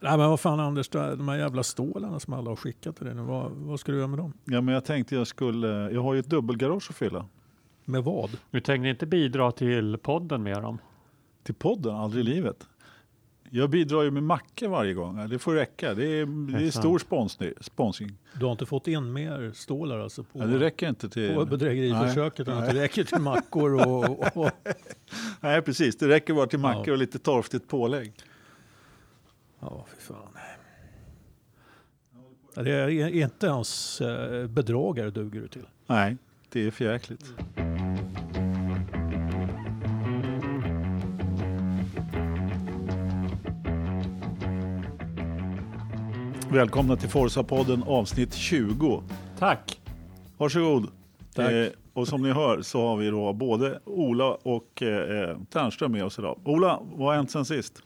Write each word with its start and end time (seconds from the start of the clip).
Nej 0.00 0.18
men 0.18 0.30
vad 0.30 0.40
fan 0.40 0.60
Anders, 0.60 0.88
de 0.88 1.28
här 1.28 1.38
jävla 1.38 1.62
stålarna 1.62 2.20
som 2.20 2.34
alla 2.34 2.50
har 2.50 2.56
skickat 2.56 2.96
till 2.96 3.06
dig 3.06 3.14
nu, 3.14 3.22
vad, 3.22 3.50
vad 3.50 3.80
ska 3.80 3.92
du 3.92 3.98
göra 3.98 4.08
med 4.08 4.18
dem? 4.18 4.32
Ja, 4.44 4.60
men 4.60 4.74
jag 4.74 4.84
tänkte 4.84 5.14
jag 5.14 5.26
skulle, 5.26 5.68
jag 5.68 6.02
har 6.02 6.14
ju 6.14 6.20
ett 6.20 6.26
dubbelgarage 6.30 6.86
att 6.90 6.96
fylla. 6.96 7.26
Med 7.84 8.04
vad? 8.04 8.30
Du 8.50 8.60
tänker 8.60 8.88
inte 8.88 9.06
bidra 9.06 9.52
till 9.52 9.98
podden 9.98 10.42
med 10.42 10.62
dem? 10.62 10.78
Till 11.42 11.54
podden, 11.54 11.94
aldrig 11.96 12.24
i 12.28 12.28
livet. 12.34 12.66
Jag 13.52 13.70
bidrar 13.70 14.02
ju 14.02 14.10
med 14.10 14.22
mackor 14.22 14.68
varje 14.68 14.94
gång. 14.94 15.28
Det 15.28 15.38
får 15.38 15.54
räcka. 15.54 15.94
Det 15.94 16.06
är, 16.06 16.26
det 16.58 16.66
är 16.66 16.70
stor 16.70 16.98
sponsning, 16.98 17.52
sponsring. 17.60 18.18
Du 18.38 18.44
har 18.44 18.52
inte 18.52 18.66
fått 18.66 18.88
in 18.88 19.12
mer 19.12 19.52
stålar 19.54 19.98
alltså 19.98 20.22
på, 20.22 20.38
Ja, 20.38 20.46
det 20.46 20.58
räcker 20.58 20.88
inte 20.88 21.08
till... 21.08 21.34
på 21.34 21.44
bedrägeriförsöket 21.44 22.46
det 22.46 22.74
räcker 22.74 23.04
till 23.04 23.18
mackor 23.18 23.86
och, 23.86 24.36
och 24.36 24.50
Nej, 25.40 25.62
precis. 25.62 25.96
Det 25.96 26.08
räcker 26.08 26.34
bara 26.34 26.46
till 26.46 26.58
mackor 26.58 26.88
Ja. 26.88 26.92
och 26.92 26.98
lite 26.98 27.18
torftigt 27.18 27.68
pålägg. 27.68 28.12
Ja, 29.60 29.86
fy 29.88 30.00
fan. 30.00 30.32
Det 32.54 32.70
är 32.70 33.08
inte 33.08 33.46
ens 33.46 34.00
eh, 34.00 34.46
bedragare 34.46 35.10
duger 35.10 35.40
du 35.40 35.48
till. 35.48 35.66
Nej, 35.86 36.16
det 36.48 36.66
är 36.66 36.70
för 36.70 36.84
jäkligt. 36.84 37.34
Välkomna 46.52 46.96
till 46.96 47.08
Forsa-podden 47.08 47.82
avsnitt 47.86 48.34
20. 48.34 49.02
Tack! 49.38 49.80
Varsågod. 50.36 50.86
Tack. 51.34 51.52
Eh, 51.52 51.68
och 51.92 52.08
som 52.08 52.22
ni 52.22 52.32
hör 52.32 52.62
så 52.62 52.86
har 52.86 52.96
vi 52.96 53.10
då 53.10 53.32
både 53.32 53.80
Ola 53.84 54.34
och 54.34 54.82
eh, 54.82 55.38
Ternström 55.52 55.92
med 55.92 56.04
oss 56.04 56.18
idag. 56.18 56.40
Ola, 56.44 56.80
vad 56.92 57.08
har 57.08 57.14
hänt 57.14 57.30
sen 57.30 57.44
sist? 57.44 57.82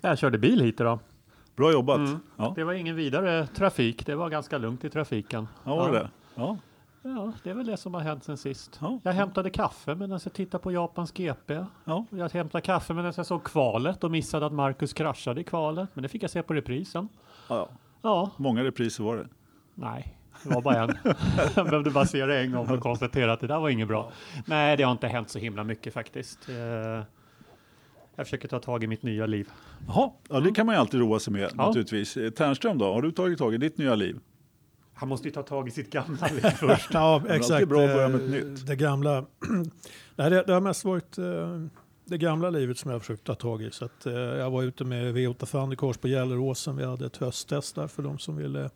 Jag 0.00 0.18
körde 0.18 0.38
bil 0.38 0.60
hit 0.60 0.80
idag. 0.80 0.98
Bra 1.56 1.72
jobbat. 1.72 1.96
Mm. 1.98 2.18
Ja, 2.36 2.52
Det 2.56 2.64
var 2.64 2.72
ingen 2.72 2.96
vidare 2.96 3.46
trafik. 3.46 4.06
Det 4.06 4.14
var 4.14 4.30
ganska 4.30 4.58
lugnt 4.58 4.84
i 4.84 4.90
trafiken. 4.90 5.48
ja, 5.64 5.76
var 5.76 5.92
det 5.92 5.98
ja. 5.98 6.08
Ja. 6.34 6.56
Ja, 7.02 7.32
det 7.42 7.50
är 7.50 7.54
väl 7.54 7.66
det 7.66 7.76
som 7.76 7.94
har 7.94 8.00
hänt 8.00 8.24
sen 8.24 8.36
sist. 8.36 8.78
Ja. 8.80 9.00
Jag 9.02 9.12
hämtade 9.12 9.50
kaffe 9.50 9.94
medan 9.94 10.20
jag 10.24 10.32
tittade 10.32 10.62
på 10.62 10.72
Japans 10.72 11.12
GP. 11.12 11.64
Ja. 11.84 12.04
Jag 12.10 12.28
hämtade 12.32 12.62
kaffe 12.62 12.94
medan 12.94 13.12
jag 13.16 13.26
såg 13.26 13.44
kvalet 13.44 14.04
och 14.04 14.10
missade 14.10 14.46
att 14.46 14.52
Marcus 14.52 14.92
kraschade 14.92 15.40
i 15.40 15.44
kvalet. 15.44 15.88
Men 15.94 16.02
det 16.02 16.08
fick 16.08 16.22
jag 16.22 16.30
se 16.30 16.42
på 16.42 16.54
reprisen. 16.54 17.08
ja. 17.48 17.68
Ja, 18.02 18.30
Många 18.36 18.64
repriser 18.64 19.04
var 19.04 19.16
det. 19.16 19.26
nej, 19.74 20.18
det 20.42 20.54
var 20.54 20.62
bara 20.62 20.82
en. 20.82 20.96
jag 21.56 21.64
behövde 21.64 21.90
bara 21.90 22.04
se 22.06 22.26
det 22.26 22.40
en 22.40 22.52
gång 22.52 22.66
för 22.66 22.74
att 22.74 22.80
konstatera 22.80 23.32
att 23.32 23.40
det 23.40 23.46
där 23.46 23.58
var 23.60 23.68
inget 23.68 23.88
bra. 23.88 24.12
Nej, 24.46 24.76
det 24.76 24.82
har 24.82 24.92
inte 24.92 25.08
hänt 25.08 25.30
så 25.30 25.38
himla 25.38 25.64
mycket 25.64 25.92
faktiskt. 25.94 26.48
Eh, 28.16 28.20
Jag 28.20 28.26
försöker 28.26 28.48
ta 28.48 28.58
tag 28.58 28.84
i 28.84 28.86
mitt 28.86 29.02
nya 29.02 29.26
liv. 29.26 29.48
Jaha, 29.88 30.10
ja, 30.28 30.40
det 30.40 30.50
kan 30.52 30.66
man 30.66 30.74
ju 30.74 30.78
alltid 30.80 31.00
roa 31.00 31.18
sig 31.18 31.32
med 31.32 31.50
Ja. 31.56 31.66
naturligtvis. 31.66 32.16
Eh, 32.16 32.30
Ternström 32.30 32.78
då, 32.78 32.84
har 32.92 33.02
du 33.02 33.10
tagit 33.12 33.38
tag 33.38 33.54
i 33.54 33.58
ditt 33.58 33.78
nya 33.78 33.94
liv? 33.94 34.18
Han 34.94 35.08
måste 35.08 35.28
ju 35.28 35.34
ta 35.34 35.42
tag 35.42 35.68
i 35.68 35.70
sitt 35.70 35.90
gamla 35.90 36.26
liv 36.26 36.40
först. 36.56 36.88
Ja, 36.92 37.22
exakt. 37.28 37.68
bra 37.68 37.84
att 37.84 37.94
börja 37.94 38.08
med 38.08 38.16
ett 38.20 38.44
Eh, 38.44 38.50
nytt. 38.50 38.66
Det 38.66 38.76
gamla. 38.76 39.24
Nej, 40.16 40.30
det, 40.30 40.42
det 40.46 40.52
har 40.52 40.60
mest 40.60 40.84
varit 40.84 41.18
eh, 41.18 41.24
det 42.04 42.18
gamla 42.18 42.50
livet 42.50 42.78
som 42.78 42.90
jag 42.90 42.94
har 42.94 43.00
försökt 43.00 43.24
ta 43.24 43.34
tag 43.34 43.62
i. 43.62 43.70
Så 43.70 43.84
att, 43.84 44.06
eh, 44.06 44.12
jag 44.14 44.50
var 44.50 44.62
ute 44.62 44.84
med 44.84 45.16
V8 45.16 45.46
Thundercars 45.46 45.96
på 45.98 46.08
Gelleråsen. 46.08 46.76
Vi 46.76 46.84
hade 46.84 47.06
ett 47.06 47.16
hösttest 47.16 47.74
där 47.74 47.86
för 47.86 48.02
de 48.02 48.18
som 48.18 48.36
ville 48.36 48.70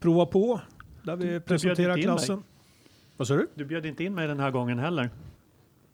prova 0.00 0.26
på. 0.26 0.60
Där 1.02 1.16
vi 1.16 1.24
bjöd 1.26 1.44
presenterar 1.44 1.88
inte 1.88 2.00
in 2.00 2.06
klassen. 2.06 2.42
Vad 3.16 3.28
sa 3.28 3.34
du? 3.34 3.46
Du 3.54 3.64
bjöd 3.64 3.86
inte 3.86 4.04
in 4.04 4.14
mig 4.14 4.26
den 4.28 4.40
här 4.40 4.50
gången 4.50 4.78
heller. 4.78 5.10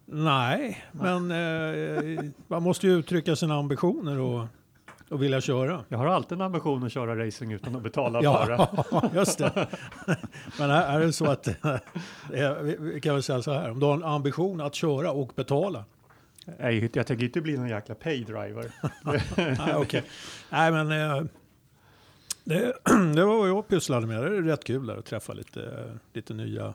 Nej, 0.05 0.85
men 0.91 1.31
eh, 1.31 2.23
man 2.47 2.63
måste 2.63 2.87
ju 2.87 2.93
uttrycka 2.93 3.35
sina 3.35 3.55
ambitioner 3.55 4.19
och, 4.19 4.45
och 5.09 5.23
vilja 5.23 5.41
köra. 5.41 5.83
Jag 5.89 5.97
har 5.97 6.05
alltid 6.07 6.31
en 6.31 6.41
ambition 6.41 6.83
att 6.83 6.91
köra 6.91 7.25
racing 7.25 7.51
utan 7.53 7.75
att 7.75 7.83
betala 7.83 8.21
för 8.21 8.51
det. 8.51 8.67
Ja, 8.91 9.09
just 9.13 9.37
det. 9.37 9.67
Men 10.59 10.69
här 10.69 10.99
är 11.01 11.05
det 11.05 11.13
så 11.13 11.25
att 11.25 11.47
eh, 11.47 11.53
vi- 12.61 12.77
vi 12.79 13.01
kan 13.01 13.13
väl 13.13 13.23
säga 13.23 13.41
så 13.41 13.53
här. 13.53 13.71
Om 13.71 13.79
du 13.79 13.85
har 13.85 13.93
en 13.93 14.03
ambition 14.03 14.61
att 14.61 14.75
köra 14.75 15.11
och 15.11 15.31
betala. 15.35 15.85
Nej, 16.59 16.89
jag 16.93 17.07
tänker 17.07 17.25
inte 17.25 17.41
bli 17.41 17.57
någon 17.57 17.69
jäkla 17.69 17.95
paydriver. 17.95 18.71
Nej, 19.37 19.75
okej. 19.75 20.03
Nej, 20.49 20.71
men 20.71 20.91
eh, 20.91 21.23
det, 22.43 22.73
det 23.15 23.25
var 23.25 23.37
vad 23.37 23.49
jag 23.49 23.67
pysslade 23.67 24.07
med. 24.07 24.21
Det 24.23 24.37
är 24.37 24.41
rätt 24.41 24.63
kul 24.63 24.87
där 24.87 24.97
att 24.97 25.05
träffa 25.05 25.33
lite, 25.33 25.89
lite 26.13 26.33
nya 26.33 26.73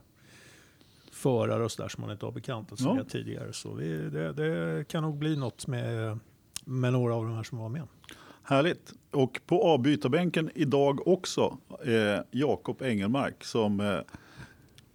förare 1.20 1.64
och 1.64 1.70
sådär 1.72 1.88
som 1.88 2.00
man 2.00 2.10
inte 2.10 2.26
har 2.26 2.32
bekantat 2.32 2.78
sig 2.78 2.88
Ja. 2.88 2.94
med 2.94 3.08
tidigare. 3.08 3.52
Så 3.52 3.74
vi, 3.74 3.96
det, 3.96 4.32
det 4.32 4.84
kan 4.88 5.02
nog 5.02 5.16
bli 5.18 5.36
något 5.36 5.66
med, 5.66 6.18
med 6.64 6.92
några 6.92 7.14
av 7.14 7.24
de 7.24 7.34
här 7.34 7.42
som 7.42 7.58
var 7.58 7.68
med. 7.68 7.82
Härligt. 8.42 8.92
Och 9.10 9.40
på 9.46 9.62
avbytarbänken 9.64 10.50
idag 10.54 11.08
också 11.08 11.58
eh, 11.84 12.20
Jakob 12.30 12.82
Engelmark 12.82 13.44
som 13.44 13.80
eh, 13.80 13.86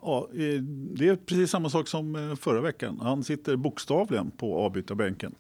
ja, 0.02 0.28
eh, 0.34 0.62
det 0.96 1.08
är 1.08 1.16
precis 1.16 1.52
samma 1.52 1.70
sak 1.70 1.88
som 1.88 2.16
eh, 2.16 2.36
förra 2.36 2.62
veckan. 2.62 3.00
Han 3.02 3.24
sitter 3.24 3.56
bokstavligen 3.56 4.32
på 4.32 4.58
avbytarbänken. 4.58 5.36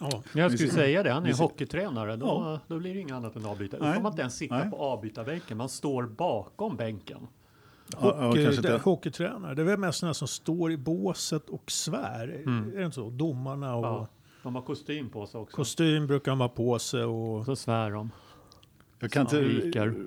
Ja, 0.00 0.22
Jag 0.34 0.52
skulle 0.52 0.70
säga 0.70 1.02
det, 1.02 1.10
han 1.12 1.26
är 1.26 1.32
hockeytränare. 1.34 2.16
Då, 2.16 2.26
Ja. 2.26 2.60
då 2.68 2.78
blir 2.78 2.94
det 2.94 3.00
inget 3.00 3.12
annat 3.14 3.36
än 3.36 3.44
avbytare. 3.46 3.80
Då 3.86 3.92
får 3.92 4.02
man 4.02 4.12
inte 4.12 4.20
ens 4.22 4.36
sitta 4.36 4.58
Nej. 4.58 4.70
på 4.70 4.76
avbytarbänken, 4.76 5.56
man 5.58 5.68
står 5.68 6.02
bakom 6.06 6.76
bänken. 6.76 7.18
Ja, 8.00 8.16
ja, 8.20 8.26
Hockey, 8.26 8.42
det, 8.44 8.56
inte. 8.56 8.80
hockeytränare. 8.84 9.54
Det 9.54 9.62
är 9.62 9.66
väl 9.66 9.78
mest 9.78 9.98
sådana 9.98 10.14
som 10.14 10.28
står 10.28 10.72
i 10.72 10.76
båset 10.76 11.48
och 11.48 11.70
svär. 11.70 12.42
Mm. 12.46 12.72
Är 12.74 12.78
det 12.78 12.84
inte 12.84 12.94
så? 12.94 13.10
Domarna 13.10 13.74
och 13.76 13.84
Ja. 13.84 14.08
De 14.42 14.54
har 14.54 14.62
kostym 14.62 15.10
på 15.10 15.26
sig 15.26 15.40
också. 15.40 15.56
kostym 15.56 16.06
brukar 16.06 16.32
de 16.32 16.40
ha 16.40 16.48
på 16.48 16.78
sig. 16.78 17.04
Och, 17.04 17.44
så 17.44 17.56
svär 17.56 17.90
de. 17.90 18.10
Jag 19.02 19.10
kan 19.10 19.22
inte 19.22 19.40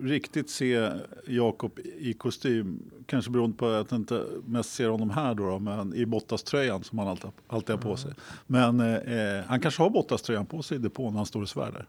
riktigt 0.04 0.50
se 0.50 0.90
Jakob 1.28 1.80
i 2.00 2.14
kostym. 2.14 2.80
Kanske 3.06 3.32
beroende 3.32 3.58
på 3.58 3.68
att 3.68 3.92
jag 3.92 4.00
inte 4.00 4.26
mest 4.46 4.74
ser 4.74 4.90
honom 4.90 5.10
här 5.10 5.34
då, 5.36 5.50
då 5.50 5.60
men 5.60 5.94
i 5.96 6.06
Bottas-tröjan 6.06 6.84
som 6.84 7.00
han 7.00 7.08
alltid, 7.08 7.32
alltid 7.48 7.76
har 7.76 7.82
på 7.82 7.96
sig. 7.98 8.14
Men 8.48 8.80
eh, 8.80 9.44
han 9.48 9.60
kanske 9.60 9.84
har 9.84 9.90
Bottas-tröjan 9.90 10.46
på 10.46 10.62
sig 10.62 10.78
i 10.78 10.80
depån 10.80 11.14
när 11.14 11.18
han 11.20 11.26
står 11.26 11.42
och 11.42 11.50
svär 11.50 11.72
där. 11.72 11.86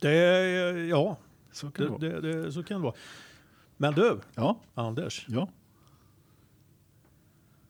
det, 0.00 0.10
är- 0.16 0.76
ja, 0.88 1.16
Så 1.52 1.70
kan 1.70 1.98
det, 2.00 2.20
det, 2.20 2.42
det, 2.42 2.52
så 2.52 2.62
kan 2.62 2.76
det 2.80 2.82
vara. 2.84 2.94
Men 3.76 3.94
du, 3.94 4.20
Ja, 4.34 4.56
Anders. 4.74 5.26
ja. 5.28 5.48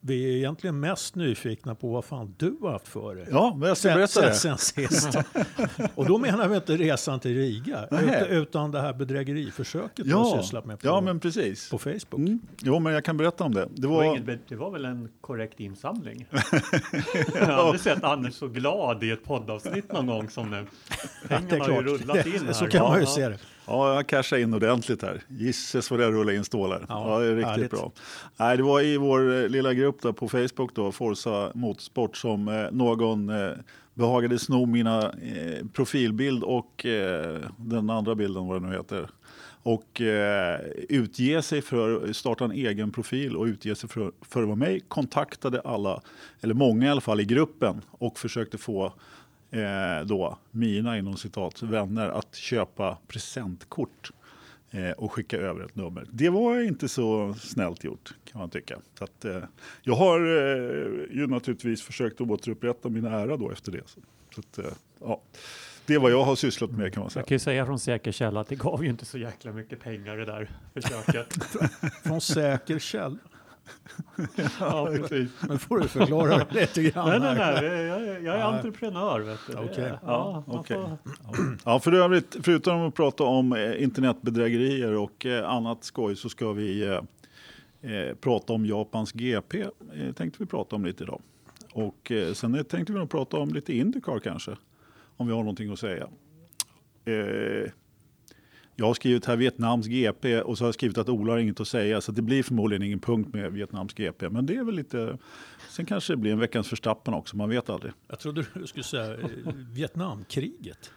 Vi 0.07 0.23
är 0.33 0.37
egentligen 0.37 0.79
mest 0.79 1.15
nyfikna 1.15 1.75
på 1.75 1.89
vad 1.91 2.05
fan 2.05 2.35
du 2.37 2.57
har 2.61 2.71
haft 2.71 2.87
för 2.87 3.15
dig. 3.15 3.27
ja 3.31 3.55
men 3.59 3.67
jag 3.67 3.77
ska 3.77 3.87
Sen, 3.89 3.95
berätta 3.97 4.33
sen, 4.33 4.51
det. 4.53 4.57
sen 4.57 4.57
sist. 4.57 5.17
och 5.95 6.05
då 6.05 6.17
menar 6.17 6.47
vi 6.47 6.55
inte 6.55 6.77
resan 6.77 7.19
till 7.19 7.35
Riga, 7.35 7.87
Nej. 7.91 8.03
utan, 8.05 8.27
utan 8.37 8.71
det 8.71 8.81
här 8.81 8.93
bedrägeriförsket 8.93 9.91
du 9.95 10.03
Ja, 10.09 10.17
har 10.17 10.41
sysslat 10.41 10.65
med 10.65 10.79
på, 10.79 10.87
ja 10.87 11.01
men 11.01 11.19
precis. 11.19 11.69
på 11.69 11.77
Facebook. 11.77 12.13
Mm. 12.19 12.39
Jo, 12.61 12.79
men 12.79 12.93
jag 12.93 13.05
kan 13.05 13.17
berätta 13.17 13.43
om 13.43 13.53
det. 13.53 13.61
Det 13.61 13.81
Det 13.81 13.87
var, 13.87 13.95
var, 13.95 14.03
inget, 14.17 14.47
det 14.49 14.55
var 14.55 14.71
väl 14.71 14.85
en 14.85 15.09
korrekt 15.21 15.59
insamling? 15.59 16.27
jag 17.33 17.45
har 17.45 17.53
aldrig 17.53 17.81
sett 17.81 18.03
Anders 18.03 18.33
så 18.33 18.47
glad 18.47 19.03
i 19.03 19.11
ett 19.11 19.23
poddavsnitt 19.23 19.91
någon 19.93 20.07
gång 20.07 20.29
som 20.29 20.49
nu. 20.51 20.65
det 21.27 21.33
är 21.33 21.39
Pengarna 21.39 21.63
har 21.63 21.81
ju 21.81 21.87
klart. 21.87 22.01
rullat 22.01 22.25
in 22.25 22.45
här. 22.45 22.53
så 22.53 22.67
kan 22.67 22.81
man 22.83 22.99
ju 22.99 23.05
se 23.05 23.29
det. 23.29 23.37
Ja, 23.67 23.95
jag 23.95 24.07
cashade 24.07 24.41
in 24.41 24.53
ordentligt 24.53 25.01
här. 25.01 25.21
Gisses 25.27 25.91
vad 25.91 25.99
det 25.99 26.11
rullar 26.11 26.33
in 26.33 26.43
stålar. 26.45 26.85
Ja, 26.89 27.09
Ja, 27.11 27.19
det 27.19 27.25
är 27.25 27.35
riktigt 27.35 27.49
härligt. 27.49 27.71
bra. 27.71 27.91
Nej, 28.37 28.57
det 28.57 28.63
var 28.63 28.81
i 28.81 28.97
vår 28.97 29.43
eh, 29.43 29.49
lilla 29.49 29.73
grupp 29.73 30.01
där 30.01 30.11
på 30.11 30.29
Facebook, 30.29 30.75
då, 30.75 30.91
Forza 30.91 31.51
Motorsport, 31.55 32.17
som 32.17 32.47
eh, 32.47 32.71
någon 32.71 33.29
eh, 33.29 33.51
behagade 33.93 34.39
sno 34.39 34.65
mina 34.65 35.01
eh, 35.11 35.65
profilbild 35.73 36.43
och 36.43 36.85
eh, 36.85 37.39
den 37.57 37.89
andra 37.89 38.15
bilden, 38.15 38.47
vad 38.47 38.61
det 38.61 38.67
nu 38.67 38.75
heter. 38.75 39.09
Och 39.63 40.01
eh, 40.01 40.59
utge 40.89 41.41
sig 41.41 41.61
för, 41.61 42.13
starta 42.13 42.45
en 42.45 42.51
egen 42.51 42.91
profil 42.91 43.35
och 43.35 43.45
utge 43.45 43.75
sig 43.75 43.89
för, 43.89 44.11
för 44.21 44.41
att 44.41 44.47
vara 44.47 44.55
med. 44.55 44.89
Kontaktade 44.89 45.61
alla, 45.61 46.01
eller 46.41 46.53
många 46.53 46.87
i 46.87 46.89
alla 46.89 47.01
fall, 47.01 47.21
i 47.21 47.25
gruppen 47.25 47.81
och 47.91 48.19
försökte 48.19 48.57
få 48.57 48.93
eh, 49.51 50.05
då 50.05 50.37
mina 50.51 50.97
inom 50.97 51.17
citat 51.17 51.61
vänner 51.61 52.09
att 52.09 52.35
köpa 52.35 52.97
presentkort 53.07 54.11
eh, 54.71 54.91
och 54.91 55.11
skicka 55.11 55.37
över 55.37 55.65
ett 55.65 55.75
nummer. 55.75 56.05
Det 56.11 56.29
var 56.29 56.61
inte 56.61 56.89
så 56.89 57.33
snällt 57.33 57.83
gjort 57.83 58.13
kan 58.31 58.39
man 58.39 58.49
tycka. 58.49 58.79
Så 58.97 59.03
att, 59.03 59.25
eh, 59.25 59.43
jag 59.83 59.95
har 59.95 60.19
eh, 60.19 61.15
ju 61.17 61.27
naturligtvis 61.27 61.81
försökt 61.81 62.21
att 62.21 62.29
återupprätta 62.29 62.89
min 62.89 63.05
ära 63.05 63.37
då 63.37 63.51
efter 63.51 63.71
det. 63.71 63.81
Så, 63.85 63.99
så 64.35 64.39
att, 64.39 64.57
eh, 64.57 64.73
ja. 64.99 65.21
Det 65.85 65.93
är 65.93 65.99
vad 65.99 66.11
jag 66.11 66.23
har 66.23 66.35
sysslat 66.35 66.71
med 66.71 66.93
kan 66.93 67.01
man 67.01 67.09
säga. 67.09 67.21
Jag 67.21 67.27
kan 67.27 67.35
ju 67.35 67.39
säga 67.39 67.65
från 67.65 67.79
säker 67.79 68.11
källa 68.11 68.39
att 68.39 68.47
det 68.47 68.55
gav 68.55 68.83
ju 68.83 68.89
inte 68.89 69.05
så 69.05 69.17
jäkla 69.17 69.51
mycket 69.51 69.79
pengar 69.79 70.17
det 70.17 70.25
där 70.25 70.49
försöket. 70.73 71.33
Från 72.03 72.21
säker 72.21 72.79
källa. 72.79 73.17
Ja, 74.59 74.87
precis. 74.91 75.29
Men 75.47 75.59
får 75.59 75.79
du 75.79 75.87
förklara 75.87 76.45
lite 76.51 76.83
grann. 76.83 77.09
Nej, 77.09 77.19
nej, 77.19 77.35
nej, 77.61 77.83
jag, 77.85 78.01
jag 78.23 78.35
är 78.35 78.37
Nej. 78.37 78.41
entreprenör. 78.41 79.19
Vet 79.19 79.39
du. 79.47 79.53
Det- 79.53 79.59
Okej. 79.59 79.91
Ja, 80.05 80.43
Okej. 80.47 80.77
får- 80.77 80.97
Ja, 81.65 81.79
för 81.79 81.91
övrigt, 81.91 82.35
förutom 82.43 82.87
att 82.87 82.95
prata 82.95 83.23
om 83.23 83.53
eh, 83.53 83.83
internetbedrägerier 83.83 84.93
och 84.93 85.25
eh, 85.25 85.49
annat 85.49 85.83
skoj 85.83 86.15
så 86.15 86.29
ska 86.29 86.51
vi 86.51 86.81
eh, 86.87 87.91
eh, 87.91 88.15
prata 88.15 88.53
om 88.53 88.65
Japans 88.65 89.11
GP. 89.13 89.61
Eh, 89.61 90.11
tänkte 90.15 90.43
vi 90.43 90.45
prata 90.45 90.75
om 90.75 90.85
lite 90.85 91.03
idag. 91.03 91.21
Och 91.73 92.11
eh, 92.11 92.33
sen 92.33 92.65
tänkte 92.65 92.93
vi 92.93 92.99
nog 92.99 93.09
prata 93.09 93.37
om 93.37 93.49
lite 93.53 93.77
Indycar 93.77 94.19
kanske. 94.19 94.51
Om 95.17 95.27
vi 95.27 95.33
har 95.33 95.39
någonting 95.39 95.71
att 95.73 95.79
säga. 95.79 96.07
Eh, 97.05 97.71
jag 98.75 98.85
har 98.85 98.93
skrivit 98.93 99.25
här 99.25 99.35
Vietnams 99.35 99.87
GP 99.87 100.41
och 100.41 100.57
så 100.57 100.63
har 100.63 100.67
jag 100.67 100.73
skrivit 100.73 100.97
att 100.97 101.09
Ola 101.09 101.33
har 101.33 101.39
inget 101.39 101.59
att 101.59 101.67
säga 101.67 102.01
så 102.01 102.11
det 102.11 102.21
blir 102.21 102.43
förmodligen 102.43 102.83
ingen 102.83 102.99
punkt 102.99 103.33
med 103.33 103.51
Vietnams 103.51 103.93
GP. 103.93 104.29
Men 104.29 104.45
det 104.45 104.55
är 104.55 104.63
väl 104.63 104.75
lite, 104.75 105.17
sen 105.69 105.85
kanske 105.85 106.13
det 106.13 106.17
blir 106.17 106.31
en 106.31 106.39
veckans 106.39 106.67
förstappen 106.67 107.13
också, 107.13 107.37
man 107.37 107.49
vet 107.49 107.69
aldrig. 107.69 107.93
Jag 108.07 108.19
trodde 108.19 108.45
du 108.53 108.67
skulle 108.67 108.83
säga 108.83 109.13
eh, 109.13 109.27
Vietnamkriget. 109.73 110.91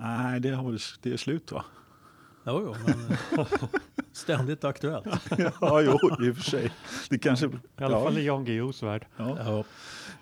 Nej, 0.00 0.40
det, 0.40 0.50
har, 0.50 0.78
det 1.02 1.12
är 1.12 1.16
slut 1.16 1.52
va? 1.52 1.64
Jo, 2.46 2.62
jo, 2.64 2.74
men 2.86 3.16
ständigt 4.12 4.64
aktuellt. 4.64 5.06
ja, 5.60 5.80
jo, 5.80 5.98
i 6.26 6.30
och 6.30 6.36
för 6.36 6.42
sig. 6.42 6.72
Det 7.10 7.18
kanske, 7.18 7.46
I 7.46 7.50
alla 7.76 7.96
ja, 7.98 8.04
fall 8.04 8.18
i 8.18 8.24
Jan 8.24 8.44
Guillous 8.44 8.82
värld. 8.82 9.06
ja, 9.16 9.38
Ja. 9.44 9.64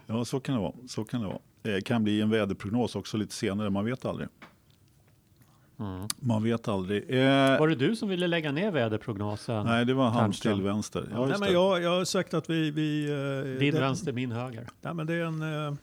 ja, 0.06 0.24
så 0.24 0.40
kan 0.40 0.54
det 0.54 0.60
vara. 0.60 0.74
Så 0.88 1.04
kan 1.04 1.20
det 1.20 1.26
vara. 1.26 1.38
Det 1.62 1.80
kan 1.80 2.04
bli 2.04 2.20
en 2.20 2.30
väderprognos 2.30 2.96
också 2.96 3.16
lite 3.16 3.34
senare, 3.34 3.70
man 3.70 3.84
vet 3.84 4.04
aldrig. 4.04 4.28
Mm. 5.80 6.08
Man 6.20 6.42
vet 6.42 6.68
aldrig. 6.68 7.10
Eh, 7.10 7.58
Var 7.58 7.68
det 7.68 7.74
du 7.74 7.96
som 7.96 8.08
ville 8.08 8.26
lägga 8.26 8.52
ner 8.52 8.70
väderprognosen? 8.70 9.66
nej, 9.66 9.84
det 9.84 9.94
var 9.94 10.10
han 10.10 10.32
till 10.32 10.62
vänster. 10.62 11.08
Ja, 11.12 11.26
Nej, 11.26 11.36
men 11.40 11.52
jag, 11.52 11.82
jag 11.82 11.90
har 11.90 12.04
sagt 12.04 12.34
att 12.34 12.50
vi... 12.50 12.70
vi 12.70 13.10
eh, 13.10 13.58
Din 13.60 13.74
det, 13.74 13.80
vänster, 13.80 14.12
min 14.12 14.32
höger. 14.32 14.66
Nej, 14.80 14.94
men 14.94 15.06
det, 15.06 15.14
är 15.14 15.24
en, 15.24 15.42
eh, 15.42 15.74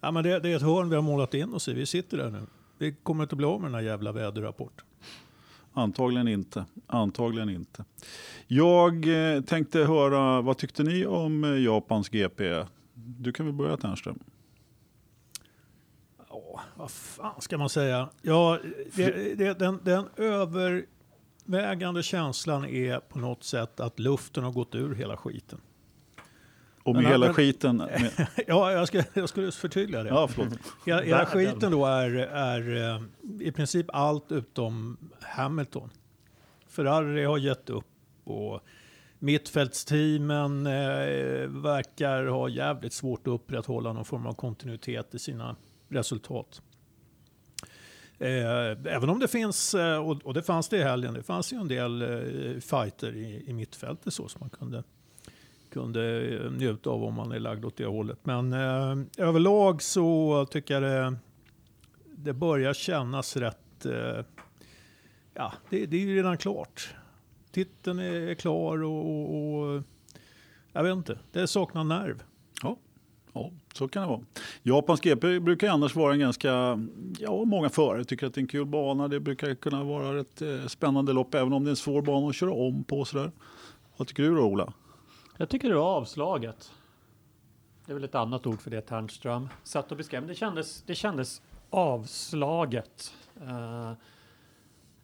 ja, 0.00 0.10
men 0.10 0.24
det, 0.24 0.38
det 0.38 0.52
är 0.52 0.56
ett 0.56 0.62
hörn 0.62 0.88
vi 0.88 0.94
har 0.94 1.02
målat 1.02 1.34
in 1.34 1.54
oss 1.54 1.68
i. 1.68 1.72
Vi 1.74 1.86
sitter 1.86 2.16
där 2.16 2.30
nu. 2.30 2.40
Vi 2.78 2.94
kommer 3.02 3.22
inte 3.24 3.36
bli 3.36 3.46
av 3.46 3.60
med 3.60 3.70
den 3.70 3.74
här 3.74 3.82
jävla 3.82 4.12
väderrapporten. 4.12 4.86
Antagligen 5.72 6.28
inte. 6.28 6.64
Antagligen 6.86 7.50
inte. 7.50 7.84
Jag 8.46 9.06
eh, 9.36 9.40
tänkte 9.42 9.78
höra, 9.78 10.40
vad 10.40 10.58
tyckte 10.58 10.82
ni 10.82 11.06
om 11.06 11.44
eh, 11.44 11.62
Japans 11.62 12.08
GP? 12.08 12.64
Du 12.94 13.32
kan 13.32 13.46
väl 13.46 13.54
börja 13.54 13.76
Ternström? 13.76 14.18
Vad 16.74 16.90
fan 16.90 17.40
ska 17.40 17.58
man 17.58 17.68
säga? 17.68 18.08
Ja, 18.22 18.58
det, 18.96 19.34
det, 19.38 19.58
den, 19.58 19.80
den 19.84 20.08
övervägande 20.16 22.02
känslan 22.02 22.64
är 22.64 23.00
på 23.00 23.18
något 23.18 23.44
sätt 23.44 23.80
att 23.80 23.98
luften 23.98 24.44
har 24.44 24.52
gått 24.52 24.74
ur 24.74 24.94
hela 24.94 25.16
skiten. 25.16 25.60
Och 26.82 26.94
med 26.94 27.02
Men- 27.02 27.12
hela 27.12 27.26
men- 27.26 27.34
skiten. 27.34 27.76
Med, 27.76 28.26
Ja, 28.46 28.72
jag, 28.72 28.88
ska, 28.88 29.02
jag 29.14 29.28
skulle 29.28 29.52
förtydliga 29.52 30.02
det. 30.02 30.08
ja, 30.08 30.28
förlåt. 30.28 30.58
Hela, 30.86 31.02
hela 31.02 31.26
skiten 31.26 31.72
då 31.72 31.86
är, 31.86 32.10
är 32.16 32.94
eh, 32.96 33.02
i 33.40 33.52
princip 33.52 33.86
allt 33.92 34.32
utom 34.32 34.96
Hamilton. 35.20 35.90
Ferrari 36.68 37.24
har 37.24 37.38
gett 37.38 37.70
upp 37.70 37.86
och 38.24 38.60
mittfältsteamen 39.18 40.66
eh, 40.66 40.72
verkar 41.48 42.26
ha 42.26 42.48
jävligt 42.48 42.92
svårt 42.92 43.20
att 43.26 43.32
upprätthålla 43.32 43.92
någon 43.92 44.04
form 44.04 44.26
av 44.26 44.32
kontinuitet 44.34 45.14
i 45.14 45.18
sina 45.18 45.56
resultat. 45.90 46.62
Eh, 48.20 48.70
även 48.94 49.08
om 49.10 49.18
det 49.18 49.28
finns, 49.28 49.74
eh, 49.74 50.08
och, 50.08 50.34
det 50.34 50.42
fanns 50.42 50.68
det 50.68 50.76
i 50.76 50.82
helgen, 50.82 51.14
det 51.14 51.22
fanns 51.22 51.52
ju 51.52 51.56
en 51.56 51.68
del 51.68 52.02
eh, 52.02 52.60
fighter 52.60 53.16
i, 53.16 53.52
mittfältet 53.52 54.14
så 54.14 54.28
som 54.28 54.38
man 54.40 54.50
kunde 54.50 54.84
kunde 55.70 56.50
njuta 56.50 56.90
av 56.90 57.04
om 57.04 57.14
man 57.14 57.32
är 57.32 57.38
lagd 57.38 57.64
åt 57.64 57.76
det 57.76 57.86
hållet. 57.86 58.18
Men 58.22 58.52
överlag 59.18 59.82
så 59.82 60.46
tycker 60.50 60.74
jag 60.74 60.82
det, 60.82 61.16
det 62.16 62.32
börjar 62.32 62.74
kännas 62.74 63.36
rätt... 63.36 63.86
Ja, 65.34 65.52
det, 65.70 65.86
det 65.86 65.96
är 65.96 66.00
ju 66.00 66.16
redan 66.16 66.38
klart. 66.38 66.94
Titeln 67.52 67.98
är 67.98 68.34
klar 68.34 68.82
och, 68.82 69.10
och, 69.10 69.34
och 69.34 69.82
jag 70.72 70.82
vet 70.82 70.92
inte, 70.92 71.18
det 71.32 71.46
saknar 71.46 71.84
nerv. 71.84 72.22
Ja, 73.32 73.50
så 73.74 73.88
kan 73.88 74.02
det 74.02 74.08
vara. 74.08 74.20
Japans 74.62 75.00
GP 75.00 75.40
brukar 75.40 75.66
ju 75.66 75.72
annars 75.72 75.96
vara 75.96 76.12
en 76.12 76.20
ganska, 76.20 76.78
ja 77.18 77.44
många 77.44 77.68
förare 77.68 78.04
tycker 78.04 78.26
att 78.26 78.34
det 78.34 78.38
är 78.38 78.42
en 78.42 78.48
kul 78.48 78.66
bana. 78.66 79.08
Det 79.08 79.20
brukar 79.20 79.54
kunna 79.54 79.84
vara 79.84 80.20
ett 80.20 80.42
eh, 80.42 80.66
spännande 80.66 81.12
lopp 81.12 81.34
även 81.34 81.52
om 81.52 81.64
det 81.64 81.68
är 81.68 81.72
en 81.72 81.76
svår 81.76 82.02
bana 82.02 82.28
att 82.28 82.34
köra 82.34 82.52
om 82.52 82.84
på. 82.84 83.04
Sådär. 83.04 83.30
Vad 83.96 84.08
tycker 84.08 84.22
du 84.22 84.34
då 84.34 84.42
Ola? 84.42 84.72
Jag 85.36 85.48
tycker 85.48 85.68
det 85.68 85.74
var 85.74 85.96
avslaget. 85.96 86.72
Det 87.86 87.92
är 87.92 87.94
väl 87.94 88.04
ett 88.04 88.14
annat 88.14 88.46
ord 88.46 88.60
för 88.60 88.70
det, 88.70 88.80
Ternström. 88.80 89.48
Satt 89.62 89.90
och 89.90 89.96
beskrev, 89.96 90.26
det 90.26 90.34
kändes, 90.34 90.82
det 90.82 90.94
kändes 90.94 91.42
avslaget. 91.70 93.14
Uh, 93.42 93.92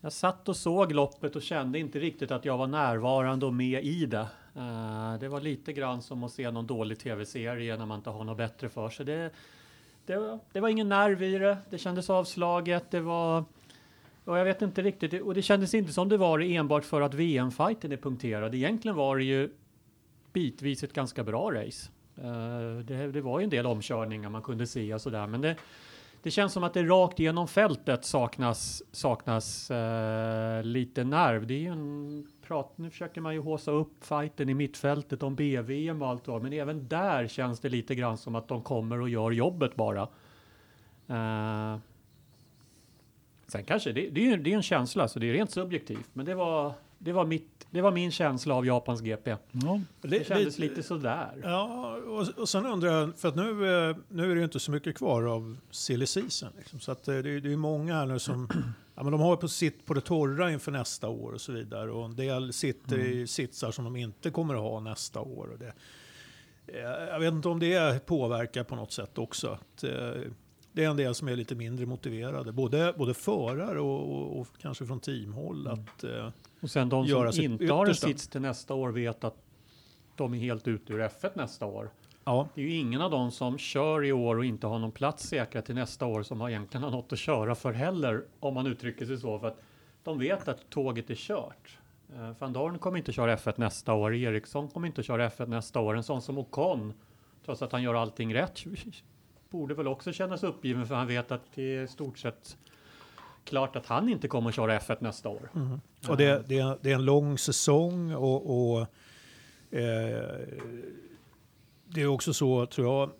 jag 0.00 0.12
satt 0.12 0.48
och 0.48 0.56
såg 0.56 0.92
loppet 0.92 1.36
och 1.36 1.42
kände 1.42 1.78
inte 1.78 1.98
riktigt 1.98 2.30
att 2.30 2.44
jag 2.44 2.58
var 2.58 2.66
närvarande 2.66 3.46
och 3.46 3.54
med 3.54 3.84
i 3.84 4.06
det. 4.06 4.26
Eh, 4.56 5.18
det 5.20 5.28
var 5.28 5.40
lite 5.40 5.72
grann 5.72 6.02
som 6.02 6.24
att 6.24 6.32
se 6.32 6.50
någon 6.50 6.66
dålig 6.66 6.98
tv-serie 6.98 7.76
när 7.76 7.86
man 7.86 7.98
inte 7.98 8.10
har 8.10 8.24
något 8.24 8.36
bättre 8.36 8.68
för 8.68 8.90
sig. 8.90 9.06
Det, 9.06 9.30
det, 10.06 10.16
var, 10.16 10.38
det 10.52 10.60
var 10.60 10.68
ingen 10.68 10.88
nerv 10.88 11.22
i 11.22 11.38
det. 11.38 11.58
Det 11.70 11.78
kändes 11.78 12.10
avslaget. 12.10 12.90
Det 12.90 13.00
var... 13.00 13.44
Och 14.24 14.38
jag 14.38 14.44
vet 14.44 14.62
inte 14.62 14.82
riktigt. 14.82 15.22
Och 15.22 15.34
det 15.34 15.42
kändes 15.42 15.74
inte 15.74 15.92
som 15.92 16.08
det 16.08 16.16
var 16.16 16.38
det 16.38 16.56
enbart 16.56 16.84
för 16.84 17.00
att 17.00 17.14
VM-fighten 17.14 17.92
är 17.92 17.96
punkterad. 17.96 18.54
Egentligen 18.54 18.96
var 18.96 19.16
det 19.16 19.24
ju 19.24 19.50
bitvis 20.32 20.82
ett 20.82 20.92
ganska 20.92 21.24
bra 21.24 21.50
race. 21.52 21.90
Eh, 22.16 22.78
det, 22.84 23.12
det 23.12 23.20
var 23.20 23.40
ju 23.40 23.44
en 23.44 23.50
del 23.50 23.66
omkörningar 23.66 24.30
man 24.30 24.42
kunde 24.42 24.66
se 24.66 24.94
och 24.94 25.00
sådär, 25.00 25.26
men 25.26 25.40
det, 25.40 25.56
det 26.22 26.30
känns 26.30 26.52
som 26.52 26.64
att 26.64 26.74
det 26.74 26.82
rakt 26.82 27.18
genom 27.18 27.48
fältet 27.48 28.04
saknas, 28.04 28.82
saknas 28.92 29.70
eh, 29.70 30.62
lite 30.62 31.04
nerv. 31.04 31.46
Det 31.46 31.54
är 31.54 31.58
ju 31.58 31.72
en 31.72 32.26
prat, 32.46 32.78
nu 32.78 32.90
försöker 32.90 33.20
man 33.20 33.34
ju 33.34 33.40
håsa 33.40 33.70
upp 33.70 34.04
fighten 34.04 34.48
i 34.48 34.54
mittfältet 34.54 35.22
om 35.22 35.34
BVM 35.34 36.02
och 36.02 36.08
allt 36.08 36.28
vad, 36.28 36.42
men 36.42 36.52
även 36.52 36.88
där 36.88 37.28
känns 37.28 37.60
det 37.60 37.68
lite 37.68 37.94
grann 37.94 38.16
som 38.16 38.34
att 38.34 38.48
de 38.48 38.62
kommer 38.62 39.00
och 39.00 39.08
gör 39.08 39.30
jobbet 39.30 39.76
bara. 39.76 40.02
Eh, 41.06 41.78
sen 43.46 43.64
kanske, 43.64 43.92
det, 43.92 44.10
det, 44.10 44.20
är 44.20 44.24
ju 44.24 44.36
det 44.36 44.52
är 44.52 44.56
en 44.56 44.62
känsla, 44.62 45.08
så 45.08 45.18
det 45.18 45.28
är 45.28 45.32
rent 45.32 45.50
subjektivt, 45.50 46.10
men 46.12 46.26
det 46.26 46.34
var, 46.34 46.72
det 46.98 47.12
var, 47.12 47.24
mitt, 47.26 47.66
det 47.70 47.80
var 47.80 47.92
min 47.92 48.10
känsla 48.10 48.54
av 48.54 48.66
Japans 48.66 49.00
GP. 49.00 49.30
Ja, 49.52 49.80
Det 50.02 50.26
kändes 50.26 50.58
lite 50.58 50.82
sådär. 50.82 51.40
Ja, 51.42 51.96
och, 51.96 52.28
och 52.38 52.48
sen 52.48 52.66
undrar 52.66 52.90
jag, 52.90 53.16
för 53.18 53.28
att 53.28 53.36
nu, 53.36 53.50
eh, 53.90 53.96
nu 54.08 54.24
är 54.30 54.34
det 54.34 54.38
ju 54.38 54.44
inte 54.44 54.60
så 54.60 54.70
mycket 54.70 54.96
kvar 54.96 55.22
av 55.22 55.56
silly 55.70 56.06
season. 56.06 56.48
Liksom, 56.58 56.80
så 56.80 56.92
att 56.92 57.08
eh, 57.08 57.14
det, 57.18 57.30
är- 57.30 57.40
det 57.40 57.52
är 57.52 57.56
många 57.56 57.94
här 57.94 58.06
nu 58.06 58.18
som 58.18 58.48
ja, 58.94 59.02
men 59.02 59.12
de 59.12 59.20
har 59.20 59.36
på 59.36 59.48
sitt 59.48 59.86
på 59.86 59.94
det 59.94 60.00
torra 60.00 60.52
inför 60.52 60.72
nästa 60.72 61.08
år 61.08 61.32
och 61.32 61.40
så 61.40 61.52
vidare. 61.52 61.90
Och 61.90 62.04
en 62.04 62.16
del 62.16 62.52
sitter 62.52 62.98
i 62.98 63.26
sitsar 63.26 63.70
som 63.70 63.84
de 63.84 63.96
inte 63.96 64.30
kommer 64.30 64.54
att 64.54 64.60
ha 64.60 64.80
nästa 64.80 65.20
år. 65.20 65.46
Och 65.52 65.58
det, 65.58 65.72
eh, 66.66 66.80
jag 67.10 67.20
vet 67.20 67.32
inte 67.32 67.48
om 67.48 67.58
det 67.60 68.06
påverkar 68.06 68.64
på 68.64 68.76
något 68.76 68.92
sätt 68.92 69.18
också. 69.18 69.48
Att, 69.48 69.84
det 70.72 70.84
är 70.84 70.90
en 70.90 70.96
del 70.96 71.14
som 71.14 71.28
är 71.28 71.36
lite 71.36 71.54
mindre 71.54 71.86
motiverade, 71.86 72.52
både, 72.52 72.94
både 72.98 73.14
förare 73.14 73.80
och, 73.80 74.12
och, 74.16 74.40
och 74.40 74.48
kanske 74.60 74.86
från 74.86 75.00
teamhåll. 75.00 75.68
Att, 75.68 76.04
eh, 76.04 76.28
Och 76.66 76.70
sen 76.70 76.88
de 76.88 77.06
som 77.06 77.44
inte 77.44 77.72
har 77.72 77.84
en 77.84 77.90
yttersta. 77.90 78.06
sits 78.06 78.28
till 78.28 78.40
nästa 78.40 78.74
år 78.74 78.88
vet 78.88 79.24
att 79.24 79.36
de 80.16 80.34
är 80.34 80.38
helt 80.38 80.68
ute 80.68 80.92
ur 80.92 81.00
F1 81.00 81.30
nästa 81.34 81.66
år. 81.66 81.90
ja, 82.24 82.48
Det 82.54 82.60
är 82.60 82.64
ju 82.64 82.74
ingen 82.74 83.00
av 83.00 83.10
dem 83.10 83.30
som 83.30 83.58
kör 83.58 84.04
i 84.04 84.12
år 84.12 84.38
och 84.38 84.44
inte 84.44 84.66
har 84.66 84.78
någon 84.78 84.92
plats 84.92 85.28
säkrad 85.28 85.64
till 85.64 85.74
nästa 85.74 86.06
år 86.06 86.22
som 86.22 86.40
har 86.40 86.48
egentligen 86.48 86.84
har 86.84 86.90
något 86.90 87.12
att 87.12 87.18
köra 87.18 87.54
för 87.54 87.72
heller, 87.72 88.24
om 88.40 88.54
man 88.54 88.66
uttrycker 88.66 89.06
sig 89.06 89.18
så. 89.18 89.38
För 89.38 89.46
att 89.46 89.62
de 90.04 90.18
vet 90.18 90.48
att 90.48 90.70
tåget 90.70 91.10
är 91.10 91.14
kört. 91.14 91.78
Eh, 92.14 92.30
Van 92.38 92.52
Dorn 92.52 92.78
kommer 92.78 92.98
inte 92.98 93.12
köra 93.12 93.36
F1 93.36 93.54
nästa 93.56 93.92
år. 93.92 94.14
Eriksson 94.14 94.68
kommer 94.68 94.86
inte 94.86 95.02
köra 95.02 95.28
F1 95.28 95.46
nästa 95.46 95.80
år. 95.80 95.96
En 95.96 96.04
sån 96.04 96.22
som 96.22 96.38
Ocon, 96.38 96.92
trots 97.44 97.62
att 97.62 97.72
han 97.72 97.82
gör 97.82 97.94
allting 97.94 98.34
rätt, 98.34 98.64
borde 99.50 99.74
väl 99.74 99.88
också 99.88 100.12
kännas 100.12 100.42
uppgiven 100.42 100.86
för 100.86 100.94
han 100.94 101.06
vet 101.06 101.32
att 101.32 101.42
det 101.54 101.76
är 101.76 101.82
i 101.82 101.88
stort 101.88 102.18
sett 102.18 102.56
klart 103.46 103.76
att 103.76 103.86
han 103.86 104.08
inte 104.08 104.28
kommer 104.28 104.48
att 104.48 104.54
köra 104.54 104.78
F1 104.78 104.96
nästa 105.00 105.28
år. 105.28 105.50
Mhm. 105.52 105.80
Och 106.08 106.16
det, 106.16 106.42
det, 106.48 106.58
är, 106.58 106.78
det 106.82 106.90
är 106.90 106.94
en 106.94 107.04
lång 107.04 107.38
säsong 107.38 108.14
och, 108.14 108.70
och 108.72 108.80
eh, 109.70 110.38
det 111.88 112.02
är 112.02 112.06
också 112.06 112.32
så, 112.34 112.66
tror 112.66 112.86
jag, 112.86 113.10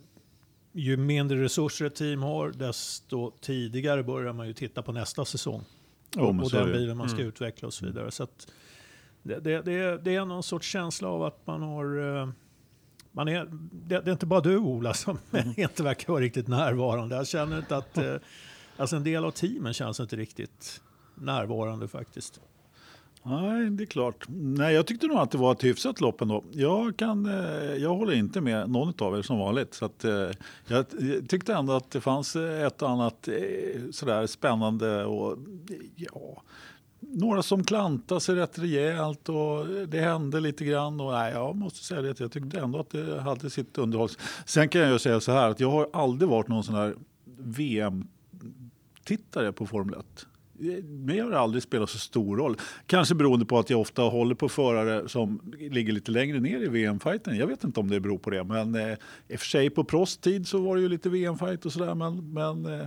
ju 0.73 0.97
mindre 0.97 1.43
resurser 1.43 1.85
ett 1.87 1.95
team 1.95 2.23
har, 2.23 2.51
desto 2.51 3.31
tidigare 3.41 4.03
börjar 4.03 4.33
man 4.33 4.47
ju 4.47 4.53
titta 4.53 4.83
på 4.83 4.93
nästa 4.93 5.25
säsong. 5.25 5.63
Men 6.17 6.41
och 6.41 6.51
den 6.51 6.73
bilen 6.73 6.97
man 6.97 7.09
ska 7.09 7.19
Mm. 7.19 7.29
utveckla 7.29 7.67
och 7.67 7.75
så 7.75 7.87
vidare. 7.87 8.11
Så 8.11 8.23
att 8.23 8.47
det, 9.23 9.39
det, 9.41 9.63
det, 9.63 9.73
är, 9.73 9.99
det 9.99 10.15
är 10.15 10.25
någon 10.25 10.43
sorts 10.43 10.69
känsla 10.69 11.09
av 11.09 11.23
att 11.23 11.47
man 11.47 11.63
har... 11.63 12.17
eh, 12.23 12.29
Man 13.13 13.29
är, 13.29 13.45
det, 13.73 14.01
det 14.01 14.11
är 14.11 14.13
inte 14.13 14.27
bara 14.27 14.41
du 14.41 14.57
Ola 14.59 14.95
som 14.95 15.19
Mm. 15.33 15.55
inte 15.61 15.83
verkar 15.83 16.13
vara 16.13 16.23
riktigt 16.23 16.49
närvarande. 16.49 17.17
Jag 17.17 17.27
känner 17.27 17.59
inte 17.59 17.77
att... 17.77 17.99
Alltså 18.77 18.97
en 18.97 19.05
del 19.05 19.25
av 19.25 19.31
teamen 19.31 19.75
känns 19.75 20.01
inte 20.01 20.17
riktigt 20.17 20.81
närvarande 21.15 21.89
faktiskt. 21.89 22.41
Nej, 23.29 23.71
det 23.71 23.85
är 23.85 23.87
klart. 23.87 24.25
Nej, 24.29 24.75
jag 24.75 24.87
tyckte 24.87 25.07
nog 25.07 25.17
att 25.17 25.31
det 25.31 25.39
var 25.39 25.53
ett 25.53 25.65
hyfsat 25.65 26.01
lopp 26.01 26.21
ändå. 26.21 26.45
Jag, 26.53 26.97
kan, 26.97 27.27
eh, 27.27 27.75
jag 27.75 27.95
håller 27.95 28.13
inte 28.13 28.41
med 28.41 28.71
någon 28.71 28.93
av 28.99 29.19
er 29.19 29.23
som 29.23 29.39
vanligt. 29.39 29.75
Så 29.75 29.85
att, 29.85 30.05
eh, 30.05 30.31
jag 30.67 30.87
tyckte 31.29 31.55
ändå 31.55 31.73
att 31.73 31.91
det 31.91 32.01
fanns 32.01 32.37
ett 32.37 32.83
och 32.83 32.91
annat 32.91 33.29
eh, 33.29 33.81
sådär 33.91 34.27
spännande. 34.27 35.05
Och, 35.05 35.39
ja, 35.97 36.43
några 37.01 37.43
som 37.43 37.65
klantade 37.65 38.21
sig 38.21 38.35
rätt 38.35 38.59
rejält 38.59 39.29
och 39.29 39.67
det 39.89 40.01
hände 40.01 40.41
lite 40.41 40.65
grann. 40.65 41.01
Och, 41.01 41.13
nej, 41.13 41.33
jag 41.33 41.57
måste 41.57 41.85
säga 41.85 42.03
det, 42.03 42.21
jag 42.21 42.33
tyckte 42.33 42.59
ändå 42.59 42.79
att 42.79 42.91
det 42.91 43.21
hade 43.21 43.51
sitt 43.51 43.79
underhåll. 43.79 44.09
Sen 44.45 44.69
kan 44.69 44.81
jag 44.81 44.91
ju 44.91 44.99
säga 44.99 45.21
så 45.21 45.33
här 45.33 45.49
att 45.49 45.61
jag 45.61 45.71
har 45.71 45.89
aldrig 45.93 46.29
varit 46.29 46.49
någon 46.49 46.65
sån 46.65 46.75
här 46.75 46.95
VM 47.39 48.07
topptittare 49.07 49.53
på 49.53 49.67
Formel 49.67 49.95
1. 49.95 50.27
Mig 50.85 51.21
har 51.21 51.31
det 51.31 51.39
aldrig 51.39 51.63
spelat 51.63 51.91
så 51.91 51.99
stor 51.99 52.37
roll. 52.37 52.57
Kanske 52.87 53.15
beroende 53.15 53.47
på 53.47 53.59
att 53.59 53.71
jag 53.71 53.81
ofta 53.81 54.03
håller 54.03 54.35
på 54.35 54.49
förare 54.49 55.09
som 55.09 55.41
ligger 55.59 55.93
lite 55.93 56.11
längre 56.11 56.41
ner 56.41 56.63
i 56.63 56.69
VM-fighten. 56.69 57.37
Jag 57.37 57.47
vet 57.47 57.65
inte 57.65 57.81
om 57.81 57.91
det 57.91 58.01
beror 58.01 58.19
på 58.19 58.31
det. 58.31 58.45
Men 58.45 58.75
eh, 58.75 58.93
i 59.29 59.37
och 59.37 59.41
för 59.41 59.47
sig 59.47 59.71
på 59.71 59.85
Prost 59.85 60.23
tid 60.23 60.49
så 60.49 60.59
var 60.59 60.77
det 60.77 60.83
ju 60.83 60.89
lite 60.89 61.09
VM-fight 61.09 61.67
och 61.67 61.73
sådär. 61.73 61.95
Men, 61.95 62.33
men 62.33 62.81
eh, 62.81 62.87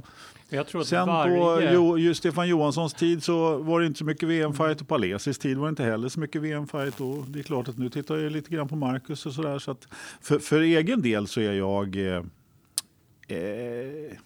Jag 0.50 0.68
tror 0.68 0.82
att 0.82 0.88
sen 0.88 1.08
varje... 1.08 1.38
på 1.38 1.74
jo, 1.74 1.98
ju 1.98 2.14
Stefan 2.14 2.48
Johanssons 2.48 2.94
tid 2.94 3.24
så 3.24 3.58
var 3.58 3.80
det 3.80 3.86
inte 3.88 4.00
så 4.00 4.06
mycket 4.06 4.30
VM-fight 4.30 4.82
och 4.82 4.88
på 4.88 4.96
Alesis 4.96 5.38
tid 5.38 5.58
var 5.58 5.66
det 5.66 5.70
inte 5.70 5.84
heller 5.84 6.10
så 6.10 6.20
mycket 6.20 6.42
VM-fight. 6.42 7.02
Och 7.02 7.26
det 7.28 7.40
är 7.40 7.44
klart 7.44 7.68
att 7.68 7.78
nu 7.78 7.90
tittar 7.90 8.18
jag 8.18 8.32
lite 8.32 8.50
grann 8.50 8.68
på 8.68 8.76
Marcus 8.76 9.26
och 9.26 9.34
sådär. 9.34 9.60
Så 9.60 9.72
att 9.72 9.88
för, 10.22 10.40
för 10.40 10.62
egen 10.62 11.02
del 11.02 11.28
så 11.28 11.42
är 11.42 11.54
jag 11.54 11.96
eh, 11.96 12.24
eh, 13.28 14.18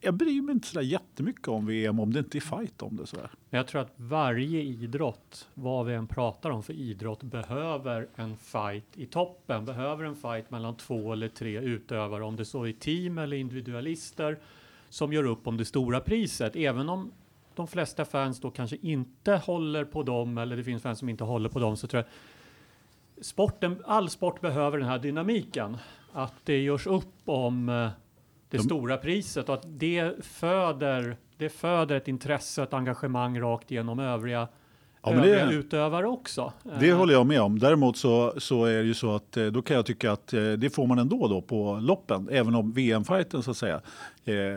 jag 0.00 0.14
bryr 0.14 0.42
mig 0.42 0.52
inte 0.52 0.68
så 0.68 0.80
jättemycket 0.80 1.48
om 1.48 1.66
VM 1.66 2.00
om 2.00 2.12
det 2.12 2.18
inte 2.18 2.38
är 2.38 2.40
fight 2.40 2.82
om 2.82 2.96
det. 2.96 3.06
Sådär. 3.06 3.30
Jag 3.50 3.66
tror 3.66 3.80
att 3.80 3.92
varje 3.96 4.62
idrott, 4.62 5.48
vad 5.54 5.86
vi 5.86 5.94
än 5.94 6.06
pratar 6.06 6.50
om 6.50 6.62
för 6.62 6.72
idrott, 6.72 7.22
behöver 7.22 8.08
en 8.16 8.36
fight 8.36 8.86
i 8.94 9.06
toppen, 9.06 9.64
behöver 9.64 10.04
en 10.04 10.16
fight 10.16 10.50
mellan 10.50 10.76
två 10.76 11.12
eller 11.12 11.28
tre 11.28 11.60
utövare, 11.60 12.24
om 12.24 12.36
det 12.36 12.44
så 12.44 12.66
är 12.66 12.72
team 12.72 13.18
eller 13.18 13.36
individualister 13.36 14.38
som 14.88 15.12
gör 15.12 15.24
upp 15.24 15.46
om 15.46 15.56
det 15.56 15.64
stora 15.64 16.00
priset. 16.00 16.56
Även 16.56 16.88
om 16.88 17.12
de 17.54 17.66
flesta 17.66 18.04
fans 18.04 18.40
då 18.40 18.50
kanske 18.50 18.76
inte 18.82 19.32
håller 19.32 19.84
på 19.84 20.02
dem, 20.02 20.38
eller 20.38 20.56
det 20.56 20.64
finns 20.64 20.82
fans 20.82 20.98
som 20.98 21.08
inte 21.08 21.24
håller 21.24 21.48
på 21.48 21.58
dem, 21.58 21.76
så 21.76 21.86
tror 21.86 22.02
jag 22.02 23.24
sporten, 23.24 23.82
all 23.84 24.10
sport 24.10 24.40
behöver 24.40 24.78
den 24.78 24.88
här 24.88 24.98
dynamiken. 24.98 25.76
Att 26.12 26.34
det 26.44 26.62
görs 26.62 26.86
upp 26.86 27.14
om 27.24 27.68
eh, 27.68 27.88
det 28.50 28.56
De- 28.56 28.62
stora 28.62 28.96
priset 28.96 29.48
och 29.48 29.54
att 29.54 29.64
det 29.66 30.24
föder, 30.24 31.16
det 31.36 31.48
föder 31.48 31.96
ett 31.96 32.08
intresse, 32.08 32.62
ett 32.62 32.74
engagemang 32.74 33.40
rakt 33.40 33.70
igenom 33.70 33.98
övriga, 33.98 34.48
Ja, 35.02 35.10
men 35.10 35.18
övriga 35.18 35.46
det- 35.46 35.52
utövare 35.54 36.06
också. 36.08 36.52
Det 36.80 36.88
Eh, 36.88 36.96
håller 36.96 37.12
jag 37.14 37.26
med 37.26 37.40
om. 37.40 37.58
Däremot 37.58 37.96
så, 37.96 38.34
så 38.38 38.64
är 38.64 38.76
det 38.78 38.82
ju 38.84 38.94
så 38.94 39.14
att 39.14 39.36
eh, 39.36 39.46
då 39.46 39.62
kan 39.62 39.76
jag 39.76 39.86
tycka 39.86 40.12
att 40.12 40.32
eh, 40.32 40.52
det 40.52 40.70
får 40.74 40.86
man 40.86 40.98
ändå 40.98 41.28
då 41.28 41.42
på 41.42 41.78
loppen, 41.82 42.28
även 42.32 42.54
om 42.54 42.72
VM-fighten 42.72 43.42
så 43.42 43.50
att 43.50 43.56
säga. 43.56 43.80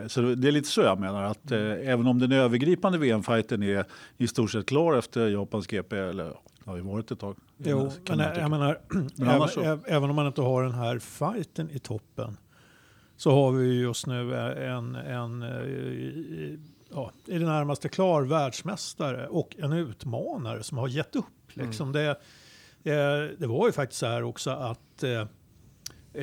Så 0.08 0.20
det 0.20 0.48
är 0.48 0.52
lite 0.52 0.68
så 0.68 0.80
jag 0.80 1.00
menar 1.00 1.22
att 1.22 1.52
eh, 1.52 1.58
även 1.60 2.06
om 2.06 2.18
den 2.18 2.32
övergripande 2.32 2.98
VM-fighten 2.98 3.62
är 3.62 3.84
i 4.18 4.26
stort 4.28 4.50
sett 4.50 4.66
klar 4.66 4.96
efter 4.96 5.28
Japans 5.28 5.66
GP, 5.66 5.96
eller 5.98 6.24
det 6.24 6.70
har 6.70 6.76
ju 6.76 6.82
varit 6.82 7.10
ett 7.10 7.20
tag. 7.20 7.36
Jo, 7.58 7.90
men 8.08 8.18
jag, 8.18 8.50
menar, 8.50 8.78
Men 9.16 9.28
även, 9.28 9.80
även 9.86 10.10
om 10.10 10.16
man 10.16 10.26
inte 10.26 10.40
har 10.42 10.62
den 10.62 10.72
här 10.74 10.98
fighten 10.98 11.70
i 11.70 11.78
toppen 11.78 12.36
så 13.22 13.30
har 13.30 13.52
vi 13.52 13.66
ju 13.66 13.80
just 13.80 14.06
nu 14.06 14.34
en, 14.36 14.94
en 14.94 15.42
eh, 15.42 16.58
ja, 16.90 17.12
i 17.26 17.38
det 17.38 17.46
närmaste 17.46 17.88
klar 17.88 18.22
världsmästare 18.22 19.26
och 19.28 19.56
en 19.58 19.72
utmanare 19.72 20.62
som 20.62 20.78
har 20.78 20.88
gett 20.88 21.16
upp. 21.16 21.26
Liksom. 21.52 21.92
Det, 21.92 22.08
eh, 22.84 23.30
det 23.38 23.46
var 23.46 23.66
ju 23.66 23.72
faktiskt 23.72 23.98
så 24.00 24.06
här 24.06 24.22
också 24.22 24.50
att 24.50 25.02
eh, 25.02 25.20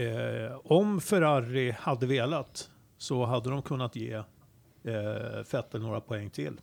eh, 0.01 0.57
om 0.63 1.01
Ferrari 1.01 1.71
hade 1.71 2.05
velat 2.05 2.69
så 2.97 3.25
hade 3.25 3.49
de 3.49 3.61
kunnat 3.61 3.95
ge 3.95 4.13
eh, 4.13 4.23
Vettel 5.51 5.81
några 5.81 6.01
poäng 6.01 6.29
till 6.29 6.61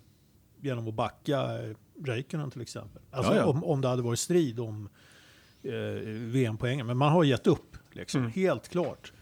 genom 0.61 0.89
att 0.89 0.95
backa 0.95 1.49
Räikkönen 2.05 2.51
till 2.51 2.63
exempel. 2.63 3.03
Alltså 3.11 3.33
Ja, 3.35 3.39
ja. 3.39 3.47
Om, 3.47 3.65
om 3.65 3.81
det 3.81 3.89
hade 3.89 4.03
varit 4.03 4.19
strid 4.19 4.61
om 4.61 4.89
eh, 5.63 5.73
VM-poängen. 6.11 6.87
Men 6.87 6.97
man 6.97 7.13
har 7.13 7.25
gett 7.25 7.47
upp, 7.47 7.77
liksom, 7.93 8.21
Mm. 8.21 8.33
helt 8.33 8.69
klart. 8.69 9.13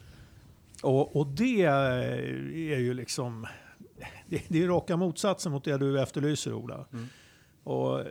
Och, 0.85 1.17
och 1.17 1.27
det 1.27 1.63
är 1.63 2.79
ju 2.79 2.95
liksom, 2.95 3.47
det, 4.27 4.43
det 4.49 4.63
är 4.63 4.69
raka 4.69 4.97
motsatsen 4.97 5.53
mot 5.53 5.65
det 5.65 5.79
du 5.79 6.01
efterlyser 6.01 6.53
Ola. 6.53 6.87
Mm. 6.93 7.07
Och 7.65 8.03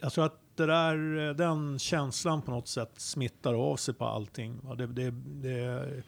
jag 0.00 0.12
tror 0.12 0.24
att 0.24 0.40
det 0.54 0.66
där, 0.66 1.34
den 1.34 1.78
känslan 1.78 2.42
på 2.42 2.50
något 2.50 2.68
sätt 2.68 2.92
smittar 2.96 3.54
av 3.54 3.76
sig 3.76 3.94
på 3.94 4.04
allting. 4.04 4.60
Det, 4.78 4.86
det, 4.86 5.10
det 5.10 6.02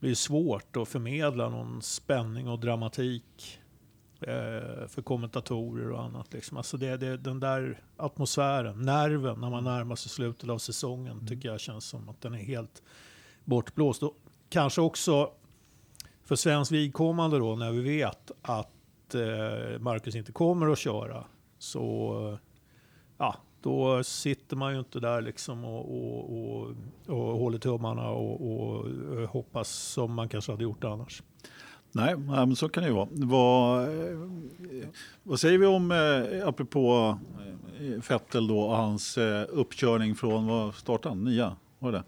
blir 0.00 0.14
svårt 0.14 0.76
att 0.76 0.88
förmedla 0.88 1.48
någon 1.48 1.82
spänning 1.82 2.48
och 2.48 2.58
dramatik 2.58 3.58
eh, 4.20 4.86
för 4.88 5.02
kommentatorer 5.02 5.90
och 5.90 6.02
annat. 6.02 6.32
Liksom. 6.32 6.56
Alltså 6.56 6.76
det, 6.76 6.96
det, 6.96 7.16
den 7.16 7.40
där 7.40 7.82
atmosfären, 7.96 8.82
nerven 8.82 9.40
när 9.40 9.50
man 9.50 9.64
närmar 9.64 9.96
sig 9.96 10.10
slutet 10.10 10.50
av 10.50 10.58
säsongen 10.58 11.26
tycker 11.26 11.48
jag 11.48 11.60
känns 11.60 11.84
som 11.84 12.08
att 12.08 12.20
den 12.20 12.34
är 12.34 12.38
helt 12.38 12.82
bortblåst. 13.44 14.02
Och 14.02 14.16
kanske 14.50 14.80
också 14.80 15.30
för 16.24 16.36
svensk 16.36 16.72
vidkommande 16.72 17.38
då 17.38 17.56
när 17.56 17.70
vi 17.70 17.80
vet 17.80 18.30
att 18.42 19.14
eh, 19.14 19.78
Marcus 19.80 20.14
inte 20.14 20.32
kommer 20.32 20.72
att 20.72 20.78
köra 20.78 21.24
så 21.58 22.38
ja, 23.18 23.36
då 23.62 24.04
sitter 24.04 24.56
man 24.56 24.72
ju 24.72 24.78
inte 24.78 25.00
där 25.00 25.20
liksom 25.22 25.64
och, 25.64 25.94
och, 25.94 26.30
och, 26.30 26.74
och 27.06 27.38
håller 27.38 27.58
tummarna 27.58 28.08
och, 28.08 28.52
och 28.52 28.88
eh, 28.88 29.30
hoppas 29.30 29.68
som 29.68 30.14
man 30.14 30.28
kanske 30.28 30.52
hade 30.52 30.64
gjort 30.64 30.84
annars. 30.84 31.22
Nej, 31.92 32.16
men 32.16 32.56
så 32.56 32.68
kan 32.68 32.82
det 32.82 32.88
ju 32.88 32.94
vara. 32.94 33.08
Vad, 33.10 33.82
eh, 33.82 34.18
vad 35.22 35.40
säger 35.40 35.58
vi 35.58 35.66
om, 35.66 35.90
eh, 35.90 36.48
apropå 36.48 37.18
eh, 37.80 38.00
Fettel 38.00 38.02
Vettel 38.08 38.46
då, 38.46 38.60
och 38.60 38.76
hans 38.76 39.18
eh, 39.18 39.46
uppkörning 39.48 40.14
från, 40.14 40.46
vad 40.46 40.74
startade 40.74 41.14
han? 41.14 41.24
Nia? 41.24 41.56
Var 41.78 41.92
det 41.92 42.02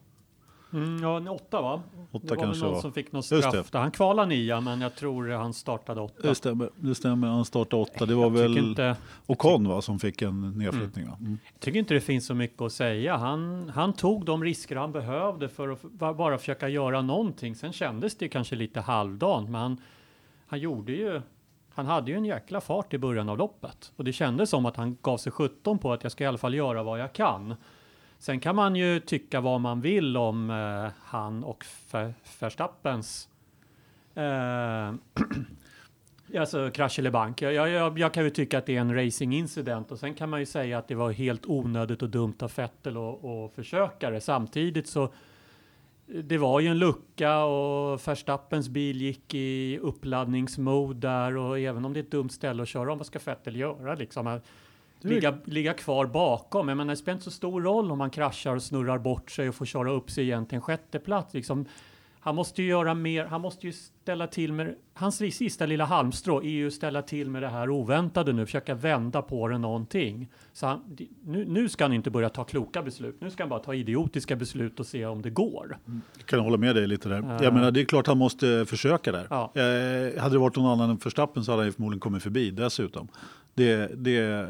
Mm, 0.73 1.03
ja, 1.03 1.17
en 1.17 1.29
åtta 1.29 1.63
va? 1.63 1.83
Åtta 2.11 2.27
det 2.27 2.35
var 2.35 2.43
kanske 2.43 2.65
någon 2.65 2.75
var. 2.75 2.81
som 2.81 2.93
fick 2.93 3.13
något 3.13 3.31
Just 3.31 3.49
straff 3.49 3.71
där. 3.71 3.79
Han 3.79 3.91
kvalade 3.91 4.29
nia, 4.29 4.61
men 4.61 4.81
jag 4.81 4.97
tror 4.97 5.29
han 5.29 5.55
startade 5.55 6.01
åtta. 6.01 6.29
Det 6.29 6.35
stämmer, 6.35 6.71
det 6.77 6.95
stämmer. 6.95 7.29
Han 7.29 7.45
startade 7.45 7.83
åtta. 7.83 8.07
Det 8.07 8.15
var 8.15 8.23
jag 8.23 8.31
väl 8.31 8.59
inte, 8.59 8.97
Ocon 9.27 9.69
va, 9.69 9.83
som 9.83 9.99
fick 9.99 10.23
en 10.23 10.59
nedflyttning? 10.59 11.07
Va? 11.07 11.17
Mm. 11.21 11.39
jag 11.53 11.61
tycker 11.61 11.79
inte 11.79 11.95
det 11.95 12.01
finns 12.01 12.27
så 12.27 12.35
mycket 12.35 12.63
att 12.63 12.73
säga. 12.73 13.17
Han, 13.17 13.69
han 13.75 13.93
tog 13.93 14.25
de 14.25 14.45
risker 14.45 14.77
han 14.77 14.93
behövde 14.93 15.49
för 15.49 15.69
att 15.69 16.17
bara 16.17 16.39
försöka 16.39 16.69
göra 16.69 17.03
någonting. 17.03 17.55
Sen 17.55 17.73
kändes 17.73 18.17
det 18.17 18.29
kanske 18.29 18.57
lite 18.57 18.81
halvdant, 18.81 19.51
men 19.51 19.61
han, 19.61 19.81
han 20.47 20.59
gjorde 20.59 20.93
ju 20.93 21.23
han 21.75 21.87
hade 21.87 22.11
ju 22.11 22.17
en 22.17 22.25
jäkla 22.25 22.61
fart 22.61 22.95
i 22.95 22.99
början 22.99 23.29
av 23.29 23.39
loppet 23.39 23.93
och 23.97 24.05
det 24.05 24.13
kändes 24.13 24.51
som 24.51 24.67
att 24.67 24.77
han 24.77 24.99
gav 25.03 25.17
sig 25.17 25.33
17 25.33 25.79
på 25.79 25.93
att 25.93 26.03
jag 26.03 26.13
ska 26.13 26.25
i 26.25 26.27
alla 26.27 26.39
fall 26.39 26.55
göra 26.55 26.83
vad 26.83 27.01
jag 27.01 27.13
kan. 27.13 27.55
Sen 28.21 28.41
kan 28.41 28.57
man 28.57 28.77
ju 28.77 29.01
tycka 29.01 29.41
vad 29.41 29.61
man 29.61 29.81
vill 29.81 30.17
om 30.17 30.51
eh, 30.51 30.93
han 31.05 31.45
och 31.45 31.65
Verstappens 32.41 33.29
eh, 34.15 34.95
alltså 36.41 36.71
krasch 36.71 36.99
eller 36.99 37.11
bank. 37.11 37.43
Jag, 37.43 37.69
jag, 37.69 37.99
jag, 37.99 38.15
kan 38.15 38.25
ju 38.25 38.31
tycka 38.31 38.59
att 38.59 38.67
det 38.67 38.77
är 38.77 38.81
en 38.81 39.05
racing 39.05 39.35
incident 39.35 39.93
och 39.93 39.99
sen 39.99 40.15
kan 40.15 40.31
man 40.31 40.41
ju 40.41 40.47
säga 40.47 40.79
att 40.79 40.89
det 40.89 40.95
var 40.95 41.11
helt 41.11 41.47
onödigt 41.47 42.03
och 42.03 42.11
dumt 42.11 42.37
av 42.41 42.53
Vettel 42.57 42.97
att 42.97 43.25
och 43.25 43.53
försöka 43.53 44.11
det. 44.11 44.21
Samtidigt 44.21 44.87
så 44.87 45.13
det 46.07 46.39
var 46.39 46.61
ju 46.61 46.69
en 46.69 46.79
lucka 46.79 47.45
och 47.45 48.09
Verstappens 48.09 48.69
bil 48.69 49.01
gick 49.01 49.35
i 49.35 49.79
uppladdningsmode 49.79 51.09
där 51.09 51.37
och 51.37 51.59
även 51.59 51.85
om 51.85 51.93
det 51.93 52.01
är 52.01 52.05
ett 52.05 52.11
dumt 52.11 52.31
ställe 52.31 52.63
att 52.63 52.69
köra 52.69 52.93
om, 52.93 52.99
vad 52.99 53.07
ska 53.07 53.19
Vettel 53.25 53.57
göra 53.57 53.95
liksom? 53.95 54.41
Ligga, 55.01 55.39
ligga 55.45 55.75
kvar 55.75 56.07
bakom. 56.07 56.69
Jag 56.69 56.77
menar, 56.77 56.93
det 56.93 56.97
spelar 56.97 57.15
inte 57.15 57.25
så 57.25 57.31
stor 57.31 57.63
roll 57.63 57.93
om 57.93 57.99
man 57.99 58.11
kraschar 58.11 58.57
och 58.57 58.63
snurrar 58.63 58.99
bort 58.99 59.31
sig 59.31 59.49
och 59.49 59.55
får 59.55 59.65
köra 59.65 59.91
upp 59.91 60.11
sig 60.11 60.25
igen 60.25 60.47
till 60.47 60.57
en 60.57 60.63
sjätteplats. 60.63 61.35
Liksom, 61.35 61.67
han 62.21 62.35
måste 62.35 62.63
ju 62.63 62.69
göra 62.69 62.95
mer. 62.95 63.25
Han 63.25 63.41
måste 63.41 63.67
ju 63.67 63.73
ställa 64.03 64.27
till 64.27 64.53
med 64.53 64.75
hans 64.95 65.17
sista 65.17 65.67
lilla 65.67 65.85
halmstrå 65.85 66.43
är 66.43 66.49
ju 66.49 66.67
att 66.67 66.73
ställa 66.73 67.03
till 67.03 67.31
med 67.31 67.43
det 67.43 67.49
här 67.49 67.71
oväntade 67.71 68.33
nu, 68.33 68.47
försöka 68.47 68.75
vända 68.75 69.23
på 69.23 69.49
det 69.49 69.59
någonting. 69.59 70.29
Så 70.53 70.67
han, 70.67 70.97
nu, 71.25 71.45
nu 71.49 71.69
ska 71.69 71.85
han 71.85 71.93
inte 71.93 72.11
börja 72.11 72.29
ta 72.29 72.45
kloka 72.45 72.83
beslut. 72.83 73.17
Nu 73.21 73.31
ska 73.31 73.43
han 73.43 73.51
bara 73.51 73.61
ta 73.61 73.75
idiotiska 73.75 74.37
beslut 74.37 74.81
och 74.81 74.87
se 74.87 75.07
om 75.07 75.23
det 75.23 75.31
går. 75.31 75.79
Jag 76.17 76.27
kan 76.27 76.41
hålla 76.41 76.57
med 76.57 76.75
dig 76.75 76.87
lite 76.87 77.09
där. 77.09 77.23
Ja. 77.29 77.45
Jag 77.45 77.55
menar, 77.55 77.71
det 77.71 77.81
är 77.81 77.85
klart 77.85 78.07
han 78.07 78.19
måste 78.19 78.67
försöka 78.67 79.13
där. 79.13 79.27
Ja. 79.31 79.53
Eh, 79.55 80.23
hade 80.23 80.35
det 80.35 80.39
varit 80.39 80.57
någon 80.57 80.67
annan 80.73 80.91
än 80.91 80.97
Verstappen 80.97 81.45
så 81.45 81.51
hade 81.53 81.63
han 81.63 81.73
förmodligen 81.73 82.01
kommit 82.01 82.23
förbi 82.23 82.51
dessutom. 82.51 83.09
Det, 83.55 83.91
det, 83.97 84.19
eh, 84.19 84.47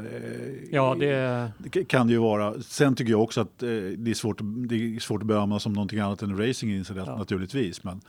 Ja, 0.71 0.97
det, 1.01 1.51
det 1.59 1.85
kan 1.85 2.07
det 2.07 2.13
ju 2.13 2.19
vara. 2.19 2.55
Sen 2.63 2.95
tycker 2.95 3.11
jag 3.11 3.23
också 3.23 3.41
att 3.41 3.63
eh, 3.63 3.69
det, 3.69 4.11
är 4.11 4.15
svårt, 4.15 4.39
det 4.43 4.75
är 4.75 5.01
svårt 5.01 5.21
att 5.23 5.27
bedöma 5.29 5.61
som 5.61 5.73
någonting 5.73 5.99
annat 5.99 6.23
än 6.23 6.39
racing 6.39 6.77
incident 6.77 7.09
Ja. 7.09 7.17
naturligtvis. 7.17 7.85
Men, 7.85 8.01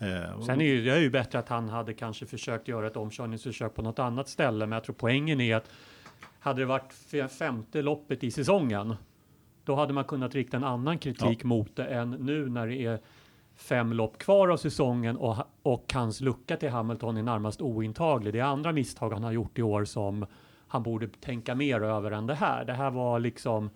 eh, 0.00 0.40
Sen 0.40 0.60
är 0.60 0.64
ju, 0.64 0.84
det 0.84 0.92
är 0.92 0.98
ju 0.98 1.10
bättre 1.10 1.38
att 1.38 1.48
han 1.48 1.68
hade 1.68 1.94
kanske 1.94 2.26
försökt 2.26 2.68
göra 2.68 2.86
ett 2.86 2.96
omkörningsförsök 2.96 3.74
på 3.74 3.82
något 3.82 3.98
annat 3.98 4.28
ställe, 4.28 4.66
men 4.66 4.76
jag 4.76 4.84
tror 4.84 4.96
poängen 4.98 5.40
är 5.40 5.56
att 5.56 5.70
hade 6.40 6.62
det 6.62 6.66
varit 6.66 6.92
femte 7.38 7.82
loppet 7.82 8.24
i 8.24 8.30
säsongen, 8.30 8.94
då 9.64 9.74
hade 9.74 9.92
man 9.92 10.04
kunnat 10.04 10.34
rikta 10.34 10.56
en 10.56 10.64
annan 10.64 10.98
kritik 10.98 11.44
mot 11.44 11.76
det 11.76 11.84
än 11.84 12.10
nu 12.10 12.48
när 12.48 12.66
det 12.66 12.84
är 12.84 12.98
fem 13.56 13.92
lopp 13.92 14.18
kvar 14.18 14.48
av 14.48 14.56
säsongen 14.56 15.16
och, 15.16 15.36
och 15.62 15.92
hans 15.94 16.20
lucka 16.20 16.56
till 16.56 16.70
Hamilton 16.70 17.16
är 17.16 17.22
närmast 17.22 17.60
ointaglig. 17.60 18.32
Det 18.32 18.38
är 18.38 18.44
andra 18.44 18.72
misstag 18.72 19.12
han 19.12 19.24
har 19.24 19.32
gjort 19.32 19.58
i 19.58 19.62
år 19.62 19.84
som 19.84 20.26
han 20.68 20.82
borde 20.82 21.08
tänka 21.08 21.54
mer 21.54 21.80
över 21.80 22.10
än 22.10 22.26
det 22.26 22.34
här. 22.34 22.64
Det 22.64 22.72
här 22.72 22.90
var 22.90 23.18
liksom, 23.18 23.70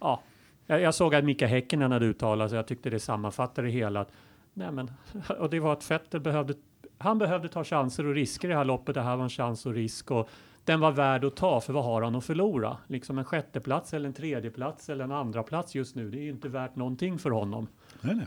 ja, 0.00 0.22
jag, 0.66 0.80
jag 0.80 0.94
såg 0.94 1.14
att 1.14 1.24
Mika 1.24 1.46
Häkkinen 1.46 1.92
hade 1.92 2.06
uttalat 2.06 2.50
sig, 2.50 2.56
jag 2.56 2.66
tyckte 2.66 2.90
det 2.90 3.00
sammanfattade 3.00 3.68
det 3.68 3.72
hela. 3.72 4.00
Att, 4.00 4.12
nej 4.54 4.72
men, 4.72 4.90
och 5.38 5.50
det 5.50 5.60
var 5.60 5.72
att 5.72 5.90
Vettel 5.90 6.20
behövde 6.20 6.54
han 6.98 7.18
behövde 7.18 7.48
ta 7.48 7.64
chanser 7.64 8.06
och 8.06 8.14
risker 8.14 8.48
i 8.48 8.50
det 8.50 8.56
här 8.56 8.64
loppet. 8.64 8.94
Det 8.94 9.02
här 9.02 9.16
var 9.16 9.24
en 9.24 9.30
chans 9.30 9.66
och 9.66 9.74
risk 9.74 10.10
och 10.10 10.28
den 10.64 10.80
var 10.80 10.92
värd 10.92 11.24
att 11.24 11.36
ta, 11.36 11.60
för 11.60 11.72
vad 11.72 11.84
har 11.84 12.02
han 12.02 12.14
att 12.14 12.24
förlora? 12.24 12.76
Liksom 12.86 13.18
en 13.18 13.24
sjätteplats 13.24 13.94
eller 13.94 14.06
en 14.08 14.14
tredjeplats 14.14 14.88
eller 14.88 15.04
en 15.04 15.12
andra 15.12 15.42
plats 15.42 15.74
just 15.74 15.94
nu. 15.94 16.10
Det 16.10 16.18
är 16.18 16.22
ju 16.22 16.30
inte 16.30 16.48
värt 16.48 16.76
någonting 16.76 17.18
för 17.18 17.30
honom. 17.30 17.68
Nej, 18.00 18.14
nej. 18.14 18.26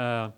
Eh, 0.00 0.30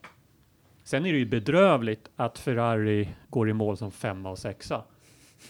sen 0.84 1.06
är 1.06 1.12
det 1.12 1.18
ju 1.18 1.26
bedrövligt 1.26 2.10
att 2.16 2.38
Ferrari 2.38 3.08
går 3.28 3.50
i 3.50 3.52
mål 3.52 3.76
som 3.76 3.90
femma 3.90 4.30
och 4.30 4.38
sexa. 4.38 4.82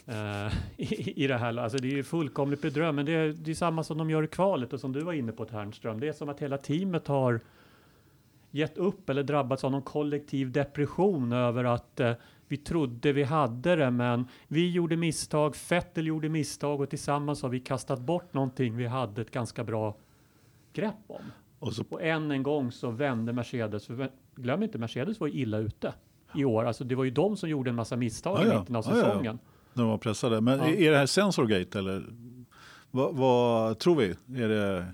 Eh, 0.07 0.47
i, 0.77 1.25
I 1.25 1.27
det 1.27 1.39
här, 1.39 1.59
alltså 1.59 1.79
det 1.79 1.89
är 1.89 1.97
ju 1.97 2.03
fullkomligt 2.03 2.63
bedrövligt, 2.63 2.95
men 2.95 3.07
det 3.07 3.13
är, 3.13 3.29
det 3.29 3.51
är 3.51 3.55
samma 3.55 3.85
som 3.85 3.99
de 3.99 4.11
gör 4.11 4.23
i 4.23 4.27
kvalet 4.27 4.73
och 4.73 4.81
som 4.81 4.93
du 4.93 5.01
var 5.01 5.13
inne 5.13 5.33
på 5.33 5.45
Ternström. 5.45 6.01
Det 6.01 6.09
är 6.09 6.13
som 6.13 6.29
att 6.29 6.41
hela 6.41 6.59
teamet 6.59 7.07
har 7.07 7.41
gett 8.51 8.79
upp 8.79 9.11
eller 9.11 9.23
drabbats 9.23 9.65
av 9.65 9.71
någon 9.71 9.83
kollektiv 9.83 10.53
depression 10.53 11.33
över 11.33 11.65
att 11.65 12.01
eh, 12.01 12.13
vi 12.49 12.57
trodde 12.57 13.13
vi 13.13 13.23
hade 13.23 13.77
det, 13.77 13.91
men 13.91 14.27
vi 14.49 14.71
gjorde 14.71 14.97
misstag, 14.97 15.57
Fettel 15.57 16.07
gjorde 16.07 16.29
misstag 16.29 16.81
och 16.81 16.91
tillsammans 16.91 17.43
har 17.43 17.49
vi 17.49 17.61
kastat 17.61 18.01
bort 18.01 18.35
någonting 18.35 18.77
vi 18.77 18.87
hade 18.87 19.21
ett 19.23 19.31
ganska 19.31 19.65
bra 19.65 19.97
grepp 20.73 20.95
om. 21.07 21.23
Och 21.59 21.73
så, 21.75 21.85
Och 21.91 22.03
än 22.03 22.31
en 22.31 22.43
gång 22.43 22.73
så 22.73 22.91
vände 22.91 23.33
Mercedes, 23.33 23.89
glöm 24.35 24.63
inte 24.63 24.79
Mercedes 24.79 25.21
var 25.21 25.27
ju 25.27 25.33
illa 25.33 25.59
ute 25.59 25.95
i 26.35 26.45
år. 26.45 26.65
Alltså 26.65 26.85
det 26.85 26.95
var 26.95 27.05
ju 27.05 27.11
de 27.11 27.37
som 27.37 27.49
gjorde 27.49 27.71
en 27.71 27.77
massa 27.77 27.97
misstag 27.97 28.39
Ja, 28.47 28.55
i 28.55 28.59
mitten 28.59 28.77
av 28.77 28.85
Ja, 28.89 28.91
ja, 28.93 28.99
ja. 28.99 29.05
säsongen. 29.05 29.39
de 29.75 29.89
var 29.89 29.99
pressade. 29.99 30.41
Men 30.41 30.61
är 30.61 30.91
det 30.91 30.97
här 30.97 31.07
Sensorgate 31.07 31.79
eller? 31.79 32.07
Vad, 32.91 33.17
vad 33.17 33.79
tror 33.79 33.97
vi? 33.97 34.11
Är 34.43 34.49
det... 34.49 34.87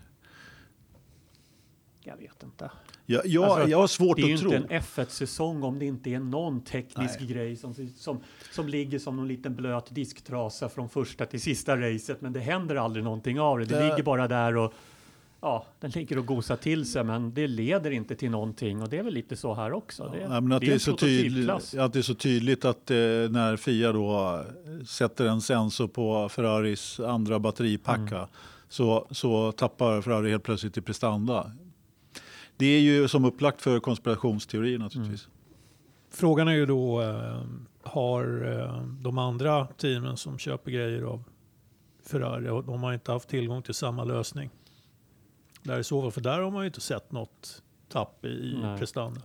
Jag 2.03 2.17
vet 2.17 2.43
inte. 2.43 2.71
Jag, 3.07 3.27
jag, 3.27 3.45
Alltså, 3.45 3.69
jag 3.69 3.79
har 3.79 3.87
svårt 3.87 4.17
Det 4.17 4.23
är 4.23 4.27
ju 4.27 4.35
att 4.35 4.41
tro. 4.41 4.55
inte 4.55 4.75
en 4.75 4.81
F1-säsong 4.83 5.63
om 5.63 5.79
det 5.79 5.85
inte 5.87 6.11
är 6.11 6.21
någon 6.21 6.61
teknisk 6.61 7.21
Nej. 7.21 7.29
grej 7.29 7.57
som, 7.57 7.75
som, 7.97 8.21
som 8.53 8.69
ligger 8.69 8.99
som 8.99 9.17
någon 9.17 9.29
liten 9.29 9.55
blöt 9.55 9.95
disktrasa 9.95 10.69
från 10.69 10.89
första 10.89 11.27
till 11.27 11.41
sista 11.41 11.77
racet. 11.77 12.21
Men 12.21 12.33
det 12.33 12.41
händer 12.41 12.77
aldrig 12.77 13.05
någonting 13.05 13.41
av 13.41 13.59
det. 13.59 13.65
Det, 13.65 13.75
Det- 13.79 13.89
ligger 13.89 14.03
bara 14.03 14.29
där 14.29 14.57
och 14.57 14.73
ja, 15.41 15.67
den 15.81 15.91
ligger 15.91 16.19
och 16.19 16.27
gosar 16.27 16.57
till 16.57 16.85
sig, 16.91 17.05
men 17.05 17.35
det 17.35 17.47
leder 17.47 17.91
inte 17.91 18.15
till 18.15 18.31
någonting. 18.31 18.83
Och 18.83 18.89
det 18.89 18.99
är 18.99 19.03
väl 19.03 19.15
lite 19.15 19.37
så 19.37 19.55
här 19.55 19.73
också. 19.73 20.13
Det, 20.19 20.29
men 20.41 20.53
att, 20.53 20.61
det 20.61 20.69
är 20.69 20.73
en 20.73 20.81
så 20.81 20.97
tydligt, 20.97 21.51
att 21.51 21.93
det 21.93 21.99
är 21.99 22.03
så 22.03 22.15
tydligt 22.15 22.65
att 22.65 22.91
eh, 22.91 22.97
när 23.31 23.57
Fia 23.57 23.93
då 23.93 24.45
sätter 24.87 25.27
en 25.27 25.41
sensor 25.41 25.89
på 25.89 26.29
Ferraris 26.29 27.01
andra 27.01 27.39
batteripacka 27.39 28.17
Mm. 28.17 28.29
så, 28.69 29.07
så 29.11 29.53
tappar 29.53 30.03
Ferrari 30.03 30.31
helt 30.31 30.43
plötsligt 30.43 30.77
i 30.77 30.81
prestanda. 30.81 31.53
Det 32.57 32.67
är 32.67 32.81
ju 32.81 33.09
som 33.09 33.25
upplagt 33.25 33.63
för 33.63 33.81
konspirationsteorier 33.81 34.79
naturligtvis. 34.79 35.29
Frågan 36.11 36.49
är 36.49 36.53
ju 36.53 36.67
då, 36.67 37.03
eh, 37.03 37.43
har 37.83 38.53
eh, 38.53 38.83
de 38.87 39.19
andra 39.19 39.67
teamen 39.67 40.17
som 40.17 40.39
köper 40.39 40.71
grejer 40.71 41.03
av 41.03 41.25
Ferrari, 42.03 42.63
de 42.67 42.83
har 42.83 42.93
inte 42.93 43.13
haft 43.13 43.29
tillgång 43.29 43.63
till 43.63 43.75
samma 43.75 44.05
lösning? 44.05 44.51
Där 45.63 45.79
i 45.79 45.85
så 45.85 46.03
fall, 46.03 46.11
för 46.11 46.21
där 46.21 46.41
har 46.41 46.51
man 46.51 46.63
ju 46.63 46.67
inte 46.67 46.81
sett 46.81 47.13
något 47.13 47.63
tapp 47.89 48.25
i, 48.25 48.59
Nej. 48.63 48.79
prestanda. 48.79 49.21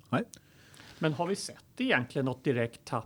Men 1.00 1.13
har 1.13 1.27
vi 1.27 1.35
sett 1.35 1.63
egentligen 1.77 2.25
något 2.25 2.43
direkt 2.43 2.85
tapp? 2.85 3.05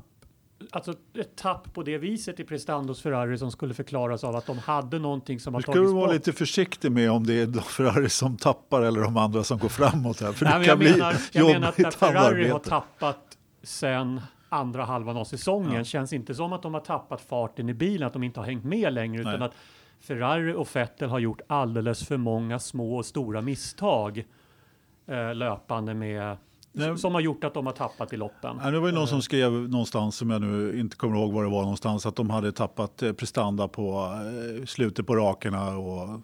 Alltså 0.72 0.94
ett 1.14 1.36
tapp 1.36 1.74
på 1.74 1.84
det 1.84 1.98
viset 1.98 2.40
i 2.40 2.44
prestandos 2.44 3.02
Ferrari 3.02 3.38
som 3.38 3.52
skulle 3.52 3.74
förklaras 3.74 4.24
av 4.24 4.36
att 4.36 4.46
de 4.46 4.58
hade 4.58 5.00
någonting 5.00 5.40
som 5.40 5.54
har 5.54 5.60
Nu 5.60 5.64
ska 5.64 5.72
tagits 5.74 5.90
du 5.92 5.96
vara 5.96 6.06
bort. 6.06 6.14
lite 6.14 6.34
försiktig 6.34 6.92
med 6.92 7.12
om 7.12 7.26
det 7.26 7.34
är 7.42 7.46
de 7.48 7.62
Ferrari 7.62 8.10
som 8.10 8.38
tappar 8.38 8.82
eller 8.82 9.02
de 9.02 9.18
andra 9.18 9.44
som 9.44 9.58
går 9.58 9.70
framåt 9.70 10.22
här. 10.22 10.32
För 10.32 10.46
Nej, 10.46 10.54
det 10.60 10.66
kan 10.66 10.70
jag, 10.70 10.78
bli 10.80 10.92
menar, 10.92 11.16
jag 11.32 11.48
menar 11.48 11.68
att 11.86 11.96
Ferrari 11.96 12.50
har 12.50 12.60
tappat 12.60 13.38
sen 13.64 14.22
andra 14.50 14.86
halvan 14.86 15.18
av 15.18 15.26
säsongen 15.26 15.74
Ja. 15.74 15.84
känns 15.84 16.14
inte 16.14 16.36
som 16.36 16.54
att 16.54 16.62
de 16.62 16.74
har 16.74 16.82
tappat 16.82 17.22
farten 17.22 17.70
i 17.70 17.74
bilen, 17.74 18.08
att 18.08 18.14
de 18.14 18.24
inte 18.24 18.40
har 18.40 18.48
hängt 18.48 18.64
med 18.64 18.94
längre, 18.94 19.22
utan 19.22 19.40
Nej. 19.40 19.44
att 19.48 19.54
Ferrari 20.00 20.54
och 20.54 20.76
Vettel 20.76 21.10
har 21.10 21.20
gjort 21.20 21.42
alldeles 21.48 22.08
för 22.08 22.18
många 22.18 22.60
små 22.60 22.96
och 22.98 23.06
stora 23.06 23.42
misstag 23.42 24.26
eh, 25.08 25.36
löpande 25.36 25.94
med 25.94 26.38
Nej. 26.78 26.98
som 26.98 27.14
har 27.14 27.22
gjort 27.22 27.44
att 27.44 27.54
de 27.54 27.66
har 27.66 27.74
tappat 27.74 28.14
i 28.14 28.18
loppen. 28.18 28.58
Ja, 28.64 28.72
det 28.72 28.80
var 28.80 28.88
ju 28.88 28.94
någon 28.94 29.04
Eh. 29.04 29.08
som 29.10 29.22
skrev 29.22 29.52
någonstans, 29.52 30.16
som 30.18 30.30
jag 30.30 30.42
nu 30.42 30.80
inte 30.80 30.96
kommer 30.96 31.18
ihåg 31.18 31.34
var 31.34 31.44
det 31.44 31.50
var 31.50 31.62
någonstans, 31.62 32.06
att 32.06 32.16
de 32.16 32.30
hade 32.30 32.52
tappat 32.52 33.04
eh, 33.04 33.12
prestanda 33.14 33.68
på 33.68 34.14
eh, 34.60 34.66
slutet 34.66 35.08
på 35.08 35.16
rakerna 35.16 35.78
och 35.78 36.22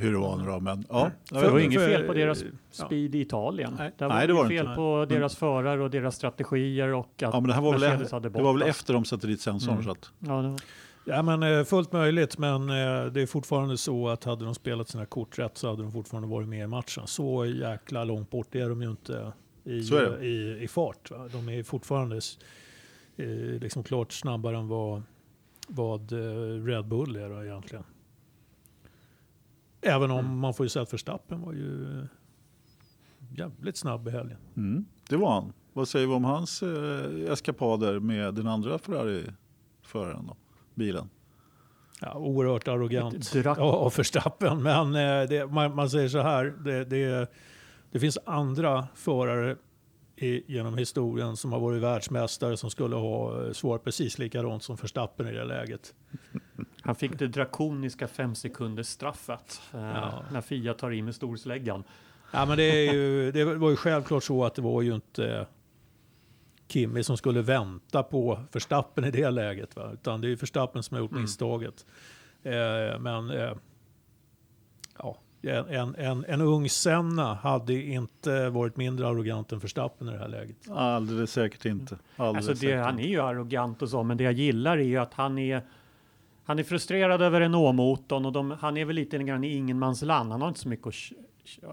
hur 0.00 0.12
det 0.12 0.18
var 0.18 0.36
nu 0.36 0.44
då. 0.46 0.60
Men 0.60 0.84
ja, 0.88 1.10
Mm. 1.30 1.42
Det 1.44 1.50
var 1.50 1.58
inget 1.58 1.84
fel 1.84 2.02
på 2.02 2.12
deras 2.14 2.42
ja. 2.42 2.84
speed 2.86 3.14
i 3.14 3.20
Italien. 3.20 3.74
Nej. 3.78 3.92
Det 3.98 4.04
var, 4.06 4.14
Nej, 4.14 4.26
det 4.26 4.32
var 4.32 4.40
inget 4.40 4.50
det 4.50 4.56
fel 4.56 4.64
inte. 4.66 4.76
på 4.76 4.96
Men- 4.98 5.08
deras 5.08 5.36
förare 5.36 5.82
och 5.82 5.90
deras 5.90 6.16
strategier 6.16 6.88
och 6.94 7.06
att 7.06 7.22
Ja, 7.22 7.30
men 7.40 7.44
det 7.48 7.54
här 7.54 7.62
var 7.62 7.72
väl, 7.72 7.80
Mercedes 7.80 8.12
hade 8.12 8.28
det 8.28 8.42
var 8.42 8.52
väl 8.52 8.62
efter 8.62 8.94
de 8.94 9.04
satte 9.04 9.26
dit 9.26 9.40
sensorn. 9.40 9.72
Mm. 9.74 9.84
Så 9.84 9.90
att, 9.90 10.10
Ja, 10.18 10.32
det 10.42 10.48
var, 10.48 10.60
Ja, 11.08 11.22
men 11.22 11.42
eh, 11.42 11.64
fullt 11.64 11.92
möjligt, 11.92 12.38
men 12.38 12.60
eh, 12.70 13.04
det 13.12 13.22
är 13.22 13.26
fortfarande 13.26 13.76
så 13.76 14.08
att 14.08 14.24
hade 14.24 14.44
de 14.44 14.54
spelat 14.54 14.88
sina 14.88 15.06
kort 15.06 15.38
rätt 15.38 15.58
så 15.58 15.68
hade 15.70 15.82
de 15.82 15.92
fortfarande 15.92 16.28
varit 16.28 16.48
med 16.48 16.64
i 16.64 16.66
matchen. 16.66 17.02
Så 17.06 17.44
jäkla 17.46 18.04
långt 18.04 18.30
bort 18.30 18.54
är 18.54 18.68
de 18.68 18.82
ju 18.82 18.90
inte 18.90 19.32
i, 19.66 20.26
i, 20.26 20.58
i 20.62 20.68
fart. 20.68 21.10
Va? 21.10 21.28
De 21.32 21.48
är 21.48 21.62
fortfarande 21.62 22.20
eh, 23.16 23.26
liksom 23.60 23.82
klart 23.82 24.12
snabbare 24.12 24.56
än 24.56 24.68
vad, 24.68 25.02
vad 25.68 26.12
eh, 26.12 26.64
Red 26.64 26.86
Bull 26.86 27.16
är 27.16 27.28
då, 27.28 27.44
egentligen. 27.44 27.84
Även 29.80 30.10
om 30.10 30.18
Mm. 30.18 30.38
man 30.38 30.54
får 30.54 30.66
ju 30.66 30.70
säga 30.70 30.82
att 30.82 30.92
Verstappen 30.92 31.40
var 31.40 31.52
ju 31.52 31.86
jävligt 33.36 33.76
snabb 33.76 34.08
i 34.08 34.10
helgen. 34.10 34.38
mm, 34.56 34.84
det 35.08 35.16
var 35.16 35.32
han. 35.32 35.52
Vad 35.72 35.88
säger 35.88 36.06
vi 36.06 36.12
om 36.12 36.24
hans 36.24 36.62
eh, 36.62 37.32
eskapader 37.32 38.00
med 38.00 38.34
den 38.34 38.46
andra 38.46 38.78
Ferrari-föraren 38.78 40.26
då? 40.26 40.36
Bilen. 40.74 41.08
Ja, 42.00 42.14
oerhört 42.14 42.68
arrogant 42.68 43.14
drack- 43.32 43.58
ja, 43.58 43.62
av 43.72 43.94
Verstappen. 43.96 44.62
Men 44.62 44.86
eh, 44.94 45.28
det, 45.28 45.46
man, 45.52 45.74
man 45.74 45.90
säger 45.90 46.08
så 46.08 46.20
här, 46.22 46.44
det, 46.64 46.84
det, 46.84 47.30
det 47.96 48.00
finns 48.00 48.18
andra 48.24 48.88
förare 48.94 49.56
i, 50.16 50.52
genom 50.52 50.78
historien 50.78 51.36
som 51.36 51.52
har 51.52 51.60
varit 51.60 51.82
världsmästare 51.82 52.56
som 52.56 52.70
skulle 52.70 52.96
ha 52.96 53.44
eh, 53.46 53.52
svarat 53.52 53.84
precis 53.84 54.18
likadant 54.18 54.62
som 54.62 54.76
Verstappen 54.76 55.28
i 55.28 55.32
det 55.32 55.44
läget. 55.44 55.94
han 56.82 56.94
fick 56.94 57.18
det 57.18 57.26
drakoniska 57.26 58.08
fem 58.08 58.34
sekunders 58.34 58.86
straffet 58.86 59.60
eh, 59.74 59.80
Ja. 59.80 60.24
när 60.32 60.40
Fia 60.40 60.74
tar 60.74 60.90
in 60.90 61.04
med 61.04 61.14
storsläggan. 61.14 61.84
Ja, 62.32 62.46
men 62.46 62.56
det, 62.56 62.84
ju, 62.84 63.32
det 63.32 63.44
var 63.44 63.70
ju 63.70 63.76
självklart 63.76 64.24
så 64.24 64.44
att 64.44 64.54
det 64.54 64.62
var 64.62 64.82
ju 64.82 64.94
inte 64.94 65.46
Kimi 66.68 67.02
som 67.04 67.16
skulle 67.16 67.42
vänta 67.42 68.02
på 68.02 68.40
Verstappen 68.52 69.04
i 69.04 69.10
det 69.10 69.30
läget. 69.30 69.76
Va? 69.76 69.90
Utan 69.92 70.20
det 70.20 70.26
är 70.26 70.28
ju 70.28 70.34
Verstappen 70.34 70.82
som 70.82 70.94
har 70.94 71.02
gjort 71.02 71.10
Mm. 71.10 71.22
misstaget. 71.22 71.86
Eh, 72.42 72.98
men 73.00 73.30
eh, 73.30 73.52
ja, 74.98 75.18
en, 75.46 75.94
en, 75.94 76.24
en 76.28 76.40
ung 76.40 76.68
Senna 76.68 77.34
hade 77.34 77.74
inte 77.74 78.48
varit 78.48 78.76
mindre 78.76 79.08
arrogant 79.08 79.52
än 79.52 79.58
Verstappen 79.58 80.08
i 80.08 80.12
det 80.12 80.18
här 80.18 80.28
läget. 80.28 80.70
Alldeles 80.70 81.32
säkert 81.32 81.64
inte. 81.64 81.98
Alldeles 82.16 82.48
Alltså 82.48 82.66
det, 82.66 82.70
säkert 82.70 82.84
han 82.84 82.98
är 82.98 83.08
ju 83.08 83.20
arrogant 83.20 83.82
och 83.82 83.88
så, 83.88 84.02
men 84.02 84.16
det 84.16 84.24
jag 84.24 84.32
gillar 84.32 84.78
är 84.78 84.82
ju 84.82 84.96
att 84.96 85.14
han 85.14 85.38
är 85.38 85.62
han 86.44 86.58
är 86.58 86.62
frustrerad 86.62 87.22
över 87.22 87.40
Renault-motorn 87.40 88.26
och 88.26 88.32
de, 88.32 88.50
han 88.50 88.76
är 88.76 88.84
väl 88.84 88.96
lite 88.96 89.18
grann 89.18 89.44
i 89.44 89.56
ingenmansland. 89.56 90.32
Han 90.32 90.40
har 90.40 90.48
inte 90.48 90.60
så 90.60 90.68
mycket 90.68 90.86
att, 90.86 90.94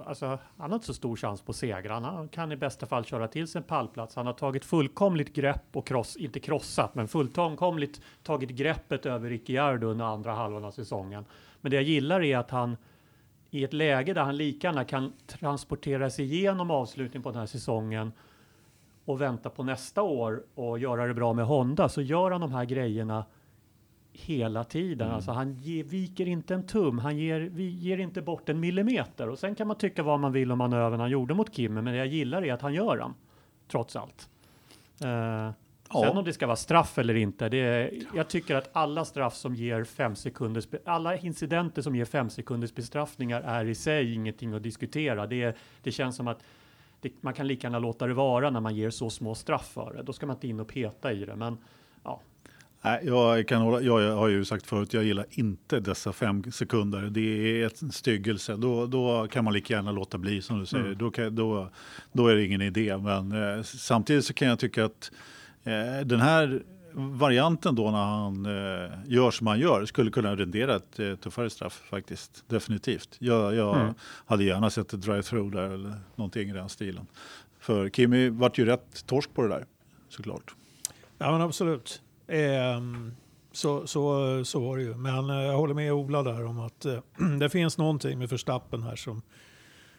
alltså, 0.07 0.25
han 0.57 0.71
har 0.71 0.73
inte 0.73 0.85
så 0.85 0.93
stor 0.93 1.15
chans 1.15 1.41
på 1.41 1.53
segrar. 1.53 2.01
Han 2.01 2.27
kan 2.27 2.51
i 2.51 2.55
bästa 2.55 2.85
fall 2.85 3.05
köra 3.05 3.27
till 3.27 3.47
sig 3.47 3.59
en 3.59 3.63
pallplats. 3.63 4.15
Han 4.15 4.25
har 4.25 4.33
tagit 4.33 4.65
fullkomligt 4.65 5.33
grepp 5.33 5.65
och 5.71 5.87
kross, 5.87 6.15
inte 6.15 6.39
krossat, 6.39 6.95
men 6.95 7.07
fullkomligt 7.07 8.01
tagit 8.23 8.49
greppet 8.49 9.05
över 9.05 9.29
Ricciardo 9.29 9.87
under 9.87 10.05
andra 10.05 10.33
halvan 10.33 10.65
av 10.65 10.71
säsongen. 10.71 11.25
Men 11.61 11.69
det 11.69 11.75
jag 11.75 11.83
gillar 11.83 12.23
är 12.23 12.37
att 12.37 12.51
han 12.51 12.77
i 13.53 13.63
ett 13.63 13.73
läge 13.73 14.13
där 14.13 14.23
han 14.23 14.37
lika 14.37 14.67
gärna 14.67 14.85
kan 14.85 15.13
transportera 15.27 16.09
sig 16.09 16.25
igenom 16.25 16.71
avslutningen 16.71 17.23
på 17.23 17.29
den 17.29 17.39
här 17.39 17.45
säsongen 17.45 18.11
och 19.05 19.21
vänta 19.21 19.49
på 19.49 19.63
nästa 19.63 20.01
år 20.01 20.43
och 20.55 20.79
göra 20.79 21.07
det 21.07 21.13
bra 21.13 21.33
med 21.33 21.45
Honda 21.45 21.89
så 21.89 22.01
gör 22.01 22.31
han 22.31 22.41
de 22.41 22.51
här 22.51 22.65
grejerna 22.65 23.25
hela 24.13 24.63
tiden. 24.63 25.07
Mm. 25.07 25.15
Alltså 25.15 25.31
han 25.31 25.53
ge, 25.53 25.83
viker 25.83 26.27
inte 26.27 26.53
en 26.53 26.67
tum, 26.67 26.99
han 26.99 27.17
ger, 27.17 27.39
vi 27.39 27.69
ger 27.69 27.97
inte 27.97 28.21
bort 28.21 28.49
en 28.49 28.59
millimeter. 28.59 29.29
Och 29.29 29.39
sen 29.39 29.55
kan 29.55 29.67
man 29.67 29.77
tycka 29.77 30.03
vad 30.03 30.19
man 30.19 30.31
vill 30.31 30.51
om 30.51 30.57
manövern 30.57 30.99
han 30.99 31.09
gjorde 31.09 31.33
mot 31.33 31.55
Kimmy, 31.55 31.81
men 31.81 31.93
det 31.93 31.95
jag 31.95 32.07
gillar 32.07 32.45
är 32.45 32.53
att 32.53 32.61
han 32.61 32.73
gör 32.73 32.97
den, 32.97 33.13
trots 33.67 33.95
allt. 33.95 34.29
Eh, 35.95 36.01
Sen 36.09 36.17
om 36.17 36.23
det 36.25 36.33
ska 36.33 36.45
vara 36.47 36.55
straff 36.55 36.97
eller 36.97 37.15
inte, 37.15 37.49
det 37.49 37.57
är, 37.57 37.91
jag 38.15 38.27
tycker 38.27 38.55
att 38.55 38.69
alla 38.73 39.05
straff 39.05 39.33
som 39.35 39.55
ger 39.55 39.83
fem 39.83 40.15
sekunders, 40.15 40.67
alla 40.85 41.17
incidenter 41.17 41.81
som 41.81 41.95
ger 41.95 42.05
fem 42.05 42.29
sekunders 42.29 42.75
bestraffningar 42.75 43.41
är 43.41 43.65
i 43.65 43.75
sig 43.75 44.13
ingenting 44.13 44.53
att 44.53 44.63
diskutera. 44.63 45.27
Det, 45.27 45.43
är- 45.43 45.55
det 45.83 45.91
känns 45.91 46.15
som 46.15 46.27
att 46.27 46.43
det, 47.01 47.11
man 47.21 47.33
kan 47.33 47.47
lika 47.47 47.67
gärna 47.67 47.79
låta 47.79 48.07
det 48.07 48.13
vara 48.13 48.49
när 48.49 48.59
man 48.59 48.75
ger 48.75 48.89
så 48.89 49.09
små 49.09 49.35
straff 49.35 49.71
för 49.73 49.93
det. 49.93 50.03
Då 50.03 50.13
ska 50.13 50.25
man 50.25 50.35
inte 50.35 50.47
in 50.47 50.59
och 50.59 50.67
peta 50.67 51.11
i 51.13 51.25
det. 51.25 51.35
Men 51.35 51.57
ja, 52.03 52.21
jag, 53.03 53.47
kan 53.47 53.61
hålla, 53.61 53.81
jag 53.81 54.15
har 54.15 54.27
ju 54.27 54.45
sagt 54.45 54.65
förut, 54.65 54.93
jag 54.93 55.03
gillar 55.03 55.25
inte 55.29 55.79
dessa 55.79 56.13
fem 56.13 56.51
sekunder. 56.51 57.01
Det 57.01 57.21
är 57.61 57.65
ett 57.67 57.93
styggelse. 57.93 58.55
Då, 58.55 58.85
då 58.85 59.27
kan 59.31 59.43
man 59.43 59.53
lika 59.53 59.73
gärna 59.73 59.91
låta 59.91 60.17
bli 60.17 60.41
som 60.41 60.59
du 60.59 60.65
säger. 60.65 60.85
Mm. 60.85 60.97
Då, 60.97 61.11
kan, 61.11 61.35
då, 61.35 61.69
då 62.11 62.27
är 62.27 62.35
det 62.35 62.45
ingen 62.45 62.61
idé. 62.61 62.97
Men 62.97 63.31
eh, 63.57 63.63
samtidigt 63.63 64.25
så 64.25 64.33
kan 64.33 64.47
jag 64.47 64.59
tycka 64.59 64.85
att 64.85 65.11
den 66.05 66.21
här 66.21 66.63
varianten 66.95 67.75
då 67.75 67.91
när 67.91 68.03
han 68.05 68.45
eh, 68.45 68.91
gör 69.05 69.31
som 69.31 69.47
han 69.47 69.59
gör 69.59 69.85
skulle 69.85 70.11
kunna 70.11 70.35
rendera 70.35 70.75
ett 70.75 70.99
eh, 70.99 71.15
tuffare 71.15 71.49
straff 71.49 71.83
faktiskt. 71.89 72.43
Definitivt. 72.47 73.15
Jag, 73.19 73.55
jag 73.55 73.75
Mm. 73.81 73.93
hade 74.25 74.43
gärna 74.43 74.69
sett 74.69 74.93
ett 74.93 75.01
drive-through 75.01 75.51
där 75.51 75.69
eller 75.69 75.93
någonting 76.15 76.49
i 76.49 76.53
den 76.53 76.69
stilen. 76.69 77.07
För 77.59 77.89
Kimi 77.89 78.29
vart 78.29 78.57
ju 78.57 78.65
rätt 78.65 79.05
torsk 79.05 79.33
på 79.33 79.41
det 79.41 79.47
där 79.49 79.65
såklart. 80.09 80.55
Ja 81.17 81.31
men 81.31 81.41
absolut. 81.41 82.01
Ehm, 82.27 83.13
så, 83.51 83.87
så, 83.87 84.45
så 84.45 84.59
var 84.59 84.77
det 84.77 84.83
ju. 84.83 84.95
Men 84.95 85.29
eh, 85.29 85.35
jag 85.35 85.57
håller 85.57 85.73
med 85.73 85.93
Ola 85.93 86.23
där 86.23 86.45
om 86.45 86.59
att 86.59 86.85
eh, 86.85 86.99
det 87.39 87.49
finns 87.49 87.77
någonting 87.77 88.19
med 88.19 88.29
Verstappen 88.29 88.83
här 88.83 88.95
som, 88.95 89.21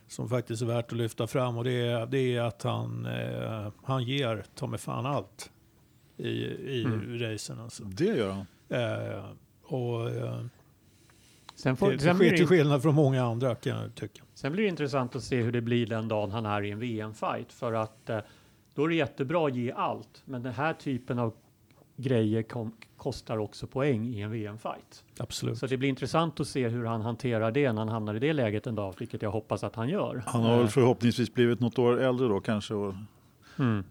som 0.08 0.28
faktiskt 0.28 0.62
är 0.62 0.66
värt 0.66 0.86
att 0.92 0.98
lyfta 0.98 1.26
fram. 1.26 1.56
Och 1.58 1.64
det 1.64 1.72
är, 1.86 2.06
det 2.06 2.36
är 2.36 2.40
att 2.42 2.62
han, 2.62 3.06
eh, 3.06 3.72
han 3.84 4.02
ger 4.04 4.44
ta 4.54 4.66
mig 4.66 4.78
fan 4.78 5.06
allt 5.06 5.50
i, 6.16 6.28
i 6.28 6.84
Mm. 6.84 7.18
racen. 7.18 7.60
Alltså. 7.60 7.84
Det 7.84 8.04
gör 8.04 8.30
han. 8.30 8.46
Eh, 8.68 9.24
och, 9.62 10.10
eh, 10.10 10.44
Sen, 11.54 11.76
får, 11.76 11.90
till, 11.90 12.00
sen, 12.00 12.18
blir 12.18 12.30
till 12.30 12.40
det, 12.40 12.46
skillnad 12.46 12.82
från 12.82 12.94
många 12.94 13.24
andra 13.24 13.54
kan 13.54 13.76
jag 13.82 13.94
tycka. 13.94 14.22
sen 14.34 14.52
blir 14.52 14.62
det 14.62 14.68
intressant 14.68 15.16
att 15.16 15.22
se 15.22 15.42
hur 15.42 15.52
det 15.52 15.60
blir 15.60 15.86
den 15.86 16.08
dagen 16.08 16.30
han 16.30 16.46
är 16.46 16.62
i 16.62 16.70
en 16.70 16.78
VM-fight. 16.78 17.52
För 17.52 17.72
att 17.72 18.10
eh, 18.10 18.18
då 18.74 18.84
är 18.84 18.88
det 18.88 18.94
jättebra 18.94 19.46
att 19.46 19.56
ge 19.56 19.72
allt. 19.72 20.22
Men 20.24 20.42
den 20.42 20.52
här 20.52 20.72
typen 20.74 21.18
av 21.18 21.34
grejer 21.96 22.42
kom, 22.42 22.72
kostar 22.96 23.38
också 23.38 23.66
poäng 23.66 24.06
i 24.06 24.20
en 24.20 24.30
VM-fight. 24.30 25.04
Absolut. 25.18 25.58
Så 25.58 25.66
det 25.66 25.76
blir 25.76 25.88
intressant 25.88 26.40
att 26.40 26.48
se 26.48 26.68
hur 26.68 26.84
han 26.84 27.00
hanterar 27.00 27.50
det 27.50 27.72
när 27.72 27.80
han 27.80 27.88
hamnar 27.88 28.14
i 28.14 28.18
det 28.18 28.32
läget 28.32 28.66
en 28.66 28.74
dag, 28.74 28.94
vilket 28.98 29.22
jag 29.22 29.30
hoppas 29.30 29.64
att 29.64 29.76
han 29.76 29.88
gör. 29.88 30.22
Han 30.26 30.42
har 30.42 30.58
väl 30.58 30.68
förhoppningsvis 30.68 31.34
blivit 31.34 31.60
något 31.60 31.78
år 31.78 32.00
äldre 32.00 32.28
då 32.28 32.40
kanske 32.40 32.74
och 32.74 32.94
mm. 33.58 33.84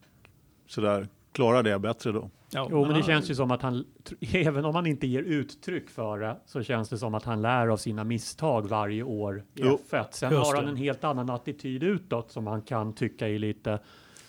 sådär 0.68 1.08
klarar 1.34 1.64
det 1.64 1.80
bättre 1.80 2.12
då. 2.12 2.30
Ja, 2.50 2.68
Jo, 2.72 2.80
men 2.80 2.88
det 2.88 2.94
han- 2.94 3.04
känns 3.04 3.30
ju 3.32 3.36
som 3.36 3.52
att 3.52 3.62
han, 3.62 3.86
även 4.34 4.66
om 4.66 4.76
han 4.76 4.86
inte 4.86 5.08
ger 5.08 5.24
uttryck 5.24 5.90
för 5.90 6.20
det, 6.20 6.38
så 6.46 6.64
känns 6.64 6.90
det 6.90 6.98
som 6.98 7.16
att 7.16 7.24
han 7.24 7.42
lär 7.42 7.68
av 7.68 7.78
sina 7.78 8.04
misstag 8.04 8.68
varje 8.70 9.04
år 9.04 9.40
i 9.40 9.44
Jo, 9.64 9.80
F1. 9.90 10.06
Sen 10.12 10.32
just 10.34 10.46
har 10.46 10.56
han 10.56 10.66
det. 10.66 10.72
en 10.72 10.78
helt 10.78 11.04
annan 11.04 11.30
attityd 11.30 11.84
utåt 11.84 12.32
som 12.32 12.44
man 12.44 12.62
kan 12.62 12.94
tycka 12.94 13.30
är 13.30 13.40
lite... 13.40 13.80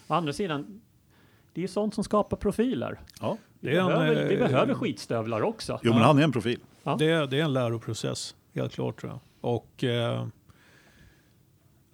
Å 0.08 0.14
andra 0.14 0.32
sidan, 0.32 0.80
det 1.52 1.62
är 1.64 1.68
sånt 1.68 1.94
som 1.94 2.04
skapar 2.04 2.36
profiler. 2.36 3.00
Ja. 3.20 3.36
Vi, 3.60 3.70
Det 3.70 3.76
är 3.76 3.80
en, 3.80 3.86
behöver, 3.86 4.28
vi 4.28 4.34
eh, 4.34 4.40
behöver 4.48 4.74
skitstövlar 4.74 5.42
också. 5.42 5.80
Jo 5.82 5.92
men 5.92 6.02
han 6.02 6.18
är 6.18 6.22
en 6.22 6.32
profil. 6.32 6.60
Ja. 6.82 6.96
Det, 6.98 7.26
det 7.26 7.40
är 7.40 7.44
en 7.44 7.52
läroprocess, 7.52 8.34
helt 8.54 8.72
klart 8.72 9.00
tror 9.00 9.12
jag. 9.12 9.20
Och 9.50 9.84
eh, 9.84 10.26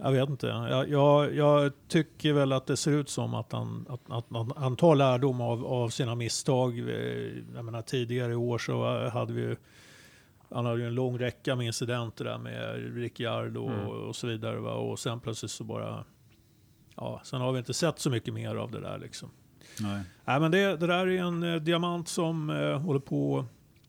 jag 0.03 0.13
vet 0.13 0.29
inte. 0.29 0.47
Jag, 0.47 0.89
jag, 0.89 1.35
jag 1.35 1.73
tycker 1.89 2.33
väl 2.33 2.53
att 2.53 2.67
det 2.67 2.77
ser 2.77 2.93
ut 2.93 3.09
som 3.09 3.35
att 3.35 3.53
han, 3.53 3.87
att, 3.89 4.01
att, 4.09 4.37
att 4.37 4.57
han 4.57 4.77
tar 4.77 4.95
lärdom 4.95 5.41
av, 5.41 5.67
av 5.67 5.89
sina 5.89 6.15
misstag. 6.15 6.79
Eh, 6.79 6.85
Jag 7.55 7.65
menar, 7.65 7.83
tidigare 7.83 8.33
i 8.33 8.37
år 8.37 8.59
så 8.59 9.09
hade 9.09 9.33
vi 9.33 9.57
han 10.53 10.67
hade 10.67 10.81
ju 10.81 10.87
en 10.87 10.95
lång 10.95 11.19
räcka 11.19 11.57
med 11.57 11.67
incidenter 11.67 12.25
där 12.25 12.39
med 12.39 12.95
Ricciardo 12.97 13.67
Mm. 13.69 13.87
och, 13.87 14.09
och 14.09 14.17
så 14.17 14.27
vidare. 14.27 14.59
Va? 14.59 14.73
Och 14.75 14.99
sen 14.99 15.21
plötsligt 15.21 15.51
så 15.51 15.65
bara... 15.65 16.05
Ja, 16.97 17.21
sen 17.25 17.41
har 17.41 17.53
vi 17.53 17.59
inte 17.59 17.75
sett 17.75 17.99
så 17.99 18.11
mycket 18.11 18.35
mer 18.35 18.55
av 18.57 18.71
det 18.71 18.81
där 18.81 18.99
liksom. 18.99 19.31
Nej. 19.81 20.01
Nej, 20.25 20.41
men 20.41 20.51
det, 20.51 20.77
det 20.77 20.87
där 20.87 21.07
är 21.07 21.23
en 21.23 21.43
eh, 21.43 21.57
diamant 21.61 22.09
som 22.09 22.51
eh, 22.51 22.79
håller 22.81 23.01
på 23.01 23.45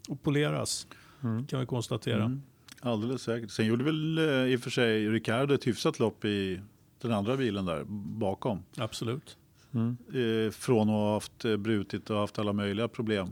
att 0.10 0.24
poleras, 0.24 0.88
Mm. 1.24 1.45
kan 1.47 1.60
vi 1.60 1.65
konstatera. 1.65 2.24
Mm. 2.24 2.41
Alldeles 2.82 3.22
säkert. 3.22 3.52
Sen 3.52 3.65
gjorde 3.65 3.84
väl 3.84 4.17
eh, 4.17 4.54
i 4.54 4.56
och 4.56 4.60
för 4.60 4.70
sig 4.70 5.10
Ricardo 5.10 5.54
ett 5.54 5.67
hyfsat 5.67 6.00
lopp 6.00 6.26
i 6.26 6.62
den 7.02 7.12
andra 7.12 7.38
bilen 7.38 7.65
där 7.65 7.84
bakom. 8.20 8.63
Absolut. 8.78 9.38
Mm. 9.74 9.98
Eh, 10.13 10.52
från 10.52 10.89
att 10.89 10.96
ha 10.96 11.13
haft 11.13 11.46
eh, 11.46 11.58
brutit 11.58 12.10
och 12.10 12.17
haft 12.17 12.39
alla 12.39 12.54
möjliga 12.54 12.88
problem 12.88 13.30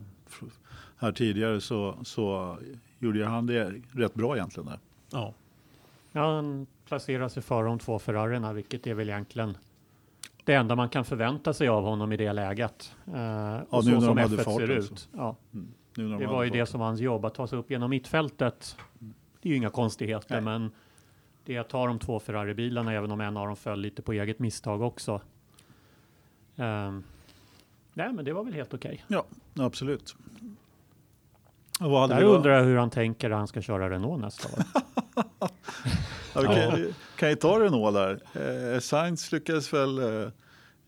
här 0.97 1.11
tidigare 1.11 1.61
så, 1.61 1.97
så 2.03 2.57
gjorde 2.99 3.25
han 3.25 3.45
det 3.45 3.73
rätt 3.91 4.13
bra 4.13 4.35
egentligen 4.35 4.69
där. 4.69 4.79
Ja. 5.11 5.33
Ja, 6.11 6.35
han 6.35 6.67
placerar 6.87 7.29
sig 7.29 7.43
före 7.43 7.65
de 7.65 7.79
två 7.79 7.99
Ferrarierna, 7.99 8.53
vilket 8.53 8.87
är 8.87 8.93
väl 8.93 9.09
egentligen 9.09 9.57
det 10.43 10.53
enda 10.53 10.75
man 10.75 10.89
kan 10.89 11.05
förvänta 11.05 11.53
sig 11.53 11.67
av 11.67 11.83
honom 11.83 12.11
i 12.11 12.17
det 12.17 12.33
läget. 12.33 12.95
Eh, 13.05 13.57
och 13.69 13.85
nu 13.85 13.91
så 13.91 13.99
när 13.99 13.99
som 13.99 14.15
de 14.15 14.21
hade 14.21 14.35
F1 14.35 14.43
fart 14.43 14.57
ser 14.57 14.71
ut. 14.71 15.09
Ja. 15.13 15.35
Nu 15.51 15.63
när 15.95 16.11
de 16.11 16.19
Det 16.19 16.27
var 16.27 16.43
ju 16.43 16.49
det 16.49 16.65
som 16.65 16.79
var 16.79 16.87
hans 16.87 16.99
jobb, 16.99 17.25
att 17.25 17.33
ta 17.33 17.47
sig 17.47 17.59
upp 17.59 17.71
genom 17.71 17.89
mittfältet. 17.89 18.77
Det 19.41 19.49
är 19.49 19.51
ju 19.51 19.57
inga 19.57 19.69
konstigheter, 19.69 20.35
Nej. 20.35 20.41
men 20.41 20.71
det 21.45 21.55
är 21.55 21.59
att 21.59 21.69
ta 21.69 21.87
de 21.87 21.99
två 21.99 22.19
Ferrari-bilarna, 22.19 22.93
även 22.93 23.11
om 23.11 23.21
en 23.21 23.37
av 23.37 23.47
dem 23.47 23.55
föll 23.55 23.79
lite 23.81 24.01
på 24.01 24.13
eget 24.13 24.39
misstag 24.39 24.81
också. 24.81 25.21
Ehm, 26.55 27.03
nej, 27.93 28.13
men 28.13 28.25
det 28.25 28.33
var 28.33 28.43
väl 28.43 28.53
helt 28.53 28.73
okej. 28.73 29.05
Ja, 29.07 29.25
absolut. 29.59 30.15
Och 31.79 31.91
vad 31.91 32.01
hade 32.01 32.15
Där 32.15 32.23
undrar 32.23 32.51
jag 32.51 32.63
hur 32.63 32.77
han 32.77 32.89
tänker 32.89 33.29
när 33.29 33.35
han 33.37 33.47
ska 33.47 33.61
köra 33.61 33.89
Renault 33.89 34.21
nästa 34.21 34.47
år. 34.47 34.63
Ja, 36.33 36.41
kan, 36.41 36.93
kan 37.15 37.29
ju 37.29 37.35
ta 37.35 37.59
Renault 37.59 37.95
där. 37.95 38.73
Eh, 38.73 38.79
Sainz 38.79 39.31
lyckades 39.31 39.73
väl 39.73 39.97
eh, 39.99 40.29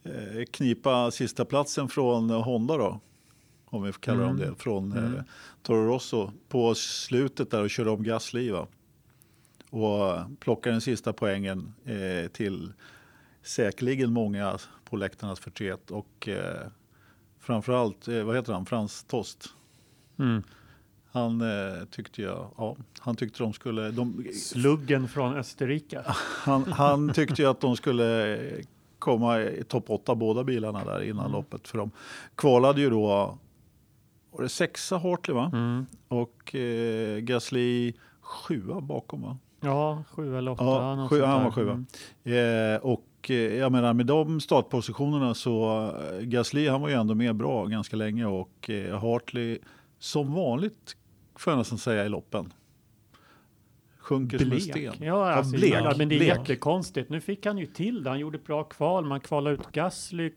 eh, 0.03 0.45
knipa 0.51 1.11
sista 1.11 1.45
platsen 1.45 1.89
från 1.89 2.29
Honda 2.29 2.77
då. 2.77 2.99
Om 3.73 3.83
vi 3.83 3.91
får 3.91 3.99
kalla 4.01 4.19
dem 4.21 4.35
Mm. 4.35 4.49
det. 4.49 4.55
Från 4.55 4.91
eh, 4.91 5.03
Mm. 5.05 5.23
Toro 5.63 5.85
Rosso 5.87 6.31
på 6.49 6.75
slutet 6.75 7.51
där 7.51 7.63
och 7.63 7.69
körde 7.69 7.89
om 7.89 8.03
Gasly 8.03 8.51
va. 8.51 8.67
Och 9.69 10.09
eh, 10.09 10.27
plockade 10.39 10.73
den 10.73 10.81
sista 10.81 11.13
poängen 11.13 11.73
eh, 11.85 12.27
till 12.31 12.73
säkerligen 13.43 14.13
många 14.13 14.57
på 14.89 14.95
läktarnas 14.97 15.39
förtret. 15.39 15.91
Och 15.91 16.27
eh, 16.27 16.67
framförallt, 17.39 18.07
eh, 18.07 18.23
vad 18.23 18.35
heter 18.35 18.53
han, 18.53 18.65
Frans 18.65 19.03
Tost. 19.03 19.49
Mm. 20.19 20.43
Han 21.11 21.41
eh, 21.41 21.85
tyckte 21.91 22.21
jag, 22.21 22.51
ja, 22.57 22.75
han 22.99 23.15
tyckte 23.15 23.43
de 23.43 23.53
skulle, 23.53 23.91
de, 23.91 24.25
Sluggen 24.33 25.07
från 25.07 25.33
Österrike. 25.35 26.01
han, 26.43 26.63
han 26.63 27.13
tyckte 27.13 27.41
ju 27.41 27.47
att 27.49 27.61
de 27.61 27.75
skulle 27.75 28.37
komma 28.99 29.41
i 29.41 29.63
topp 29.63 29.85
8 29.89 30.15
båda 30.15 30.43
bilarna 30.43 30.85
där 30.85 31.01
innan 31.03 31.19
Mm. 31.25 31.31
loppet. 31.31 31.67
För 31.67 31.77
de 31.77 31.91
kvalade 32.35 32.81
ju 32.81 32.89
då, 32.89 33.37
var 34.31 34.41
det 34.41 34.49
sexa 34.49 34.97
Hartley 34.97 35.35
va? 35.35 35.51
Mm. 35.53 35.85
Och 36.07 36.55
eh, 36.55 37.19
Gasly 37.19 37.93
sjua 38.21 38.81
bakom 38.81 39.21
va? 39.21 39.37
Ja, 39.61 40.03
sju 40.11 40.37
eller 40.37 40.51
åtta. 40.51 40.63
Ja, 40.63 41.07
sju- 41.09 41.21
han 41.23 41.43
var 41.43 41.51
sjua. 41.51 41.71
Mm. 42.25 42.75
Eh, 42.75 42.81
och 42.81 43.07
eh, 43.29 43.35
jag 43.35 43.71
menar 43.71 43.93
med 43.93 44.05
de 44.05 44.39
startpositionerna 44.41 45.33
så 45.33 45.85
eh, 46.13 46.19
Gasly 46.21 46.67
han 46.67 46.81
var 46.81 46.89
ju 46.89 46.95
ändå 46.95 47.15
med 47.15 47.35
bra 47.35 47.65
ganska 47.65 47.95
länge 47.95 48.25
och 48.25 48.69
eh, 48.69 48.99
Hartley 49.01 49.59
som 49.99 50.33
vanligt 50.33 50.95
får 51.35 51.51
jag 51.53 51.57
nästan 51.57 51.77
säga 51.77 52.05
i 52.05 52.09
loppen. 52.09 52.53
Sjunker 53.99 54.37
som 54.37 54.45
en 54.45 54.49
Blek. 54.49 54.63
sten. 54.63 54.93
Ja, 54.99 55.31
alltså, 55.31 55.57
blek. 55.57 55.73
ja, 55.73 55.93
men 55.97 56.09
det 56.09 56.15
är 56.15 56.19
Blek. 56.19 56.29
jättekonstigt. 56.37 57.09
Nu 57.09 57.21
fick 57.21 57.45
han 57.45 57.57
ju 57.57 57.65
till 57.65 58.03
det. 58.03 58.09
Han 58.09 58.19
gjorde 58.19 58.37
bra 58.37 58.63
kval. 58.63 59.05
Man 59.05 59.19
kvalade 59.19 59.53
ut 59.55 59.71
Gasly 59.71 60.31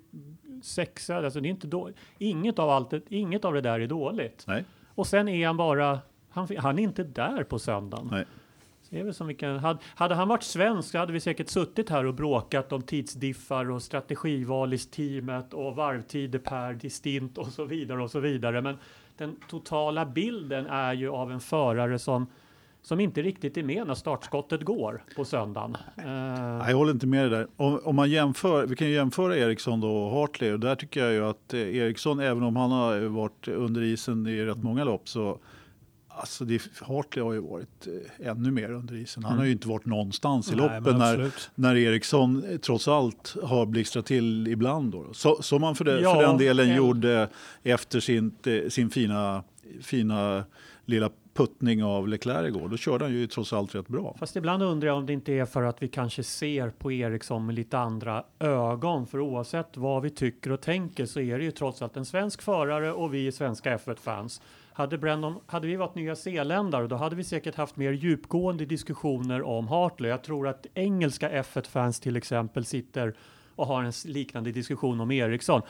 sexa. 0.65 1.17
Alltså, 1.17 1.41
det 1.41 1.49
är 1.49 1.51
inte 1.51 1.67
då, 1.67 1.91
inget, 2.19 2.59
av 2.59 2.71
allt, 2.71 2.93
inget 3.09 3.45
av 3.45 3.55
det 3.55 3.61
där 3.61 3.81
är 3.81 3.87
dåligt. 3.87 4.45
Nej. 4.47 4.65
Och 4.95 5.07
sen 5.07 5.29
är 5.29 5.47
han 5.47 5.57
bara, 5.57 5.99
han, 6.31 6.49
han 6.59 6.79
är 6.79 6.83
inte 6.83 7.05
där 7.05 7.45
på 7.45 7.59
söndagen. 7.59 8.09
Nej. 8.11 8.25
Det 8.91 9.01
är 9.01 9.05
väl 9.05 9.15
som 9.15 9.27
vilken, 9.27 9.59
hade, 9.59 9.79
hade 9.85 10.15
han 10.15 10.29
varit 10.29 10.43
svensk 10.43 10.91
så 10.91 10.99
hade 10.99 11.13
vi 11.13 11.21
säkert 11.21 11.49
suttit 11.49 11.91
här 11.91 12.07
och 12.07 12.15
bråkat 12.15 12.73
om 12.73 12.83
tidsdiffar 12.83 13.71
och 13.71 13.83
strategival 13.83 14.73
i 14.73 14.79
teamet 14.79 15.55
och 15.55 15.77
varvtider 15.77 16.39
per 16.39 16.75
distint 16.75 17.39
och 17.39 17.47
så 17.47 17.65
vidare 17.65 18.03
och 18.03 18.11
så 18.11 18.21
vidare. 18.21 18.61
Men 18.61 18.79
den 19.17 19.37
totala 19.49 20.07
bilden 20.07 20.67
är 20.67 20.93
ju 20.93 21.11
av 21.11 21.33
en 21.33 21.41
förare 21.41 21.99
som 21.99 22.27
som 22.85 23.01
inte 23.01 23.23
riktigt 23.23 23.57
är 23.57 23.63
med 23.63 23.87
när 23.87 23.95
startskottet 23.95 24.63
går 24.63 25.03
på 25.17 25.25
söndagen. 25.25 25.77
Eh, 25.97 26.71
jag 26.71 26.77
håller 26.77 26.93
inte 26.93 27.07
med 27.07 27.23
dig 27.23 27.31
där. 27.31 27.47
Om, 27.57 27.81
om 27.85 27.97
man 27.97 28.11
jämför, 28.11 28.67
vi 28.67 28.77
kan 28.77 28.87
ju 28.89 28.95
jämföra 28.95 29.37
Eriksson 29.37 29.81
då 29.81 29.97
och 29.97 30.11
Hartley 30.21 30.53
och 30.53 30.61
där 30.61 30.75
tycker 30.75 31.05
jag 31.05 31.13
ju 31.13 31.25
att 31.25 31.55
eh, 31.55 31.61
Eriksson, 31.77 32.21
även 32.21 32.43
om 32.43 32.57
han 32.57 32.71
har 32.71 33.01
varit 33.01 33.49
under 33.49 33.83
isen 33.83 34.27
i 34.27 34.45
rätt 34.45 34.63
många 34.63 34.85
lopp 34.85 35.09
så 35.09 35.39
Alltså 36.17 36.45
det, 36.45 36.63
Hartley 36.83 37.25
har 37.25 37.33
ju 37.33 37.41
varit 37.41 37.87
eh, 38.21 38.29
ännu 38.31 38.51
mer 38.51 38.73
under 38.73 38.95
isen. 38.95 39.25
Han 39.25 39.33
Mm. 39.33 39.39
har 39.39 39.47
ju 39.47 39.53
inte 39.53 39.69
varit 39.69 39.85
någonstans 39.87 40.53
i 40.53 40.57
Nej, 40.57 40.61
loppen 40.81 40.99
när, 40.99 41.31
när 41.55 41.77
Eriksson 41.77 42.45
trots 42.63 42.89
allt 42.89 43.37
har 43.43 43.67
blixtrat 43.67 44.07
till 44.07 44.47
ibland. 44.49 44.93
Då. 44.93 45.07
Så, 45.13 45.43
som 45.43 45.61
man 45.61 45.75
för, 45.75 45.85
det, 45.85 46.01
Ja, 46.01 46.15
för 46.15 46.23
den 46.23 46.39
delen 46.39 46.69
en- 46.71 46.77
gjorde 46.77 47.29
efter 47.63 48.01
sin, 48.01 48.35
sin 48.69 48.91
fina, 48.91 49.43
fina 49.83 50.45
lilla 50.85 51.11
puttning 51.35 51.85
av 51.85 52.09
Leclerc 52.09 52.49
igår. 52.49 52.69
Då 52.69 52.77
körde 52.77 53.05
han 53.05 53.15
ju 53.15 53.27
trots 53.27 53.53
allt 53.53 53.75
rätt 53.75 53.89
bra. 53.89 54.17
Fast 54.19 54.37
ibland 54.37 54.63
undrar 54.63 54.89
jag 54.89 54.97
om 54.97 55.07
det 55.07 55.13
inte 55.13 55.33
är 55.33 55.45
för 55.45 55.63
att 55.63 55.83
vi 55.83 55.89
kanske 55.89 56.23
ser 56.23 56.71
på 56.71 56.93
Ericsson 56.93 57.47
med 57.47 57.55
lite 57.55 57.79
andra 57.79 58.25
ögon. 58.39 59.07
För 59.07 59.21
oavsett 59.21 59.77
vad 59.77 60.03
vi 60.03 60.11
tycker 60.11 60.53
och 60.53 60.61
tänker 60.61 61.07
så 61.07 61.21
är 61.21 61.39
det 61.39 61.45
ju 61.45 61.51
trots 61.51 61.83
allt 61.83 61.97
en 61.97 62.05
svensk 62.05 62.43
förare 62.43 62.93
och 62.93 63.15
vi 63.15 63.27
är 63.27 63.31
svenska 63.31 63.77
F1-fans. 63.77 64.43
Hade, 64.73 64.99
Brandon, 64.99 65.35
hade 65.47 65.67
vi 65.67 65.77
varit 65.77 65.95
nya 65.95 66.17
zeeländare 66.17 66.87
då 66.87 66.97
hade 66.97 67.17
vi 67.17 67.25
säkert 67.25 67.55
haft 67.55 67.77
mer 67.77 67.93
djupgående 67.93 68.65
diskussioner 68.65 69.43
om 69.43 69.69
Hartley. 69.69 70.11
Jag 70.11 70.23
tror 70.23 70.49
att 70.49 70.67
engelska 70.75 71.43
F1-fans 71.43 72.01
till 72.01 72.17
exempel 72.17 72.65
sitter 72.65 73.15
och 73.57 73.67
har 73.67 73.83
en 73.83 73.93
liknande 74.05 74.53
diskussion 74.53 75.01
om 75.01 75.11
Ericsson. 75.11 75.63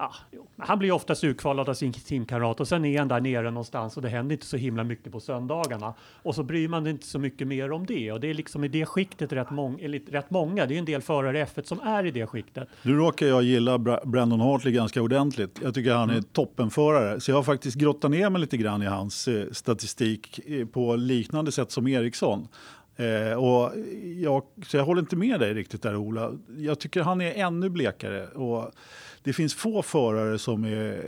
Ah. 0.00 0.14
Han 0.58 0.78
blir 0.78 0.92
oftast 0.92 1.24
utkvalad 1.24 1.68
av 1.68 1.74
sin 1.74 1.92
teamkamrat 1.92 2.60
och 2.60 2.68
sen 2.68 2.84
är 2.84 2.98
han 2.98 3.08
där 3.08 3.20
nere 3.20 3.50
någonstans 3.50 3.96
och 3.96 4.02
det 4.02 4.08
händer 4.08 4.32
inte 4.32 4.46
så 4.46 4.56
himla 4.56 4.84
mycket 4.84 5.12
på 5.12 5.20
söndagarna. 5.20 5.94
Och 6.22 6.34
så 6.34 6.42
bryr 6.42 6.68
man 6.68 6.84
sig 6.84 6.90
inte 6.90 7.06
så 7.06 7.18
mycket 7.18 7.46
mer 7.48 7.72
om 7.72 7.86
det. 7.86 8.12
Och 8.12 8.20
det 8.20 8.30
är 8.30 8.34
liksom 8.34 8.64
i 8.64 8.68
det 8.68 8.86
skiktet 8.86 9.32
rätt, 9.32 9.50
mång 9.50 9.78
rätt 10.10 10.30
många. 10.30 10.66
Det 10.66 10.74
är 10.74 10.78
en 10.78 10.84
del 10.84 11.02
förare 11.02 11.38
i 11.38 11.44
F1 11.44 11.62
som 11.62 11.80
är 11.80 12.06
i 12.06 12.10
det 12.10 12.26
skiktet. 12.26 12.68
Nu 12.82 12.92
råkar 12.92 13.26
jag 13.26 13.42
gilla 13.42 13.78
Bra 13.78 14.00
Brandon 14.04 14.40
Hartley 14.40 14.74
ganska 14.74 15.02
ordentligt. 15.02 15.60
Jag 15.62 15.74
tycker 15.74 15.92
han 15.92 16.10
är 16.10 16.22
toppenförare. 16.22 17.20
Så 17.20 17.30
jag 17.30 17.36
har 17.36 17.42
faktiskt 17.42 17.76
grottat 17.76 18.10
ner 18.10 18.30
mig 18.30 18.40
lite 18.40 18.56
grann 18.56 18.82
i 18.82 18.86
hans 18.86 19.28
eh, 19.28 19.50
statistik 19.52 20.40
eh, 20.46 20.66
på 20.66 20.96
liknande 20.96 21.52
sätt 21.52 21.70
som 21.70 21.88
Eriksson. 21.88 22.48
Eh, 22.98 23.32
och 23.32 23.72
jag, 24.16 24.42
så 24.66 24.76
jag 24.76 24.84
håller 24.84 25.00
inte 25.00 25.16
med 25.16 25.40
dig 25.40 25.54
riktigt 25.54 25.82
där 25.82 25.96
Ola. 25.96 26.32
Jag 26.56 26.78
tycker 26.78 27.02
han 27.02 27.20
är 27.20 27.34
ännu 27.34 27.68
blekare. 27.68 28.26
Och 28.26 28.70
det 29.22 29.32
finns 29.32 29.54
få 29.54 29.82
förare 29.82 30.38
som 30.38 30.64
är 30.64 31.04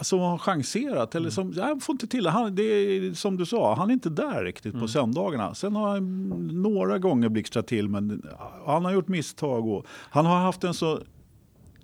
som 0.00 0.20
har 0.20 0.38
chanserat. 0.38 1.14
Eller 1.14 1.30
som, 1.30 1.52
jag 1.52 1.82
får 1.82 1.92
inte 1.92 2.06
till 2.06 2.26
han, 2.26 2.54
det. 2.54 2.62
Är, 2.62 3.14
som 3.14 3.36
du 3.36 3.46
sa, 3.46 3.74
han 3.74 3.90
är 3.90 3.94
inte 3.94 4.10
där 4.10 4.44
riktigt 4.44 4.80
på 4.80 4.88
söndagarna. 4.88 5.54
Sen 5.54 5.76
har 5.76 5.88
han 5.88 6.28
några 6.62 6.98
gånger 6.98 7.28
blixtrat 7.28 7.66
till, 7.66 7.88
men 7.88 8.26
han 8.66 8.84
har 8.84 8.92
gjort 8.92 9.08
misstag. 9.08 9.68
Och 9.68 9.86
han 9.88 10.26
har 10.26 10.38
haft 10.38 10.64
en 10.64 10.74
så 10.74 11.00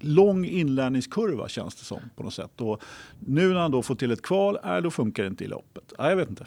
lång 0.00 0.44
inlärningskurva 0.44 1.48
känns 1.48 1.74
det 1.74 1.84
som 1.84 2.00
på 2.16 2.22
något 2.22 2.34
sätt. 2.34 2.60
Och 2.60 2.82
nu 3.18 3.48
när 3.48 3.60
han 3.60 3.70
då 3.70 3.82
får 3.82 3.94
till 3.94 4.10
ett 4.10 4.22
kval, 4.22 4.58
äh, 4.64 4.76
då 4.76 4.90
funkar 4.90 5.22
det 5.22 5.28
inte 5.28 5.44
i 5.44 5.48
loppet. 5.48 5.92
Nej, 5.98 6.08
jag 6.08 6.16
vet 6.16 6.30
inte. 6.30 6.46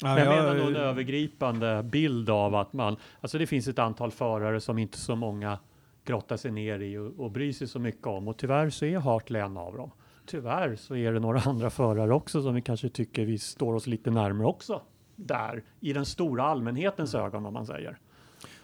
Jag 0.00 0.14
menar 0.14 0.54
nog 0.54 0.68
en 0.68 0.76
övergripande 0.76 1.82
bild 1.82 2.30
av 2.30 2.54
att 2.54 2.72
man, 2.72 2.96
alltså 3.20 3.38
det 3.38 3.46
finns 3.46 3.68
ett 3.68 3.78
antal 3.78 4.10
förare 4.10 4.60
som 4.60 4.78
inte 4.78 4.98
så 4.98 5.16
många 5.16 5.58
grottar 6.04 6.36
sig 6.36 6.50
ner 6.50 6.80
i 6.80 6.98
och, 6.98 7.20
och 7.20 7.30
bryr 7.30 7.52
sig 7.52 7.68
så 7.68 7.78
mycket 7.78 8.06
om. 8.06 8.28
Och 8.28 8.36
tyvärr 8.36 8.70
så 8.70 8.84
är 8.84 8.98
Hartley 8.98 9.42
en 9.42 9.56
av 9.56 9.76
dem. 9.76 9.90
Tyvärr 10.26 10.76
så 10.76 10.96
är 10.96 11.12
det 11.12 11.20
några 11.20 11.40
andra 11.44 11.70
förare 11.70 12.14
också 12.14 12.42
som 12.42 12.54
vi 12.54 12.62
kanske 12.62 12.88
tycker 12.88 13.24
vi 13.24 13.38
står 13.38 13.74
oss 13.74 13.86
lite 13.86 14.10
närmare 14.10 14.46
också. 14.46 14.82
Där, 15.16 15.62
i 15.80 15.92
den 15.92 16.06
stora 16.06 16.44
allmänhetens 16.44 17.14
ögon 17.14 17.46
om 17.46 17.54
man 17.54 17.66
säger. 17.66 17.98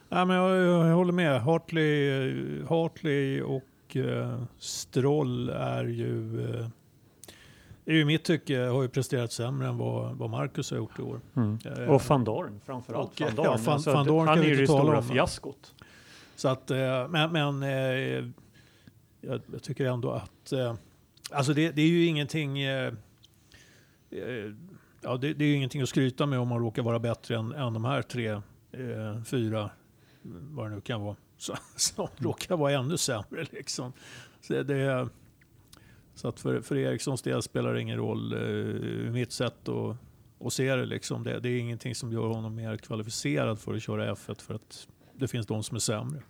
Ja, 0.08 0.24
men 0.24 0.36
jag, 0.36 0.86
jag 0.88 0.94
håller 0.94 1.12
med. 1.12 1.40
Hartley, 1.40 2.62
Hartley 2.68 3.42
och 3.42 3.96
uh, 3.96 4.42
Stroll 4.58 5.48
är 5.48 5.84
ju 5.84 6.38
uh, 6.38 6.68
ju 7.94 8.04
mitt 8.04 8.24
tycke 8.24 8.58
har 8.58 8.82
ju 8.82 8.88
presterat 8.88 9.32
sämre 9.32 9.68
än 9.68 9.78
vad, 9.78 10.16
vad 10.16 10.30
Marcus 10.30 10.70
har 10.70 10.78
gjort 10.78 10.98
i 10.98 11.02
år. 11.02 11.20
Mm. 11.36 11.58
Uh, 11.78 11.90
och 11.90 12.02
van 12.02 12.24
Dorn 12.24 12.60
framförallt. 12.64 13.10
Och, 13.10 13.20
van 13.20 13.34
Dorn. 13.34 13.46
Ja, 13.46 13.58
van, 13.64 13.74
alltså, 13.74 13.92
van 13.92 14.06
Dorn 14.06 14.28
han 14.28 14.38
är 14.38 14.44
ju 14.44 14.56
det 14.56 14.66
stora 14.66 15.02
fiaskot. 15.02 15.74
Så 16.36 16.48
att, 16.48 16.70
men, 17.08 17.32
men 17.32 17.62
jag, 19.20 19.40
jag, 19.52 19.62
tycker 19.62 19.84
ändå 19.84 20.10
att 20.12 20.52
Alltså 21.30 21.54
det, 21.54 21.70
det, 21.70 21.82
är 21.82 21.86
ju 21.86 22.04
ingenting... 22.04 22.58
Eh, 22.58 22.92
eh, 24.10 24.52
ja, 25.00 25.16
det, 25.16 25.34
det, 25.34 25.44
är 25.44 25.48
ju 25.48 25.54
ingenting 25.54 25.82
att 25.82 25.88
skryta 25.88 26.26
med 26.26 26.38
om 26.38 26.48
man 26.48 26.58
råkar 26.58 26.82
vara 26.82 26.98
bättre 26.98 27.36
än, 27.36 27.52
än 27.52 27.72
de 27.72 27.84
här 27.84 28.02
tre, 28.02 28.28
eh, 28.72 29.22
fyra, 29.24 29.70
vad 30.22 30.70
det 30.70 30.74
nu 30.74 30.80
kan 30.80 31.02
vara, 31.02 31.16
som, 31.76 32.08
råkar 32.16 32.56
vara 32.56 32.72
ännu 32.72 32.96
sämre. 32.96 33.46
Liksom. 33.50 33.92
Så, 34.40 34.62
det, 34.62 35.08
så 36.20 36.28
att 36.28 36.40
för, 36.40 36.60
för 36.60 36.76
Erikssons 36.76 37.22
del 37.22 37.42
spelar 37.42 37.74
det 37.74 37.80
ingen 37.80 37.96
roll, 37.96 38.34
uh, 38.34 39.12
mitt 39.12 39.32
sätt 39.32 39.68
att, 39.68 39.96
att 40.46 40.52
se 40.52 40.76
det. 40.76 40.86
Liksom. 40.86 41.24
Det, 41.24 41.40
det 41.40 41.48
är 41.48 41.58
ingenting 41.58 41.94
som 41.94 42.12
gör 42.12 42.28
honom 42.28 42.54
mer 42.54 42.76
kvalificerad 42.76 43.58
för 43.58 43.74
att 43.74 43.82
köra 43.82 44.14
F1 44.14 44.42
för 44.42 44.54
att 44.54 44.88
det 45.14 45.28
finns 45.28 45.46
de 45.46 45.62
som 45.62 45.74
är 45.74 45.80
sämre. 45.80 46.22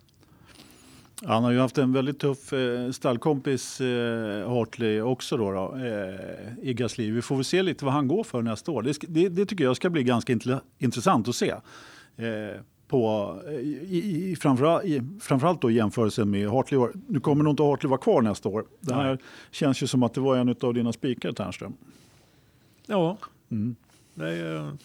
Han 1.25 1.43
har 1.43 1.51
ju 1.51 1.59
haft 1.59 1.77
en 1.77 1.93
väldigt 1.93 2.19
tuff 2.19 2.53
eh, 2.53 2.91
stallkompis 2.91 3.81
eh, 3.81 4.49
Hartley 4.49 5.01
också 5.01 5.37
då, 5.37 5.51
då 5.51 5.75
eh, 5.75 6.69
i 6.69 6.73
Gasly. 6.73 7.11
Vi 7.11 7.21
får 7.21 7.35
väl 7.35 7.45
se 7.45 7.63
lite 7.63 7.85
vad 7.85 7.93
han 7.93 8.07
går 8.07 8.23
för 8.23 8.41
nästa 8.41 8.71
år. 8.71 8.81
Det, 8.81 8.97
det, 9.07 9.29
det 9.29 9.45
tycker 9.45 9.63
jag 9.63 9.75
ska 9.75 9.89
bli 9.89 10.03
ganska 10.03 10.39
intressant 10.77 11.27
att 11.27 11.35
se. 11.35 11.49
Eh, 12.15 12.61
på, 12.91 13.35
eh, 13.47 13.53
i, 13.53 14.31
i, 14.31 14.35
framförallt, 14.35 14.85
i, 14.85 15.01
framförallt 15.21 15.61
då 15.61 15.71
i 15.71 15.73
jämförelse 15.73 16.25
med 16.25 16.49
Hartley. 16.49 16.87
Nu 17.07 17.19
kommer 17.19 17.43
nog 17.43 17.51
inte 17.51 17.63
Hartley 17.63 17.89
vara 17.89 17.99
kvar 17.99 18.21
nästa 18.21 18.49
år. 18.49 18.65
Det 18.79 18.93
här 18.93 19.07
Nej. 19.07 19.17
känns 19.51 19.83
ju 19.83 19.87
som 19.87 20.03
att 20.03 20.13
det 20.13 20.21
var 20.21 20.37
en 20.37 20.55
av 20.61 20.73
dina 20.73 20.93
spikar 20.93 21.31
Ternström. 21.31 21.73
Ja, 22.85 23.17
mm. 23.49 23.75
det 24.13 24.29
är 24.29 24.77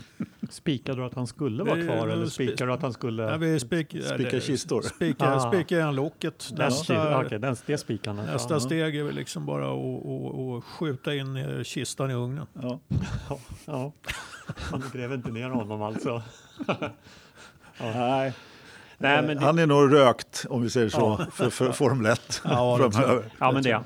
Spikade 0.50 1.00
du 1.00 1.06
att 1.06 1.14
han 1.14 1.26
skulle 1.26 1.64
vara 1.64 1.82
kvar 1.82 2.08
eller 2.08 2.26
spikade 2.26 2.70
du 2.70 2.72
att 2.72 2.82
han 2.82 2.92
skulle... 2.92 3.22
Ja, 3.22 3.36
vi 3.36 3.60
spik, 3.60 3.96
spika 4.14 4.40
kistor? 4.40 4.82
Spika, 4.82 5.34
ah. 5.34 5.52
spika 5.52 5.74
igen 5.74 5.94
locket. 5.94 6.48
Nästa, 6.56 7.20
okay, 7.20 7.38
den, 7.38 7.56
det 7.66 7.78
spikarna. 7.78 8.22
nästa 8.22 8.60
steg 8.60 8.96
är 8.96 9.04
väl 9.04 9.14
liksom 9.14 9.46
bara 9.46 9.66
att 9.66 10.64
skjuta 10.64 11.14
in 11.14 11.36
eh, 11.36 11.62
kistan 11.62 12.10
i 12.10 12.14
ugnen. 12.14 12.46
Ja, 12.62 12.80
ja, 13.28 13.38
ja. 13.64 13.92
man 14.70 14.82
gräver 14.92 15.14
inte 15.14 15.30
ner 15.30 15.48
honom 15.48 15.82
alltså. 15.82 16.22
Nej. 17.80 18.32
Nej, 18.98 19.22
det... 19.22 19.40
Han 19.40 19.58
är 19.58 19.66
nog 19.66 19.92
rökt 19.92 20.46
om 20.50 20.62
vi 20.62 20.70
säger 20.70 20.88
så 20.88 21.16
ja. 21.18 21.26
för, 21.32 21.50
för 21.50 21.72
Formel 21.72 22.06
1 22.06 22.42
ja, 22.44 22.76
framöver. 22.78 23.24
Ja, 23.38 23.52
men 23.52 23.62
det 23.62 23.80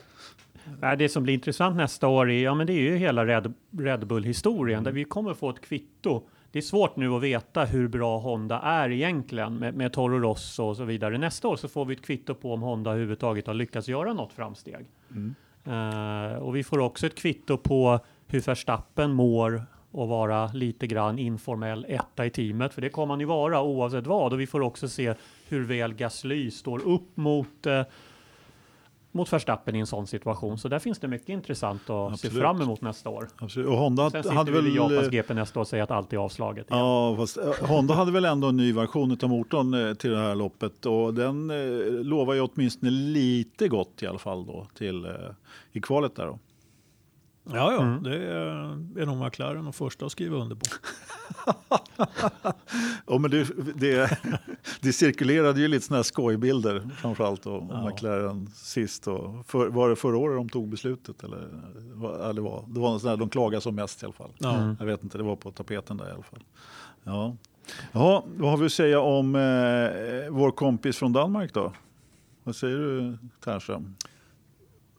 det 0.99 1.09
som 1.09 1.23
blir 1.23 1.35
intressant 1.35 1.77
nästa 1.77 2.09
år 2.09 2.31
är, 2.31 2.43
ja, 2.43 2.55
men 2.55 2.67
det 2.67 2.73
är 2.73 2.81
ju 2.81 2.97
hela 2.97 3.27
Red, 3.27 3.55
Red 3.79 4.07
Bull-historien 4.07 4.85
där 4.85 4.93
vi 4.93 5.05
kommer 5.05 5.35
få 5.35 5.51
ett 5.51 5.61
kvitto. 5.61 6.23
Det 6.51 6.59
är 6.59 6.63
svårt 6.63 6.97
nu 6.97 7.15
att 7.15 7.23
veta 7.23 7.65
hur 7.65 7.89
bra 7.89 8.19
Honda 8.19 8.61
är 8.61 8.91
egentligen 8.91 9.57
med, 9.57 9.75
med 9.75 9.93
Toro 9.93 10.19
Rosso 10.19 10.65
och 10.65 10.77
så 10.77 10.85
vidare. 10.85 11.19
Nästa 11.19 11.49
år 11.49 11.57
så 11.57 11.69
får 11.69 11.85
vi 11.85 11.95
ett 11.95 12.03
kvitto 12.03 12.35
på 12.35 12.55
om 12.55 12.63
Honda 12.63 12.91
överhuvudtaget 12.91 13.47
har 13.47 13.55
lyckats 13.55 13.89
göra 13.89 14.13
något 14.13 14.33
framsteg. 14.33 14.87
Mm. 15.11 15.35
Uh, 15.69 16.37
och 16.37 16.57
vi 16.57 16.65
får 16.65 16.79
också 16.79 17.07
ett 17.07 17.15
kvitto 17.15 17.59
på 17.59 18.01
hur 18.27 18.41
Verstappen 18.41 19.13
mår 19.13 19.63
och 19.97 20.09
vara 20.09 20.47
lite 20.47 20.87
grann 20.87 21.19
informell 21.19 21.87
etta 21.89 22.27
i 22.27 22.31
teamet, 22.31 22.75
för 22.75 22.83
det 22.83 22.89
kommer 22.89 23.13
han 23.13 23.21
ju 23.21 23.27
vara 23.27 23.63
oavsett 23.63 24.07
vad. 24.07 24.33
Och 24.33 24.41
vi 24.41 24.47
får 24.47 24.61
också 24.61 24.89
se 24.89 25.15
hur 25.49 25.65
väl 25.65 25.95
Gasly 25.95 26.51
står 26.51 26.89
upp 26.89 27.17
mot 27.17 27.67
uh, 27.67 27.83
mot 29.17 29.33
Verstappen 29.33 29.77
i 29.77 29.79
en 29.79 29.87
sån 29.87 30.07
situation. 30.07 30.59
Så 30.59 30.69
där 30.69 30.79
finns 30.79 30.99
det 30.99 31.09
mycket 31.09 31.29
intressant 31.29 31.83
att 31.83 32.13
Absolut. 32.13 32.35
se 32.35 32.41
fram 32.41 32.61
emot 32.61 32.81
nästa 32.81 33.11
år. 33.11 33.29
Absolut. 33.37 33.69
Och 33.69 33.77
Honda 33.77 34.11
Sen 34.11 34.37
hade 34.37 34.53
väl... 34.53 34.67
i 34.67 34.77
Japans 34.77 35.09
GP 35.09 35.35
nästa 35.35 35.59
år 35.59 35.61
och 35.61 35.69
säger 35.69 35.85
att 35.85 35.91
allt 35.91 36.13
är 36.13 36.17
avslaget. 36.17 36.67
Igen. 36.71 36.79
Ja, 36.79 37.17
fast 37.17 37.37
eh, 37.37 37.69
Honda 37.69 37.95
hade 37.95 38.13
väl 38.13 38.25
ändå 38.25 38.49
en 38.49 38.57
ny 38.57 38.73
version 38.73 39.19
av 39.23 39.29
motorn 39.29 39.75
eh, 39.75 39.95
till 39.95 40.11
det 40.11 40.19
här 40.19 40.35
loppet 40.35 40.87
och 40.87 41.15
den 41.15 41.51
eh, 41.51 41.57
lovar 42.05 42.35
ju 42.35 42.41
åtminstone 42.41 42.91
lite 42.91 43.69
gott 43.69 44.03
i 44.03 44.07
alla 44.07 44.19
fall 44.19 44.47
då 44.47 44.67
till 44.75 45.07
i 45.73 45.81
kvalet 45.81 46.17
där 46.17 46.27
då. 46.27 46.39
Ja, 47.53 47.73
ja, 47.73 47.83
mm. 47.83 48.03
det 48.03 48.17
är, 49.03 49.07
nog 49.07 49.25
McLaren 49.25 49.65
de 49.65 49.73
första 49.73 50.07
att 50.07 50.13
skriva 50.13 50.37
under 50.37 50.57
på. 50.57 50.65
ja, 53.07 53.19
men 53.19 53.31
det, 53.31 53.49
det, 53.75 54.19
det 54.81 54.93
cirkulerade 54.93 55.61
ju 55.61 55.69
lite 55.69 55.87
sådana 55.87 55.99
här 55.99 56.03
skojbilder 56.03 56.91
framförallt 56.97 57.47
och 57.47 57.65
ja. 57.71 57.89
McLaren 57.89 58.47
sist. 58.55 59.09
Och 59.09 59.47
för, 59.47 59.69
var 59.69 59.89
det 59.89 59.97
förra 59.97 60.17
året 60.17 60.37
de 60.37 60.49
tog 60.49 60.69
beslutet? 60.69 61.25
Eller, 61.25 61.49
eller 62.31 62.43
var, 62.43 62.65
det 62.69 62.81
var 62.81 62.99
sådär 62.99 63.17
de 63.17 63.29
klagade 63.29 63.61
som 63.61 63.75
mest 63.75 64.03
i 64.03 64.07
alla 64.07 64.13
fall. 64.13 64.33
Ja. 64.39 64.57
Mm. 64.57 64.77
Jag 64.79 64.87
vet 64.87 65.05
inte, 65.05 65.19
det 65.19 65.25
var 65.25 65.37
på 65.37 65.51
tapeten 65.51 65.97
där 65.97 66.09
i 66.09 66.13
alla 66.13 66.23
fall. 66.23 66.45
Ja. 67.05 67.37
Ja, 67.93 68.25
vad 68.37 68.51
har 68.51 68.57
vi 68.57 68.67
att 68.67 68.73
säga 68.73 69.01
om 69.01 69.35
eh, 69.35 70.31
vår 70.31 70.51
kompis 70.51 70.99
från 70.99 71.13
Danmark 71.13 71.55
då? 71.55 71.73
Vad 72.43 72.57
säger 72.57 72.77
du 72.77 73.19
Ternström? 73.45 73.95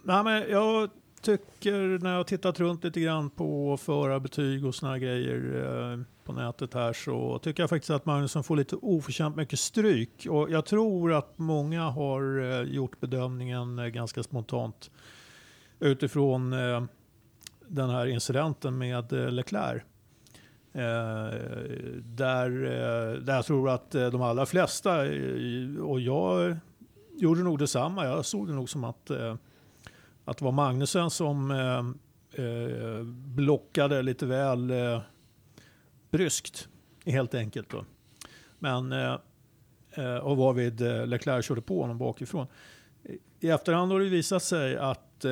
Nej, 0.04 0.24
men 0.24 0.50
jag 0.50 0.90
tycker 1.22 2.00
när 2.04 2.10
jag 2.10 2.18
har 2.18 2.24
tittat 2.24 2.60
runt 2.60 2.84
lite 2.84 3.00
grann 3.00 3.30
på 3.30 3.78
förarbetyg 3.78 4.66
och 4.66 4.76
såna 4.76 5.00
grejer 5.00 5.64
eh, 5.94 6.00
på 6.24 6.34
nätet 6.34 6.74
här 6.74 6.94
så 6.94 7.40
tycker 7.40 7.64
jag 7.64 7.70
faktiskt 7.70 7.90
att 7.90 8.06
Magnusson 8.06 8.44
får 8.44 8.56
lite 8.56 8.76
oförtjänt 8.76 9.36
mycket 9.36 9.60
stryk. 9.60 10.28
Och 10.30 10.52
jag 10.52 10.66
tror 10.66 11.14
att 11.14 11.38
många 11.38 11.84
har 11.84 12.42
eh, 12.42 12.62
gjort 12.62 13.00
bedömningen 13.00 13.80
eh, 13.80 13.86
ganska 13.86 14.24
spontant 14.24 14.92
utifrån 15.80 16.52
den 17.68 17.90
här 17.90 18.06
incidenten 18.06 18.78
med 18.78 19.12
Leclerc. 19.12 19.84
Där, 22.04 22.50
där 23.20 23.36
jag 23.36 23.46
tror 23.46 23.70
att 23.70 23.92
de 23.92 24.22
allra 24.22 24.46
flesta, 24.46 25.00
och 25.82 26.00
jag 26.00 26.58
gjorde 27.18 27.44
nog 27.44 27.60
detsamma, 27.60 28.06
jag 28.06 28.26
såg 28.26 28.48
det 28.48 28.54
nog 28.54 28.70
som 28.70 28.84
att 28.84 29.12
att 30.28 30.38
det 30.38 30.46
var 30.46 30.52
Magnusen 30.52 31.10
som 31.10 31.52
eh, 31.52 32.46
eh, 32.46 33.04
blockade 33.36 34.02
lite 34.02 34.26
väl 34.26 34.72
eh, 34.72 35.02
bryskt 36.12 36.68
helt 37.06 37.36
enkelt. 37.36 37.70
Då. 37.70 37.86
Men, 38.60 38.92
eh, 38.92 39.18
eh, 39.92 40.16
och 40.16 40.38
varvid 40.38 40.82
eh, 40.82 41.08
Leclerc 41.08 41.46
körde 41.46 41.62
på 41.62 41.82
honom 41.82 41.98
bakifrån. 41.98 42.48
I 43.40 43.50
efterhand 43.50 43.92
har 43.92 44.00
det 44.00 44.10
visat 44.10 44.44
sig 44.44 44.78
att, 44.78 45.26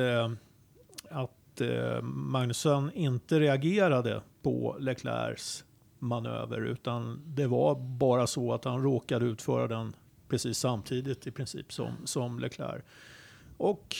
att 1.10 1.60
Magnusen 2.02 2.90
inte 2.94 3.40
reagerade 3.40 4.22
på 4.42 4.76
Leclercs 4.78 5.64
manöver 5.98 6.60
utan 6.60 7.22
det 7.26 7.46
var 7.46 7.74
bara 7.74 8.26
så 8.26 8.52
att 8.52 8.64
han 8.64 8.82
råkade 8.82 9.26
utföra 9.26 9.66
den 9.68 9.96
precis 10.28 10.58
samtidigt 10.58 11.26
i 11.26 11.30
princip 11.30 11.72
som, 11.72 11.92
som 12.04 12.38
Leclerc. 12.38 12.82
Och 13.56 13.96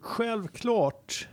självklart 0.00 1.28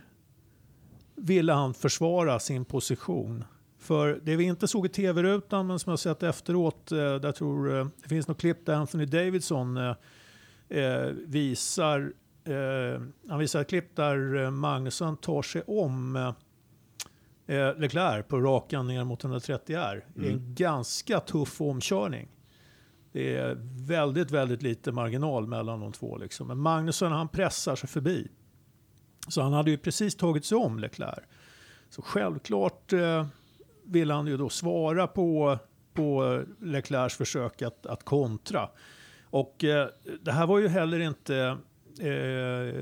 ville 1.16 1.52
han 1.52 1.74
försvara 1.74 2.38
sin 2.38 2.64
position. 2.64 3.44
För 3.78 4.20
det 4.22 4.36
vi 4.36 4.44
inte 4.44 4.68
såg 4.68 4.86
i 4.86 4.88
tv-rutan, 4.88 5.66
men 5.66 5.78
som 5.78 5.90
jag 5.90 5.98
sett 5.98 6.22
efteråt, 6.22 6.92
eh, 6.92 7.14
där 7.14 7.32
tror 7.32 7.78
eh, 7.78 7.86
det 8.02 8.08
finns 8.08 8.28
något 8.28 8.40
klipp 8.40 8.66
där 8.66 8.74
Anthony 8.74 9.06
Davidson 9.06 9.76
eh, 9.76 9.94
eh 10.68 11.06
visar, 11.26 12.12
eh, 12.44 13.00
han 13.28 13.38
visar 13.38 13.60
ett 13.60 13.68
klipp 13.68 13.96
där 13.96 14.44
eh, 14.44 14.50
Magnusson 14.50 15.16
tar 15.16 15.42
sig 15.42 15.62
om 15.66 16.16
eh, 17.46 17.78
Leclerc 17.78 18.26
på 18.28 18.40
rakan 18.40 18.86
ner 18.86 19.04
mot 19.04 19.24
130R. 19.24 20.02
Mm. 20.16 20.30
En 20.30 20.54
ganska 20.54 21.20
tuff 21.20 21.60
omkörning. 21.60 22.28
Det 23.16 23.36
är 23.36 23.56
väldigt, 23.86 24.30
väldigt 24.30 24.62
lite 24.62 24.92
marginal 24.92 25.46
mellan 25.46 25.80
de 25.80 25.92
två. 25.92 26.16
Liksom. 26.16 26.48
Men 26.48 26.58
Magnusson 26.58 27.12
han 27.12 27.28
pressar 27.28 27.76
sig 27.76 27.88
förbi. 27.88 28.28
Så 29.28 29.42
han 29.42 29.52
hade 29.52 29.70
ju 29.70 29.78
precis 29.78 30.16
tagit 30.16 30.44
sig 30.44 30.58
om 30.58 30.78
Leclerc. 30.78 31.24
Så 31.90 32.02
självklart 32.02 32.92
eh, 32.92 33.26
vill 33.84 34.10
han 34.10 34.26
ju 34.26 34.36
då 34.36 34.48
svara 34.48 35.06
på, 35.06 35.58
på 35.92 36.40
Leclercs 36.60 37.16
försök 37.16 37.62
att, 37.62 37.86
att 37.86 38.04
kontra. 38.04 38.68
Och 39.24 39.64
eh, 39.64 39.88
det 40.20 40.32
här 40.32 40.46
var 40.46 40.58
ju 40.58 40.68
heller 40.68 41.00
inte 41.00 41.36
eh, 42.00 42.74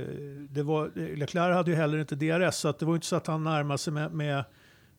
det 0.50 0.62
var, 0.62 0.90
Leclerc 1.16 1.54
hade 1.54 1.70
ju 1.70 1.76
heller 1.76 1.98
inte 1.98 2.16
DRS, 2.16 2.54
så 2.54 2.72
det 2.72 2.84
var 2.84 2.94
inte 2.94 3.06
så 3.06 3.16
att 3.16 3.26
han 3.26 3.44
närmade 3.44 3.78
sig 3.78 3.92
med, 3.92 4.12
med, 4.12 4.44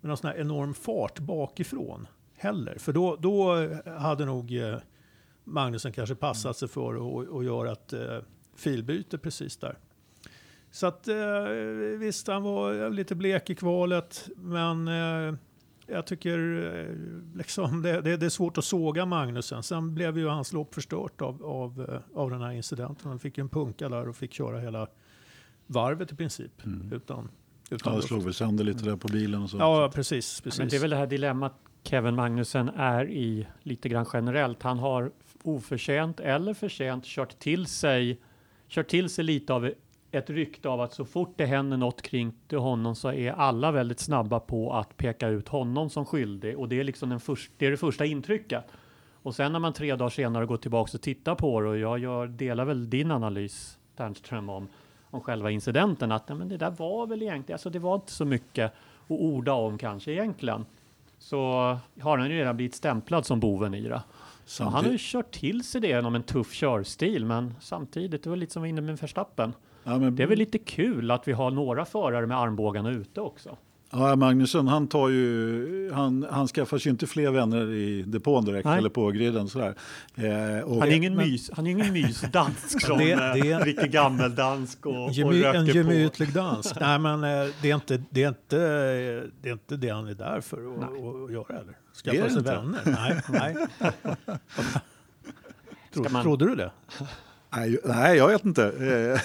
med 0.02 0.10
någon 0.10 0.18
sån 0.18 0.30
här 0.30 0.38
enorm 0.38 0.74
fart 0.74 1.20
bakifrån 1.20 2.08
heller. 2.38 2.78
För 2.80 2.94
då, 2.94 3.16
då 3.16 3.70
hade 4.00 4.26
nog 4.26 4.58
eh, 4.58 4.78
Magnusson 5.46 5.92
kanske 5.92 6.16
passat 6.16 6.58
sig 6.58 6.68
för 6.68 6.96
att, 6.96 7.34
att 7.34 7.46
göra 7.46 7.72
ett 7.72 7.94
eh, 7.94 8.18
filbyte 8.56 9.18
precis 9.18 9.58
där. 9.58 9.78
Så 10.72 10.88
att 10.88 11.08
eh, 11.08 11.44
visst, 12.00 12.28
han 12.28 12.44
var 12.44 12.90
lite 12.90 13.16
blek 13.16 13.50
i 13.50 13.56
kvalet, 13.56 14.30
men 14.36 14.88
eh, 14.88 15.36
jag 15.88 16.06
tycker 16.06 16.66
eh, 16.76 17.38
liksom, 17.38 17.82
det, 17.82 18.02
det, 18.02 18.18
det, 18.18 18.26
är 18.26 18.30
svårt 18.30 18.58
att 18.58 18.66
såga 18.66 19.06
Magnusen. 19.06 19.64
Sen 19.64 19.96
blev 19.96 20.18
ju 20.18 20.28
hans 20.28 20.54
lopp 20.54 20.74
förstört 20.74 21.22
av, 21.22 21.46
av, 21.46 21.90
eh, 21.90 22.20
av 22.20 22.30
den 22.30 22.42
här 22.42 22.52
incidenten. 22.52 23.10
Han 23.10 23.20
fick 23.20 23.38
en 23.38 23.50
punka 23.50 23.90
där 23.90 24.10
och 24.10 24.16
fick 24.16 24.34
köra 24.34 24.60
hela 24.60 24.88
varvet 25.68 26.12
i 26.12 26.16
princip. 26.16 26.66
Mm. 26.66 26.94
Utan, 26.94 27.30
utan 27.70 27.94
ja, 27.94 28.00
det 28.00 28.08
slog 28.08 28.24
väl 28.24 28.34
sönder 28.34 28.64
lite 28.64 28.84
där 28.84 28.96
på 28.96 29.08
bilen 29.08 29.44
och 29.44 29.50
så. 29.50 29.58
Ja, 29.58 29.92
precis. 29.94 30.42
precis. 30.42 30.60
Men 30.60 30.70
det 30.70 30.76
är 30.76 30.82
väl 30.82 30.90
det 30.90 30.96
här 30.96 31.08
dilemmat 31.08 31.54
Kevin 31.84 32.16
Magnusen 32.16 32.70
är 32.70 33.10
i 33.10 33.48
lite 33.64 33.90
grann 33.90 34.06
generellt. 34.14 34.64
Han 34.64 34.80
har 34.80 35.12
oförtjänt 35.48 36.20
eller 36.20 36.54
förtjänt 36.54 37.06
kört 37.06 37.40
till 37.40 37.66
sig, 37.66 38.20
kört 38.68 38.88
till 38.88 39.10
sig 39.10 39.24
lite 39.24 39.54
av 39.54 39.72
ett 40.12 40.30
rykte 40.30 40.70
av 40.70 40.82
att 40.82 40.94
så 40.94 41.06
fort 41.06 41.34
det 41.36 41.46
händer 41.46 41.78
något 41.78 42.02
kring 42.02 42.34
till 42.48 42.58
honom 42.58 42.96
så 42.96 43.12
är 43.12 43.32
alla 43.32 43.72
väldigt 43.72 44.00
snabba 44.00 44.40
på 44.40 44.74
att 44.74 44.98
peka 44.98 45.28
ut 45.28 45.48
honom 45.48 45.90
som 45.90 46.06
skyldig 46.06 46.60
och 46.60 46.70
det 46.70 46.80
är 46.80 46.84
liksom 46.84 47.10
den 47.10 47.20
först, 47.20 47.52
det, 47.58 47.66
är 47.66 47.72
det 47.72 47.78
första 47.78 48.06
intrycket. 48.06 48.64
Och 49.14 49.36
sen 49.36 49.52
när 49.52 49.60
man 49.60 49.74
tre 49.74 49.96
dagar 49.96 50.10
senare 50.10 50.46
går 50.46 50.58
tillbaka 50.58 50.92
och 50.94 51.02
tittar 51.02 51.36
på 51.36 51.62
det 51.62 51.70
och 51.70 51.78
jag 51.78 52.00
gör, 52.00 52.28
delar 52.28 52.66
väl 52.66 52.90
din 52.90 53.12
analys 53.12 53.78
Ternström 53.96 54.50
om, 54.50 54.68
om 55.10 55.22
själva 55.22 55.52
incidenten 55.52 56.12
att 56.12 56.30
nej, 56.30 56.38
men 56.38 56.50
det 56.50 56.58
där 56.58 56.72
var 56.72 57.08
väl 57.08 57.22
egentligen, 57.22 57.56
alltså 57.56 57.70
det 57.70 57.80
var 57.80 57.96
inte 57.96 58.12
så 58.12 58.26
mycket 58.26 58.66
att 59.04 59.12
orda 59.12 59.54
om 59.54 59.78
kanske 59.78 60.12
egentligen. 60.12 60.66
Så 61.18 61.40
har 62.00 62.18
han 62.18 62.32
ju 62.32 62.38
redan 62.38 62.56
blivit 62.56 62.76
stämplad 62.76 63.26
som 63.26 63.40
boven 63.40 63.74
i 63.74 63.82
det. 63.82 64.02
Han 64.60 64.74
har 64.74 64.92
ju 64.92 64.98
kört 65.00 65.32
till 65.32 65.64
sig 65.64 65.82
det 65.82 65.88
genom 65.88 66.16
en 66.16 66.24
tuff 66.24 66.54
körstil, 66.54 67.26
men 67.26 67.54
samtidigt, 67.60 68.24
det 68.24 68.30
var 68.30 68.38
lite 68.38 68.54
som 68.54 68.62
var 68.62 68.68
inne 68.68 68.82
med 68.82 68.98
Verstappen. 68.98 69.54
Ja, 69.84 69.98
men... 70.00 70.16
Det 70.16 70.24
är 70.24 70.28
väl 70.28 70.38
lite 70.38 70.58
kul 70.58 71.12
att 71.12 71.28
vi 71.28 71.32
har 71.32 71.52
några 71.52 71.86
förare 71.86 72.28
med 72.28 72.38
armbågarna 72.38 72.92
ute 72.92 73.22
också. 73.22 73.58
Ja, 73.92 74.16
Magnusson 74.16 74.68
han, 74.68 74.88
tar 74.88 75.10
ju, 75.10 75.92
han, 75.94 76.26
han 76.32 76.48
skaffar 76.48 76.78
sig 76.78 76.90
inte 76.90 77.08
fler 77.08 77.32
vänner 77.32 77.74
i 77.74 78.02
depån 78.02 78.46
direkt 78.46 78.66
Nej. 78.66 78.78
eller 78.78 78.90
på 78.90 79.12
griden. 79.12 79.48
Sådär. 79.48 79.76
Eh, 80.16 80.64
och, 80.64 80.80
han, 80.80 80.90
är 80.90 80.96
ingen 80.96 81.16
men, 81.16 81.30
mys, 81.30 81.52
han 81.54 81.68
är 81.68 81.72
ingen 81.72 81.94
mysdansk 81.94 82.82
som 82.86 82.98
det, 82.98 83.06
det 83.06 83.52
är, 83.52 83.66
riktigt 83.66 83.92
gammeldansk 83.92 84.86
och, 84.86 85.12
gemy, 85.12 85.46
och 85.46 85.56
En 85.56 85.66
gemytlig 85.66 86.34
dansk. 86.34 86.76
Nej, 86.80 87.00
men 87.00 87.24
eh, 87.24 87.50
det 87.62 87.72
är, 87.72 87.76
inte, 87.76 88.04
det, 88.10 88.24
är 88.24 88.28
inte, 88.28 88.58
det 89.42 89.50
är 89.50 89.54
inte 89.54 89.78
det 89.78 89.90
han 89.90 90.08
är 90.08 90.14
där 90.14 90.42
för 90.42 90.58
att, 90.58 90.84
att 90.84 91.34
göra. 91.34 91.60
Eller? 91.60 91.85
Skaffa 92.04 92.30
sig 92.30 92.44
vänner. 92.44 92.82
Nej, 92.86 93.22
nej. 93.30 93.56
Tro, 95.94 96.06
man... 96.10 96.24
Trodde 96.24 96.46
du 96.46 96.56
det? 96.56 96.72
Nej, 97.56 97.78
nej, 97.84 98.18
jag 98.18 98.28
vet 98.28 98.46
inte. 98.46 98.62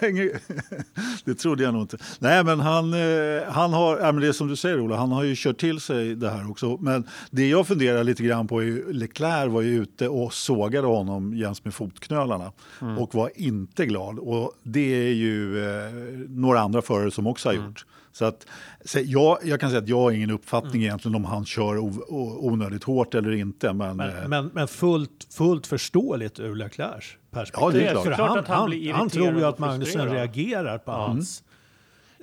det 1.24 1.34
trodde 1.34 1.62
jag 1.62 1.72
nog 1.72 1.82
inte. 1.82 1.98
Nej, 2.18 2.44
men 2.44 2.60
han, 2.60 2.94
eh, 2.94 3.42
han 3.48 3.72
har, 3.72 4.20
det 4.20 4.28
är 4.28 4.32
som 4.32 4.48
du 4.48 4.56
säger 4.56 4.80
Ola, 4.80 4.96
han 4.96 5.12
har 5.12 5.22
ju 5.22 5.34
kört 5.36 5.60
till 5.60 5.80
sig 5.80 6.14
det 6.14 6.30
här 6.30 6.50
också. 6.50 6.76
Men 6.80 7.08
det 7.30 7.48
jag 7.48 7.66
funderar 7.66 8.04
lite 8.04 8.22
grann 8.22 8.48
på 8.48 8.62
är 8.62 8.92
Leclerc 8.92 9.52
var 9.52 9.60
ju 9.60 9.82
ute 9.82 10.08
och 10.08 10.34
sågade 10.34 10.86
honom 10.86 11.34
jäms 11.34 11.64
med 11.64 11.74
fotknölarna 11.74 12.52
mm. 12.80 12.98
och 12.98 13.14
var 13.14 13.30
inte 13.34 13.86
glad. 13.86 14.18
Och 14.18 14.52
det 14.62 15.08
är 15.08 15.12
ju 15.12 15.64
eh, 15.64 15.92
några 16.28 16.60
andra 16.60 16.82
förare 16.82 17.10
som 17.10 17.26
också 17.26 17.48
har 17.48 17.54
mm. 17.54 17.74
Så 18.12 18.24
att, 18.24 18.46
så 18.84 18.98
jag, 19.04 19.38
jag 19.44 19.60
kan 19.60 19.70
säga 19.70 19.82
att 19.82 19.88
jag 19.88 20.00
har 20.00 20.10
ingen 20.10 20.30
uppfattning 20.30 20.72
mm. 20.72 20.82
egentligen 20.82 21.14
om 21.14 21.24
han 21.24 21.44
kör 21.44 21.78
o, 21.78 21.92
o, 22.08 22.38
onödigt 22.40 22.84
hårt 22.84 23.14
eller 23.14 23.32
inte. 23.32 23.72
Men, 23.72 23.96
men, 23.96 24.10
eh, 24.10 24.28
men, 24.28 24.50
men 24.54 24.68
fullt, 24.68 25.26
fullt 25.30 25.66
förståeligt 25.66 26.40
ur 26.40 26.54
Leclercs 26.54 27.16
perspektiv. 27.30 27.64
Ja, 27.66 27.70
det 27.70 27.86
är 27.86 27.92
klart. 27.92 28.04
För 28.04 28.12
han, 28.12 28.44
han, 28.46 28.94
han, 28.94 29.10
tror 29.10 29.38
ju 29.38 29.44
att 29.44 29.58
Magnusson 29.58 30.08
reagerar 30.08 30.78
på 30.78 30.90
ja. 30.90 31.06
hans 31.06 31.44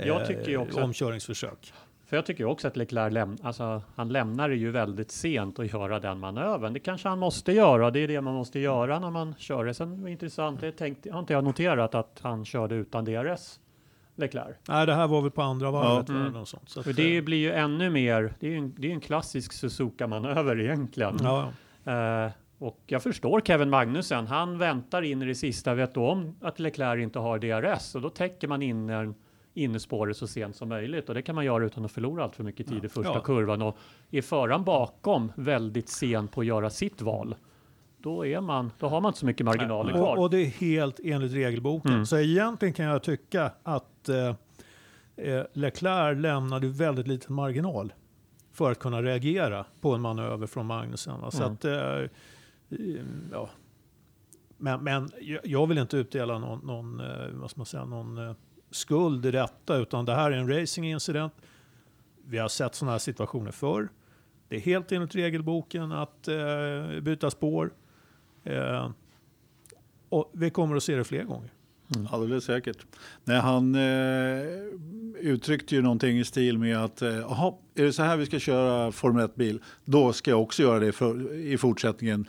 jag 0.06 0.28
tycker 0.28 0.54
eh, 0.54 0.62
också 0.62 0.82
omkörningsförsök. 0.82 1.74
För 2.06 2.16
jag 2.16 2.26
tycker 2.26 2.46
också 2.46 2.68
att 2.68 2.78
Leclerc 2.78 3.14
läm 3.14 3.38
alltså, 3.42 3.82
han 3.96 4.10
lämnar 4.10 4.50
det 4.50 4.56
ju 4.56 4.72
väldigt 4.72 5.12
sent 5.12 5.60
att 5.60 5.74
göra 5.74 6.00
den 6.00 6.20
manövern. 6.20 6.74
Det 6.74 6.80
kanske 6.80 7.10
han 7.10 7.20
måste 7.20 7.52
göra. 7.52 7.92
Det 7.92 8.00
är 8.00 8.08
det 8.08 8.22
man 8.22 8.34
måste 8.34 8.60
göra 8.60 9.00
när 9.00 9.10
man 9.10 9.36
kör 9.38 9.66
det. 9.66 9.74
Sen 9.74 10.08
intressant, 10.08 10.62
det 10.62 10.72
tänkte, 10.72 11.12
har 11.12 11.20
inte 11.20 11.34
jag 11.34 11.44
noterat 11.44 11.96
att 11.96 12.20
han 12.22 12.46
körde 12.46 12.76
utan 12.76 13.06
DRS. 13.06 13.60
Leclerc. 14.20 14.56
Nej, 14.68 14.86
det 14.86 14.94
här 14.94 15.08
var 15.08 15.22
väl 15.22 15.32
på 15.32 15.42
andra 15.42 15.72
varvet. 15.72 16.10
Ja. 16.10 16.16
Mm. 16.16 16.46
sånt, 16.46 16.70
så 16.70 16.84
För 16.84 16.94
det 16.94 17.18
eh, 17.18 17.24
blir 17.24 17.38
ju 17.38 17.52
ännu 17.52 17.90
mer, 17.90 18.34
det 18.40 18.48
är 18.48 18.52
ju 18.52 18.58
en, 18.58 18.76
det 18.78 18.88
är 18.88 18.92
en 18.92 19.02
klassisk 19.02 19.54
Suzuka-manöver 19.54 20.60
egentligen. 20.60 21.18
Ja. 21.22 21.52
Uh, 21.88 22.32
och 22.58 22.80
jag 22.86 23.04
förstår 23.04 23.42
Kevin 23.42 23.70
Magnussen. 23.70 24.28
Han 24.28 24.58
väntar 24.58 25.02
in 25.02 25.22
i 25.22 25.26
det 25.26 25.36
sista, 25.36 25.74
vet 25.74 25.98
om 25.98 26.36
att 26.42 26.60
Leclerc 26.60 27.04
inte 27.04 27.20
har 27.20 27.40
DRS 27.40 27.96
och 27.96 28.02
då 28.02 28.10
täcker 28.10 28.48
man 28.48 28.62
in 28.62 28.90
en 28.90 29.16
innespåret 29.54 30.18
så 30.18 30.28
sent 30.28 30.56
som 30.56 30.70
möjligt 30.70 31.10
och 31.10 31.16
det 31.16 31.22
kan 31.22 31.36
man 31.36 31.46
göra 31.46 31.66
utan 31.66 31.86
att 31.86 31.92
förlora 31.92 32.24
allt 32.24 32.36
för 32.36 32.44
mycket 32.44 32.68
tid 32.68 32.86
i 32.86 32.90
första 32.90 33.14
ja. 33.14 33.22
kurvan. 33.22 33.62
Och 33.62 33.78
är 34.12 34.22
föraren 34.22 34.64
bakom 34.64 35.32
väldigt 35.36 35.90
sen 35.90 36.28
på 36.28 36.42
att 36.42 36.48
göra 36.48 36.70
sitt 36.70 37.02
val, 37.02 37.36
då, 38.02 38.26
är 38.26 38.42
man, 38.42 38.72
då 38.80 38.88
har 38.88 39.02
man 39.02 39.10
inte 39.10 39.20
så 39.20 39.26
mycket 39.26 39.46
marginaler 39.46 39.94
kvar. 39.94 40.16
Och, 40.16 40.24
och 40.24 40.30
det 40.30 40.38
är 40.38 40.46
helt 40.46 41.00
enligt 41.04 41.34
regelboken. 41.34 41.92
Mm. 41.92 42.06
Så 42.06 42.18
egentligen 42.18 42.74
kan 42.74 42.86
jag 42.86 43.04
tycka 43.04 43.52
att 43.64 44.10
eh, 44.10 44.36
eh, 45.16 45.44
Leclerc 45.54 46.20
lämnade 46.20 46.68
väldigt 46.68 47.08
liten 47.08 47.36
marginal 47.36 47.94
för 48.52 48.72
att 48.72 48.80
kunna 48.80 49.02
reagera 49.02 49.66
på 49.82 49.94
en 49.94 50.02
manöver 50.02 50.48
från 50.48 50.66
Magnusen. 50.66 51.16
Mm. 51.16 51.32
Så 51.32 51.44
att, 51.44 51.66
eh, 51.66 52.10
ja. 53.32 53.50
Men, 54.58 54.84
men 54.84 55.12
jag 55.44 55.68
vill 55.68 55.78
inte 55.78 55.98
utdela 55.98 56.40
någon, 56.40 56.60
någon, 56.60 57.00
eh, 57.00 57.28
vad 57.34 57.50
ska 57.50 57.60
man 57.60 57.66
säga, 57.66 57.86
någon 57.86 58.18
eh, 58.18 58.36
skuld 58.72 59.26
i 59.26 59.32
detta, 59.32 59.78
utan 59.78 60.06
det 60.06 60.16
här 60.16 60.32
är 60.32 60.38
en 60.38 60.50
racingincident. 60.50 61.34
Vi 62.26 62.38
har 62.38 62.48
sett 62.48 62.76
sådana 62.76 62.92
här 62.92 63.00
situationer 63.00 63.52
förr. 63.52 63.90
Det 64.48 64.56
är 64.56 64.60
helt 64.60 64.92
enligt 64.92 65.16
regelboken 65.16 65.92
att 65.92 66.28
eh, 66.28 67.00
byta 67.02 67.32
spår. 67.32 67.74
Eh, 68.44 68.90
och 70.10 70.32
vi 70.34 70.50
kommer 70.50 70.76
att 70.76 70.84
se 70.84 70.96
det 70.96 71.04
fler 71.04 71.24
gånger. 71.24 71.50
Mm. 71.96 72.08
Alldeles 72.12 72.44
säkert. 72.44 72.78
Nej, 73.24 73.40
han 73.40 73.76
eh, 73.76 74.44
uttryckte 75.20 75.76
ju 75.76 75.82
någonting 75.82 76.20
i 76.20 76.26
stil 76.26 76.58
med 76.58 76.78
att 76.78 77.02
eh, 77.02 77.10
är 77.76 77.84
det 77.84 77.94
så 77.94 78.04
här 78.04 78.18
vi 78.18 78.26
ska 78.26 78.40
köra 78.40 78.92
Formel 78.92 79.28
1-bil, 79.28 79.62
då 79.86 80.14
ska 80.14 80.32
jag 80.32 80.42
också 80.42 80.64
göra 80.64 80.80
det 80.80 80.92
för, 80.92 81.34
i 81.34 81.58
fortsättningen 81.58 82.26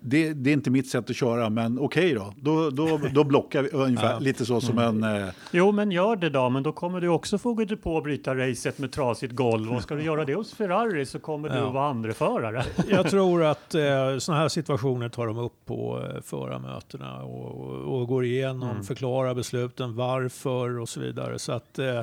det, 0.00 0.32
det, 0.32 0.50
är 0.50 0.52
inte 0.52 0.70
mitt 0.70 0.88
sätt 0.88 1.10
att 1.10 1.16
köra, 1.16 1.50
men 1.50 1.78
okej 1.78 1.84
okay 1.84 2.14
då. 2.14 2.32
Då, 2.36 2.70
då. 2.70 3.00
då 3.14 3.24
blockar 3.24 3.62
vi 3.62 3.68
ungefär, 3.68 4.12
ja. 4.12 4.18
lite 4.18 4.46
så 4.46 4.60
som 4.60 4.78
mm. 4.78 5.04
en... 5.04 5.22
Eh... 5.22 5.28
Jo, 5.50 5.72
men 5.72 5.90
gör 5.90 6.16
det 6.16 6.30
då, 6.30 6.50
men 6.50 6.62
då 6.62 6.72
kommer 6.72 7.00
du 7.00 7.08
också 7.08 7.38
få 7.38 7.54
gå 7.54 7.76
på 7.76 7.94
och 7.94 8.02
bryta 8.02 8.34
racet 8.34 8.78
med 8.78 8.92
trasigt 8.92 9.32
golv. 9.32 9.72
Och 9.72 9.82
ska 9.82 9.94
du 9.94 10.02
göra 10.02 10.24
det 10.24 10.34
hos 10.34 10.54
Ferrari 10.54 11.06
så 11.06 11.18
kommer 11.18 11.48
ja. 11.48 11.54
du 11.54 11.60
att 11.60 11.74
vara 11.74 11.86
andreförare. 11.86 12.64
Jag 12.88 13.10
tror 13.10 13.44
att 13.44 13.74
eh, 13.74 14.18
sådana 14.18 14.40
här 14.40 14.48
situationer 14.48 15.08
tar 15.08 15.26
de 15.26 15.38
upp 15.38 15.64
på 15.64 16.02
eh, 16.14 16.22
förarmötena 16.22 17.22
och, 17.22 17.60
och, 17.60 18.00
och 18.00 18.08
går 18.08 18.24
igenom, 18.24 18.70
mm. 18.70 18.82
förklarar 18.82 19.34
besluten, 19.34 19.96
varför 19.96 20.78
och 20.78 20.88
så 20.88 21.00
vidare. 21.00 21.38
Så 21.38 21.52
att 21.52 21.78
eh, 21.78 21.98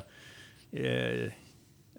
eh 0.72 1.32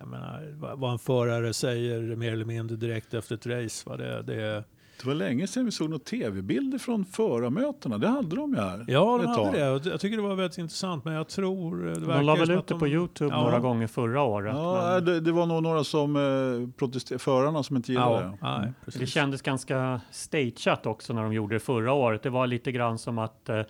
jag 0.00 0.08
menar, 0.08 0.54
vad 0.76 0.92
en 0.92 0.98
förare 0.98 1.52
säger 1.52 2.16
mer 2.16 2.32
eller 2.32 2.44
mindre 2.44 2.76
direkt 2.76 3.14
efter 3.14 3.34
ett 3.34 3.46
race, 3.46 3.90
va, 3.90 3.96
det, 3.96 4.22
det 4.22 4.64
Det 5.02 5.06
var 5.06 5.14
länge 5.14 5.46
sedan 5.46 5.64
vi 5.64 5.70
såg 5.70 5.90
några 5.90 6.04
tv-bilder 6.04 6.78
från 6.78 7.04
förarmötena. 7.04 7.98
Det 7.98 8.08
hade 8.08 8.36
de 8.36 8.50
ju 8.54 8.60
här. 8.60 8.84
Ja, 8.88 9.18
de 9.22 9.26
hade 9.26 9.34
tag. 9.34 9.52
det. 9.82 9.90
Jag 9.90 10.00
tycker 10.00 10.16
det 10.16 10.22
var 10.22 10.34
väldigt 10.34 10.58
intressant, 10.58 11.04
men 11.04 11.14
jag 11.14 11.28
tror... 11.28 11.76
Det 11.84 12.00
De 12.00 12.24
la 12.26 12.34
väl 12.34 12.50
ut 12.50 12.66
det 12.66 12.74
de- 12.74 12.80
på 12.80 12.88
Youtube 12.88 13.34
Ja. 13.34 13.42
några 13.42 13.58
gånger 13.58 13.86
förra 13.86 14.22
året. 14.22 14.54
Ja, 14.56 14.90
men 14.94 15.04
det, 15.04 15.20
det 15.20 15.32
var 15.32 15.46
nog 15.46 15.62
några 15.62 15.84
som 15.84 16.16
eh, 16.16 16.78
protesterade, 16.78 17.18
förarna 17.22 17.62
som 17.62 17.76
inte 17.76 17.92
gillade 17.92 18.14
Ja, 18.14 18.20
det. 18.20 18.58
nej, 18.60 18.72
det 18.84 18.84
precis. 18.92 19.10
kändes 19.10 19.42
ganska 19.42 20.00
stageat 20.10 20.86
också 20.86 21.12
när 21.12 21.22
de 21.22 21.32
gjorde 21.32 21.54
det 21.54 21.60
förra 21.60 21.92
året. 21.92 22.22
Det 22.22 22.30
var 22.30 22.46
lite 22.46 22.72
grann 22.72 22.98
som 22.98 23.18
att 23.18 23.48
eh, 23.48 23.60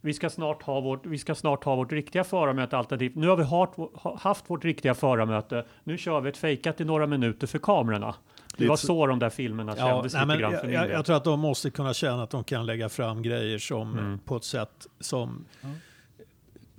vi 0.00 0.14
ska 0.14 0.30
snart 0.30 0.62
ha 0.62 0.80
vårt, 0.80 1.06
vi 1.06 1.18
ska 1.18 1.34
snart 1.34 1.64
ha 1.64 1.76
vårt 1.76 1.92
riktiga 1.92 2.24
förarmöte 2.24 2.78
alternativt. 2.78 3.14
Nu 3.14 3.28
har 3.28 3.36
vi 3.36 3.44
haft, 3.44 3.72
ha- 4.02 4.16
haft 4.20 4.50
vårt 4.50 4.64
riktiga 4.64 4.94
förarmöte. 4.94 5.64
Nu 5.84 5.98
kör 5.98 6.20
vi 6.20 6.28
ett 6.28 6.36
fejkat 6.36 6.80
i 6.80 6.84
några 6.84 7.06
minuter 7.06 7.46
för 7.46 7.58
kamerorna. 7.58 8.14
Det 8.58 8.68
var 8.68 8.76
så- 8.76 9.06
de 9.06 9.18
där 9.18 9.30
filmerna 9.30 9.74
Ja, 9.78 9.86
kändes 9.86 10.12
nej, 10.14 10.20
lite 10.22 10.26
men 10.26 10.38
grann 10.38 10.50
för 10.50 10.58
jag, 10.58 10.66
min 10.66 10.74
jag, 10.74 10.90
jag 10.90 11.04
tror 11.06 11.16
att 11.16 11.24
de 11.24 11.40
måste 11.40 11.70
kunna 11.70 11.94
känna 11.94 12.22
att 12.22 12.30
de 12.30 12.44
kan 12.44 12.66
lägga 12.66 12.88
fram 12.88 13.22
grejer 13.22 13.58
som 13.58 13.98
Mm. 13.98 14.18
på 14.18 14.36
ett 14.36 14.44
sätt 14.44 14.86
som 15.00 15.44
Ja. 15.60 15.68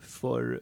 för 0.02 0.62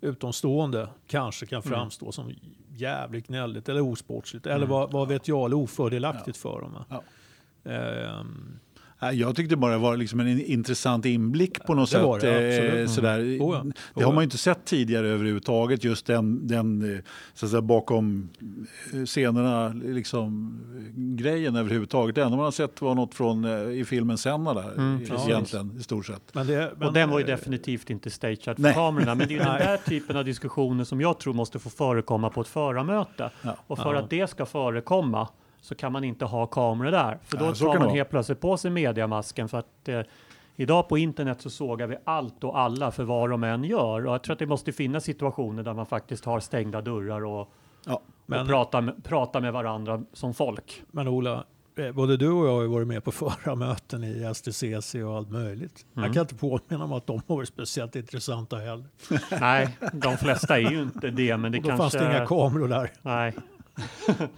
utomstående 0.00 0.88
kanske 1.06 1.46
kan 1.46 1.62
Mm. 1.62 1.70
framstå 1.78 2.12
som 2.12 2.32
jävligt 2.76 3.26
gnälligt 3.26 3.68
eller 3.68 3.80
osportsligt 3.80 4.46
eller 4.46 4.56
Mm. 4.56 4.68
vad, 4.68 4.92
vad 4.92 5.08
vet 5.08 5.28
jag, 5.28 5.44
eller 5.46 5.56
ofördelaktigt 5.56 6.36
för 6.36 6.60
dem. 6.60 6.84
Ja. 6.88 7.02
Ehm, 7.70 8.58
Jag 9.12 9.36
tyckte 9.36 9.56
bara 9.56 9.72
det 9.72 9.78
var 9.78 9.96
liksom 9.96 10.20
en 10.20 10.40
intressant 10.40 11.04
inblick 11.06 11.64
på 11.66 11.74
något 11.74 11.90
Det 11.90 11.96
sätt. 11.96 12.20
det, 12.20 12.58
eh. 12.68 12.72
Mm. 12.74 12.88
sådär. 12.88 13.18
Oh 13.20 13.24
ja, 13.24 13.36
Det 13.38 13.48
oh 13.50 13.52
har 13.94 14.02
ja. 14.02 14.08
man 14.08 14.16
ju 14.16 14.24
inte 14.24 14.38
sett 14.38 14.64
tidigare 14.64 15.08
överhuvudtaget. 15.08 15.84
Just 15.84 16.06
den, 16.06 16.46
den 16.46 16.94
eh, 16.94 17.00
så 17.34 17.46
att 17.46 17.50
säga, 17.50 17.62
bakom 17.62 18.28
eh, 18.94 19.04
scenerna 19.04 19.68
liksom, 19.68 20.58
grejen 20.96 21.56
överhuvudtaget. 21.56 22.14
Det 22.14 22.22
enda 22.22 22.36
man 22.36 22.44
har 22.44 22.52
sett 22.52 22.80
var 22.82 22.94
något 22.94 23.14
från 23.14 23.44
i 23.72 23.84
filmen 23.84 24.18
Senna 24.18 24.54
där 24.54 24.72
Mm, 24.76 25.02
egentligen 25.28 25.76
i 25.78 25.82
stort 25.82 26.06
sett. 26.06 26.34
men 26.34 26.46
det, 26.46 26.72
men, 26.78 26.88
och 26.88 26.94
den 26.94 27.10
var 27.10 27.18
ju 27.18 27.24
definitivt 27.26 27.90
inte 27.90 28.10
stagead 28.10 28.56
för 28.56 28.62
nej. 28.62 28.74
kamerorna. 28.74 29.14
Men 29.14 29.28
det 29.28 29.34
är 29.34 29.38
ju 29.38 29.44
den 29.44 29.58
där 29.58 29.76
typen 29.76 30.16
av 30.16 30.24
diskussioner 30.24 30.84
som 30.84 31.00
jag 31.00 31.18
tror 31.18 31.34
måste 31.34 31.58
få 31.58 31.70
förekomma 31.70 32.30
på 32.30 32.40
ett 32.40 32.48
förarmöte. 32.48 33.30
Ja. 33.42 33.56
Och 33.66 33.78
för 33.78 33.94
Ja. 33.94 34.00
att 34.00 34.10
det 34.10 34.30
ska 34.30 34.46
förekomma 34.46 35.28
så 35.60 35.74
kan 35.74 35.92
man 35.92 36.04
inte 36.04 36.24
ha 36.24 36.46
kameror 36.46 36.90
där. 36.90 37.18
För 37.24 37.36
då 37.36 37.44
Ja, 37.44 37.54
tar 37.54 37.78
man 37.78 37.90
helt 37.90 38.10
plötsligt 38.10 38.40
på 38.40 38.56
sig 38.56 38.70
mediamasken. 38.70 39.48
För 39.48 39.58
att 39.58 39.88
eh, 39.88 40.00
idag 40.56 40.88
på 40.88 40.98
internet 40.98 41.40
så 41.40 41.50
sågar 41.50 41.86
vi 41.86 41.96
allt 42.04 42.44
och 42.44 42.58
alla 42.58 42.90
för 42.90 43.04
vad 43.04 43.30
de 43.30 43.44
än 43.44 43.64
gör. 43.64 44.06
Och 44.06 44.12
jag 44.14 44.22
tror 44.22 44.32
att 44.32 44.38
det 44.38 44.46
måste 44.46 44.72
finnas 44.72 45.04
situationer 45.04 45.62
där 45.62 45.74
man 45.74 45.86
faktiskt 45.86 46.24
har 46.24 46.40
stängda 46.40 46.80
dörrar 46.80 47.24
och, 47.24 47.52
Ja. 47.86 48.02
Men- 48.26 48.40
och 48.40 48.46
pratar, 48.48 48.80
med, 48.80 49.04
pratar 49.04 49.40
med 49.40 49.52
varandra 49.52 50.02
som 50.12 50.34
folk. 50.34 50.82
Men 50.90 51.08
Ola, 51.08 51.44
eh, 51.78 51.92
både 51.92 52.16
du 52.16 52.30
och 52.30 52.46
jag 52.46 52.52
har 52.54 52.62
ju 52.62 52.68
varit 52.68 52.88
med 52.88 53.04
på 53.04 53.12
förarmöten 53.12 54.04
i 54.04 54.34
STCC 54.34 54.94
och 54.94 55.16
allt 55.16 55.30
möjligt. 55.30 55.86
Mm. 55.96 56.04
Jag 56.04 56.14
kan 56.14 56.20
inte 56.20 56.34
påminna 56.34 56.86
mig 56.86 56.96
att 56.96 57.06
de 57.06 57.20
har 57.26 57.36
varit 57.36 57.48
speciellt 57.48 57.96
intressanta 57.96 58.56
heller. 58.56 58.84
Nej, 59.40 59.76
de 59.92 60.16
flesta 60.16 60.56
är 60.60 60.70
ju 60.70 60.82
inte 60.82 61.10
det. 61.10 61.36
Men 61.36 61.52
det 61.52 61.58
Och 61.58 61.62
då 61.64 61.68
kanske... 61.68 61.82
fanns 61.82 61.92
det 62.10 62.16
inga 62.16 62.26
kameror 62.26 62.68
där. 62.68 62.90
Nej. 63.02 63.34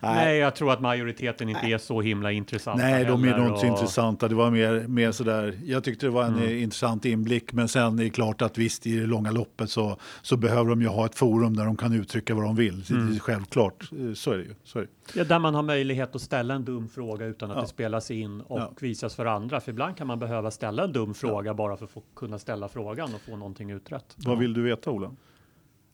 Nej. 0.00 0.14
Nej, 0.24 0.38
jag 0.38 0.54
tror 0.54 0.72
att 0.72 0.80
majoriteten 0.80 1.48
inte 1.48 1.66
är 1.66 1.78
så 1.78 2.00
himla 2.00 2.32
intressanta 2.32 2.82
Nej, 2.82 3.04
de 3.04 3.24
är 3.24 3.38
nog 3.38 3.46
inte 3.48 3.60
så 3.60 3.66
och- 3.66 3.72
intressanta. 3.78 4.28
Det 4.28 4.34
var 4.34 4.50
mer, 4.50 4.84
mer 4.88 5.12
sådär, 5.12 5.58
jag 5.64 5.84
tyckte 5.84 6.06
det 6.06 6.10
var 6.10 6.24
en 6.24 6.34
Mm. 6.38 6.58
intressant 6.58 7.04
inblick. 7.04 7.52
Men 7.52 7.68
sen 7.68 7.98
är 7.98 8.04
det 8.04 8.10
klart 8.10 8.42
att 8.42 8.58
visst 8.58 8.86
i 8.86 8.96
det 9.00 9.06
långa 9.06 9.30
loppet 9.30 9.70
så, 9.70 9.96
så 10.22 10.36
behöver 10.36 10.70
de 10.70 10.82
ju 10.82 10.88
ha 10.88 11.06
ett 11.06 11.14
forum 11.14 11.56
där 11.56 11.64
de 11.64 11.76
kan 11.76 11.92
uttrycka 11.92 12.34
vad 12.34 12.44
de 12.44 12.56
vill. 12.56 12.82
Det 12.84 12.94
Mm. 12.94 13.14
är 13.14 13.18
självklart, 13.18 13.90
Eh, 13.92 14.12
så 14.14 14.30
är 14.32 14.36
det 14.36 14.42
ju. 14.44 14.54
Så 14.64 14.78
är 14.78 14.82
det. 14.82 14.88
Ja, 15.18 15.24
där 15.24 15.38
man 15.38 15.54
har 15.54 15.62
möjlighet 15.62 16.14
att 16.14 16.22
ställa 16.22 16.54
en 16.54 16.64
dum 16.64 16.88
fråga 16.88 17.26
utan 17.26 17.50
att 17.50 17.56
Ja. 17.56 17.62
det 17.62 17.68
spelas 17.68 18.10
in 18.10 18.40
och 18.40 18.58
Ja. 18.60 18.72
visas 18.80 19.14
för 19.14 19.26
andra. 19.26 19.60
För 19.60 19.70
ibland 19.72 19.96
kan 19.96 20.06
man 20.06 20.18
behöva 20.18 20.50
ställa 20.50 20.84
en 20.84 20.92
dum 20.92 21.14
fråga 21.14 21.54
bara 21.54 21.76
för 21.76 21.84
att 21.84 21.90
få 21.90 22.02
kunna 22.16 22.38
ställa 22.38 22.68
frågan 22.68 23.14
och 23.14 23.20
få 23.20 23.36
någonting 23.36 23.70
utrett. 23.70 24.14
Vad 24.16 24.38
vill 24.38 24.52
du 24.54 24.62
veta 24.62 24.90
Ola? 24.90 25.10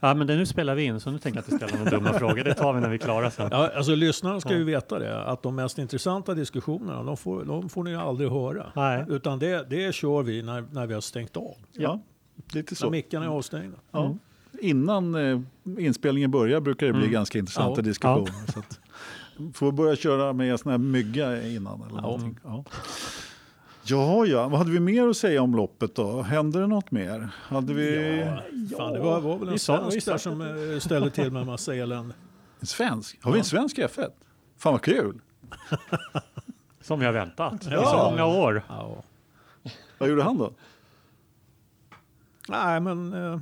Ja, 0.04 0.14
men 0.14 0.26
det, 0.26 0.36
nu 0.36 0.46
spelar 0.46 0.74
vi 0.74 0.82
in 0.84 1.00
så 1.00 1.10
nu 1.10 1.18
tänker 1.18 1.38
jag 1.40 1.52
inte 1.54 1.66
ställa 1.66 1.84
några 1.84 1.90
dumma 1.98 2.12
frågor. 2.18 2.44
Det 2.44 2.54
tar 2.54 2.72
vi 2.72 2.80
när 2.80 2.88
vi 2.88 2.94
är 2.94 2.98
klara 2.98 3.30
sen. 3.30 3.48
Ja, 3.52 3.70
alltså 3.76 3.94
lyssnarna 3.94 4.40
ska 4.40 4.50
Ja. 4.50 4.56
ju 4.58 4.64
veta 4.64 4.98
det, 4.98 5.24
att 5.24 5.42
de 5.42 5.54
mest 5.54 5.78
intressanta 5.78 6.34
diskussionerna, 6.34 7.02
de 7.02 7.16
får, 7.16 7.44
de 7.44 7.68
får 7.68 7.84
ni 7.84 7.96
aldrig 7.96 8.30
höra. 8.30 8.72
Nej. 8.76 9.04
Utan 9.08 9.38
det, 9.38 9.66
det 9.70 9.94
kör 9.94 10.22
vi 10.22 10.42
när, 10.42 10.64
när 10.72 10.86
vi 10.86 10.94
har 10.94 11.00
stängt 11.00 11.36
av. 11.36 11.54
Ja, 11.72 12.00
lite 12.52 12.72
När 12.72 12.76
så. 12.76 12.90
mickarna 12.90 13.24
är 13.24 13.28
avstängda. 13.30 13.76
Ja. 13.92 14.04
Mm. 14.04 14.18
Innan 14.60 15.14
eh, 15.14 15.40
inspelningen 15.78 16.30
börjar 16.30 16.60
brukar 16.60 16.86
det 16.86 16.92
bli 16.92 17.02
Mm. 17.02 17.12
ganska 17.12 17.38
intressanta 17.38 17.80
Ja. 17.80 17.82
diskussioner. 17.82 18.52
Så 18.52 18.58
att, 18.58 18.80
får 19.56 19.72
börja 19.72 19.96
köra 19.96 20.32
med 20.32 20.60
sån 20.60 20.70
här 20.70 20.78
mygga 20.78 21.46
innan. 21.48 21.82
Eller 21.82 21.94
Ja. 21.96 22.00
någonting. 22.00 22.38
Ja. 22.44 22.64
Jaha, 23.84 24.26
ja. 24.26 24.48
Vad 24.48 24.58
hade 24.58 24.70
vi 24.70 24.80
mer 24.80 25.08
att 25.08 25.16
säga 25.16 25.42
om 25.42 25.54
loppet 25.56 25.94
då? 25.94 26.22
Hände 26.22 26.60
det 26.60 26.66
något 26.66 26.90
mer? 26.90 27.28
Hade 27.42 27.74
vi 27.74 28.18
Ja, 28.20 28.42
fan, 28.78 28.92
det 28.92 28.98
var, 29.00 29.20
var 29.20 29.38
väl 29.38 29.48
en 29.48 29.58
svensk 29.58 30.04
där 30.06 30.18
som 30.18 30.40
eh, 30.40 30.78
ställde 30.78 31.10
till 31.10 31.30
med 31.30 31.40
en 31.40 31.46
massa 31.46 31.74
elände. 31.74 32.14
en 32.60 32.66
svensk? 32.66 33.18
Har 33.22 33.32
vi 33.32 33.38
en 33.38 33.44
svensk 33.44 33.78
i 33.78 33.82
F1? 33.82 34.10
Fan 34.58 34.72
vad 34.72 34.82
kul! 34.82 35.20
Som 36.80 37.00
vi 37.00 37.06
har 37.06 37.12
väntat 37.12 37.66
i 37.66 37.68
Ja. 37.70 37.84
så 37.86 38.10
många 38.10 38.26
år. 38.26 38.62
Ja. 38.68 39.02
Vad 39.98 40.08
gjorde 40.08 40.22
han 40.22 40.38
då? 40.38 40.52
Nej, 42.48 42.80
men 42.80 43.12
eh, 43.12 43.40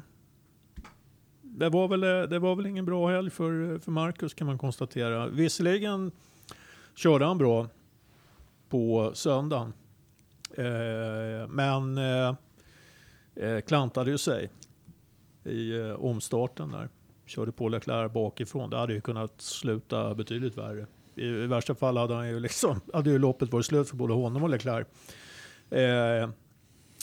det, 1.42 1.68
var 1.68 1.88
väl, 1.88 2.02
eh, 2.04 2.22
det 2.22 2.38
var 2.38 2.56
väl 2.56 2.66
ingen 2.66 2.84
bra 2.84 3.10
helg 3.10 3.30
för, 3.30 3.78
för 3.78 3.90
Marcus 3.90 4.34
kan 4.34 4.46
man 4.46 4.58
konstatera. 4.58 5.26
Visserligen 5.28 6.10
körde 6.94 7.24
han 7.26 7.38
bra 7.38 7.66
på 8.68 9.10
söndagen. 9.14 9.72
Eh, 10.54 11.48
men 11.48 11.98
eh, 11.98 12.34
eh, 13.36 13.60
klantade 13.60 14.10
ju 14.10 14.18
sig 14.18 14.50
i 15.44 15.78
eh, 15.78 15.92
omstarten 15.92 16.70
där. 16.70 16.88
Körde 17.26 17.52
på 17.52 17.68
Leclerc 17.68 18.12
bakifrån. 18.12 18.70
Det 18.70 18.76
hade 18.76 18.92
ju 18.92 19.00
kunnat 19.00 19.40
sluta 19.40 20.14
betydligt 20.14 20.58
värre. 20.58 20.86
I, 21.14 21.26
i 21.26 21.46
värsta 21.46 21.74
fall 21.74 21.96
hade, 21.96 22.14
han 22.14 22.28
ju 22.28 22.40
liksom, 22.40 22.80
hade 22.92 23.10
ju 23.10 23.18
loppet 23.18 23.52
varit 23.52 23.66
slut 23.66 23.88
för 23.88 23.96
både 23.96 24.14
honom 24.14 24.42
och 24.42 24.50
Leclerc. 24.50 24.86
Eh, 25.70 26.30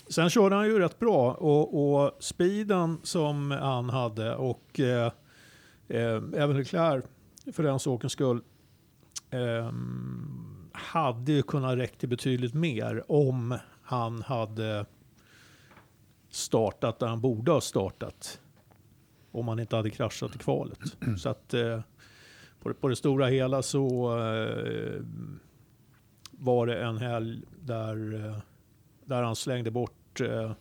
Sen 0.10 0.30
körde 0.30 0.56
han 0.56 0.66
ju 0.66 0.80
rätt 0.80 1.00
bra 1.00 1.34
och, 1.34 1.94
och 1.94 2.18
speeden 2.20 2.98
som 3.04 3.52
han 3.52 3.90
hade 3.90 4.36
och 4.36 4.80
eh, 4.80 5.12
eh, 5.88 6.22
även 6.36 6.58
Leclerc 6.58 7.06
för 7.54 7.64
den 7.64 7.80
sakens 7.80 8.14
skull 8.14 8.42
eh, 9.30 9.72
hade 10.78 11.32
ju 11.32 11.44
kunnat 11.44 11.78
räcka 11.78 11.96
till 11.98 12.10
betydligt 12.10 12.54
mer 12.54 13.12
om 13.12 13.58
han 13.82 14.22
hade 14.22 14.86
startat 16.30 17.00
där 17.00 17.08
han 17.08 17.22
borde 17.22 17.52
ha 17.52 17.62
startat. 17.62 18.42
Om 19.32 19.48
han 19.48 19.60
inte 19.60 19.76
hade 19.76 19.90
kraschat 19.90 20.36
i 20.36 20.38
kvalet. 20.38 20.80
Så 21.18 21.30
att 21.30 21.54
eh, 21.54 21.82
på, 22.62 22.70
det, 22.70 22.76
på 22.76 22.88
det 22.88 22.96
stora 22.96 23.28
hela 23.28 23.62
så 23.62 24.18
eh, 24.20 25.02
var 26.32 26.68
det 26.68 26.84
en 26.84 26.98
helg 26.98 27.42
där 27.66 28.26
eh, 28.26 28.38
där 29.06 29.24
han 29.24 29.36
slängde 29.36 29.72
bort 29.72 30.22
eh, 30.22 30.52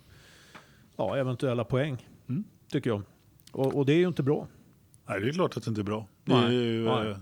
ja, 0.97 1.17
eventuella 1.17 1.65
poäng, 1.65 2.09
Mm. 2.29 2.45
tycker 2.69 2.91
jag. 2.91 3.03
Och, 3.53 3.75
och 3.75 3.87
det 3.87 3.93
är 3.93 3.99
ju 3.99 4.07
inte 4.09 4.23
bra. 4.23 4.47
Nej, 5.07 5.21
det 5.21 5.29
är 5.29 5.33
klart 5.33 5.57
att 5.57 5.65
det 5.65 5.69
inte 5.69 5.81
är 5.81 5.85
bra. 5.85 6.07
Det 6.25 6.33
är 6.33 6.51
ju, 6.51 6.87
eh, 6.89 7.17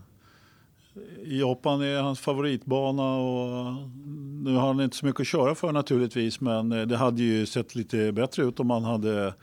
Japan 1.25 1.83
är 1.83 2.03
hans 2.03 2.21
favoritbana 2.21 3.17
och 3.17 3.75
nu 4.45 4.55
har 4.55 4.67
han 4.67 4.81
inte 4.81 4.97
så 4.97 5.07
mycket 5.07 5.21
att 5.21 5.27
köra 5.27 5.55
för 5.55 5.73
naturligtvis 5.73 6.41
men 6.41 6.73
eh, 6.73 6.87
det 6.87 6.97
hade 6.97 7.23
ju 7.23 7.47
sett 7.47 7.75
lite 7.75 8.13
bättre 8.13 8.43
ut 8.43 8.61
om 8.61 8.71
han 8.71 8.85
hade 8.85 9.35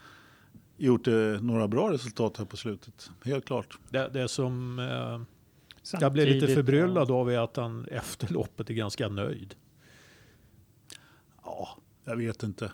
gjort 0.76 1.06
eh, 1.06 1.14
några 1.40 1.68
bra 1.68 1.92
resultat 1.92 2.36
här 2.36 2.44
på 2.44 2.56
slutet. 2.56 3.10
Helt 3.24 3.44
klart. 3.44 3.78
Det, 3.90 4.08
det 4.12 4.28
som 4.28 4.78
eh, 4.78 5.98
jag 6.00 6.12
blev 6.12 6.28
lite 6.28 6.54
förbryllad 6.54 7.10
av 7.10 7.30
är 7.30 7.38
att 7.38 7.56
han 7.56 7.84
efter 7.84 8.32
loppet 8.32 8.70
är 8.70 8.74
ganska 8.74 9.08
nöjd. 9.08 9.54
Ja, 11.44 11.68
jag 12.04 12.16
vet 12.16 12.42
inte. 12.42 12.72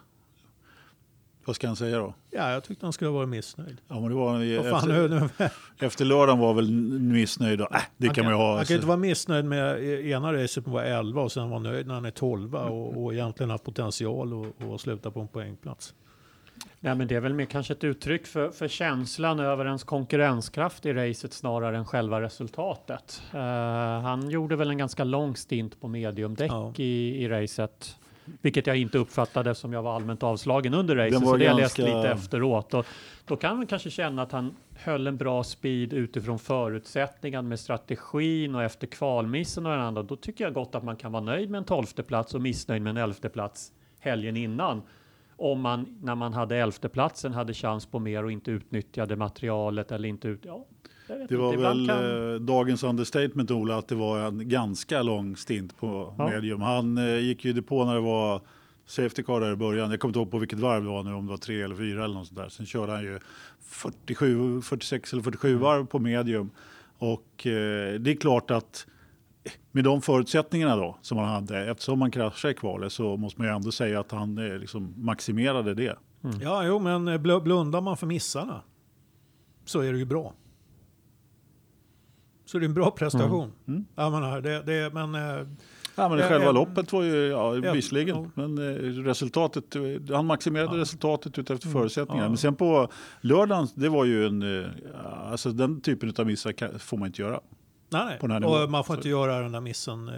Vad 1.49 1.57
ska 1.57 1.67
han 1.67 1.77
säga 1.77 1.99
då? 1.99 2.15
Ja, 2.31 2.53
jag 2.53 2.65
tyckte 2.65 2.87
han 2.87 2.93
skulle 2.93 3.11
vara 3.11 3.27
missnöjd. 3.27 3.81
Ja, 3.89 4.01
men 4.01 4.09
det 4.09 4.15
var, 4.15 4.43
efter, 4.43 5.51
efter 5.79 6.05
lördagen 6.05 6.39
var 6.39 6.55
väl 6.55 6.71
missnöjd. 7.01 7.61
Äh, 7.61 7.67
det 7.97 8.07
han 8.07 8.15
kan 8.15 8.25
man 8.25 8.33
ju 8.35 8.39
ha. 8.39 8.57
Han 8.57 8.65
kan 8.65 8.75
inte 8.75 8.87
vara 8.87 8.97
missnöjd 8.99 9.45
med 9.45 9.85
ena 10.07 10.33
racet 10.33 10.65
på 10.65 10.71
var 10.71 10.83
11 10.83 11.23
och 11.23 11.33
sen 11.33 11.51
vara 11.51 11.61
nöjd 11.61 11.87
när 11.87 11.95
han 11.95 12.05
är 12.05 12.11
12 12.11 12.55
och, 12.55 13.05
och 13.05 13.15
egentligen 13.15 13.51
har 13.51 13.59
potential 13.59 14.35
och, 14.35 14.47
och 14.69 14.81
sluta 14.81 15.11
på 15.11 15.21
en 15.21 15.29
poängplats. 15.29 15.95
Nej, 16.81 16.95
men 16.95 17.09
det 17.09 17.15
är 17.15 17.21
väl 17.21 17.35
mer 17.35 17.45
kanske 17.45 17.73
ett 17.73 17.85
uttryck 17.85 18.27
för, 18.27 18.51
för 18.51 18.69
känslan 18.69 19.41
över 19.41 19.67
ens 19.67 19.85
konkurrenskraft 19.85 20.87
i 20.87 20.93
racet 20.93 21.33
snarare 21.33 21.77
än 21.79 21.85
själva 21.87 22.21
resultatet. 22.21 23.23
Eh, 23.35 23.41
han 24.01 24.31
gjorde 24.31 24.57
väl 24.57 24.71
en 24.71 24.79
ganska 24.79 25.05
lång 25.05 25.37
stint 25.37 25.81
på 25.81 25.89
mediumdäck 25.89 26.51
Ja. 26.53 26.73
i, 26.77 27.25
i 27.25 27.29
racet. 27.29 27.97
Vilket 28.43 28.67
jag 28.67 28.77
inte 28.77 28.99
uppfattade 28.99 29.55
som 29.55 29.73
jag 29.73 29.83
var 29.83 29.95
allmänt 29.97 30.23
avslagen 30.23 30.75
under 30.75 30.97
racet. 30.97 31.21
Så 31.21 31.37
det 31.37 31.45
jag 31.45 31.57
läst 31.57 31.77
ganska- 31.77 31.97
lite 31.97 32.09
efteråt. 32.09 32.75
Och 32.75 32.87
då 33.25 33.37
kan 33.37 33.57
man 33.57 33.67
kanske 33.67 33.91
känna 33.91 34.23
att 34.23 34.33
han 34.33 34.57
höll 34.77 35.07
en 35.07 35.17
bra 35.17 35.45
speed 35.45 35.93
utifrån 35.93 36.39
förutsättningarna 36.39 37.49
med 37.49 37.61
strategin 37.61 38.55
och 38.55 38.63
efter 38.63 38.87
kvalmissen 38.87 39.67
och 39.67 39.73
den 39.73 39.81
andra. 39.81 40.03
Då 40.03 40.17
tycker 40.17 40.45
jag 40.45 40.55
gott 40.55 40.75
att 40.75 40.83
man 40.85 40.97
kan 40.97 41.13
vara 41.13 41.23
nöjd 41.23 41.51
med 41.51 41.59
en 41.59 41.65
tolfte 41.65 42.03
plats 42.03 42.35
och 42.35 42.41
missnöjd 42.43 42.83
med 42.83 42.91
en 42.91 42.97
elfte 42.97 43.29
plats 43.29 43.73
helgen 44.01 44.37
innan. 44.37 44.83
Om 45.37 45.61
man 45.61 45.99
när 46.03 46.15
man 46.15 46.33
hade 46.33 46.57
elfte 46.57 46.89
platsen 46.89 47.33
hade 47.33 47.55
chans 47.55 47.87
på 47.87 47.99
mer 47.99 48.25
och 48.25 48.33
inte 48.33 48.51
utnyttjade 48.51 49.17
materialet 49.17 49.93
eller 49.93 50.09
inte 50.09 50.29
ut. 50.29 50.41
Ja, 50.45 50.67
Det 51.29 51.37
var 51.37 51.53
inte. 51.53 51.63
Väl 51.63 51.87
kan- 51.89 52.33
eh, 52.35 52.41
dagens 52.41 52.83
understatement 52.83 53.51
Ola 53.51 53.79
att 53.79 53.89
det 53.89 53.95
var 53.95 54.19
en 54.19 54.49
ganska 54.49 55.03
lång 55.03 55.37
stint 55.37 55.77
på 55.79 56.15
Ja. 56.19 56.29
medium. 56.31 56.61
Han 56.61 56.99
eh, 56.99 57.19
gick 57.19 57.45
ju 57.45 57.63
på 57.63 57.85
när 57.85 57.95
det 57.95 58.01
var 58.01 58.41
safety 58.87 59.23
car 59.23 59.41
där 59.41 59.53
i 59.53 59.57
början. 59.57 59.91
Jag 59.91 60.01
kommer 60.01 60.11
inte 60.11 60.19
ihåg 60.19 60.31
på 60.31 60.39
vilket 60.39 60.59
varv 60.59 60.83
det 60.83 60.89
var 60.91 61.03
nu, 61.03 61.13
om 61.13 61.27
det 61.27 61.31
var 61.31 61.37
tre 61.39 61.63
eller 61.63 61.75
fyra 61.77 62.05
eller 62.05 62.15
något 62.15 62.27
sånt 62.27 62.39
där. 62.39 62.49
Sen 62.49 62.67
körde 62.67 62.93
han 62.93 63.03
ju 63.03 63.19
47, 63.61 64.63
46 64.63 65.13
eller 65.13 65.23
47 65.23 65.49
Mm. 65.49 65.61
varv 65.61 65.87
på 65.87 65.99
medium. 65.99 66.51
Och 66.99 67.47
eh, 67.47 67.95
det 68.01 68.11
är 68.11 68.17
klart 68.21 68.51
att 68.51 68.87
med 69.73 69.85
de 69.85 70.03
förutsättningarna 70.03 70.77
då 70.77 70.99
som 71.03 71.19
han 71.19 71.29
hade, 71.29 71.71
eftersom 71.71 71.99
man 71.99 72.11
kraschade 72.11 72.53
i 72.53 72.57
kvalet 72.57 72.93
så 72.93 73.17
måste 73.17 73.41
man 73.41 73.49
ju 73.51 73.55
ändå 73.55 73.73
säga 73.73 74.01
att 74.01 74.13
han 74.13 74.39
eh, 74.39 74.59
liksom 74.59 74.95
maximerade 74.97 75.75
det. 75.75 75.97
Ja, 76.43 76.65
jo, 76.67 76.79
men 76.79 77.09
eh, 77.09 77.19
bl- 77.19 77.43
blundar 77.43 77.81
man 77.81 77.97
för 77.97 78.07
missarna 78.07 78.63
så 79.65 79.81
är 79.81 79.93
det 79.93 79.99
ju 79.99 80.05
bra. 80.05 80.35
Så 82.49 82.59
det 82.59 82.65
är 82.65 82.69
en 82.69 82.75
bra 82.75 82.91
prestation. 82.91 83.53
Mm. 83.69 83.85
Jag 83.95 84.13
menar, 84.13 84.41
det, 84.41 84.63
det, 84.63 84.95
men, 84.95 85.15
eh, 85.15 85.47
Ja, 85.97 86.09
men 86.09 86.19
Ja, 86.19 86.29
själva 86.29 86.45
ja. 86.45 86.53
loppet 86.53 86.93
var 86.93 87.03
ju, 87.03 87.27
ja, 87.27 87.57
Ja, 87.57 87.73
visserligen, 87.73 88.17
ja. 88.17 88.31
men 88.35 88.59
eh, 88.59 88.75
resultatet, 89.05 89.77
eh, 89.77 89.83
han 90.17 90.27
maximerade 90.27 90.77
Ja. 90.77 90.81
resultatet 90.81 91.39
utefter 91.39 91.67
Mm, 91.69 91.81
förutsättningarna. 91.81 92.25
ja. 92.25 92.29
Men 92.29 92.39
sen 92.39 92.55
på 92.55 92.89
lördagen, 93.21 93.69
det 93.75 93.89
var 93.89 94.05
ju 94.05 94.27
en, 94.27 94.67
alltså 95.33 95.51
den 95.53 95.81
typen 95.81 96.13
av 96.19 96.27
missar 96.27 96.79
får 96.79 96.97
man 96.97 97.07
inte 97.07 97.23
göra. 97.23 97.41
nej, 97.91 98.19
nej. 98.23 98.45
Och 98.45 98.71
man 98.71 98.85
får 98.85 98.97
inte 98.97 99.09
göra 99.09 99.41
den 99.41 99.53
där 99.53 99.61
missen 99.61 100.11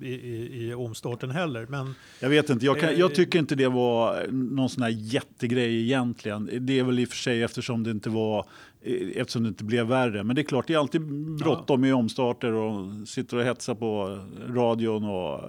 i, 0.00 0.14
i, 0.14 0.68
i 0.68 0.74
omstarten 0.74 1.30
heller. 1.30 1.66
Men 1.68 1.94
Jag 2.20 2.28
vet 2.28 2.50
inte, 2.50 2.66
jag, 2.66 2.80
kan, 2.80 2.88
Eh, 2.88 3.00
jag 3.00 3.14
tycker 3.14 3.38
inte 3.38 3.54
det 3.54 3.68
var 3.68 4.26
någon 4.32 4.68
sån 4.68 4.82
här 4.82 4.90
jättegrej 4.90 5.82
egentligen. 5.82 6.50
Det 6.60 6.78
är 6.78 6.84
väl 6.84 6.98
i 6.98 7.04
och 7.04 7.08
för 7.08 7.16
sig 7.16 7.42
eftersom 7.42 7.82
det 7.84 7.90
inte 7.90 8.10
var 8.10 8.46
eh, 8.82 9.08
eftersom 9.14 9.42
det 9.42 9.48
inte 9.48 9.64
blev 9.64 9.86
värre. 9.86 10.24
Men 10.24 10.36
det 10.36 10.42
är 10.42 10.44
klart, 10.44 10.66
det 10.66 10.74
är 10.74 10.78
alltid 10.78 11.02
bråttom 11.38 11.84
i 11.84 11.92
omstarter 11.92 12.52
och 12.52 13.08
sitter 13.08 13.36
och 13.36 13.44
hetsar 13.44 13.74
på 13.74 14.20
radion 14.48 15.04
och 15.04 15.40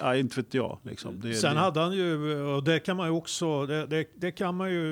ja, 0.00 0.16
inte 0.16 0.36
vet 0.36 0.54
jag. 0.54 0.78
Liksom. 0.82 1.20
Det, 1.20 1.34
sen 1.34 1.54
det, 1.54 1.60
hade 1.60 1.80
han 1.80 1.92
ju, 1.92 2.42
och 2.42 2.64
det 2.64 2.80
kan 2.80 2.96
man 2.96 3.06
ju 3.06 3.12
också, 3.12 3.66
det, 3.66 3.86
det, 3.86 4.06
det 4.14 4.32
kan 4.32 4.56
man 4.56 4.70
ju, 4.70 4.82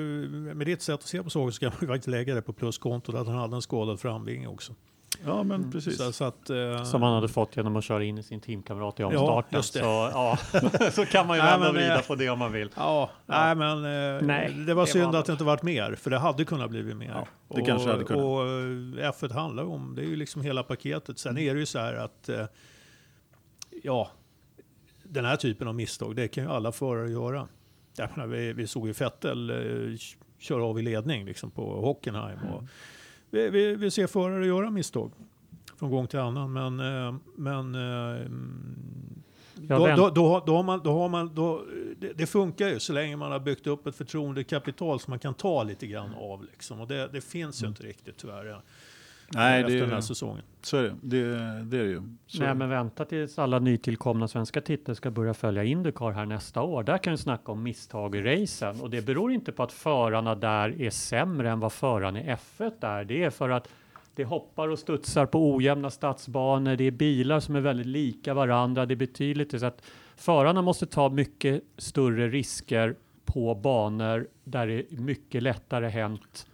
med 0.55 0.67
ditt 0.67 0.81
sätt 0.81 0.93
att 0.93 1.07
se 1.07 1.23
på 1.23 1.29
saker 1.29 1.51
så 1.51 1.59
kan 1.59 1.69
man 1.69 1.77
ju 1.81 1.87
faktiskt 1.87 2.07
lägga 2.07 2.35
det 2.35 2.41
på 2.41 2.53
pluskontot 2.53 3.15
att 3.15 3.27
han 3.27 3.35
hade 3.35 3.55
en 3.55 3.61
skadad 3.61 3.99
framvinge 3.99 4.47
också. 4.47 4.73
Ja, 5.25 5.43
men 5.43 5.71
precis. 5.71 5.97
Så, 5.97 6.11
så 6.11 6.23
att, 6.23 6.49
eh, 6.49 6.83
Som 6.83 7.01
han 7.01 7.13
hade 7.13 7.27
fått 7.27 7.57
genom 7.57 7.75
att 7.75 7.83
köra 7.83 8.03
in 8.03 8.17
i 8.17 8.23
sin 8.23 8.41
teamkamrat 8.41 8.99
i 8.99 9.01
Ja, 9.01 9.07
omstarten. 9.07 9.57
det. 9.59 9.63
Så, 9.63 9.79
ja, 10.13 10.37
så 10.91 11.05
kan 11.05 11.27
man 11.27 11.37
ju 11.37 11.43
Nej, 11.43 11.51
vända 11.51 11.67
och 11.67 11.73
men, 11.73 11.83
vrida 11.83 11.99
eh, 11.99 12.07
på 12.07 12.15
det 12.15 12.29
om 12.29 12.39
man 12.39 12.51
vill. 12.51 12.69
Ja, 12.75 13.09
nej 13.25 13.55
men 13.55 13.77
eh, 13.77 14.21
Nej, 14.21 14.53
det 14.53 14.73
var 14.73 14.85
det 14.85 14.91
synd 14.91 15.11
var 15.11 15.19
att 15.19 15.25
det 15.25 15.31
inte 15.31 15.43
varit 15.43 15.63
mer, 15.63 15.95
för 15.95 16.09
det 16.09 16.17
hade 16.17 16.45
kunnat 16.45 16.69
blivit 16.69 16.97
mer. 16.97 17.07
Ja, 17.07 17.27
det 17.55 17.61
och, 17.61 17.67
kanske 17.67 17.89
hade 17.89 18.03
kunnat. 18.03 18.23
Och 18.23 18.41
eh, 18.41 19.11
F1 19.11 19.33
handlar 19.33 19.63
om, 19.63 19.95
det 19.95 20.01
är 20.01 20.05
ju 20.07 20.15
liksom 20.15 20.41
hela 20.41 20.63
paketet. 20.63 21.19
Sen 21.19 21.37
är 21.37 21.53
det 21.53 21.59
ju 21.59 21.65
så 21.65 21.79
här 21.79 21.93
att, 21.93 22.29
eh, 22.29 22.45
ja, 23.83 24.09
den 25.03 25.25
här 25.25 25.35
typen 25.35 25.67
av 25.67 25.75
misstag, 25.75 26.15
det 26.15 26.27
kan 26.27 26.43
ju 26.43 26.49
alla 26.49 26.71
förare 26.71 27.11
göra. 27.11 27.47
Jag 27.97 28.09
menar, 28.15 28.27
vi, 28.27 28.53
vi 28.53 28.67
såg 28.67 28.87
ju 28.87 28.93
Vettel 28.93 29.49
eh, 29.49 29.97
köra 30.39 30.63
av 30.65 30.79
i 30.79 30.81
ledning 30.81 31.25
liksom 31.25 31.51
på 31.51 31.81
Hockenheim. 31.81 32.39
Och 32.53 32.63
vi, 33.31 33.49
vi, 33.49 33.75
vi 33.75 33.91
ser 33.91 34.07
förare 34.07 34.47
göra 34.47 34.69
misstag 34.69 35.11
från 35.79 35.91
gång 35.91 36.07
till 36.07 36.19
annan, 36.19 36.53
men, 36.53 36.75
men 37.35 37.75
mm, 37.75 39.23
Jag 39.55 39.79
då, 39.79 39.85
vänt- 39.85 39.97
då, 39.97 40.09
då, 40.09 40.27
har- 40.27 40.43
då 40.45 40.55
har 40.55 40.63
man, 40.63 40.81
då 40.83 40.91
har 40.91 41.09
man, 41.09 41.35
då, 41.35 41.65
det, 41.97 42.13
det 42.13 42.25
funkar 42.27 42.67
ju 42.67 42.79
så 42.79 42.93
länge 42.93 43.15
man 43.15 43.31
har 43.31 43.39
byggt 43.39 43.67
upp 43.67 43.87
ett 43.87 43.95
förtroendekapital 43.95 44.99
som 44.99 45.11
man 45.11 45.19
kan 45.19 45.33
ta 45.33 45.63
lite 45.63 45.87
grann 45.87 46.13
av. 46.13 46.43
Liksom. 46.43 46.79
Och 46.81 46.87
det, 46.87 47.07
det 47.13 47.21
finns 47.21 47.63
ju 47.63 47.67
inte 47.67 47.83
riktigt 47.83 48.17
tyvärr 48.17 48.61
Nej, 49.33 49.61
efter 49.61 49.79
den 49.79 49.89
här 49.89 49.95
det, 49.95 50.01
säsongen. 50.01 50.43
så 50.61 50.77
är 50.77 50.83
det. 50.83 50.95
Det, 51.01 51.23
det 51.63 51.77
är 51.77 51.83
det 51.83 51.89
ju. 51.89 52.01
Så. 52.27 52.43
Nej, 52.43 52.55
men 52.55 52.69
vänta 52.69 53.05
tills 53.05 53.39
alla 53.39 53.59
nytillkomna 53.59 54.27
svenska 54.27 54.61
titlar 54.61 54.95
ska 54.95 55.11
börja 55.11 55.33
följa 55.33 55.63
Indycar 55.63 56.11
här 56.11 56.25
nästa 56.25 56.61
år. 56.61 56.83
Där 56.83 56.97
kan 56.97 57.11
vi 57.11 57.17
snacka 57.17 57.51
om 57.51 57.63
misstag 57.63 58.15
i 58.15 58.21
racen 58.21 58.81
och 58.81 58.89
det 58.89 59.05
beror 59.05 59.31
inte 59.31 59.51
på 59.51 59.63
att 59.63 59.71
förarna 59.71 60.35
där 60.35 60.81
är 60.81 60.89
sämre 60.89 61.49
än 61.49 61.59
vad 61.59 61.73
förarna 61.73 62.21
i 62.21 62.23
F1 62.23 62.85
är. 62.85 63.03
Det 63.03 63.23
är 63.23 63.29
för 63.29 63.49
att 63.49 63.69
det 64.15 64.23
hoppar 64.23 64.67
och 64.67 64.79
studsar 64.79 65.25
på 65.25 65.55
ojämna 65.55 65.89
stadsbanor. 65.89 66.75
Det 66.75 66.83
är 66.83 66.91
bilar 66.91 67.39
som 67.39 67.55
är 67.55 67.61
väldigt 67.61 67.85
lika 67.85 68.33
varandra. 68.33 68.85
Det 68.85 68.93
är 68.93 68.95
betydligt 68.95 69.59
så 69.59 69.65
att 69.65 69.81
förarna 70.15 70.61
måste 70.61 70.85
ta 70.85 71.09
mycket 71.09 71.63
större 71.77 72.29
risker 72.29 72.95
på 73.25 73.55
banor 73.55 74.27
där 74.43 74.67
det 74.67 74.73
är 74.73 74.97
mycket 74.97 75.43
lättare 75.43 75.89
hänt 75.89 76.47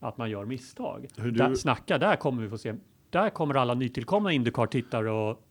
att 0.00 0.18
man 0.18 0.30
gör 0.30 0.44
misstag. 0.44 1.06
Du- 1.16 1.30
Där, 1.30 1.54
snacka, 1.54 1.98
där 1.98 2.16
kommer 2.16 2.42
vi 2.42 2.48
få 2.48 2.58
se. 2.58 2.74
Där 3.10 3.30
kommer 3.30 3.54
alla 3.54 3.74
nytillkomna 3.74 4.32
Indycar-tittare 4.32 5.10
och 5.10 5.46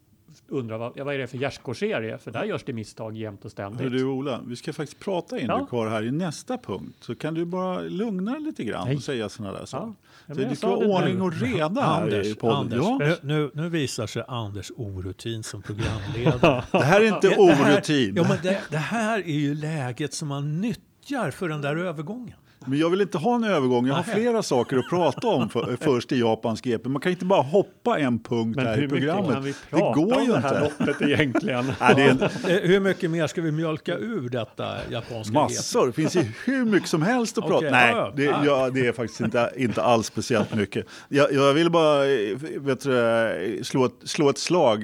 undra 0.47 0.77
vad, 0.77 0.99
vad 0.99 1.13
är 1.13 1.17
det 1.17 1.27
för 1.27 1.37
gärdsgårdsserie? 1.37 2.17
För 2.17 2.31
där 2.31 2.43
görs 2.43 2.63
det 2.65 2.73
misstag 2.73 3.17
jämt 3.17 3.45
och 3.45 3.51
ständigt. 3.51 3.81
Hör 3.81 3.89
du 3.89 4.03
Ola, 4.03 4.41
vi 4.47 4.55
ska 4.55 4.73
faktiskt 4.73 4.99
prata 4.99 5.35
Indycar 5.39 5.89
här 5.89 6.03
i 6.03 6.11
nästa 6.11 6.57
punkt. 6.57 6.95
Så 6.99 7.15
kan 7.15 7.33
du 7.33 7.45
bara 7.45 7.79
lugna 7.81 8.31
dig 8.31 8.41
lite 8.41 8.63
grann 8.63 8.87
Nej. 8.87 8.95
och 8.95 9.03
säga 9.03 9.29
sådana 9.29 9.57
där 9.59 9.65
saker. 9.65 9.93
Ja, 10.27 10.33
Så 10.35 10.41
det 10.41 10.55
ska 10.55 10.67
vara 10.67 10.87
ordning 10.87 11.15
nu. 11.15 11.21
och 11.21 11.33
reda 11.33 11.81
här 11.81 12.09
i 12.09 12.15
Anders, 12.17 12.35
podden. 12.35 12.57
Anders 12.57 12.79
Ja, 12.81 12.97
nu, 12.99 13.17
nu, 13.21 13.51
nu 13.53 13.69
visar 13.69 14.07
sig 14.07 14.23
Anders 14.27 14.71
orutin 14.75 15.43
som 15.43 15.61
programledare. 15.61 16.63
det 16.71 16.83
här 16.83 17.01
är 17.01 17.05
inte 17.15 17.29
Det 17.29 17.35
här- 17.53 17.75
orutin. 17.75 18.15
ja, 18.15 18.25
men 18.29 18.37
det, 18.43 18.59
det 18.71 18.77
här 18.77 19.19
är 19.19 19.39
ju 19.39 19.55
läget 19.55 20.13
som 20.13 20.27
man 20.27 20.61
nyttjar 20.61 21.31
för 21.31 21.49
den 21.49 21.61
där 21.61 21.75
övergången. 21.75 22.37
Men 22.65 22.79
jag 22.79 22.89
vill 22.89 23.01
inte 23.01 23.17
ha 23.17 23.35
en 23.35 23.43
övergång. 23.43 23.87
Jag 23.87 23.95
har 23.95 24.03
flera 24.03 24.43
saker 24.43 24.77
att 24.77 24.89
prata 24.89 25.27
om 25.27 25.49
för, 25.49 25.77
först 25.81 26.11
i 26.11 26.19
Japans 26.19 26.61
GP. 26.61 26.89
Man 26.89 27.01
kan 27.01 27.11
inte 27.11 27.25
bara 27.25 27.41
hoppa 27.41 27.99
en 27.99 28.19
punkt 28.19 28.55
Men 28.55 28.65
här 28.65 28.83
i 28.83 28.87
programmet. 28.87 29.43
vi 29.43 29.53
det 29.71 29.79
går 29.79 30.21
ju 30.21 30.31
det 30.31 30.39
här 30.39 30.63
inte. 30.65 30.83
loppet 30.85 31.01
egentligen? 31.01 31.65
Nej, 31.81 32.09
en, 32.09 32.19
Eh, 32.49 32.55
Hur 32.61 32.79
mycket 32.79 33.11
mer 33.11 33.27
ska 33.27 33.41
vi 33.41 33.51
mjölka 33.51 33.97
ur 33.97 34.29
detta 34.29 34.75
japanska 34.91 35.33
massor. 35.33 35.87
Det 35.87 35.93
finns 35.93 36.15
ju 36.15 36.21
hur 36.45 36.65
mycket 36.65 36.89
som 36.89 37.01
helst 37.01 37.37
att 37.37 37.43
Okej, 37.43 37.59
prata 37.59 37.71
Nej, 37.71 37.91
ja, 37.91 38.13
det, 38.15 38.23
ja. 38.23 38.45
ja, 38.45 38.69
det 38.69 38.87
är 38.87 38.91
faktiskt 38.91 39.21
inte, 39.21 39.51
inte 39.57 39.81
alls 39.81 40.05
speciellt 40.05 40.55
mycket. 40.55 40.85
Jag, 41.09 41.33
jag 41.33 41.53
vill 41.53 41.69
bara 41.71 42.05
eh, 42.05 42.37
vet 42.57 42.81
du, 42.81 42.99
eh, 42.99 43.61
slå, 43.63 43.85
ett, 43.85 43.93
slå 44.03 44.29
ett 44.29 44.37
slag. 44.37 44.83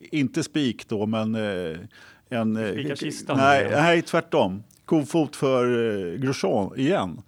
Inte 0.00 0.42
spik 0.42 0.88
då, 0.88 1.06
men 1.06 1.34
en... 2.30 2.72
Spika 2.72 2.96
kistan 2.96 3.36
nej, 3.36 3.68
nej, 3.70 4.02
tvärtom. 4.02 4.62
Kofot 4.88 5.36
för 5.36 5.64
eh, 6.12 6.20
Grosjean 6.20 6.76
igen. 6.76 7.22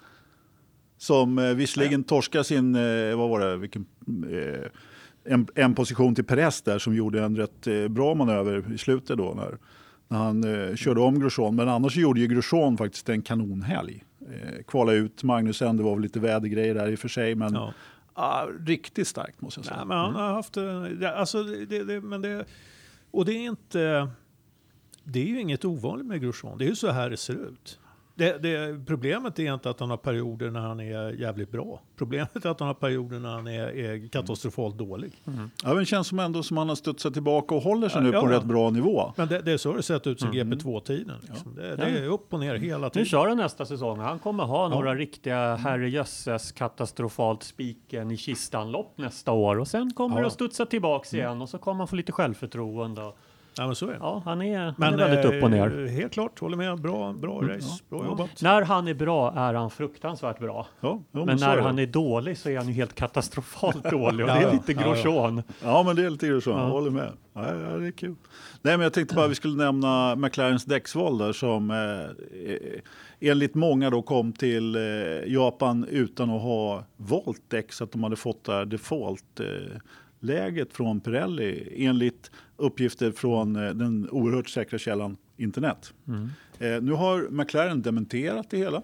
Som 0.98 1.38
eh, 1.38 1.54
visserligen 1.54 2.04
torskar 2.04 2.42
sin, 2.42 2.74
eh, 2.74 3.16
vad 3.16 3.28
var 3.28 3.40
det, 3.40 3.56
vilken, 3.56 3.86
eh, 4.30 5.32
en, 5.32 5.46
en 5.54 5.74
position 5.74 6.14
till 6.14 6.24
Perez 6.24 6.62
där 6.62 6.78
som 6.78 6.94
gjorde 6.94 7.22
en 7.22 7.36
rätt 7.36 7.90
bra 7.90 8.14
manöver 8.14 8.72
i 8.74 8.78
slutet 8.78 9.18
då 9.18 9.34
när, 9.36 9.58
när 10.08 10.18
han 10.18 10.76
körde 10.76 11.00
om 11.00 11.20
Grosjean. 11.20 11.54
Men 11.56 11.68
annars 11.68 11.96
gjorde 11.96 12.20
ju 12.20 12.26
Grosjean 12.26 12.76
faktiskt 12.76 13.08
en 13.08 13.22
kanonhelg. 13.22 14.04
Kvala 14.66 14.92
ut 14.92 15.22
Magnusen, 15.22 15.76
det 15.76 15.82
var 15.82 15.94
väl 15.94 16.02
lite 16.02 16.20
vädergrejer 16.20 16.74
där 16.74 16.88
i 16.88 16.94
och 16.94 16.98
för 16.98 17.08
sig, 17.08 17.34
men 17.34 17.54
Ja. 17.54 17.72
ah, 18.14 18.46
riktigt 18.66 19.08
starkt 19.08 19.40
måste 19.40 19.60
jag 19.60 19.64
säga. 19.64 19.76
Nej, 19.76 19.86
men 19.86 19.96
han 19.96 20.14
har 20.14 20.32
haft... 20.32 20.56
Alltså, 21.16 21.42
det, 21.42 21.84
det, 21.84 22.00
men 22.00 22.22
det, 22.22 22.44
och 23.10 23.24
det 23.24 23.32
är 23.32 23.46
inte... 23.46 24.08
Det 25.12 25.20
är 25.20 25.26
ju 25.26 25.40
inget 25.40 25.64
ovanligt 25.64 26.06
med 26.06 26.20
Grosjean. 26.20 26.58
Det 26.58 26.64
är 26.64 26.68
ju 26.68 26.76
så 26.76 26.90
här 26.90 27.10
det 27.10 27.16
ser 27.16 27.32
ut. 27.48 27.78
Det, 28.14 28.42
det, 28.42 28.86
problemet 28.86 29.38
är 29.38 29.54
inte 29.54 29.70
att 29.70 29.80
han 29.80 29.90
har 29.90 29.96
perioder 29.96 30.50
när 30.50 30.60
han 30.60 30.80
är 30.80 31.10
jävligt 31.10 31.50
bra. 31.50 31.80
Problemet 31.96 32.44
är 32.44 32.50
att 32.50 32.60
han 32.60 32.66
har 32.66 32.74
perioder 32.74 33.18
när 33.18 33.28
han 33.30 33.46
är, 33.46 33.68
är 33.68 34.08
katastrofalt 34.08 34.78
dålig. 34.78 35.12
Ja, 35.24 35.32
men 35.64 35.76
det 35.76 35.84
känns 35.84 36.06
som 36.08 36.18
ändå 36.18 36.42
som 36.42 36.56
han 36.56 36.68
har 36.68 36.76
studsat 36.76 37.12
tillbaka 37.14 37.54
och 37.54 37.62
håller 37.62 37.88
sig 37.88 37.98
Ja, 38.00 38.04
nu 38.04 38.12
på 38.12 38.18
en 38.26 38.32
ja. 38.32 38.38
rätt 38.38 38.44
bra 38.44 38.70
nivå. 38.70 39.12
Men 39.16 39.28
det, 39.28 39.40
det 39.40 39.52
är 39.52 39.56
så 39.56 39.72
det 39.72 39.82
sett 39.82 40.06
ut 40.06 40.20
som 40.20 40.32
GP2-tiden. 40.32 41.16
Liksom. 41.28 41.54
Det, 41.54 41.76
det 41.76 41.82
är 41.84 42.06
upp 42.08 42.32
och 42.34 42.40
ner 42.40 42.54
hela 42.54 42.86
Nu 42.86 42.90
tiden. 42.90 43.06
kör 43.06 43.28
han 43.28 43.36
nästa 43.36 43.66
säsong. 43.66 43.98
Han 43.98 44.18
kommer 44.18 44.44
ha 44.44 44.68
några 44.68 44.94
riktiga 44.94 45.56
herrejösses 45.56 46.52
katastrofalt 46.52 47.42
spiken 47.42 48.10
i 48.10 48.16
kistan-lopp 48.16 48.98
nästa 48.98 49.32
år 49.32 49.58
och 49.58 49.68
sen 49.68 49.92
kommer 49.92 50.16
Ja. 50.16 50.20
det 50.20 50.26
att 50.26 50.32
studsa 50.32 50.66
tillbaks 50.66 51.14
igen 51.14 51.42
och 51.42 51.48
så 51.48 51.58
kommer 51.58 51.78
han 51.78 51.88
få 51.88 51.96
lite 51.96 52.12
självförtroende. 52.12 53.02
och 53.02 53.18
Ja, 53.56 53.66
men 53.66 53.74
så 53.74 53.86
är 53.86 53.90
det. 53.90 53.96
Ja, 54.00 54.22
han 54.24 54.42
är, 54.42 54.58
han 54.58 54.74
Men 54.76 54.94
är 54.94 54.98
väldigt 54.98 55.24
upp 55.24 55.42
och 55.42 55.50
ner. 55.50 55.84
eh, 55.86 55.90
helt 55.92 56.12
klart, 56.12 56.38
håller 56.40 56.56
med. 56.56 56.80
Bra, 56.80 57.12
bra 57.12 57.38
Mm, 57.42 57.54
race. 57.54 57.66
ja. 57.70 57.96
Bra 57.96 58.04
Ja. 58.04 58.10
jobbat. 58.10 58.42
När 58.42 58.62
han 58.62 58.88
är 58.88 58.94
bra 58.94 59.32
är 59.36 59.54
han 59.54 59.70
fruktansvärt 59.70 60.38
bra. 60.38 60.66
Ja, 60.80 61.02
jo, 61.12 61.24
Men 61.24 61.36
när 61.36 61.56
det. 61.56 61.62
han 61.62 61.78
är 61.78 61.86
dålig 61.86 62.38
så 62.38 62.48
är 62.48 62.56
han 62.56 62.66
ju 62.66 62.72
helt 62.72 62.94
katastrofalt 62.94 63.84
dålig 63.90 64.26
och 64.26 64.32
det 64.32 64.38
är 64.42 64.52
lite. 64.52 64.74
Grosjean. 64.74 65.42
Ja, 65.62 65.82
men 65.82 65.96
det 65.96 66.04
är 66.04 66.10
lite 66.10 66.40
så. 66.40 66.50
Ja. 66.50 66.60
Jag 66.62 66.70
håller 66.70 66.90
med. 66.90 67.12
Ja, 67.32 67.40
det 67.78 67.86
är 67.86 67.90
kul. 67.90 68.14
Nej, 68.62 68.76
men 68.76 68.80
jag 68.80 68.92
tänkte 68.92 69.14
bara 69.14 69.24
att 69.24 69.30
vi 69.30 69.34
skulle 69.34 69.64
nämna 69.64 70.16
McLarens 70.16 70.64
däcksval 70.64 71.18
där 71.18 71.32
som 71.32 71.70
eh, 71.70 72.80
enligt 73.30 73.54
många 73.54 73.90
då 73.90 74.02
kom 74.02 74.32
till 74.32 74.76
eh, 74.76 74.82
Japan 75.32 75.86
utan 75.90 76.30
att 76.30 76.42
ha 76.42 76.84
valt 76.96 77.42
däck 77.50 77.72
så 77.72 77.84
att 77.84 77.92
de 77.92 78.02
hade 78.02 78.16
fått 78.16 78.44
där 78.44 78.64
default 78.64 79.40
eh, 79.40 79.46
läget 80.20 80.72
från 80.72 81.00
Pirelli 81.00 81.72
enligt 81.86 82.30
uppgifter 82.60 83.12
från 83.12 83.56
eh, 83.56 83.70
den 83.74 84.08
oerhört 84.10 84.48
säkra 84.48 84.78
källan 84.78 85.16
internet. 85.36 85.92
Mm. 86.08 86.28
Eh, 86.58 86.82
nu 86.82 86.92
har 86.92 87.28
McLaren 87.30 87.82
dementerat 87.82 88.50
det 88.50 88.56
hela 88.56 88.82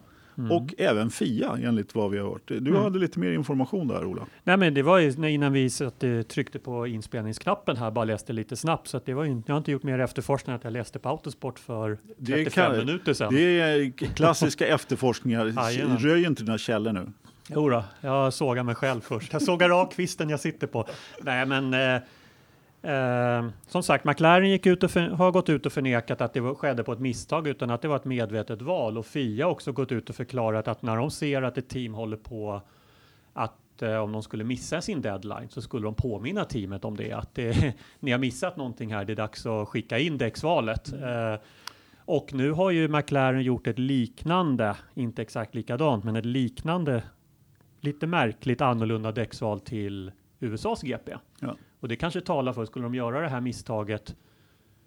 och 0.51 0.75
även 0.79 1.11
FIA 1.11 1.59
enligt 1.63 1.95
vad 1.95 2.11
vi 2.11 2.19
har 2.19 2.29
hört. 2.29 2.43
Du 2.47 2.57
Mm. 2.57 2.75
hade 2.75 2.99
lite 2.99 3.19
mer 3.19 3.33
information 3.33 3.89
där 3.89 4.05
Ola. 4.05 4.27
Nej 4.45 4.57
men 4.57 4.75
det 4.75 4.83
var 4.83 4.99
ju 4.99 5.29
innan 5.29 5.53
vi 5.53 5.71
eh, 5.81 6.23
tryckte 6.23 6.59
på 6.59 6.87
inspelningsknappen 6.87 7.77
här, 7.77 7.91
bara 7.91 8.05
läste 8.05 8.33
lite 8.33 8.57
snabbt. 8.57 8.89
Så 8.89 8.97
att 8.97 9.07
det 9.07 9.15
var 9.15 9.25
ju, 9.25 9.43
jag 9.47 9.55
har 9.55 9.59
inte 9.59 9.73
gjort 9.73 9.83
mer 9.83 9.99
efterforskning 9.99 10.57
att 10.57 10.65
jag 10.65 10.73
läste 10.73 10.99
på 10.99 11.09
Autosport 11.09 11.59
för 11.59 11.99
Det 12.19 12.33
35 12.33 12.51
kan- 12.71 12.79
minuter 12.87 13.13
sedan. 13.15 13.35
Det 13.35 13.61
är 13.61 13.91
klassiska 14.15 14.67
efterforskningar. 14.75 15.99
Röj 15.99 16.25
inte 16.25 16.43
dina 16.43 16.59
källor 16.59 16.93
nu. 16.93 17.07
Jo 17.49 17.69
då, 17.71 17.85
jag 18.01 18.33
sågar 18.35 18.63
mig 18.63 18.75
själv 18.75 19.01
först. 19.01 19.33
Jag 19.33 19.43
sågar 19.43 19.71
av 19.81 19.87
kvisten 19.91 20.31
jag 20.31 20.41
sitter 20.41 20.67
på. 20.67 20.87
Nej, 21.23 21.47
men 21.47 21.75
eh, 21.75 22.01
eh, 22.87 23.49
som 23.67 23.83
sagt, 23.83 24.05
McLaren 24.05 24.51
gick 24.51 24.67
ut 24.67 24.83
och 24.83 24.91
för, 24.91 25.01
har 25.01 25.33
gått 25.33 25.49
ut 25.49 25.67
och 25.67 25.73
förnekat 25.73 26.21
att 26.21 26.33
det 26.33 26.41
var, 26.41 26.55
skedde 26.55 26.85
på 26.85 26.93
ett 26.93 27.01
misstag, 27.01 27.49
utan 27.49 27.71
att 27.71 27.83
det 27.83 27.89
var 27.89 27.97
ett 27.97 28.05
medvetet 28.05 28.63
val. 28.63 28.99
Och 28.99 29.07
FIA 29.07 29.49
också 29.49 29.73
gått 29.73 29.93
ut 29.93 30.11
och 30.11 30.17
förklarat 30.17 30.69
att 30.69 30.83
när 30.83 30.97
de 30.97 31.11
ser 31.11 31.43
att 31.43 31.59
ett 31.59 31.69
team 31.69 31.95
håller 31.95 32.17
på 32.17 32.63
att 33.33 33.83
eh, 33.83 33.97
om 33.97 34.13
de 34.13 34.23
skulle 34.23 34.45
missa 34.45 34.81
sin 34.81 35.01
deadline 35.01 35.49
så 35.49 35.63
skulle 35.63 35.85
de 35.85 35.95
påminna 35.95 36.45
teamet 36.45 36.85
om 36.85 36.97
det. 36.97 37.13
Att 37.13 37.35
det, 37.35 37.75
ni 38.01 38.11
har 38.11 38.19
missat 38.19 38.57
någonting 38.57 38.95
här, 38.95 39.05
det 39.05 39.13
är 39.13 39.17
dags 39.17 39.47
att 39.47 39.69
skicka 39.69 39.99
in 39.99 40.19
däcksvalet. 40.19 40.93
Eh, 40.93 41.41
och 42.05 42.35
nu 42.35 42.53
har 42.53 42.71
ju 42.71 42.89
McLaren 42.89 43.43
gjort 43.43 43.67
ett 43.67 43.79
liknande, 43.79 44.77
inte 44.95 45.23
exakt 45.23 45.55
likadant, 45.55 46.05
men 46.05 46.17
ett 46.17 46.25
liknande 46.25 47.03
lite 47.81 48.07
märkligt 48.07 48.61
annorlunda 48.61 49.13
däcksval 49.13 49.61
till 49.61 50.13
USAs 50.41 50.83
GP. 50.83 51.17
Ja. 51.41 51.57
Och 51.81 51.89
det 51.89 51.97
kanske 51.97 52.21
talar 52.21 52.53
för, 52.53 52.65
skulle 52.65 52.85
de 52.85 52.95
göra 52.95 53.21
det 53.21 53.29
här 53.29 53.41
misstaget 53.41 54.15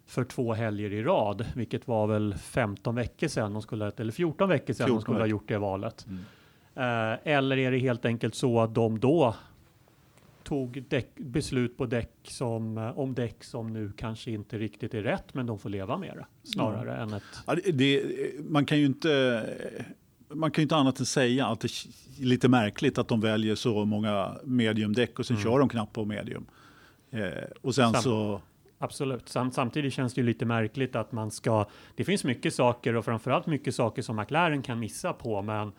för 0.05 0.23
två 0.23 0.53
helger 0.53 0.93
i 0.93 1.03
rad, 1.03 1.45
vilket 1.55 1.87
var 1.87 2.07
väl 2.07 2.33
15 2.33 2.95
veckor 2.95 3.27
sedan, 3.27 3.53
de 3.53 3.61
skulle, 3.61 3.91
eller 3.97 4.11
14 4.11 4.49
veckor 4.49 4.73
sedan 4.73 4.85
de 4.87 4.91
14 4.91 5.01
skulle 5.01 5.19
ha 5.19 5.25
gjort 5.25 5.47
det 5.47 5.57
valet. 5.57 6.05
Mm. 6.07 6.19
Eh, 6.75 7.19
eller 7.23 7.57
är 7.57 7.71
det 7.71 7.77
helt 7.77 8.05
enkelt 8.05 8.35
så 8.35 8.59
att 8.59 8.75
de 8.75 8.99
då 8.99 9.35
tog 10.43 10.83
däck, 10.89 11.09
beslut 11.15 11.77
på 11.77 11.85
däck 11.85 12.11
som, 12.23 12.77
eh, 12.77 12.99
om 12.99 13.13
däck 13.13 13.43
som 13.43 13.73
nu 13.73 13.91
kanske 13.97 14.31
inte 14.31 14.57
riktigt 14.57 14.93
är 14.93 15.01
rätt, 15.01 15.33
men 15.33 15.45
de 15.45 15.59
får 15.59 15.69
leva 15.69 15.97
med 15.97 16.13
det 16.17 16.25
snarare 16.49 16.97
än 16.97 17.13
ett 17.13 17.23
Ja, 17.47 17.55
det, 17.55 17.71
det, 17.71 18.03
man 18.49 18.65
kan 18.65 18.79
ju 18.79 18.85
inte... 18.85 19.45
Man 20.33 20.51
kan 20.51 20.61
ju 20.61 20.63
inte 20.63 20.75
annat 20.75 20.99
än 20.99 21.05
säga 21.05 21.47
att 21.47 21.59
det 21.59 21.67
är 21.67 22.25
lite 22.25 22.47
märkligt 22.47 22.97
att 22.97 23.07
de 23.07 23.21
väljer 23.21 23.55
så 23.55 23.85
många 23.85 24.35
mediumdäck 24.43 25.19
och 25.19 25.25
sen 25.25 25.35
Mm. 25.35 25.43
kör 25.43 25.59
de 25.59 25.69
knappt 25.69 25.93
på 25.93 26.05
medium. 26.05 26.45
Eh, 27.11 27.43
och 27.61 27.75
sen 27.75 27.91
Sam- 27.93 28.01
så... 28.01 28.41
Absolut. 28.81 29.29
Sam, 29.29 29.51
samtidigt 29.51 29.93
känns 29.93 30.13
det 30.13 30.21
ju 30.21 30.27
lite 30.27 30.45
märkligt 30.45 30.95
att 30.95 31.11
man 31.11 31.31
ska. 31.31 31.65
Det 31.95 32.03
finns 32.03 32.23
mycket 32.23 32.53
saker 32.53 32.95
och 32.95 33.05
framförallt 33.05 33.45
mycket 33.47 33.75
saker 33.75 34.01
som 34.01 34.15
McLaren 34.15 34.61
kan 34.61 34.79
missa 34.79 35.13
på, 35.13 35.41
men 35.41 35.71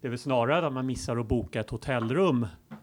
det 0.00 0.06
är 0.06 0.10
väl 0.10 0.18
snarare 0.18 0.66
att 0.66 0.72
man 0.72 0.86
missar 0.86 1.16
att 1.16 1.26
boka 1.26 1.60
ett 1.60 1.70
hotellrum. 1.70 2.42
Att 2.44 2.78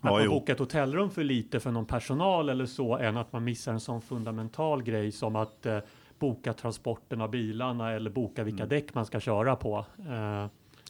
Ja, 0.00 0.18
man 0.18 0.28
bokar 0.28 0.52
ett 0.52 0.58
hotellrum 0.58 1.10
för 1.10 1.24
lite 1.24 1.60
för 1.60 1.70
någon 1.70 1.86
personal 1.86 2.48
eller 2.48 2.66
så, 2.66 2.96
än 2.98 3.16
att 3.16 3.32
man 3.32 3.44
missar 3.44 3.72
en 3.72 3.80
sån 3.80 4.02
fundamental 4.02 4.82
grej 4.82 5.12
som 5.12 5.36
att 5.36 5.66
eh, 5.66 5.78
boka 6.18 6.52
transporten 6.52 7.20
av 7.20 7.30
bilarna 7.30 7.92
eller 7.92 8.10
boka 8.10 8.44
vilka 8.44 8.62
Mm. 8.62 8.68
däck 8.68 8.94
man 8.94 9.06
ska 9.06 9.20
köra 9.20 9.56
på. 9.56 9.84
Eh, 9.98 10.46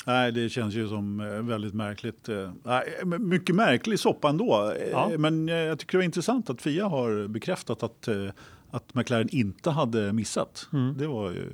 Nej, 0.07 0.33
det 0.33 0.49
känns 0.49 0.75
ju 0.75 0.89
som 0.89 1.21
eh, 1.21 1.27
väldigt 1.27 1.75
märkligt. 1.75 2.29
eh, 2.29 2.51
Nej, 2.65 2.85
men 3.05 3.29
mycket 3.29 3.55
märklig 3.55 3.99
soppa 3.99 4.29
ändå. 4.29 4.73
Eh, 4.81 4.89
Ja. 4.91 5.11
Men 5.19 5.49
eh, 5.49 5.55
jag 5.55 5.79
tycker 5.79 5.93
det 5.93 5.99
var 5.99 6.05
intressant 6.05 6.51
att 6.51 6.63
Fia 6.63 6.87
har 6.89 7.29
bekräftat 7.29 7.83
att, 7.83 8.09
eh, 8.09 8.27
att 8.71 8.95
McLaren 8.95 9.29
inte 9.33 9.71
hade 9.71 10.13
missat. 10.13 10.69
Mm. 10.73 10.95
Det 10.99 11.07
var 11.07 11.31
ju 11.31 11.47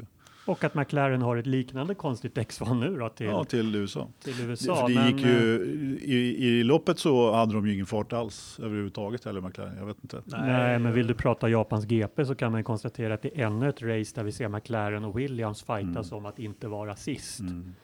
och 0.47 0.65
att 0.65 0.75
McLaren 0.75 1.23
har 1.23 1.37
ett 1.37 1.47
liknande 1.47 1.95
konstigt 1.95 2.35
däcksval 2.35 2.77
nu 2.77 2.97
då 2.97 3.09
till, 3.09 3.27
ja, 3.27 3.45
till 3.45 3.75
USA. 3.77 4.09
till 4.25 4.37
Det, 4.37 4.43
USA. 4.43 4.77
för 4.77 4.89
det 4.89 4.95
men, 4.95 5.17
gick 5.17 5.27
ju, 5.27 5.65
i, 6.03 6.45
I 6.49 6.63
loppet 6.65 6.99
så 6.99 7.33
hade 7.33 7.55
de 7.55 7.67
ju 7.67 7.75
ingen 7.75 7.87
fart 7.87 8.13
alls 8.13 8.61
överhuvudtaget, 8.63 9.27
eller 9.27 9.41
McLaren. 9.41 9.77
Jag 9.79 9.87
vet 9.87 9.97
inte. 10.03 10.23
Nej, 10.27 10.79
men 10.79 10.93
vill 10.95 11.07
du 11.07 11.15
prata 11.15 11.49
Japans 11.49 11.85
GP 11.87 12.25
så 12.25 12.35
kan 12.35 12.53
man 12.53 12.65
konstatera 12.65 13.15
att 13.15 13.23
det 13.23 13.39
är 13.41 13.47
ännu 13.47 13.69
ett 13.69 13.83
race 13.83 14.13
där 14.15 14.23
vi 14.25 14.33
ser 14.33 14.49
McLaren 14.49 15.05
och 15.05 15.19
Williams 15.19 15.63
fightas 15.63 16.13
om 16.13 16.27
att 16.27 16.39
inte 16.39 16.69
vara 16.69 16.97
sist. 16.97 17.41
Mm. 17.41 17.75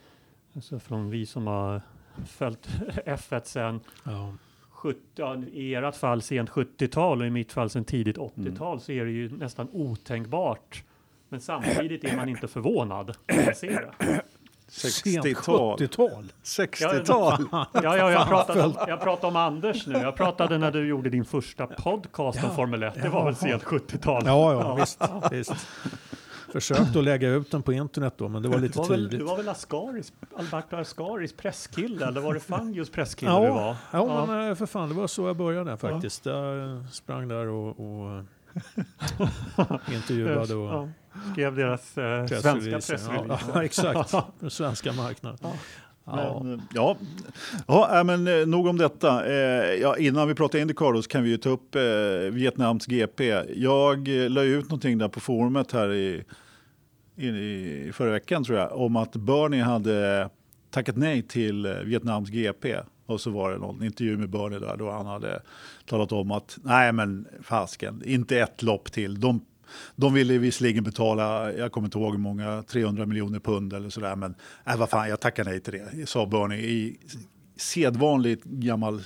Alltså 0.55 0.79
från 0.79 1.09
vi 1.09 1.25
som 1.25 1.47
har 1.47 1.81
följt 2.27 2.67
F1 3.05 3.41
sedan 3.43 3.79
Ja. 4.03 4.33
70, 4.71 4.99
ja, 5.15 5.35
i 5.53 5.75
ert 5.75 5.95
fall 5.95 6.21
sent 6.21 6.49
70-tal 6.49 7.21
och 7.21 7.27
i 7.27 7.29
mitt 7.29 7.51
fall 7.51 7.69
sedan 7.69 7.83
tidigt 7.85 8.17
80-tal 8.17 8.79
så 8.81 8.91
är 8.91 9.05
det 9.05 9.11
ju 9.11 9.37
nästan 9.37 9.67
otänkbart. 9.71 10.83
Men 11.29 11.41
samtidigt 11.41 12.03
är 12.03 12.15
man 12.15 12.29
inte 12.29 12.47
förvånad 12.47 13.15
när 13.27 13.45
man 13.45 13.55
ser 13.55 13.91
det. 13.99 14.21
Sent 14.67 15.25
60-tal. 15.25 15.79
70-tal. 15.79 16.31
60-tal. 16.43 17.45
Ja, 17.51 17.67
ja, 17.83 18.11
jag, 18.11 18.27
pratade, 18.27 18.73
jag 18.87 19.01
pratade 19.01 19.27
om 19.27 19.35
Anders 19.35 19.87
nu. 19.87 19.93
Jag 19.93 20.15
pratade 20.15 20.57
när 20.57 20.71
du 20.71 20.87
gjorde 20.87 21.09
din 21.09 21.25
första 21.25 21.67
podcast 21.67 22.43
om 22.43 22.49
Ja, 22.49 22.55
Formel 22.55 22.83
1. 22.83 22.93
Det 23.01 23.09
var 23.09 23.25
väl 23.25 23.35
sent 23.35 23.63
70-tal? 23.63 24.23
Ja, 24.25 24.53
ja, 24.53 24.75
visst. 24.75 25.01
visst. 25.31 25.67
Försökte 26.51 26.99
att 26.99 27.05
lägga 27.05 27.29
ut 27.29 27.51
den 27.51 27.61
på 27.63 27.73
internet 27.73 28.13
då, 28.17 28.27
men 28.29 28.41
det 28.41 28.49
var 28.49 28.57
lite 28.59 28.77
var, 28.79 28.87
väl, 28.87 29.03
tidigt. 29.03 29.19
du 29.19 29.25
var 29.25 29.37
väl 29.37 29.49
Ascaris, 29.49 30.13
Alberto 30.37 30.75
Ascaris 30.75 31.33
presskille 31.33 32.05
eller 32.07 32.21
var 32.21 32.33
det 32.33 32.39
Fangios 32.39 32.89
presskille 32.89 33.31
Ja, 33.31 33.43
du 33.43 33.49
var? 33.49 33.75
Ja, 33.91 34.25
men 34.25 34.49
eh, 34.49 34.55
för 34.55 34.65
fan, 34.65 34.89
det 34.89 34.95
var 34.95 35.07
så 35.07 35.27
jag 35.27 35.37
började 35.37 35.77
faktiskt. 35.77 36.25
Jag 36.25 36.59
eh, 36.75 36.85
sprang 36.91 37.27
där 37.27 37.47
och, 37.47 37.79
och 37.79 38.11
eh, 38.17 38.23
intervjuade 39.95 40.55
och 40.55 40.69
Ja, 40.73 40.89
skrev 41.31 41.55
deras 41.55 41.97
eh, 41.97 42.25
svenska 42.27 42.51
pressreleaser. 42.51 42.93
pressreleaser. 42.93 43.51
Ja, 43.53 43.63
exakt. 43.63 44.13
Den 44.39 44.49
svenska 44.49 44.93
marknaden. 44.93 45.39
Ja. 45.41 45.53
Ja. 46.11 46.41
Men, 46.43 46.61
ja. 46.73 46.97
Ja, 47.67 47.99
äh, 47.99 48.03
men 48.03 48.27
eh, 48.27 48.47
nog 48.47 48.67
om 48.67 48.77
detta. 48.77 49.25
Eh, 49.25 49.73
ja, 49.81 49.97
innan 49.97 50.27
vi 50.27 50.35
pratar 50.35 50.59
Indycar 50.59 51.01
så 51.01 51.09
kan 51.09 51.23
vi 51.23 51.29
ju 51.29 51.37
ta 51.37 51.49
upp 51.49 51.75
eh, 51.75 51.81
Vietnams 52.31 52.85
GP. 52.85 53.43
Jag 53.55 54.23
eh, 54.23 54.29
la 54.29 54.43
ut 54.43 54.63
någonting 54.63 54.97
där 54.97 55.07
på 55.07 55.19
forumet 55.19 55.71
här 55.71 55.93
i, 55.93 56.23
i, 57.15 57.27
i 57.27 57.91
förra 57.93 58.11
veckan 58.11 58.43
tror 58.43 58.57
jag 58.57 58.71
om 58.71 58.95
att 58.95 59.15
Bernie 59.15 59.63
hade 59.63 60.29
tackat 60.71 60.95
nej 60.95 61.21
till 61.21 61.65
eh, 61.65 61.73
Vietnams 61.73 62.29
GP. 62.29 62.77
Och 63.05 63.21
så 63.21 63.29
var 63.29 63.51
det 63.51 63.57
någon 63.57 63.83
intervju 63.83 64.17
med 64.17 64.29
Bernie 64.29 64.59
där 64.59 64.77
då 64.77 64.91
han 64.91 65.05
hade 65.05 65.41
talat 65.85 66.11
om 66.11 66.31
att 66.31 66.57
nej 66.63 66.91
men 66.91 67.27
fasken, 67.41 68.01
inte 68.05 68.39
ett 68.39 68.63
lopp 68.63 68.91
till. 68.91 69.19
De, 69.19 69.41
de 69.95 70.13
ville 70.13 70.37
visserligen 70.37 70.83
betala, 70.83 71.53
jag 71.53 71.71
kommer 71.71 71.87
inte 71.87 71.97
ihåg 71.97 72.11
hur 72.11 72.19
många, 72.19 72.63
300 72.63 73.05
miljoner 73.05 73.39
pund 73.39 73.73
eller 73.73 73.89
sådär, 73.89 74.15
men 74.15 74.35
äh, 74.65 74.77
vad 74.77 74.89
fan, 74.89 75.09
jag 75.09 75.19
tackar 75.19 75.45
nej 75.45 75.59
till 75.59 75.73
det, 75.73 76.09
sa 76.09 76.25
Bernie 76.25 76.59
i 76.59 76.99
sedvanligt 77.57 78.43
gammal 78.43 79.01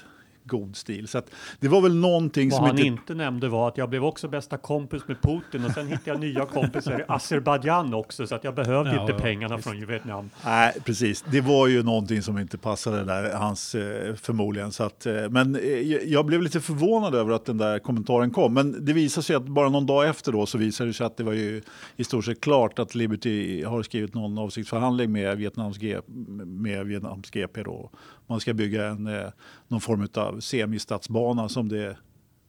god 0.46 0.76
stil. 0.76 1.08
Så 1.08 1.18
att 1.18 1.30
det 1.60 1.68
var 1.68 1.82
väl 1.82 1.96
någonting 1.96 2.50
Vad 2.50 2.58
som 2.58 2.66
han 2.66 2.78
inte... 2.80 2.88
inte 2.88 3.14
nämnde 3.16 3.50
var 3.50 3.68
att 3.68 3.78
jag 3.78 3.90
blev 3.90 4.06
också 4.06 4.28
bästa 4.28 4.58
kompis 4.58 5.02
med 5.08 5.22
Putin 5.22 5.66
och 5.66 5.72
sen 5.72 5.88
hittade 5.88 6.10
jag 6.12 6.20
nya 6.20 6.46
kompisar 6.46 7.00
i 7.00 7.04
Azerbajdzjan 7.08 7.94
också 7.94 8.28
så 8.28 8.36
att 8.36 8.44
jag 8.44 8.56
behövde 8.56 8.96
Ja, 8.96 9.02
inte 9.02 9.14
ja, 9.14 9.20
pengarna 9.20 9.56
visst. 9.56 9.68
från 9.70 9.86
Vietnam. 9.86 10.30
Nej, 10.46 10.74
precis. 10.86 11.26
Det 11.32 11.42
var 11.42 11.68
ju 11.68 11.84
någonting 11.84 12.22
som 12.22 12.38
inte 12.38 12.58
passade 12.58 13.04
där, 13.04 13.34
hans 13.34 13.76
eh, 13.76 14.16
förmodligen. 14.16 14.72
Så 14.72 14.84
att, 14.84 15.06
eh, 15.06 15.14
men 15.30 15.56
eh, 15.56 15.62
jag 16.06 16.26
blev 16.26 16.42
lite 16.42 16.60
förvånad 16.62 17.16
över 17.16 17.34
att 17.34 17.46
den 17.46 17.58
där 17.58 17.80
kommentaren 17.80 18.32
kom. 18.32 18.54
Men 18.54 18.86
det 18.86 18.94
visade 18.94 19.24
sig 19.24 19.36
att 19.36 19.46
bara 19.48 19.70
någon 19.70 19.86
dag 19.86 20.08
efter 20.08 20.32
då 20.32 20.46
så 20.46 20.58
visade 20.58 20.90
det 20.90 20.94
sig 20.94 21.06
att 21.06 21.18
det 21.18 21.24
var 21.24 21.34
ju 21.34 21.62
i 21.96 22.04
stort 22.04 22.26
sett 22.26 22.42
klart 22.42 22.80
att 22.80 22.96
Liberty 22.96 23.64
har 23.64 23.84
skrivit 23.84 24.14
någon 24.14 24.38
avsiktsförhandling 24.38 25.12
med 25.12 25.38
Vietnams, 25.38 25.78
G, 25.78 26.00
med 26.46 26.86
Vietnams 26.86 27.32
GP 27.32 27.64
då. 27.64 27.90
Man 28.28 28.40
ska 28.40 28.54
bygga 28.54 28.86
en, 28.88 29.08
eh, 29.08 29.30
någon 29.68 29.82
form 29.82 30.08
av 30.16 30.40
semistadsbana 30.40 31.50
som 31.50 31.70
det 31.70 31.98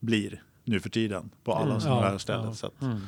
blir 0.01 0.43
nu 0.65 0.81
för 0.81 0.91
tiden 0.91 1.31
på 1.45 1.53
alla 1.53 1.67
Mm. 1.71 1.81
sådana 1.81 2.01
Ja, 2.01 2.09
här 2.09 2.19
ställen. 2.19 2.45
ja. 2.47 2.53
Så 2.55 2.67
att, 2.67 2.83
Mm. 2.83 3.01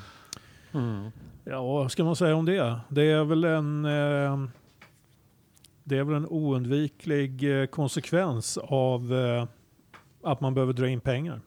Mm. 0.73 1.11
Ja, 1.45 1.63
vad 1.67 1.93
ska 1.93 2.05
man 2.05 2.17
säga 2.17 2.35
om 2.37 2.45
det? 2.45 2.81
Det 2.89 3.03
är 3.03 3.25
väl 3.25 3.45
en, 3.45 3.85
eh, 3.85 4.47
det 5.85 5.99
är 5.99 6.05
väl 6.05 6.15
en 6.17 6.27
oundviklig 6.27 7.61
eh, 7.61 7.67
konsekvens 7.67 8.59
av 8.63 9.15
eh, 9.15 9.47
att 10.23 10.41
man 10.41 10.55
behöver 10.55 10.73
dra 10.73 10.89
in 10.89 11.01
pengar. 11.01 11.41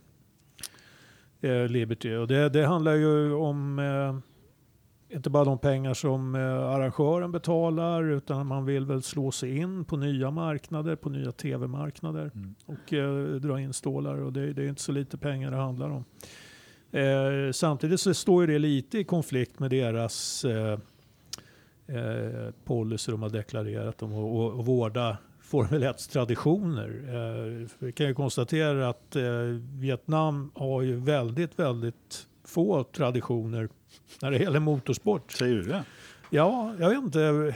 eh, 1.41 1.67
Liberty. 1.67 2.15
Och 2.15 2.27
det, 2.27 2.49
det 2.49 2.65
handlar 2.65 2.93
ju 2.93 3.33
om 3.33 3.79
eh, 3.79 4.17
inte 5.09 5.29
bara 5.29 5.45
de 5.45 5.57
pengar 5.57 5.93
som 5.93 6.35
eh, 6.35 6.41
arrangören 6.41 7.31
betalar 7.31 8.03
utan 8.03 8.47
man 8.47 8.65
vill 8.65 8.85
väl 8.85 9.01
slå 9.01 9.31
sig 9.31 9.57
in 9.57 9.85
på 9.85 9.97
nya 9.97 10.31
marknader, 10.31 10.95
på 10.95 11.09
nya 11.09 11.31
tv-marknader 11.31 12.31
Mm. 12.35 12.55
och 12.65 12.93
eh, 12.93 13.35
dra 13.35 13.59
in 13.59 13.73
stålar 13.73 14.15
och 14.21 14.33
det, 14.33 14.53
det 14.53 14.63
är 14.63 14.67
inte 14.67 14.81
så 14.81 14.91
lite 14.91 15.17
pengar 15.17 15.51
det 15.51 15.57
handlar 15.57 15.89
om. 15.89 16.03
Eh, 16.91 17.51
samtidigt 17.51 17.99
så 17.99 18.13
står 18.13 18.41
ju 18.45 18.53
det 18.53 18.59
lite 18.59 18.99
i 18.99 19.03
konflikt 19.03 19.59
med 19.59 19.69
deras 19.71 20.45
eh, 20.45 20.79
eh, 21.87 22.51
policy 22.65 23.11
de 23.11 23.21
har 23.21 23.29
deklarerat 23.29 24.03
om 24.03 24.11
att 24.13 24.67
vårda 24.67 25.17
Formel 25.41 25.83
1 25.83 26.09
traditioner. 26.09 27.01
Eh, 27.07 27.67
vi 27.79 27.91
kan 27.91 28.07
ju 28.07 28.13
konstatera 28.13 28.89
att 28.89 29.15
eh, 29.15 29.23
Vietnam 29.79 30.51
har 30.55 30.81
ju 30.81 30.95
väldigt, 30.95 31.59
väldigt 31.59 32.27
få 32.43 32.83
traditioner 32.83 33.69
när 34.21 34.31
det 34.31 34.37
gäller 34.37 34.59
motorsport. 34.59 35.31
Säger 35.31 35.55
du 35.55 35.63
det? 35.63 35.83
Ja, 36.29 36.73
jag 36.79 36.89
vet 36.89 36.97
inte. 37.03 37.55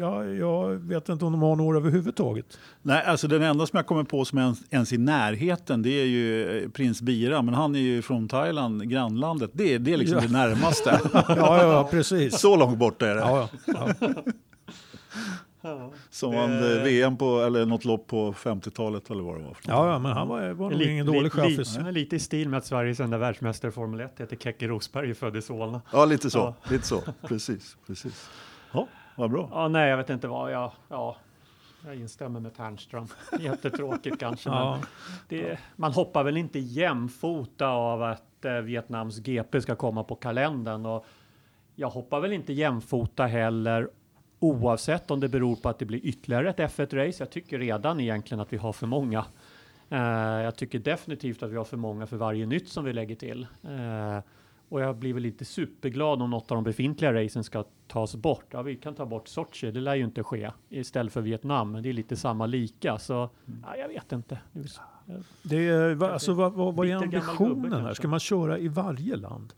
Ja, 0.00 0.24
jag 0.24 0.68
vet 0.74 1.08
inte 1.08 1.24
om 1.24 1.32
de 1.32 1.42
har 1.42 1.56
några 1.56 1.78
överhuvudtaget. 1.78 2.58
Nej, 2.82 3.02
alltså 3.06 3.28
den 3.28 3.42
enda 3.42 3.66
som 3.66 3.76
jag 3.76 3.86
kommer 3.86 4.04
på 4.04 4.24
som 4.24 4.38
är 4.38 4.42
ens, 4.42 4.62
ens 4.70 4.92
i 4.92 4.98
närheten 4.98 5.82
det 5.82 5.90
är 5.90 6.04
ju 6.04 6.58
eh, 6.64 6.68
prins 6.70 7.02
Bira, 7.02 7.42
men 7.42 7.54
han 7.54 7.74
är 7.74 7.78
ju 7.80 8.02
från 8.02 8.28
Thailand, 8.28 8.88
grannlandet. 8.90 9.50
Det, 9.54 9.74
är- 9.74 9.78
det 9.78 9.92
är 9.92 9.96
liksom 9.96 10.18
Ja. 10.18 10.26
det 10.26 10.32
närmaste. 10.32 11.00
Ja, 11.28 11.62
ja 11.62 11.88
precis. 11.90 12.38
Så 12.40 12.56
långt 12.56 12.78
bort 12.78 13.02
är 13.02 13.14
det. 13.14 13.20
Ja, 13.20 13.48
ja, 13.66 13.88
ja. 15.68 15.90
Som 16.10 16.34
vann 16.34 16.52
eh, 16.76 16.82
VM 16.82 17.16
på, 17.16 17.40
eller 17.40 17.66
något 17.66 17.84
lopp 17.84 18.06
på 18.06 18.32
50-talet 18.32 19.10
eller 19.10 19.22
vad 19.22 19.38
det 19.38 19.44
var. 19.44 19.54
för 19.54 19.68
ja, 19.68 19.92
ja 19.92 19.98
men 19.98 20.12
han 20.12 20.28
var, 20.28 20.50
var 20.50 20.70
nog 20.70 20.82
ingen 20.82 21.06
li- 21.06 21.12
dålig 21.12 21.22
li- 21.22 21.30
chaffis. 21.30 21.76
ja, 21.76 21.90
Lite 21.90 22.16
i 22.16 22.18
stil 22.18 22.48
med 22.48 22.58
att 22.58 22.66
Sveriges 22.66 23.00
enda 23.00 23.18
världsmästare 23.18 23.68
i 23.68 23.72
Formel 23.72 24.00
1 24.00 24.20
heter 24.20 24.36
Keke 24.36 24.68
Rosberg 24.68 25.10
och 25.10 25.16
född 25.16 25.36
i 25.36 25.42
Solna. 25.42 25.80
Ja, 25.92 26.04
lite 26.04 26.30
så. 26.30 26.38
Ja. 26.38 26.54
Lite 26.70 26.86
så. 26.86 27.02
Precis, 27.28 27.76
precis. 27.86 28.30
Ja, 28.72 28.88
vad 29.16 29.30
bra. 29.30 29.48
Ja, 29.52 29.68
nej, 29.68 29.90
jag 29.90 29.96
vet 29.96 30.10
inte 30.10 30.28
vad 30.28 30.52
jag... 30.52 30.72
Ja, 30.88 31.16
jag 31.86 31.94
instämmer 31.96 32.40
med 32.40 32.56
Ternström. 32.56 33.06
Jättetråkigt 33.40 34.18
kanske, 34.20 34.48
men 34.50 34.58
Ja, 34.58 34.78
det, 35.28 35.58
man 35.76 35.92
hoppar 35.92 36.24
väl 36.24 36.36
inte 36.36 36.58
jämfota 36.58 37.68
av 37.68 38.02
att 38.02 38.44
eh, 38.44 38.52
Vietnams 38.52 39.18
GP 39.18 39.60
ska 39.60 39.74
komma 39.76 40.04
på 40.04 40.14
kalendern. 40.14 40.86
Och 40.86 41.06
jag 41.74 41.88
hoppar 41.90 42.20
väl 42.20 42.32
inte 42.32 42.52
jämfota 42.52 43.26
heller 43.26 43.88
oavsett 44.38 45.10
om 45.10 45.20
det 45.20 45.28
beror 45.28 45.56
på 45.56 45.68
att 45.68 45.78
det 45.78 45.84
blir 45.84 46.00
ytterligare 46.06 46.50
ett 46.50 46.58
F1-race. 46.58 47.22
Jag 47.22 47.30
tycker 47.30 47.58
redan 47.58 48.00
egentligen 48.00 48.40
att 48.40 48.52
vi 48.52 48.56
har 48.56 48.72
för 48.72 48.86
många. 48.86 49.24
Eh, 49.88 49.98
jag 50.42 50.56
tycker 50.56 50.78
definitivt 50.78 51.42
att 51.42 51.50
vi 51.50 51.56
har 51.56 51.64
för 51.64 51.76
många 51.76 52.06
för 52.06 52.16
varje 52.16 52.46
nytt 52.46 52.68
som 52.68 52.84
vi 52.84 52.92
lägger 52.92 53.14
till. 53.14 53.46
Eh, 53.62 54.18
och 54.68 54.80
jag 54.80 54.96
blir 54.96 55.14
väl 55.14 55.26
inte 55.26 55.44
superglad 55.44 56.22
om 56.22 56.30
något 56.30 56.50
av 56.50 56.56
de 56.56 56.64
befintliga 56.64 57.24
racen 57.24 57.44
ska 57.44 57.64
tas 57.88 58.16
bort. 58.16 58.46
Ja, 58.50 58.62
vi 58.62 58.76
kan 58.76 58.94
ta 58.94 59.06
bort 59.06 59.28
Sochi, 59.28 59.70
det 59.70 59.80
lär 59.80 59.94
ju 59.94 60.04
inte 60.04 60.22
ske 60.22 60.50
istället 60.68 61.12
för 61.12 61.20
Vietnam, 61.20 61.72
men 61.72 61.82
det 61.82 61.88
är 61.88 61.92
lite 61.92 62.16
samma 62.16 62.46
lika. 62.46 62.98
Så 62.98 63.30
ja, 63.62 63.76
jag 63.76 63.88
vet 63.88 64.12
inte. 64.12 64.38
Det 65.42 65.68
är 65.68 66.04
alltså, 66.04 66.32
vad, 66.32 66.52
vad, 66.52 66.74
vad 66.74 66.88
är 66.88 66.96
ambitionen 66.96 67.72
här? 67.72 67.94
Ska 67.94 68.08
man 68.08 68.20
köra 68.20 68.58
i 68.58 68.68
varje 68.68 69.16
land? 69.16 69.52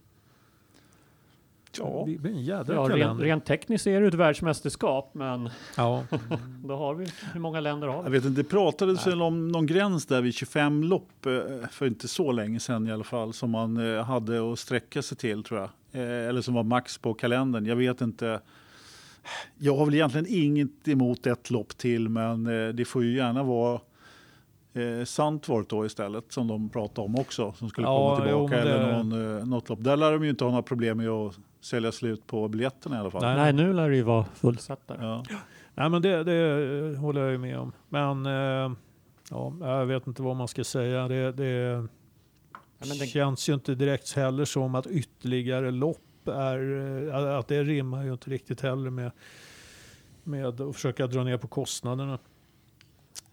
Ja. 1.79 2.05
Det 2.07 2.19
blir 2.19 2.31
en 2.33 2.43
jädra 2.43 2.75
Ja, 2.75 2.83
rent, 2.97 3.21
rent 3.21 3.45
tekniskt 3.45 3.87
är 3.87 4.01
det 4.01 4.07
ett 4.07 4.15
världsmästerskap, 4.15 5.11
men 5.15 5.51
Ja. 5.77 6.05
då 6.65 6.77
har 6.77 6.95
vi, 6.95 7.07
hur 7.33 7.41
många 7.41 7.61
länder 7.61 7.89
har 7.89 7.95
Jag 7.97 8.03
vi? 8.03 8.11
vet 8.11 8.25
inte, 8.25 8.43
det 8.43 8.49
pratades 8.49 9.07
Nej. 9.07 9.15
väl 9.15 9.23
om 9.23 9.49
någon 9.49 9.67
gräns 9.67 10.07
där 10.07 10.23
vid 10.23 10.35
25 10.35 10.85
lopp 10.85 11.27
eh, 11.27 11.69
för 11.71 11.87
inte 11.87 12.09
så 12.09 12.33
länge 12.33 12.61
sedan 12.61 12.87
i 12.89 12.93
alla 12.93 13.05
fall 13.05 13.33
som 13.33 13.51
man 13.51 13.97
eh, 13.97 14.03
hade 14.05 14.53
att 14.53 14.59
sträcka 14.59 15.03
sig 15.03 15.17
till 15.17 15.43
tror 15.45 15.61
jag. 15.61 15.71
Eh, 16.03 16.29
Eller 16.29 16.41
som 16.41 16.55
var 16.55 16.63
max 16.63 16.99
på 16.99 17.15
kalendern. 17.15 17.67
Jag 17.67 17.77
vet 17.77 18.01
inte. 18.01 18.41
Jag 19.59 19.77
har 19.77 19.85
väl 19.85 19.95
egentligen 19.95 20.27
inget 20.29 20.89
emot 20.89 21.27
ett 21.27 21.51
lopp 21.51 21.77
till 21.77 22.09
men 22.09 22.45
det 22.77 22.85
får 22.85 23.05
ju 23.05 23.17
gärna 23.17 23.43
vara 23.43 23.81
eh, 24.75 25.05
Sandvort 25.05 25.71
då 25.71 25.87
istället 25.87 26.33
som 26.33 26.49
de 26.49 26.69
pratade 26.69 27.05
om 27.07 27.17
också 27.17 27.53
som 27.53 27.69
skulle 27.69 27.87
Ja, 27.87 28.17
komma 28.17 28.31
jo, 28.31 28.49
tillbaka. 28.49 28.57
men 28.57 28.67
det- 28.67 28.73
Eller 28.85 28.93
någon, 29.03 29.39
eh, 29.41 29.47
något 29.47 29.69
lopp. 29.69 29.79
Där 29.85 29.97
lär 29.97 30.13
de 30.13 30.25
ju 30.25 30.31
inte 30.31 30.45
ha 30.45 30.51
några 30.51 30.63
problem 30.63 30.97
med 30.97 31.09
att 31.09 31.39
sälja 31.61 31.93
slut 31.93 32.27
på 32.27 32.49
biljetterna 32.49 32.97
i 32.97 32.99
alla 32.99 33.11
fall. 33.11 33.23
Nej. 33.23 33.37
Nej, 33.37 33.53
nu 33.53 33.73
lär 33.73 33.91
det 33.91 33.97
ju 33.97 34.03
vara 34.03 34.25
fullsatt 34.25 34.89
där. 34.89 34.99
Ja. 35.01 35.25
Nej, 35.75 35.91
men 35.91 36.03
det, 36.03 36.25
det 36.25 36.35
eh, 36.95 37.01
håller 37.01 37.21
jag 37.21 37.31
ju 37.31 37.39
med 37.39 37.59
om. 37.59 37.73
Men 37.89 38.27
eh, 38.27 38.73
ja, 39.31 39.53
jag 39.61 39.87
vet 39.87 40.07
inte 40.07 40.23
vad 40.23 40.37
man 40.37 40.49
ska 40.49 40.65
säga. 40.65 41.09
Det, 41.09 41.33
det 41.33 41.45
Ja, 42.81 42.87
men 42.89 42.99
det- 42.99 43.07
känns 43.07 43.49
ju 43.49 43.55
inte 43.55 43.75
direkt 43.75 44.13
heller 44.13 44.45
som 44.45 44.75
att 44.75 44.87
ytterligare 44.87 45.71
lopp 45.71 46.29
är, 46.29 47.09
eh, 47.09 47.39
att 47.39 47.49
det 47.49 47.63
rimmar 47.65 48.05
ju 48.05 48.13
inte 48.13 48.31
riktigt 48.31 48.61
heller 48.61 48.91
med, 48.91 49.11
med 50.25 50.47
att 50.61 50.75
försöka 50.75 51.07
dra 51.07 51.25
ner 51.25 51.37
på 51.37 51.49
kostnaderna. 51.49 52.19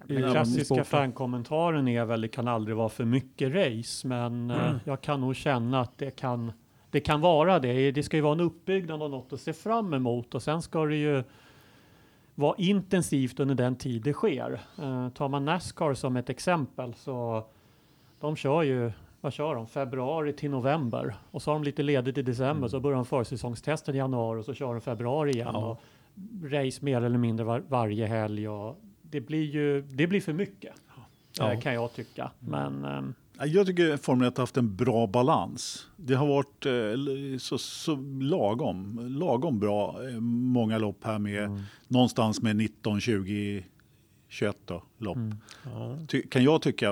Den 0.08 0.32
klassiska 0.32 0.84
fankommentaren 0.84 1.88
är 1.88 2.06
väl 2.06 2.22
det 2.22 2.28
kan 2.28 2.48
aldrig 2.48 2.78
vara 2.78 2.90
för 2.90 3.06
mycket 3.06 3.54
race, 3.54 4.08
men 4.08 4.52
eh, 4.52 4.68
Mm. 4.68 4.80
jag 4.84 5.02
kan 5.02 5.22
nog 5.22 5.36
känna 5.36 5.82
att 5.82 5.98
det 5.98 6.12
kan, 6.12 6.52
det 6.92 7.00
kan 7.00 7.22
vara 7.22 7.60
det. 7.60 7.92
Det 7.92 8.04
ska 8.04 8.18
ju 8.18 8.22
vara 8.24 8.34
en 8.34 8.40
uppbyggnad 8.40 9.02
av 9.04 9.10
något 9.10 9.34
att 9.34 9.40
se 9.42 9.54
fram 9.54 9.94
emot 9.94 10.36
och 10.36 10.42
sen 10.44 10.62
ska 10.62 10.86
det 10.86 10.96
ju 10.96 11.24
vara 12.36 12.56
intensivt 12.58 13.40
under 13.40 13.56
den 13.56 13.76
tid 13.76 14.02
det 14.04 14.14
sker. 14.14 14.60
Eh, 14.82 15.10
tar 15.10 15.30
man 15.30 15.46
Nascar 15.46 15.94
som 15.94 16.16
ett 16.18 16.30
exempel 16.30 16.94
så 16.94 17.44
de 18.20 18.36
kör 18.36 18.64
ju 18.64 18.92
vad 19.22 19.34
kör 19.34 19.56
de? 19.56 19.68
Februari 19.68 20.34
till 20.34 20.50
november 20.52 21.16
och 21.32 21.42
så 21.42 21.52
har 21.52 21.56
de 21.56 21.64
lite 21.64 21.84
ledigt 21.84 22.18
i 22.18 22.22
december 22.22 22.58
Mm. 22.58 22.70
så 22.70 22.80
börjar 22.80 22.96
de 22.96 23.06
försäsongstesten 23.06 23.96
i 23.96 23.98
januari 23.98 24.40
och 24.42 24.46
så 24.46 24.54
kör 24.54 24.72
de 24.74 24.82
februari 24.82 25.32
igen. 25.32 25.50
Ja. 25.54 25.66
Och 25.70 25.82
race 26.52 26.86
mer 26.86 27.02
eller 27.02 27.18
mindre 27.18 27.46
var, 27.46 27.64
varje 27.70 28.06
helg 28.06 28.50
och 28.50 28.80
det 29.10 29.22
blir 29.22 29.44
ju 29.44 29.82
det 29.82 30.08
blir 30.08 30.22
för 30.22 30.34
mycket 30.34 30.74
Ja. 31.38 31.54
eh, 31.54 31.60
kan 31.60 31.74
jag 31.74 31.94
tycka. 31.94 32.32
Men 32.40 32.86
ehm, 32.86 33.14
Ja, 33.38 33.46
Jag 33.46 33.68
tycker 33.68 33.98
Formel 33.98 34.28
1 34.28 34.38
har 34.38 34.42
haft 34.42 34.58
en 34.58 34.76
bra 34.76 35.08
balans. 35.08 35.88
Det 35.98 36.14
har 36.14 36.28
varit 36.28 36.66
eh, 36.66 37.38
så, 37.38 37.58
så 37.58 37.96
lagom, 38.22 39.00
lagom 39.20 39.60
bra 39.60 40.08
eh, 40.10 40.20
många 40.20 40.78
lopp 40.78 41.04
här 41.04 41.20
med 41.20 41.44
mm. 41.44 41.62
någonstans 41.88 42.42
med 42.42 42.56
19, 42.56 43.02
20, 43.02 43.66
21 44.28 44.58
då, 44.66 44.84
lopp. 44.98 45.16
Mm. 45.16 45.38
Ja. 45.64 45.98
Ty, 46.08 46.22
kan 46.22 46.44
jag 46.44 46.62
tycka. 46.62 46.90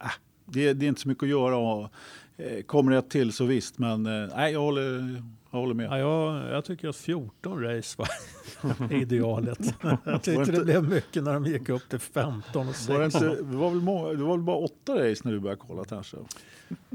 Äh, 0.00 0.06
det, 0.44 0.72
det 0.72 0.86
är 0.86 0.88
inte 0.88 1.00
så 1.00 1.08
mycket 1.08 1.22
att 1.22 1.28
göra. 1.28 1.56
Och, 1.56 1.88
eh, 2.36 2.62
kommer 2.62 2.92
det 2.92 3.02
till 3.02 3.32
så 3.32 3.44
visst, 3.44 3.78
men 3.78 4.06
eh, 4.06 4.50
jag, 4.50 4.60
håller, 4.60 5.22
jag 5.52 5.58
håller 5.58 5.74
med. 5.74 5.86
Ja, 5.86 5.98
jag, 5.98 6.50
jag 6.54 6.64
tycker 6.64 6.88
att 6.88 6.96
14 6.96 7.62
race 7.64 7.96
var 7.98 8.08
idealet. 9.02 9.58
jag 10.04 10.22
tyckte 10.22 10.40
inte- 10.40 10.52
det 10.52 10.64
blev 10.64 10.88
mycket 10.88 11.24
när 11.24 11.34
de 11.34 11.44
gick 11.46 11.68
upp 11.68 11.88
till 11.88 11.98
15 11.98 12.60
och 12.68 12.74
Var 12.88 12.98
det, 13.00 13.10
16. 13.10 13.30
inte, 13.30 13.42
det, 13.42 13.56
var 13.56 13.70
väl 13.70 13.80
må, 13.80 14.12
det 14.12 14.22
var 14.24 14.36
väl 14.36 14.44
bara 14.44 14.56
åtta 14.56 14.92
race 15.10 15.20
när 15.24 15.32
du 15.32 15.40
började 15.40 15.60
kolla 15.66 15.84
kanske? 15.84 16.16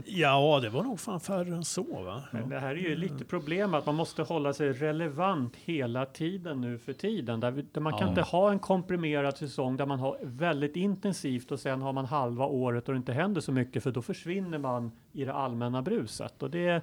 Ja, 0.06 0.60
det 0.62 0.70
var 0.70 0.84
nog 0.84 1.00
fan 1.00 1.20
färre 1.20 1.56
än 1.56 1.66
så 1.66 1.84
va? 2.04 2.24
Men 2.32 2.50
Det 2.50 2.60
här 2.60 2.70
är 2.70 2.76
ju 2.76 2.96
lite 2.96 3.26
problem 3.26 3.74
att 3.74 3.86
man 3.86 3.96
måste 3.96 4.22
hålla 4.24 4.54
sig 4.54 4.74
relevant 4.74 5.56
hela 5.56 6.06
tiden 6.06 6.62
nu 6.62 6.78
för 6.78 6.94
tiden. 6.94 7.40
Där, 7.40 7.52
vi, 7.52 7.66
där 7.72 7.82
man 7.82 7.92
kan 7.94 8.02
Ja. 8.02 8.08
inte 8.10 8.22
ha 8.22 8.52
en 8.52 8.60
komprimerad 8.60 9.38
säsong 9.38 9.78
där 9.78 9.86
man 9.86 10.00
har 10.00 10.18
väldigt 10.24 10.76
intensivt 10.76 11.52
och 11.52 11.60
sen 11.60 11.82
har 11.82 11.94
man 11.94 12.06
halva 12.06 12.46
året 12.46 12.88
och 12.88 12.94
det 12.94 12.98
inte 12.98 13.14
händer 13.14 13.42
så 13.42 13.52
mycket 13.52 13.84
för 13.84 13.92
då 13.92 14.02
försvinner 14.02 14.58
man 14.58 14.92
i 15.14 15.26
det 15.26 15.34
allmänna 15.34 15.82
bruset. 15.82 16.44
Och 16.44 16.50
det, 16.52 16.82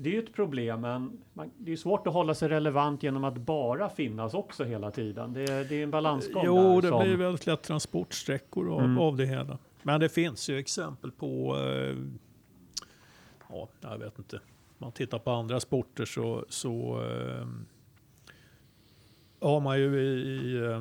det 0.00 0.08
är 0.10 0.12
ju 0.12 0.18
ett 0.22 0.32
problem, 0.34 0.80
men 0.80 1.18
man, 1.32 1.50
det 1.58 1.72
är 1.72 1.76
svårt 1.76 2.06
att 2.06 2.12
hålla 2.12 2.34
sig 2.34 2.48
relevant 2.48 3.02
genom 3.02 3.24
att 3.24 3.38
bara 3.38 3.88
finnas 3.88 4.34
också 4.34 4.64
hela 4.64 4.90
tiden. 4.90 5.32
Det, 5.32 5.68
det 5.68 5.74
är 5.76 5.82
en 5.82 5.90
balansgång 5.90 6.42
Jo, 6.46 6.56
där. 6.74 6.82
det 6.82 6.88
som- 6.88 7.02
blir 7.02 7.16
väldigt 7.16 7.46
lätt 7.46 7.62
transportsträckor 7.62 8.72
av, 8.74 8.80
Mm. 8.84 8.98
av 8.98 9.16
det 9.16 9.26
hela. 9.26 9.58
Men 9.82 10.00
det 10.00 10.08
finns 10.08 10.50
ju 10.50 10.58
exempel 10.58 11.10
på, 11.12 11.56
eh, 11.56 11.96
ja, 13.50 13.68
jag 13.80 13.98
vet 13.98 14.18
inte. 14.18 14.40
Man 14.78 14.92
tittar 14.92 15.18
på 15.18 15.30
andra 15.30 15.60
sporter 15.60 16.04
så, 16.04 16.44
så 16.48 17.02
eh, 17.04 17.46
har 19.40 19.60
man 19.60 19.78
ju 19.78 20.00
i, 20.00 20.20
i 20.22 20.56
eh, 20.66 20.80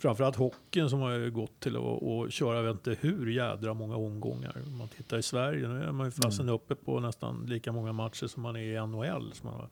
framförallt 0.00 0.36
hockeyn 0.36 0.90
som 0.90 1.00
har 1.00 1.30
gått 1.30 1.60
till 1.60 1.76
att 1.76 2.02
att 2.02 2.32
köra, 2.32 2.56
jag 2.56 2.62
vet 2.62 2.86
inte 2.86 3.08
hur 3.08 3.30
jädra 3.30 3.74
många 3.74 3.96
omgångar. 3.96 4.56
Om 4.66 4.78
man 4.78 4.88
tittar 4.88 5.18
i 5.18 5.22
Sverige, 5.22 5.68
nu 5.68 5.82
är 5.84 5.92
man 5.92 6.06
ju 6.06 6.10
fasen 6.10 6.48
uppe 6.48 6.74
på 6.74 7.00
nästan 7.00 7.46
lika 7.46 7.72
många 7.72 7.92
matcher 7.92 8.26
som 8.26 8.42
man 8.42 8.56
är 8.56 8.60
i 8.60 8.86
NHL. 8.86 9.32
Som 9.32 9.50
man 9.50 9.68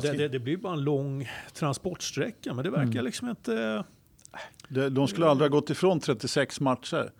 det, 0.00 0.12
det, 0.12 0.28
det 0.28 0.38
blir 0.38 0.56
bara 0.56 0.72
en 0.72 0.84
lång 0.84 1.28
transportsträcka, 1.52 2.54
men 2.54 2.64
det 2.64 2.70
verkar 2.70 2.92
Mm. 2.92 3.04
liksom 3.04 3.28
inte... 3.28 3.84
det, 4.68 4.88
de 4.90 5.08
skulle 5.08 5.26
aldrig 5.26 5.50
ha 5.50 5.58
gått 5.58 5.70
ifrån 5.70 6.00
36 6.00 6.60
matcher 6.60 7.12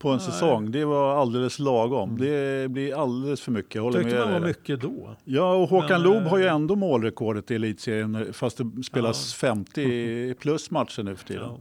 på 0.00 0.08
en 0.08 0.16
Nej. 0.16 0.26
säsong. 0.26 0.70
Det 0.70 0.84
var 0.84 1.16
alldeles 1.16 1.58
lagom. 1.58 2.18
Det 2.18 2.70
blir 2.70 3.02
alldeles 3.02 3.40
för 3.40 3.52
mycket. 3.52 3.74
Jag 3.74 3.92
Tyckte 3.92 4.18
man 4.18 4.32
var 4.32 4.40
mycket 4.40 4.80
då. 4.80 5.16
Ja, 5.24 5.54
och 5.54 5.68
Håkan 5.68 5.88
Men, 5.88 6.02
Loob 6.02 6.22
har 6.22 6.38
ju 6.38 6.44
eh, 6.46 6.54
ändå 6.54 6.76
målrekordet 6.76 7.50
i 7.50 7.54
elitserien 7.54 8.32
fast 8.32 8.58
det 8.58 8.82
spelas 8.82 9.34
50 9.34 10.34
plus 10.40 10.70
matcher 10.70 11.02
nu 11.02 11.16
för 11.16 11.24
tiden. 11.26 11.42
Ja. 11.42 11.58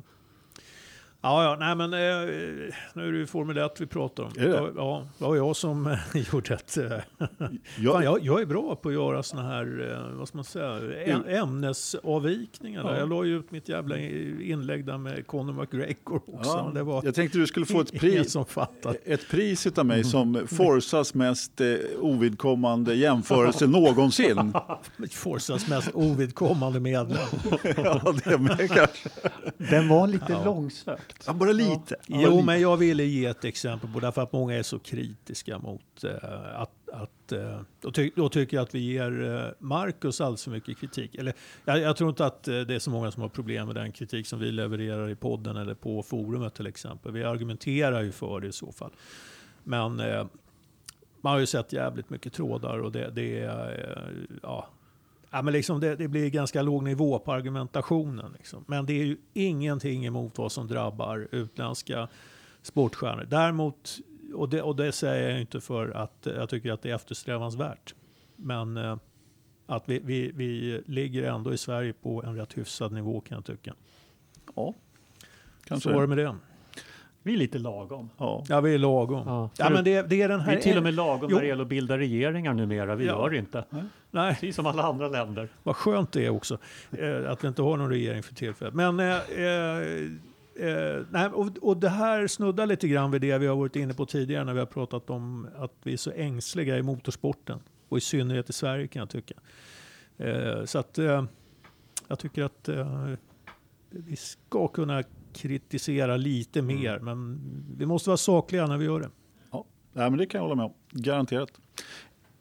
Ja, 1.21 1.43
ja, 1.43 1.55
nej 1.59 1.75
men 1.75 1.93
eh, 1.93 1.99
nu 2.93 3.07
är 3.07 3.11
det 3.11 3.17
ju 3.17 3.27
Formel 3.27 3.57
1 3.57 3.81
vi 3.81 3.85
pratar 3.85 4.23
om. 4.23 4.31
Det? 4.35 4.71
Ja, 4.75 5.07
det 5.17 5.23
var 5.25 5.35
jag 5.35 5.55
som 5.55 5.87
eh, 5.87 5.97
gjorde 6.33 6.53
ett... 6.53 6.77
Eh, 6.77 6.83
Jag, 7.77 7.93
fan, 7.93 8.03
jag, 8.03 8.19
jag 8.23 8.41
är 8.41 8.45
bra 8.45 8.75
på 8.75 8.89
att 8.89 8.93
göra 8.95 9.23
såna 9.23 9.41
här, 9.43 9.91
eh, 10.11 10.17
vad 10.17 10.27
ska 10.27 10.37
man 10.37 10.45
säga, 10.45 11.03
äm, 11.05 11.23
ämnesavvikningar. 11.27 12.81
Ja. 12.93 12.97
Jag 12.99 13.09
la 13.09 13.23
ju 13.25 13.37
ut 13.39 13.51
mitt 13.51 13.69
jävla 13.69 13.97
inlägg 13.97 14.85
där 14.85 14.97
med 14.97 15.27
Conor 15.27 15.53
McGregor 15.53 16.15
också. 16.27 16.49
ja, 16.49 16.71
Det 16.73 16.83
var 16.83 17.01
jag 17.05 17.15
tänkte 17.15 17.37
du 17.37 17.47
skulle 17.47 17.65
få 17.65 17.81
ett 17.81 17.91
pris, 17.99 18.31
som 18.31 18.45
ett 19.05 19.29
pris 19.29 19.67
utav 19.67 19.85
mig 19.85 20.03
som 20.03 20.47
Forsas 20.47 21.13
mest 21.13 21.61
eh, 21.61 21.67
ovidkommande 21.99 22.95
jämförelse 22.95 23.67
någonsin. 23.67 24.53
Forsas 25.11 25.67
mest 25.67 25.89
ovidkommande 25.93 26.79
medlem. 26.79 27.17
ja, 27.77 28.13
det 28.25 28.37
med 28.37 28.57
kanske. 28.57 29.09
Den 29.57 29.87
var 29.89 30.07
lite 30.07 30.25
Ja. 30.29 30.45
långsökt. 30.45 31.08
Ja, 31.27 31.33
bara 31.33 31.51
lite. 31.51 31.95
Ja, 32.07 32.19
Jo, 32.21 32.31
lite. 32.31 32.45
men 32.45 32.61
jag 32.61 32.77
ville 32.77 33.03
ge 33.03 33.25
ett 33.25 33.45
exempel 33.45 33.93
på 33.93 33.99
därför 33.99 34.21
att 34.21 34.31
många 34.33 34.55
är 34.55 34.63
så 34.63 34.79
kritiska 34.79 35.57
mot 35.59 36.03
eh, 36.03 36.61
att, 36.61 36.71
att 36.93 37.31
eh, 37.31 37.61
då, 37.81 37.91
ty, 37.91 38.11
då 38.15 38.29
tycker 38.29 38.57
jag 38.57 38.63
att 38.63 38.75
vi 38.75 38.79
ger 38.79 39.35
eh, 39.35 39.51
Marcus 39.59 40.21
alldeles 40.21 40.43
för 40.43 40.51
mycket 40.51 40.77
kritik. 40.77 41.15
Eller, 41.15 41.33
jag, 41.65 41.79
jag 41.79 41.97
tror 41.97 42.09
inte 42.09 42.25
att 42.25 42.47
eh, 42.47 42.59
det 42.59 42.75
är 42.75 42.79
så 42.79 42.91
många 42.91 43.11
som 43.11 43.21
har 43.21 43.29
problem 43.29 43.65
med 43.67 43.75
den 43.75 43.91
kritik 43.91 44.27
som 44.27 44.39
vi 44.39 44.51
levererar 44.51 45.09
i 45.09 45.15
podden 45.15 45.57
eller 45.57 45.73
på 45.73 46.03
forumet 46.03 46.53
till 46.53 46.67
exempel. 46.67 47.11
Vi 47.11 47.23
argumenterar 47.23 48.01
ju 48.01 48.11
för 48.11 48.39
det 48.39 48.47
i 48.47 48.51
så 48.51 48.71
fall. 48.71 48.91
Men 49.63 49.99
eh, 49.99 50.25
man 51.21 51.33
har 51.33 51.39
ju 51.39 51.45
sett 51.45 51.73
jävligt 51.73 52.09
mycket 52.09 52.33
trådar 52.33 52.79
och 52.79 52.91
det, 52.91 53.09
det 53.11 53.39
är 53.39 53.97
eh, 53.97 54.37
ja, 54.41 54.67
Ja, 55.29 55.41
men 55.41 55.53
liksom 55.53 55.79
det, 55.79 55.95
det 55.95 56.07
blir 56.07 56.29
ganska 56.29 56.61
låg 56.61 56.83
nivå 56.83 57.19
på 57.19 57.33
argumentationen. 57.33 58.31
Liksom. 58.37 58.65
Men 58.67 58.85
det 58.85 58.93
är 58.93 59.05
ju 59.05 59.17
ingenting 59.33 60.05
emot 60.05 60.37
vad 60.37 60.51
som 60.51 60.67
drabbar 60.67 61.27
utländska 61.31 62.07
sportstjärnor. 62.61 63.25
Däremot, 63.29 63.97
och 64.33 64.49
det, 64.49 64.61
och 64.61 64.75
det 64.75 64.91
säger 64.91 65.29
jag 65.29 65.41
inte 65.41 65.61
för 65.61 65.89
att 65.89 66.27
jag 66.35 66.49
tycker 66.49 66.71
att 66.71 66.81
det 66.81 66.89
är 66.89 66.95
eftersträvansvärt. 66.95 67.95
Men 68.35 68.77
eh, 68.77 68.97
att 69.65 69.89
vi, 69.89 69.99
vi, 69.99 70.31
vi 70.31 70.81
ligger 70.85 71.23
ändå 71.23 71.53
i 71.53 71.57
Sverige 71.57 71.93
på 71.93 72.23
en 72.23 72.35
rätt 72.35 72.57
hyfsad 72.57 72.91
nivå 72.91 73.21
kan 73.21 73.35
jag 73.35 73.45
tycka. 73.45 73.73
Ja, 74.55 74.73
kanske. 75.63 75.89
Så 75.89 75.95
var 75.95 76.01
det 76.01 76.07
med 76.07 76.17
det. 76.17 76.35
Vi 77.29 77.33
är 77.35 77.37
lite 77.37 77.57
lagom. 77.59 78.09
Ja. 78.17 78.43
Ja, 78.49 78.61
vi 78.61 78.73
är 78.73 78.77
lagom. 78.77 79.23
Ja, 79.25 79.49
Ja, 79.57 79.69
men 79.69 79.83
det, 79.83 80.01
det 80.09 80.21
är 80.21 80.29
den 80.29 80.39
Vi 80.39 80.45
här... 80.45 80.55
är 80.57 80.61
till 80.61 80.77
och 80.77 80.83
med 80.83 80.93
lagom 80.93 81.27
Jo. 81.29 81.35
när 81.35 81.41
det 81.41 81.47
gäller 81.47 81.61
att 81.63 81.69
bilda 81.69 81.97
regeringar 81.97 82.53
numera. 82.53 82.95
Vi 82.95 83.05
Ja. 83.05 83.11
gör 83.13 83.33
inte. 83.35 83.65
Nej, 84.11 84.33
Precis 84.33 84.55
som 84.55 84.65
alla 84.65 84.83
andra 84.83 85.07
länder. 85.07 85.49
Vad 85.63 85.75
skönt 85.75 86.11
det 86.11 86.25
är 86.25 86.29
också 86.29 86.57
eh, 86.91 87.31
att 87.31 87.43
vi 87.43 87.47
inte 87.47 87.61
har 87.61 87.77
någon 87.77 87.89
regering 87.89 88.23
för 88.23 88.35
tillfället. 88.35 88.73
Men, 88.73 88.99
eh, 88.99 89.05
eh, 89.15 89.77
eh, 90.69 91.01
nej, 91.09 91.27
och, 91.33 91.47
och 91.61 91.77
det 91.77 91.89
här 91.89 92.27
snuddar 92.27 92.65
lite 92.65 92.87
grann 92.87 93.11
vid 93.11 93.21
det 93.21 93.37
vi 93.37 93.47
har 93.47 93.55
varit 93.55 93.75
inne 93.75 93.93
på 93.93 94.05
tidigare 94.05 94.43
när 94.43 94.53
vi 94.53 94.59
har 94.59 94.65
pratat 94.65 95.09
om 95.09 95.47
att 95.57 95.73
vi 95.83 95.93
är 95.93 95.97
så 95.97 96.11
ängsliga 96.11 96.77
i 96.77 96.81
motorsporten. 96.81 97.59
Och 97.89 97.97
i 97.97 98.01
synnerhet 98.01 98.49
i 98.49 98.53
Sverige 98.53 98.87
kan 98.87 98.99
jag 98.99 99.09
tycka. 99.09 99.35
Eh, 100.17 100.65
så 100.65 100.79
att 100.79 100.97
eh, 100.97 101.23
jag 102.07 102.19
tycker 102.19 102.43
att 102.43 102.69
eh, 102.69 103.09
vi 103.89 104.15
ska 104.15 104.67
kunna 104.67 105.03
kritisera 105.41 106.17
lite 106.17 106.61
mer. 106.61 106.99
Men 106.99 107.39
vi 107.77 107.85
måste 107.85 108.09
vara 108.09 108.17
sakliga 108.17 108.67
när 108.67 108.77
vi 108.77 108.85
gör 108.85 108.99
det. 108.99 109.09
Ja, 109.51 109.65
Nej, 109.93 110.09
men 110.09 110.19
det 110.19 110.25
kan 110.25 110.39
jag 110.39 110.43
hålla 110.43 110.55
med 110.55 110.65
om. 110.65 110.73
Garanterat. 110.91 111.51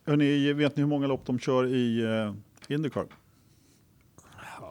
Hörrni, 0.06 0.52
vet 0.52 0.76
ni 0.76 0.82
hur 0.82 0.88
många 0.88 1.06
lopp 1.06 1.26
de 1.26 1.38
kör 1.38 1.66
i 1.66 2.02
uh, 2.06 2.34
Indycar? 2.68 3.06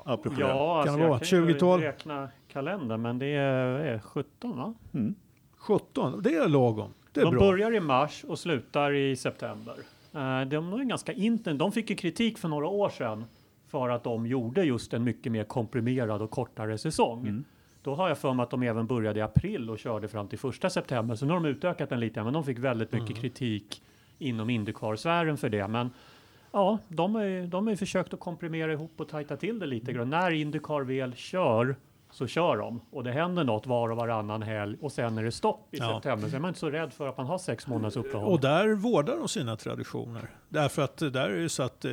Apropå 0.05 0.35
det. 0.35 0.41
Ja, 0.41 0.83
Kan 0.85 0.93
alltså 0.93 0.97
det 0.97 1.07
vara 1.09 1.19
jag 1.19 1.27
kan 1.29 1.47
ju 1.47 1.53
20-tal? 1.53 1.79
räkna 1.81 2.29
kalendern, 2.47 3.01
men 3.01 3.19
det 3.19 3.25
är, 3.25 3.65
är 3.79 3.99
17 3.99 4.57
va? 4.57 4.73
Mm. 4.93 5.15
17, 5.57 6.21
det 6.23 6.35
är 6.35 6.47
lagom. 6.47 6.93
Det 7.11 7.19
är 7.19 7.25
De 7.25 7.31
bra. 7.31 7.39
börjar 7.39 7.75
i 7.75 7.79
mars 7.79 8.23
och 8.27 8.39
slutar 8.39 8.93
i 8.93 9.15
september. 9.15 9.73
Eh, 10.13 10.41
De 10.47 10.73
är 10.73 10.83
ganska 10.83 11.13
inten. 11.13 11.57
De 11.57 11.71
fick 11.71 11.89
ju 11.89 11.95
kritik 11.95 12.37
för 12.37 12.47
några 12.47 12.67
år 12.67 12.89
sedan 12.89 13.25
för 13.67 13.89
att 13.89 14.03
de 14.03 14.27
gjorde 14.27 14.63
just 14.63 14.93
en 14.93 15.03
mycket 15.03 15.31
mer 15.31 15.43
komprimerad 15.43 16.21
och 16.21 16.31
kortare 16.31 16.77
säsong. 16.77 17.19
Mm. 17.27 17.43
Då 17.87 17.95
har 17.95 18.07
jag 18.07 18.17
för 18.17 18.33
mig 18.33 18.43
att 18.43 18.49
de 18.49 18.63
även 18.63 18.87
började 18.87 19.19
i 19.19 19.21
april 19.21 19.69
och 19.69 19.79
körde 19.79 20.07
fram 20.07 20.27
till 20.27 20.39
första 20.39 20.69
september. 20.69 21.15
Så 21.15 21.25
nu 21.25 21.33
har 21.33 21.39
de 21.39 21.49
utökat 21.49 21.89
den 21.89 21.99
lite, 21.99 22.23
men 22.23 22.33
de 22.33 22.43
fick 22.43 22.59
väldigt 22.59 22.91
mycket 22.91 23.09
Mm. 23.09 23.21
kritik 23.21 23.81
inom 24.17 24.49
Indycar-sfären 24.49 25.37
för 25.37 25.49
det. 25.49 25.67
Men 25.67 25.89
ja, 26.51 26.77
de 26.87 27.15
har 27.15 27.23
ju, 27.23 27.47
de 27.47 27.67
har 27.67 27.71
ju 27.71 27.77
försökt 27.77 28.13
att 28.13 28.19
komprimera 28.19 28.73
ihop 28.73 28.91
och 28.97 29.09
tajta 29.09 29.37
till 29.37 29.59
det 29.59 29.65
lite 29.65 29.93
grann. 29.93 30.09
När 30.09 30.31
Indycar 30.31 30.81
väl 30.81 31.13
kör 31.15 31.75
så 32.17 32.27
kör 32.27 32.57
de 32.57 32.81
och 32.91 33.03
det 33.03 33.11
händer 33.11 33.43
något 33.43 33.67
var 33.67 33.89
och 33.89 33.97
varannan 33.97 34.41
helg 34.41 34.77
och 34.81 34.91
sen 34.91 35.17
är 35.17 35.23
det 35.23 35.31
stopp 35.31 35.67
i 35.71 35.77
Ja. 35.77 35.93
september. 35.93 36.29
Så 36.29 36.35
är 36.35 36.39
man 36.39 36.47
inte 36.49 36.59
så 36.59 36.69
rädd 36.69 36.93
för 36.93 37.07
att 37.07 37.17
man 37.17 37.25
har 37.25 37.37
sex 37.37 37.67
månaders 37.67 37.97
uppehåll. 37.97 38.31
Och 38.33 38.39
där 38.39 38.67
vårdar 38.73 39.15
de 39.17 39.27
sina 39.27 39.55
traditioner. 39.55 40.29
Därför 40.49 40.81
att 40.81 40.97
där 40.97 41.29
är 41.29 41.39
det 41.41 41.49
så 41.49 41.63
att 41.63 41.85
eh, 41.85 41.91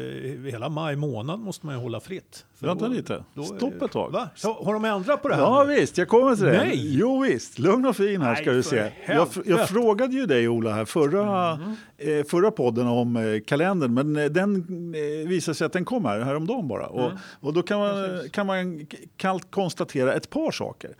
hela 0.50 0.68
maj 0.68 0.96
månad 0.96 1.40
måste 1.40 1.66
man 1.66 1.74
ju 1.74 1.80
hålla 1.82 2.00
fritt. 2.00 2.46
För 2.54 2.66
Vänta 2.66 2.88
då- 2.88 2.92
lite. 2.94 3.24
då 3.34 3.42
är 3.42 3.46
Stopp 3.46 3.82
ett 3.82 3.92
tag. 3.92 4.10
Va? 4.12 4.28
Så, 4.34 4.52
har 4.64 4.72
de 4.74 4.84
ändrat 4.84 5.22
på 5.22 5.28
det 5.28 5.34
här? 5.34 5.42
Ja 5.42 5.64
nu? 5.68 5.74
visst, 5.74 5.98
jag 5.98 6.08
kommer 6.08 6.36
till 6.36 6.44
det. 6.44 6.52
Nej. 6.58 6.96
Jo 6.98 7.20
visst, 7.22 7.58
lugn 7.58 7.86
och 7.86 7.96
fin 7.96 8.20
här 8.22 8.32
Nej, 8.32 8.42
ska 8.42 8.52
du 8.52 8.62
se. 8.62 8.90
Jag, 9.06 9.28
jag 9.44 9.68
frågade 9.68 10.14
ju 10.14 10.26
dig 10.26 10.48
Ola 10.48 10.72
här 10.72 10.84
förra, 10.84 11.52
eh, 11.98 12.24
förra 12.30 12.50
podden 12.50 12.86
om 12.86 13.16
eh, 13.16 13.40
kalendern 13.46 13.94
men 13.94 14.16
eh, 14.16 14.24
den 14.24 14.54
eh, 14.94 15.28
visade 15.28 15.54
sig 15.54 15.64
att 15.66 15.72
den 15.72 15.84
kom 15.84 16.04
här 16.04 16.20
häromdagen 16.20 16.68
bara. 16.68 16.86
Och, 16.86 17.10
och 17.40 17.52
då 17.52 17.62
kan 17.62 17.78
man, 17.78 17.94
Precis. 17.94 18.32
kan 18.32 18.46
man 18.46 18.86
kallt 19.16 19.50
konstatera 19.50 20.13
ett 20.16 20.30
par 20.30 20.50
saker. 20.50 20.90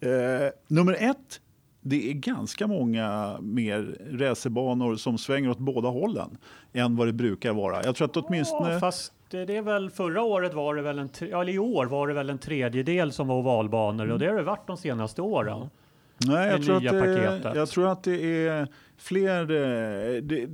Eh, 0.00 0.50
nummer 0.68 0.96
ett, 1.00 1.40
det 1.80 2.10
är 2.10 2.12
ganska 2.12 2.66
många 2.66 3.36
mer 3.40 3.96
racerbanor 4.10 4.96
som 4.96 5.18
svänger 5.18 5.50
åt 5.50 5.58
båda 5.58 5.88
hållen 5.88 6.38
än 6.72 6.96
vad 6.96 7.08
det 7.08 7.12
brukar 7.12 7.52
vara. 7.52 7.84
Jag 7.84 7.96
tror 7.96 8.08
att 8.08 8.16
åtminstone... 8.16 8.72
Ja, 8.72 8.80
fast 8.80 9.12
det 9.30 9.56
är 9.56 9.62
väl 9.62 9.90
förra 9.90 10.22
året 10.22 10.54
var 10.54 10.74
det 10.74 10.82
väl 10.82 10.98
en, 10.98 11.08
eller 11.20 11.48
i 11.48 11.58
år 11.58 11.86
var 11.86 12.08
det 12.08 12.14
väl 12.14 12.30
en 12.30 12.38
tredjedel 12.38 13.12
som 13.12 13.28
var 13.28 13.36
ovalbanor 13.36 14.10
och 14.10 14.18
det 14.18 14.26
har 14.26 14.36
det 14.36 14.42
varit 14.42 14.66
de 14.66 14.76
senaste 14.76 15.22
åren. 15.22 15.70
Nej, 16.18 16.50
jag 16.50 16.64
tror, 16.64 16.76
att 16.76 17.42
det, 17.42 17.52
jag 17.54 17.68
tror 17.68 17.88
att 17.88 18.02
det 18.02 18.46
är 18.46 18.68
fler 18.96 19.40
eh, 19.40 20.22
det, 20.22 20.46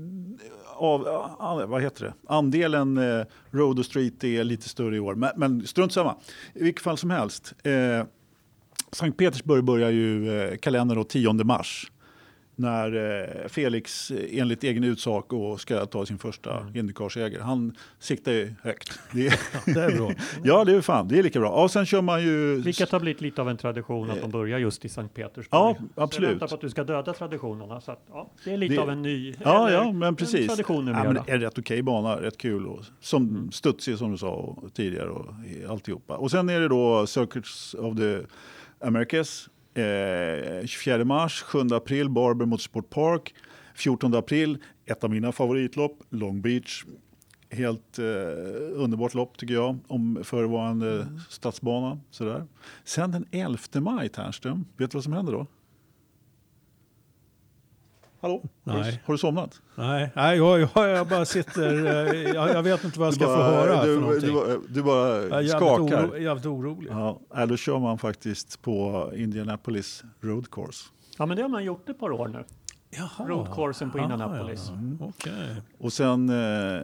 av, 0.80 1.60
eh, 1.60 1.66
vad 1.66 1.82
heter 1.82 2.04
det? 2.04 2.14
Andelen 2.34 2.98
eh, 2.98 3.24
Road 3.50 3.78
och 3.78 3.86
Street 3.86 4.24
är 4.24 4.44
lite 4.44 4.68
större 4.68 4.96
i 4.96 5.00
år, 5.00 5.14
men, 5.14 5.30
men 5.36 5.66
strunt 5.66 5.92
samma. 5.92 6.16
I 6.54 6.62
vilket 6.62 6.82
fall 6.82 6.98
som 6.98 7.10
helst. 7.10 7.54
Eh, 7.62 8.06
Sankt 8.92 9.18
Petersburg 9.18 9.64
börjar 9.64 9.90
ju 9.90 10.40
eh, 10.40 10.56
kalendern 10.56 10.98
då 10.98 11.04
10 11.04 11.32
mars. 11.32 11.92
När 12.60 13.20
eh, 13.42 13.48
Felix 13.48 14.10
eh, 14.10 14.38
enligt 14.40 14.64
egen 14.64 14.84
utsago 14.84 15.56
ska 15.58 15.86
ta 15.86 16.06
sin 16.06 16.18
första 16.18 16.60
Mm. 16.60 16.76
Indycar-seger. 16.76 17.40
Han 17.40 17.76
siktar 17.98 18.32
ju 18.32 18.54
högt. 18.62 18.98
Det 19.12 19.26
är, 19.26 19.40
Det 19.74 19.80
är 19.80 19.96
bra. 19.96 20.12
ja, 20.44 20.64
det 20.64 20.72
är 20.76 20.80
fan, 20.80 21.08
det 21.08 21.18
är 21.18 21.22
lika 21.22 21.40
bra. 21.40 21.50
Och 21.50 21.70
sen 21.70 21.86
kör 21.86 22.02
man 22.02 22.22
ju... 22.22 22.54
Vilket 22.60 22.90
har 22.92 23.00
blivit 23.00 23.20
lite 23.20 23.40
av 23.40 23.48
en 23.48 23.56
tradition 23.56 24.10
att 24.10 24.20
de 24.20 24.30
börjar 24.30 24.58
just 24.58 24.84
i 24.84 24.88
Sankt 24.88 25.14
Petersburg. 25.14 25.48
Ja, 25.50 25.74
Så 25.78 25.84
jag 25.94 26.02
absolut. 26.04 26.30
väntar 26.30 26.48
på 26.48 26.54
att 26.54 26.60
du 26.60 26.70
ska 26.70 26.84
döda 26.84 27.12
traditionerna. 27.12 27.80
Så 27.80 27.92
att, 27.92 28.02
ja, 28.10 28.30
det 28.44 28.52
är 28.52 28.56
lite 28.56 28.74
Det- 28.74 28.80
av 28.80 28.90
en 28.90 29.02
ny 29.02 29.34
Ja, 29.44 29.68
eller 29.68 29.78
ja, 29.78 29.92
men 29.92 30.02
en 30.02 30.16
precis. 30.16 30.46
tradition 30.46 30.86
ja, 30.86 30.92
numera. 30.92 31.12
men 31.12 31.22
det 31.26 31.32
är 31.32 31.38
rätt 31.38 31.58
okej 31.58 31.82
bana, 31.82 32.20
rätt 32.22 32.38
kul 32.38 32.66
och 32.66 32.80
som 33.00 33.28
Mm. 33.28 33.52
studsig 33.52 33.98
som 33.98 34.12
du 34.12 34.18
sa 34.18 34.30
och, 34.30 34.74
tidigare 34.74 35.08
och 35.10 35.34
alltihopa. 35.68 36.16
Och 36.16 36.30
sen 36.30 36.48
är 36.48 36.60
det 36.60 36.68
då 36.68 37.06
Circuits 37.06 37.74
of 37.74 37.96
the 37.96 38.18
Americas. 38.86 39.48
Eh, 39.74 40.66
24 40.66 41.04
mars, 41.04 41.42
7 41.42 41.58
april 41.72 42.08
Barber 42.10 42.46
Motorsport 42.46 42.90
Park. 42.90 43.34
14 43.74 44.14
april, 44.14 44.58
ett 44.86 45.04
av 45.04 45.10
mina 45.10 45.32
favoritlopp, 45.32 45.98
Long 46.10 46.40
Beach. 46.40 46.84
Helt 47.50 47.98
eh, 47.98 48.04
underbart 48.74 49.14
lopp 49.14 49.38
tycker 49.38 49.54
jag, 49.54 49.78
om 49.86 50.20
förevarande 50.24 50.92
Mm. 51.02 51.20
stadsbana. 51.28 52.00
Sådär. 52.10 52.46
Sen 52.84 53.10
den 53.10 53.26
11 53.30 53.58
maj, 53.80 54.08
Ternström, 54.08 54.64
vet 54.76 54.90
du 54.90 54.96
vad 54.96 55.04
som 55.04 55.12
händer 55.12 55.32
då? 55.32 55.46
Hallå? 58.20 58.42
Har 58.64 58.74
du, 58.74 58.80
Nej. 58.80 59.02
har 59.06 59.14
du 59.14 59.18
somnat? 59.18 59.60
Nej, 59.74 60.10
nej 60.16 60.36
jag, 60.36 60.60
jag, 60.60 60.88
jag 60.90 61.06
bara 61.08 61.24
sitter... 61.24 61.86
eh, 62.14 62.22
Jag, 62.34 62.50
jag 62.50 62.62
vet 62.62 62.84
inte 62.84 62.98
vad 62.98 63.06
jag 63.06 63.14
ska 63.14 63.24
Du 63.24 63.30
få 63.30 63.36
bara- 63.36 63.50
höra 63.50 63.84
du, 63.86 64.00
för 64.00 64.20
du, 64.26 64.32
bara- 64.32 64.58
du 64.68 64.82
bara 64.82 65.08
jag 65.08 65.24
är 65.24 65.40
jävligt, 65.40 65.50
skakar. 65.50 66.06
oro, 66.08 66.18
jävligt 66.18 66.46
orolig. 66.46 66.90
Ja, 66.90 67.20
nej, 67.34 67.46
då 67.46 67.56
kör 67.56 67.78
man 67.78 67.98
faktiskt 67.98 68.62
på 68.62 69.10
Indianapolis 69.16 70.04
Road 70.20 70.50
Course. 70.50 70.84
Ja, 71.18 71.26
men 71.26 71.36
det 71.36 71.42
har 71.42 71.48
man 71.48 71.64
gjort 71.64 71.88
ett 71.88 71.98
par 72.00 72.10
år 72.12 72.28
nu. 72.28 72.44
Jaha. 72.90 73.28
Roadcoursen 73.28 73.90
på 73.90 73.98
Indianapolis. 73.98 74.70
Ja. 75.00 75.06
Okej. 75.06 75.56
Och 75.78 75.92
sen 75.92 76.28
eh, 76.28 76.80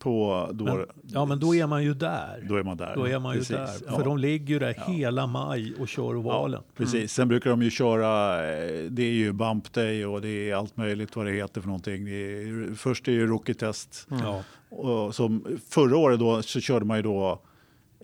på 0.00 0.48
då, 0.52 0.64
Men, 0.64 0.86
ja, 1.02 1.24
men 1.24 1.40
då 1.40 1.54
är 1.54 1.66
man 1.66 1.84
ju 1.84 1.94
där. 1.94 2.44
då 2.48 2.56
är 2.56 2.62
man 2.62 2.76
där. 2.76 2.94
Då 2.96 3.08
är 3.08 3.18
man 3.18 3.32
ju 3.34 3.38
Precis, 3.38 3.56
där. 3.56 3.68
ja. 3.86 3.96
För 3.96 4.04
de 4.04 4.18
ligger 4.18 4.46
ju 4.54 4.58
där 4.58 4.74
hela 4.86 5.26
maj 5.26 5.74
och 5.80 5.88
kör 5.88 6.16
ovalen. 6.16 6.62
Precis, 6.76 7.12
sen 7.12 7.28
brukar 7.28 7.50
de 7.50 7.62
ju 7.62 7.70
köra, 7.70 8.36
eh, 8.52 8.82
det 8.90 9.02
är 9.02 9.12
ju 9.12 9.32
bump 9.32 9.72
day 9.72 10.06
och 10.06 10.20
det 10.20 10.50
är 10.50 10.54
allt 10.54 10.76
möjligt 10.76 11.16
vad 11.16 11.26
det 11.26 11.32
heter 11.32 11.60
för 11.60 11.68
någonting. 11.68 12.08
Är, 12.08 12.74
först 12.74 13.08
är 13.08 13.12
det 13.12 13.24
rookie 13.26 13.54
test. 13.54 14.06
Ja. 14.10 14.42
Och 14.70 15.14
som, 15.14 15.58
förra 15.68 15.96
året 15.96 16.18
då 16.20 16.42
så 16.42 16.60
körde 16.60 16.84
man 16.84 16.96
ju 16.96 17.02
då 17.02 17.42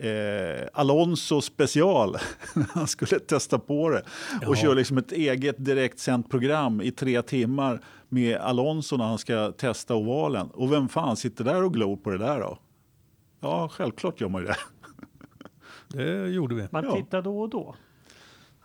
eh, 0.01 0.66
Alonso 0.72 1.40
special. 1.40 2.16
Han 2.70 2.86
skulle 2.86 3.18
testa 3.20 3.59
på 3.59 3.90
det 3.90 4.03
och 4.47 4.57
Ja. 4.57 4.62
köra 4.62 4.74
liksom 4.74 4.99
ett 4.99 5.12
eget 5.12 5.64
direktsänt 5.64 6.30
program 6.30 6.80
i 6.80 6.90
tre 6.90 7.22
timmar 7.22 7.80
med 8.09 8.36
Alonso 8.36 8.96
när 8.96 9.04
han 9.04 9.18
ska 9.18 9.52
testa 9.52 9.94
ovalen. 9.94 10.50
Och 10.50 10.72
vem 10.72 10.88
fan 10.88 11.16
sitter 11.16 11.44
där 11.44 11.64
och 11.64 11.72
glor 11.74 11.96
på 11.96 12.11
det 12.11 12.18
där 12.18 12.40
då? 12.40 12.59
Ja, 13.40 13.68
självklart 13.68 14.20
gör 14.20 14.28
man 14.28 14.42
ju 14.42 14.46
det. 14.48 14.57
Det 15.88 16.28
gjorde 16.28 16.54
vi. 16.54 16.68
Man 16.70 16.84
Ja. 16.84 16.92
tittar 16.96 17.22
då 17.22 17.40
och 17.40 17.48
då. 17.48 17.74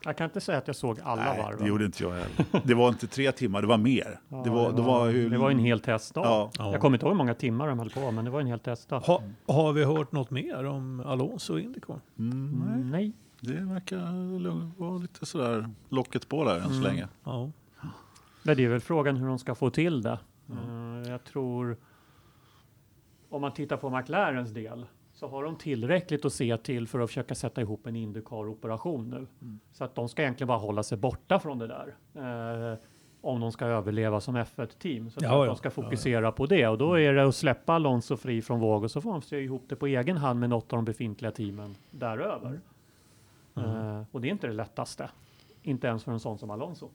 Jag 0.03 0.17
kan 0.17 0.25
inte 0.25 0.41
säga 0.41 0.57
att 0.57 0.67
jag 0.67 0.75
såg 0.75 0.99
alla 1.03 1.23
Nej, 1.23 1.41
varven. 1.41 1.59
det 1.61 1.67
gjorde 1.67 1.85
inte 1.85 2.03
jag 2.03 2.11
heller. 2.11 2.61
Det 2.63 2.73
var 2.73 2.89
inte 2.89 3.07
tre 3.07 3.31
timmar, 3.31 3.61
det 3.61 3.67
var 3.67 3.77
mer. 3.77 4.19
Ja, 4.29 4.41
det, 4.43 4.49
var, 4.49 4.71
det, 4.71 4.81
var, 4.81 5.09
hur, 5.09 5.29
det 5.29 5.37
var 5.37 5.51
en 5.51 5.59
hel 5.59 5.79
testdag. 5.79 6.25
Ja. 6.25 6.51
Ja. 6.57 6.71
Jag 6.71 6.81
kommer 6.81 6.95
inte 6.97 7.05
ihåg 7.05 7.13
hur 7.13 7.17
många 7.17 7.33
timmar 7.33 7.67
de 7.67 7.79
höll 7.79 7.89
på, 7.89 8.11
men 8.11 8.25
det 8.25 8.31
var 8.31 8.41
en 8.41 8.47
hel 8.47 8.59
testdag. 8.59 8.99
Ha, 8.99 9.21
har 9.47 9.73
vi 9.73 9.83
hört 9.83 10.11
något 10.11 10.31
mer 10.31 10.65
om 10.65 10.99
Alonso 11.05 11.53
och 11.53 11.59
Indycar? 11.59 11.99
Mm, 12.19 12.63
nej, 12.67 12.83
nej. 12.83 13.13
det 13.55 13.61
verkar 13.73 14.79
vara 14.79 14.97
lite 14.97 15.25
sådär 15.25 15.69
locket 15.89 16.27
på 16.29 16.43
där 16.43 16.55
än 16.57 16.63
så 16.63 16.69
Mm. 16.69 16.83
länge. 16.83 17.07
Ja. 17.23 17.51
Men 18.43 18.57
det 18.57 18.65
är 18.65 18.69
väl 18.69 18.79
frågan 18.79 19.17
hur 19.17 19.27
de 19.27 19.39
ska 19.39 19.55
få 19.55 19.69
till 19.69 20.01
det. 20.01 20.19
Eh, 20.49 21.11
jag 21.11 21.23
tror, 21.23 21.77
om 23.29 23.41
man 23.41 23.53
tittar 23.53 23.77
på 23.77 23.89
McLarens 23.89 24.51
del, 24.51 24.85
så 25.13 25.27
har 25.27 25.43
de 25.43 25.55
tillräckligt 25.55 26.25
att 26.25 26.33
se 26.33 26.57
till 26.57 26.87
för 26.87 26.99
att 26.99 27.09
försöka 27.09 27.35
sätta 27.35 27.61
ihop 27.61 27.87
en 27.87 27.95
Indycar-operation 27.95 29.09
nu. 29.09 29.27
Mm. 29.41 29.59
Så 29.71 29.83
att 29.83 29.95
de 29.95 30.09
ska 30.09 30.21
egentligen 30.21 30.47
bara 30.47 30.57
hålla 30.57 30.83
sig 30.83 30.97
borta 30.97 31.39
från 31.39 31.59
det 31.59 31.67
där. 31.67 31.95
Eh, 32.71 32.77
om 33.21 33.39
de 33.39 33.51
ska 33.51 33.65
överleva 33.65 34.19
som 34.19 34.37
F1-team. 34.37 35.09
Så 35.09 35.19
Ja, 35.23 35.29
att 35.29 35.39
ja. 35.39 35.45
de 35.45 35.55
ska 35.55 35.69
fokusera 35.71 36.31
på 36.31 36.45
det. 36.45 36.67
Och 36.67 36.77
då 36.77 36.99
är 36.99 37.13
det 37.13 37.23
att 37.27 37.35
släppa 37.35 37.73
Alonso 37.73 38.17
fri 38.17 38.41
från 38.41 38.59
våg 38.59 38.83
och 38.83 38.91
så 38.91 39.01
får 39.01 39.11
de 39.11 39.21
se 39.21 39.39
ihop 39.39 39.63
det 39.67 39.75
på 39.75 39.87
egen 39.87 40.17
hand 40.17 40.39
med 40.39 40.49
något 40.49 40.73
av 40.73 40.77
de 40.77 40.85
befintliga 40.85 41.31
teamen 41.31 41.75
däröver. 41.91 42.61
Eh, 43.55 44.03
och 44.11 44.21
det 44.21 44.27
är 44.27 44.31
inte 44.31 44.47
det 44.47 44.53
lättaste. 44.53 45.09
Inte 45.61 45.87
ens 45.87 46.03
för 46.03 46.11
en 46.11 46.19
sån 46.19 46.37
som 46.37 46.49
Alonso. 46.51 46.89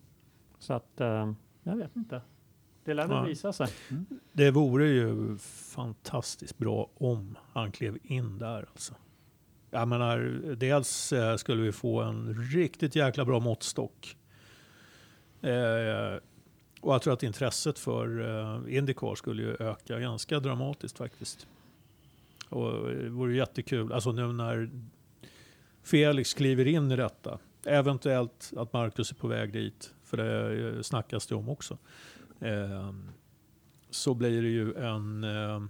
Så 0.58 0.72
att, 0.74 1.00
eh, 1.00 1.32
jag 1.62 1.76
vet 1.76 1.96
inte. 1.96 2.20
Det 2.84 2.94
lär 2.94 3.06
väl 3.06 3.16
Ja. 3.16 3.22
visa 3.22 3.52
sig. 3.52 3.68
Det 4.32 4.50
vore 4.50 4.88
ju 4.88 5.38
fantastiskt 5.74 6.58
bra 6.58 6.90
om 6.94 7.38
han 7.52 7.72
klev 7.72 7.98
in 8.02 8.38
där. 8.38 8.66
Alltså. 8.70 8.94
Jag 9.70 9.88
menar, 9.88 10.18
dels 10.56 11.12
eh, 11.12 11.36
skulle 11.36 11.62
vi 11.62 11.72
få 11.72 12.00
en 12.02 12.34
riktigt 12.52 12.96
jäkla 12.96 13.24
bra 13.24 13.40
måttstock. 13.40 14.16
Eh, 15.40 16.18
och 16.80 16.94
jag 16.94 17.02
tror 17.02 17.12
att 17.12 17.22
intresset 17.22 17.78
för 17.78 18.20
eh, 18.66 18.76
Indycar 18.76 19.14
skulle 19.14 19.42
ju 19.42 19.56
öka 19.60 19.98
ganska 20.00 20.40
dramatiskt 20.40 20.98
faktiskt. 20.98 21.46
Och 22.48 22.88
det 22.88 23.08
vore 23.08 23.36
jättekul, 23.36 23.92
alltså 23.92 24.12
nu 24.12 24.32
när 24.32 24.70
Felix 25.82 26.34
kliver 26.34 26.66
in 26.66 26.92
i 26.92 26.96
detta. 26.96 27.38
Eventuellt 27.64 28.52
att 28.56 28.72
Marcus 28.72 29.10
är 29.10 29.14
på 29.16 29.28
väg 29.28 29.52
dit, 29.52 29.94
för 30.06 30.16
det 30.16 30.84
snackas 30.84 31.26
det 31.26 31.34
om 31.34 31.48
också. 31.48 31.78
Eh, 32.40 32.92
så 33.90 34.14
blir 34.14 34.42
det 34.42 34.48
ju 34.48 34.74
en... 34.74 35.24
Eh, 35.24 35.62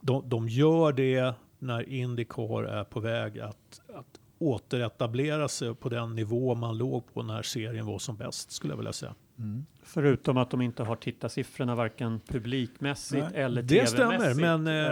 de, 0.00 0.28
de 0.28 0.48
gör 0.48 0.92
det 0.92 1.34
när 1.58 1.88
Indycar 1.88 2.64
är 2.64 2.84
på 2.84 3.00
väg 3.00 3.40
att, 3.40 3.80
att 3.94 4.20
återetablera 4.38 5.48
sig 5.48 5.74
på 5.74 5.88
den 5.88 6.14
nivå 6.14 6.54
man 6.54 6.78
låg 6.78 7.14
på 7.14 7.22
när 7.22 7.42
serien 7.42 7.86
var 7.86 7.98
som 7.98 8.16
bäst, 8.16 8.50
skulle 8.50 8.72
jag 8.72 8.76
vilja 8.76 8.92
säga. 8.92 9.14
Mm. 9.38 9.66
Förutom 9.82 10.36
att 10.36 10.50
de 10.50 10.60
inte 10.62 10.82
har 10.82 10.96
tittarsiffrorna 10.96 11.74
varken 11.74 12.20
publikmässigt 12.28 13.26
Nej, 13.32 13.42
eller 13.42 13.62
Det 13.62 13.86
stämmer, 13.88 14.12
tv-mässigt. 14.18 14.40
men... 14.40 14.66
Eh, 14.66 14.86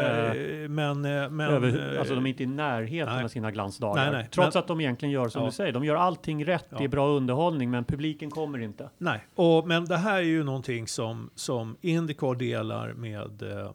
Eh, 0.64 0.68
men, 0.68 1.04
eh, 1.04 1.30
men 1.30 1.40
över, 1.50 1.92
eh, 1.94 1.98
alltså 1.98 2.14
de 2.14 2.26
är 2.26 2.30
inte 2.30 2.42
i 2.42 2.46
närheten 2.46 3.14
nej. 3.14 3.24
av 3.24 3.28
sina 3.28 3.50
glansdagar. 3.50 4.12
Nej, 4.12 4.28
Trots 4.30 4.54
men- 4.54 4.60
att 4.60 4.68
de 4.68 4.80
egentligen 4.80 5.12
gör 5.12 5.28
som 5.28 5.40
Ja. 5.42 5.46
du 5.48 5.52
säger, 5.52 5.72
de 5.72 5.84
gör 5.84 5.94
allting 5.96 6.44
rätt, 6.44 6.66
Ja. 6.70 6.78
det 6.78 6.84
är 6.84 6.88
bra 6.88 7.08
underhållning, 7.08 7.70
men 7.70 7.84
publiken 7.84 8.30
kommer 8.30 8.58
inte. 8.58 8.90
Nej, 8.98 9.24
och, 9.34 9.66
men 9.68 9.84
det 9.84 9.96
här 9.96 10.16
är 10.18 10.22
ju 10.22 10.44
någonting 10.44 10.86
som, 10.88 11.30
som 11.34 11.76
Indycar 11.80 12.34
delar 12.34 12.92
med 12.92 13.42
eh, 13.42 13.70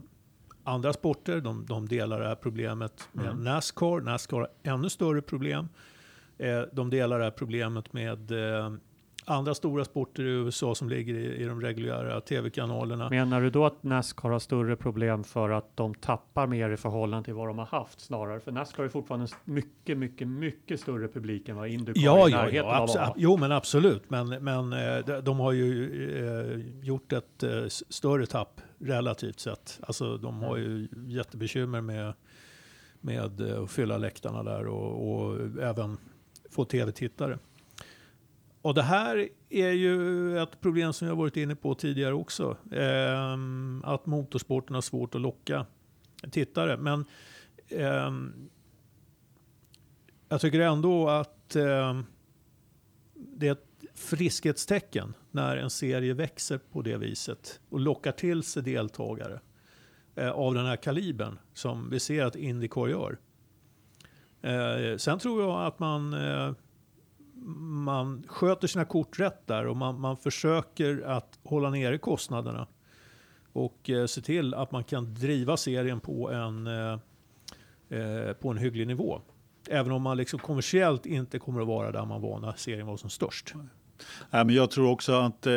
andra 0.63 0.93
sporter. 0.93 1.41
De, 1.41 1.65
de 1.65 1.88
delar 1.88 2.20
det 2.20 2.28
här 2.28 2.36
problemet 2.36 3.09
med 3.11 3.26
Mm. 3.26 3.43
Nascar. 3.43 4.01
Nascar 4.01 4.38
har 4.38 4.47
ännu 4.63 4.89
större 4.89 5.22
problem. 5.22 5.70
Eh, 6.38 6.61
de 6.72 6.89
delar 6.89 7.17
det 7.20 7.24
här 7.26 7.32
problemet 7.32 7.93
med 7.93 8.32
andra 9.30 9.53
stora 9.53 9.86
sporter 9.86 10.23
i 10.23 10.30
USA 10.30 10.75
som 10.75 10.89
ligger 10.89 11.13
i, 11.13 11.36
i 11.36 11.45
de 11.45 11.61
reguljära 11.61 12.21
tv-kanalerna. 12.21 13.09
Menar 13.09 13.41
du 13.41 13.49
då 13.49 13.65
att 13.65 13.84
Nascar 13.84 14.30
har 14.30 14.39
större 14.39 14.75
problem 14.75 15.23
för 15.23 15.49
att 15.49 15.77
de 15.77 15.95
tappar 15.95 16.47
mer 16.47 16.69
i 16.69 16.77
förhållande 16.77 17.25
till 17.25 17.34
vad 17.34 17.47
de 17.47 17.57
har 17.57 17.65
haft 17.65 17.99
snarare? 18.01 18.39
För 18.39 18.51
Nascar 18.51 18.84
är 18.84 18.89
fortfarande 18.89 19.27
mycket, 19.45 19.97
mycket, 19.97 20.27
mycket 20.27 20.80
större 20.80 21.07
publik 21.07 21.49
än 21.49 21.55
vad 21.55 21.67
Indycar 21.67 22.01
Ja, 22.01 22.30
i 22.30 22.32
ja, 22.32 22.38
närheten 22.38 22.69
ja 22.69 22.77
av 22.77 22.84
att 22.84 22.89
abso- 22.89 23.05
ha. 23.05 23.13
jo 23.17 23.38
men 23.38 23.51
absolut. 23.51 24.09
Men, 24.09 24.27
men 24.30 24.73
eh, 24.73 25.17
de, 25.23 25.39
har 25.39 25.51
ju 25.51 25.89
eh, 26.27 26.86
gjort 26.86 27.13
ett 27.13 27.43
eh, 27.43 27.65
större 27.67 28.25
tapp 28.25 28.61
relativt 28.80 29.39
sett. 29.39 29.80
Alltså 29.82 30.17
de 30.17 30.39
har 30.41 30.57
ju 30.57 30.88
jättebekymmer 31.07 31.82
med, 31.82 32.13
med 33.01 33.21
att 33.21 33.71
fylla 33.71 33.97
läktarna 33.97 34.43
där 34.43 34.67
och, 34.67 35.11
och 35.11 35.39
även 35.61 35.97
få 36.49 36.65
tv-tittare. 36.65 37.38
Och 38.62 38.74
det 38.74 38.82
här 38.82 39.30
är 39.49 39.72
ju 39.72 40.39
ett 40.39 40.62
problem 40.62 40.93
som 40.93 41.07
jag 41.07 41.16
varit 41.16 41.38
inne 41.38 41.55
på 41.55 41.76
tidigare 41.76 42.14
också. 42.14 42.57
Eh, 42.72 43.34
att 43.84 44.05
motorsporten 44.05 44.76
har 44.76 44.82
svårt 44.82 45.16
att 45.16 45.22
locka 45.22 45.66
tittare. 46.32 46.78
Men 46.78 47.05
eh, 47.68 48.12
jag 50.30 50.41
tycker 50.41 50.60
ändå 50.60 51.10
att 51.10 51.55
eh, 51.55 52.01
det 53.14 53.47
är 53.47 53.51
ett 53.51 53.66
friskhetstecken 53.95 55.14
när 55.32 55.57
en 55.57 55.70
serie 55.70 56.14
växer 56.14 56.57
på 56.57 56.82
det 56.82 56.97
viset 56.97 57.60
och 57.70 57.80
lockar 57.80 58.12
till 58.12 58.43
sig 58.43 58.64
deltagare 58.64 59.39
eh, 60.16 60.32
av 60.32 60.53
den 60.53 60.66
här 60.66 60.76
kalibern 60.76 61.39
som 61.53 61.89
vi 61.89 61.99
ser 61.99 62.26
att 62.26 62.36
Indycar 62.36 62.88
gör. 62.88 63.18
Eh, 64.41 64.97
sen 64.97 65.20
tror 65.20 65.41
jag 65.41 65.66
att 65.66 65.80
man, 65.80 66.14
eh, 66.14 66.51
man 67.85 68.23
sköter 68.27 68.67
sina 68.67 68.85
kort 68.85 69.19
rätt 69.19 69.47
där 69.47 69.67
och 69.67 69.77
man, 69.77 69.99
man 69.99 70.17
försöker 70.17 71.01
att 71.01 71.39
hålla 71.43 71.69
nere 71.69 71.97
kostnaderna 71.97 72.67
och 73.53 73.89
eh, 73.89 74.05
se 74.05 74.21
till 74.21 74.53
att 74.53 74.71
man 74.71 74.83
kan 74.83 75.13
driva 75.13 75.57
serien 75.57 75.99
på 75.99 76.31
en, 76.31 76.67
eh, 76.67 76.99
eh, 77.99 78.33
på 78.33 78.49
en 78.49 78.57
hygglig 78.57 78.87
nivå. 78.87 79.21
Även 79.69 79.91
om 79.91 80.01
man 80.01 80.17
liksom 80.17 80.39
kommersiellt 80.39 81.05
inte 81.05 81.39
kommer 81.39 81.61
att 81.61 81.67
vara 81.67 81.91
där 81.91 82.05
man 82.05 82.21
var 82.21 82.39
när 82.39 82.53
serien 82.57 82.87
var 82.87 82.97
som 82.97 83.09
störst. 83.09 83.53
Nej, 84.29 84.45
men 84.45 84.55
jag 84.55 84.71
tror 84.71 84.91
också 84.91 85.13
att, 85.13 85.47
eh, 85.47 85.53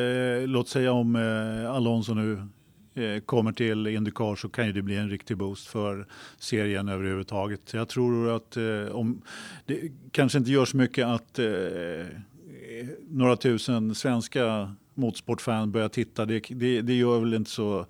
låt 0.47 0.69
säga 0.69 0.93
om 0.93 1.17
eh, 1.17 1.71
Alonso 1.71 2.15
nu 2.15 2.49
Eh, 2.95 3.21
kommer 3.21 3.53
till 3.53 3.87
Indycar 3.87 4.37
så 4.37 4.49
kan 4.49 4.67
ju 4.67 4.73
det 4.73 4.83
bli 4.83 4.97
en 4.97 5.11
riktig 5.11 5.37
boost 5.37 5.67
för 5.67 6.07
serien 6.39 6.89
överhuvudtaget. 6.89 7.75
Jag 7.75 7.89
tror 7.89 8.37
att 8.37 8.57
eh, 8.57 8.87
om 8.93 9.23
det 9.67 9.93
kanske 10.11 10.39
inte 10.39 10.51
gör 10.51 10.65
så 10.65 10.77
mycket 10.77 11.07
att 11.07 11.39
eh, 11.39 12.07
några 13.09 13.37
tusen 13.37 13.95
svenska 13.95 14.75
motorsportfan 14.95 15.73
börjar 15.73 15.89
titta. 15.89 16.25
Det, 16.27 16.41
det, 16.51 16.83
det 16.83 16.95
gör 16.95 17.21
väl 17.21 17.35
inte 17.35 17.51
så 17.51 17.81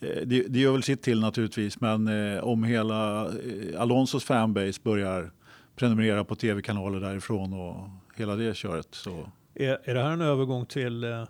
eh, 0.00 0.22
det, 0.24 0.44
det 0.48 0.58
gör 0.58 0.72
väl 0.72 0.82
sitt 0.82 1.02
till 1.02 1.20
naturligtvis, 1.20 1.80
men 1.80 2.08
eh, 2.08 2.44
om 2.44 2.64
hela 2.64 3.24
eh, 3.24 3.80
Alonsos 3.80 4.24
fanbase 4.24 4.80
börjar 4.82 5.30
prenumerera 5.76 6.24
på 6.24 6.34
tv-kanaler 6.34 7.00
därifrån 7.00 7.52
och 7.52 7.88
hela 8.16 8.36
det 8.36 8.56
köret 8.56 8.88
så 8.90 9.30
Är, 9.54 9.78
är 9.84 9.94
det 9.94 10.02
här 10.02 10.10
en 10.10 10.20
övergång 10.20 10.66
till... 10.66 11.04
Eh, 11.04 11.24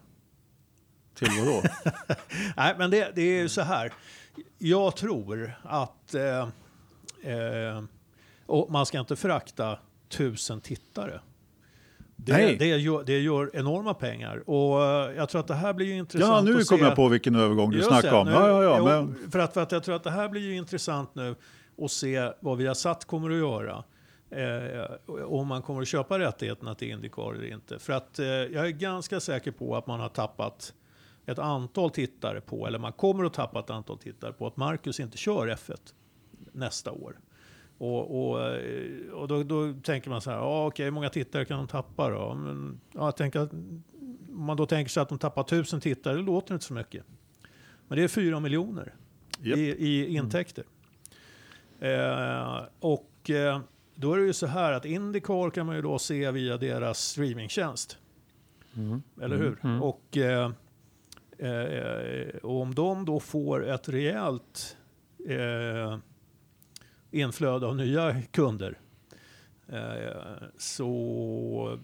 till 1.15 1.29
vad 1.39 1.47
då? 1.47 1.63
nej, 2.57 2.75
men 2.79 2.91
det, 2.91 3.13
det 3.15 3.23
är 3.23 3.43
ju 3.43 3.49
så 3.49 3.61
här. 3.61 3.93
Jag 4.59 4.97
tror 4.97 5.53
att... 5.63 6.15
Eh, 6.15 6.49
eh, 7.33 7.83
och 8.47 8.71
man 8.71 8.87
ska 8.87 8.99
inte 9.01 9.17
förakta 9.17 9.79
tusen 10.09 10.61
tittare. 10.61 11.21
Det, 12.17 12.33
Nej. 12.33 12.57
det, 12.59 12.67
gör, 12.67 13.05
det 13.05 13.19
gör 13.21 13.51
enorma 13.55 13.95
pengar. 13.95 14.51
Och 14.51 14.85
eh, 14.85 15.13
jag 15.17 15.29
tror 15.29 15.41
att 15.41 15.47
det 15.47 15.55
här 15.55 15.73
blir 15.73 15.87
ju 15.87 15.97
intressant 15.97 16.47
Ja, 16.49 16.53
nu 16.55 16.61
att 16.61 16.69
kommer 16.69 16.83
se. 16.83 16.89
jag 16.89 16.97
på 16.97 17.09
vilken 17.09 17.35
övergång 17.35 17.71
du 17.71 17.83
snackar 17.83 18.15
om. 18.15 18.27
nu- 18.27 18.33
Ja, 18.33 18.63
ja, 18.63 18.63
ja, 18.63 18.85
men, 18.85 19.31
för, 19.31 19.39
att, 19.39 19.55
för 19.55 19.61
att 19.63 19.73
jag 19.73 19.83
tror 19.85 19.97
att 19.97 20.05
det 20.05 20.11
här 20.11 20.29
blir 20.29 20.41
ju 20.43 20.57
intressant 20.57 21.15
nu 21.15 21.35
att 21.83 21.91
se 21.91 22.31
vad 22.41 22.59
vi 22.59 22.67
har 22.67 22.75
satt 22.75 23.05
kommer 23.05 23.31
att 23.31 23.37
göra. 23.37 23.85
Eh, 24.31 25.25
om 25.25 25.47
man 25.47 25.63
kommer 25.63 25.83
att 25.83 25.89
köpa 25.89 26.19
rättigheterna 26.19 26.75
till 26.75 26.91
Indycar 26.91 27.35
eller 27.35 27.53
inte. 27.53 27.79
För 27.79 27.93
att 27.93 28.19
eh, 28.19 28.27
jag 28.27 28.67
är 28.67 28.71
ganska 28.71 29.21
säker 29.21 29.51
på 29.51 29.77
att 29.77 29.87
man 29.87 30.01
har 30.01 30.09
tappat 30.09 30.73
ett 31.27 31.39
antal 31.39 31.91
tittare 31.91 32.41
på, 32.41 32.67
eller 32.67 32.79
man 32.79 32.93
kommer 32.93 33.25
att 33.25 33.35
tappa 33.35 33.61
ett 33.61 33.71
antal 33.71 33.99
tittare 33.99 34.33
på 34.33 34.47
att 34.47 34.57
Marcus 34.57 35.01
inte 35.01 35.19
kör 35.19 35.47
F1 35.47 35.95
nästa 36.53 36.93
år. 36.93 37.19
Och, 37.79 38.31
och, 38.31 38.51
eh, 38.51 39.11
och 39.13 39.29
då, 39.29 39.43
då 39.43 39.73
tänker 39.83 40.11
man 40.11 40.21
så 40.21 40.31
här, 40.31 40.39
ja, 40.39 40.67
okej, 40.67 40.85
hur 40.85 40.91
många 40.91 41.09
tittare 41.09 41.45
kan 41.45 41.59
de 41.59 41.69
tappa 41.69 42.11
då? 42.11 42.35
Men, 42.35 42.81
ja, 42.93 43.05
jag 43.05 43.17
tänker 43.17 43.41
att, 43.41 43.53
om 43.53 43.85
man 44.47 44.57
då 44.57 44.67
tänker 44.67 44.91
sig 44.91 45.01
att 45.01 45.09
de 45.09 45.19
tappar 45.19 45.43
tusen 45.43 45.81
tittare, 45.81 46.15
det 46.15 46.23
låter 46.23 46.55
inte 46.55 46.67
så 46.67 46.75
mycket. 46.75 47.05
Men 47.89 47.99
det 47.99 48.05
är 48.05 48.09
fyra 48.09 48.41
miljoner 48.41 48.95
Japp. 49.41 49.59
i, 49.59 49.63
i 49.63 50.17
intäkter. 50.17 50.65
Eh, 51.81 52.65
och 52.81 53.31
eh, 53.31 53.61
då 53.95 54.13
är 54.13 54.19
det 54.19 54.25
ju 54.25 54.33
så 54.33 54.47
här 54.47 54.73
att 54.73 54.85
Indycar 54.85 55.51
kan 55.51 55.67
man 55.67 55.77
ju 55.77 55.83
då 55.83 55.99
se 55.99 56.31
via 56.31 56.57
deras 56.57 56.99
streamingtjänst. 56.99 57.99
Mm. 58.77 59.03
Eller 59.21 59.37
hur? 59.37 59.59
Mm. 59.63 59.83
Och, 59.83 60.17
eh, 60.17 60.51
och 62.43 62.61
om 62.61 62.75
de 62.75 63.05
då 63.05 63.21
får 63.21 63.69
ett 63.69 63.89
rejält 63.89 64.77
eh, 65.29 65.99
inflöde 67.11 67.67
av 67.67 67.77
nya 67.77 68.23
kunder 68.23 68.79
eh, 69.69 70.43
så 70.59 71.79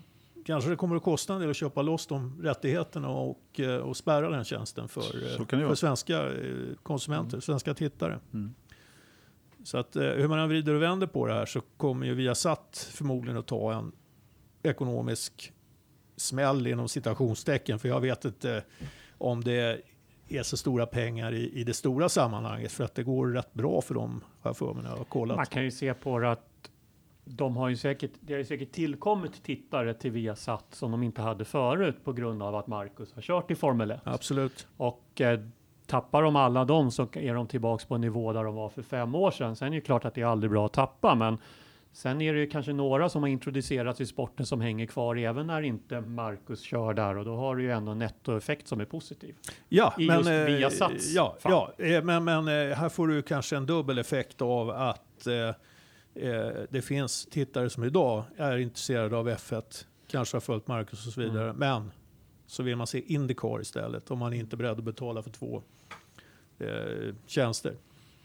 kanske 0.45 0.71
det 0.71 0.77
kommer 0.77 0.97
att 0.97 1.03
kosta 1.03 1.35
en 1.35 1.41
del 1.41 1.51
att 1.51 1.57
köpa 1.57 1.83
loss 1.83 2.07
de 2.07 2.43
rättigheterna 2.43 3.09
och, 3.09 3.61
eh, 3.61 3.77
och 3.77 3.97
spärra 3.97 4.31
den 4.31 4.45
tjänsten 4.45 4.89
för, 4.89 5.01
eh, 5.01 5.47
för 5.47 5.75
svenska 5.75 6.33
eh, 6.33 6.55
konsumenter, 6.83 7.41
svenska 7.41 7.75
tittare. 7.75 8.19
Mm. 8.33 8.55
Så 9.65 9.79
att 9.79 9.97
eh, 9.97 10.03
hur 10.03 10.29
man 10.29 10.39
än 10.39 10.49
vrider 10.49 10.75
och 10.75 10.83
vänder 10.83 11.07
på 11.07 11.27
det 11.27 11.35
här 11.35 11.47
så 11.47 11.61
kommer 11.77 12.07
ju 12.07 12.15
Viasat 12.15 12.89
förmodligen 12.93 13.39
att 13.39 13.47
ta 13.47 13.73
en 13.73 13.93
ekonomisk 14.63 15.53
smäll 16.17 16.67
inom 16.67 16.89
citationstecken. 16.89 17.79
För 17.79 17.89
jag 17.89 18.01
vet 18.01 18.25
inte 18.25 18.65
om 19.21 19.45
det 19.45 19.83
är 20.29 20.43
så 20.43 20.57
stora 20.57 20.87
pengar 20.87 21.33
i, 21.33 21.61
i 21.61 21.65
det 21.65 21.75
stora 21.75 22.09
sammanhanget. 22.09 22.73
För 22.73 22.85
att 22.85 22.95
det 22.95 23.03
går 23.03 23.27
rätt 23.27 23.55
bra 23.55 23.81
för 23.81 23.95
dem, 23.95 24.25
har 24.41 24.49
jag 24.49 24.57
för 24.57 24.75
mig 24.75 24.83
när 24.83 24.91
jag 24.91 24.97
har 24.97 25.05
kollat. 25.05 25.37
Man 25.37 25.47
kan 25.47 25.65
ju 25.65 25.71
se 25.71 25.95
på 25.95 26.19
det 26.19 26.31
att 26.31 26.71
de 27.25 27.57
har 27.57 27.69
ju 27.69 27.77
säkert, 27.77 28.11
det 28.21 28.33
har 28.33 28.39
ju 28.39 28.45
säkert 28.45 28.73
tillkommit 28.73 29.43
tittare 29.43 29.95
till 29.95 30.11
Viasat 30.11 30.65
som 30.71 30.91
de 30.91 31.03
inte 31.03 31.23
hade 31.23 31.45
förut 31.45 32.05
på 32.05 32.13
grund 32.13 32.43
av 32.43 32.55
att 32.57 32.67
Marcus 32.67 33.15
har 33.15 33.23
kört 33.23 33.51
i 33.51 33.55
Formel 33.55 33.91
1. 33.91 34.01
Absolut. 34.05 34.67
Och 34.77 35.21
eh, 35.21 35.41
tappar 35.87 36.23
de 36.23 36.37
alla 36.37 36.65
dem 36.65 36.91
så 36.91 37.09
är 37.13 37.35
de 37.35 37.47
tillbaks 37.47 37.85
på 37.85 37.95
en 37.95 38.01
nivå 38.01 38.33
där 38.33 38.45
de 38.45 38.55
var 38.55 38.69
för 38.69 38.83
fem 38.83 39.15
år 39.15 39.31
sedan. 39.31 39.57
Sen 39.57 39.67
är 39.67 39.71
det 39.71 39.75
ju 39.75 39.81
klart 39.81 40.05
att 40.05 40.15
det 40.15 40.21
är 40.21 40.27
aldrig 40.27 40.51
bra 40.51 40.67
att 40.67 40.73
tappa, 40.73 41.15
men 41.15 41.39
sen 41.93 42.21
är 42.21 42.33
det 42.35 42.41
ju 42.41 42.47
kanske 42.47 42.73
några 42.73 43.09
som 43.09 43.23
har 43.23 43.29
introducerats 43.29 44.01
i 44.01 44.07
sporten 44.07 44.47
som 44.47 44.61
hänger 44.61 44.87
kvar 44.87 45.17
även 45.17 45.47
när 45.47 45.63
inte 45.63 46.01
Marcus 46.01 46.61
kör 46.63 46.95
där 46.95 47.17
och 47.17 47.25
då 47.25 47.37
har 47.37 47.57
du 47.57 47.63
ju 47.63 47.71
ändå 47.71 47.93
en 47.93 47.99
nettoeffekt 47.99 48.69
som 48.69 48.81
är 48.81 48.85
positiv. 48.85 49.35
Ja, 49.69 49.95
I 49.99 50.07
men, 50.07 50.17
just 50.17 50.29
eh, 50.31 50.45
Viasats 50.45 51.13
ja, 51.15 51.37
fall. 51.41 51.53
ja, 51.79 51.85
eh, 51.85 52.05
men, 52.05 52.25
men 52.25 52.49
eh, 52.49 52.77
här 52.77 52.89
får 52.89 53.09
du 53.09 53.23
kanske 53.23 53.57
en 53.57 53.67
dubbel 53.67 53.99
effekt 53.99 54.43
av 54.43 54.71
att 54.71 55.27
eh, 55.27 55.51
det 56.71 56.83
finns 56.85 57.27
tittare 57.27 57.71
som 57.71 57.85
idag 57.85 58.23
är 58.37 58.57
intresserade 58.59 59.17
av 59.17 59.29
F1, 59.29 59.87
kanske 60.09 60.37
har 60.37 60.41
följt 60.41 60.67
Marcus 60.69 61.07
och 61.07 61.13
så 61.13 61.21
vidare, 61.21 61.45
Mm. 61.45 61.57
men 61.57 61.91
så 62.47 62.63
vill 62.63 62.77
man 62.77 62.87
se 62.87 63.13
Indycar 63.15 63.61
istället 63.61 64.11
om 64.11 64.19
man 64.19 64.33
inte 64.33 64.55
är 64.55 64.59
beredd 64.59 64.79
att 64.79 64.85
betala 64.85 65.23
för 65.23 65.31
två 65.31 65.63
eh, 66.59 67.15
tjänster. 67.27 67.75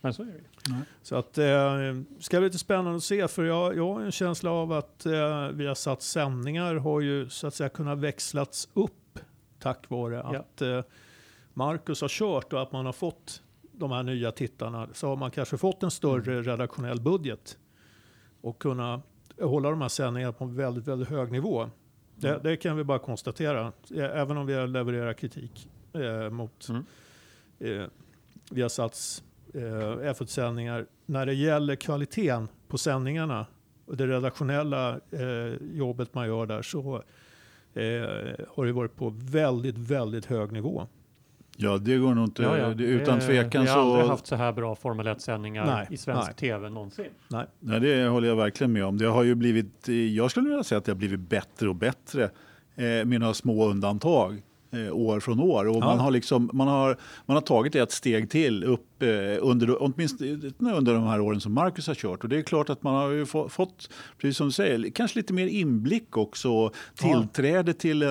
Men 0.06 0.14
så 0.14 0.22
är 0.24 0.26
det 0.26 0.32
ju. 0.34 0.76
Så 1.02 1.16
att 1.16 1.38
eh, 1.38 2.02
ska 2.20 2.38
bli 2.40 2.48
lite 2.48 2.58
spännande 2.60 2.96
att 2.96 3.04
se 3.04 3.28
för 3.28 3.44
jag, 3.46 3.78
jag 3.78 3.94
har 3.94 4.02
en 4.02 4.12
känsla 4.12 4.52
av 4.52 4.72
att 4.72 5.06
eh, 5.06 5.48
vi 5.54 5.68
har 5.68 5.76
satt 5.76 6.02
sändningar 6.02 6.76
har 6.76 7.02
ju 7.02 7.30
så 7.30 7.48
att 7.48 7.54
säga 7.54 7.70
kunnat 7.70 7.98
växlats 8.00 8.70
upp 8.74 9.20
tack 9.60 9.90
vare 9.90 10.16
Ja. 10.16 10.40
att 10.40 10.62
eh, 10.62 10.82
Marcus 11.54 12.02
har 12.02 12.08
kört 12.10 12.54
och 12.54 12.62
att 12.62 12.72
man 12.72 12.86
har 12.86 12.94
fått 12.94 13.42
de 13.72 13.92
här 13.92 14.04
nya 14.04 14.32
tittarna 14.32 14.88
så 14.94 15.08
har 15.08 15.16
man 15.16 15.32
kanske 15.32 15.58
fått 15.58 15.84
en 15.84 15.92
större 15.92 16.32
Mm. 16.32 16.44
redaktionell 16.44 17.02
budget 17.02 17.58
och 18.42 18.60
kunna 18.60 19.02
hålla 19.42 19.70
de 19.70 19.82
här 19.82 19.90
sändningarna 19.90 20.34
på 20.34 20.44
en 20.44 20.56
väldigt, 20.56 20.88
väldigt 20.88 21.10
hög 21.10 21.32
nivå. 21.32 21.70
Det, 22.16 22.30
Mm. 22.30 22.40
det 22.44 22.58
kan 22.58 22.78
vi 22.78 22.84
bara 22.84 23.00
konstatera, 23.00 23.72
Eh, 23.96 24.04
även 24.04 24.38
om 24.38 24.46
vi 24.46 24.54
har 24.54 24.68
levererat 24.68 25.18
kritik 25.18 25.70
eh, 25.94 26.30
mot 26.30 26.68
Mm. 26.70 26.86
eh, 27.60 27.88
vi 28.52 28.62
har 28.62 28.70
satt 28.70 29.24
eh, 29.56 30.12
F1-sändningar. 30.14 30.86
När 31.06 31.26
det 31.26 31.34
gäller 31.34 31.76
kvaliteten 31.76 32.48
på 32.68 32.78
sändningarna 32.78 33.46
och 33.86 33.98
det 33.98 34.08
redaktionella 34.08 34.90
eh, 35.12 35.54
jobbet 35.74 36.14
man 36.14 36.28
gör 36.28 36.46
där 36.46 36.62
så 36.62 36.96
eh, 37.74 38.46
har 38.56 38.66
det 38.66 38.72
varit 38.72 38.96
på 38.96 39.14
väldigt, 39.18 39.78
väldigt 39.78 40.26
hög 40.26 40.52
nivå. 40.52 40.88
Ja, 41.58 41.78
det 41.78 41.98
går 41.98 42.14
nog 42.16 42.26
inte. 42.26 42.44
Ja, 42.44 42.58
ja. 42.58 42.74
Utan 42.74 43.20
Det- 43.20 43.26
tvekan 43.26 43.62
Vi 43.64 43.68
har 43.70 43.80
aldrig 43.82 44.06
så... 44.06 44.12
haft 44.12 44.28
så 44.28 44.36
här 44.36 44.52
bra 44.54 44.76
Formel 44.76 45.08
1-sändningar 45.08 45.66
Nej, 45.66 45.88
i 45.90 45.98
svensk 45.98 46.28
nej. 46.28 46.36
tv 46.36 46.70
någonsin. 46.70 47.06
Nej. 47.28 47.46
Nej, 47.60 47.80
det 47.80 48.08
håller 48.08 48.28
jag 48.28 48.36
verkligen 48.36 48.74
med 48.74 48.86
om. 48.86 48.98
Det 48.98 49.06
har 49.06 49.24
ju 49.24 49.36
blivit, 49.36 49.90
eh, 49.90 49.96
jag 49.96 50.32
skulle 50.32 50.50
vilja 50.50 50.64
säga 50.64 50.78
att 50.80 50.86
det 50.86 50.92
har 50.92 50.98
blivit 50.98 51.20
bättre 51.20 51.70
och 51.70 51.76
bättre 51.76 52.24
eh, 52.76 52.84
med 53.06 53.20
några 53.20 53.34
små 53.34 53.70
undantag 53.70 54.32
eh, 54.34 54.40
år 54.92 55.20
från 55.20 55.40
år. 55.40 55.68
Och 55.68 55.76
Ja. 55.76 55.80
man, 55.80 56.00
har 56.00 56.12
liksom, 56.12 56.50
man, 56.54 56.68
har, 56.68 56.98
man 57.26 57.36
har 57.36 57.42
tagit 57.42 57.76
ett 57.76 57.92
steg 57.92 58.30
till 58.30 58.64
upp 58.64 59.04
eh, 59.04 59.10
under, 59.40 59.84
åtminstone 59.84 60.52
under 60.74 60.94
de 60.94 61.04
här 61.04 61.20
åren 61.20 61.42
som 61.42 61.54
Marcus 61.54 61.88
har 61.88 61.96
kört. 61.96 62.24
Och 62.24 62.30
det 62.30 62.38
är 62.38 62.42
klart 62.42 62.70
att 62.70 62.84
man 62.84 62.94
har 62.96 63.10
ju 63.10 63.26
få, 63.26 63.50
fått, 63.50 63.90
precis 64.18 64.38
som 64.38 64.48
du 64.48 64.52
säger, 64.52 64.90
kanske 64.90 65.20
lite 65.20 65.34
mer 65.34 65.48
inblick 65.48 66.18
också. 66.18 66.72
Tillträde 66.96 67.74
till 67.74 68.02
eh, 68.04 68.10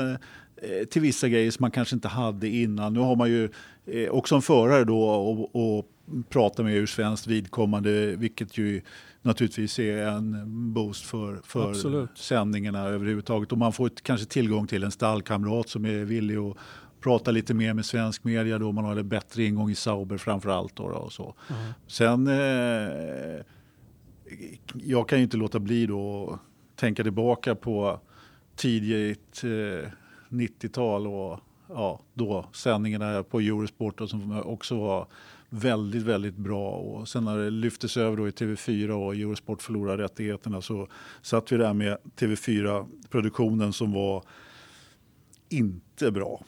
eh, 0.57 0.85
till 0.91 1.03
vissa 1.03 1.29
grejer 1.29 1.51
som 1.51 1.63
man 1.63 1.71
kanske 1.71 1.95
inte 1.95 2.09
hade 2.09 2.49
innan. 2.49 2.95
Nu 2.95 3.01
har 3.01 3.17
man 3.17 3.29
ju 3.31 3.51
eh, 3.87 4.11
också 4.11 4.35
en 4.35 4.43
förare 4.43 4.85
då 4.85 5.03
och, 5.05 5.57
och 5.57 5.87
prata 6.29 6.63
med 6.63 6.77
ur 6.77 6.87
svenskt 6.87 7.27
vidkommande, 7.27 8.17
vilket 8.17 8.59
ju 8.59 8.83
naturligtvis 9.25 9.79
är 9.79 10.07
en 10.07 10.43
boost 10.73 11.05
för, 11.05 11.41
för 11.45 11.71
Absolut. 11.71 12.19
sändningarna 12.19 12.85
överhuvudtaget. 12.85 13.53
Och 13.53 13.59
man 13.59 13.73
får 13.73 13.87
ett, 13.87 14.03
kanske 14.03 14.27
tillgång 14.27 14.67
till 14.67 14.85
en 14.85 14.91
stallkamrat 14.91 15.69
som 15.69 15.85
är 15.85 16.05
villig 16.05 16.37
att 16.37 16.57
prata 17.01 17.31
lite 17.31 17.55
mer 17.55 17.75
med 17.75 17.85
svensk 17.85 18.25
media 18.25 18.59
då 18.59 18.73
man 18.73 18.85
har 18.85 18.97
en 18.97 19.09
bättre 19.09 19.45
ingång 19.45 19.71
i 19.71 19.75
Sauber 19.75 20.19
framför 20.19 20.51
allt. 20.51 20.77
Då, 20.77 20.89
då 20.89 20.95
och 20.95 21.13
så. 21.13 21.35
Sen, 21.87 22.27
eh, 22.27 23.45
jag 24.75 25.09
kan 25.09 25.19
ju 25.19 25.25
inte 25.25 25.37
låta 25.37 25.59
bli 25.59 25.87
då 25.87 26.39
tänka 26.77 27.03
tillbaka 27.03 27.55
på 27.55 28.01
tidigt 28.57 29.45
eh, 29.45 29.89
90-tal 30.29 31.07
och 31.07 31.41
ja, 31.69 32.01
då 32.15 32.49
sändningarna 32.53 33.23
på 33.23 33.41
Eurosport 33.41 34.01
och 34.01 34.11
som 34.11 34.43
också 34.43 34.77
var 34.77 35.07
väldigt, 35.55 36.03
väldigt 36.03 36.37
bra. 36.37 36.71
Och 36.71 37.09
sen 37.09 37.25
när 37.25 37.39
det 37.39 37.51
lyftes 37.51 37.97
över 37.97 38.17
då 38.17 38.29
i 38.29 38.31
TV4 38.31 38.91
och 38.91 39.15
Eurosport 39.15 39.63
förlorade 39.63 40.03
rättigheterna 40.03 40.61
så 40.63 40.89
satt 41.23 41.53
vi 41.53 41.57
där 41.57 41.75
med 41.75 41.99
TV4-produktionen 42.17 43.73
som 43.73 43.93
var 43.93 44.25
inte 45.49 46.11
bra. 46.11 46.41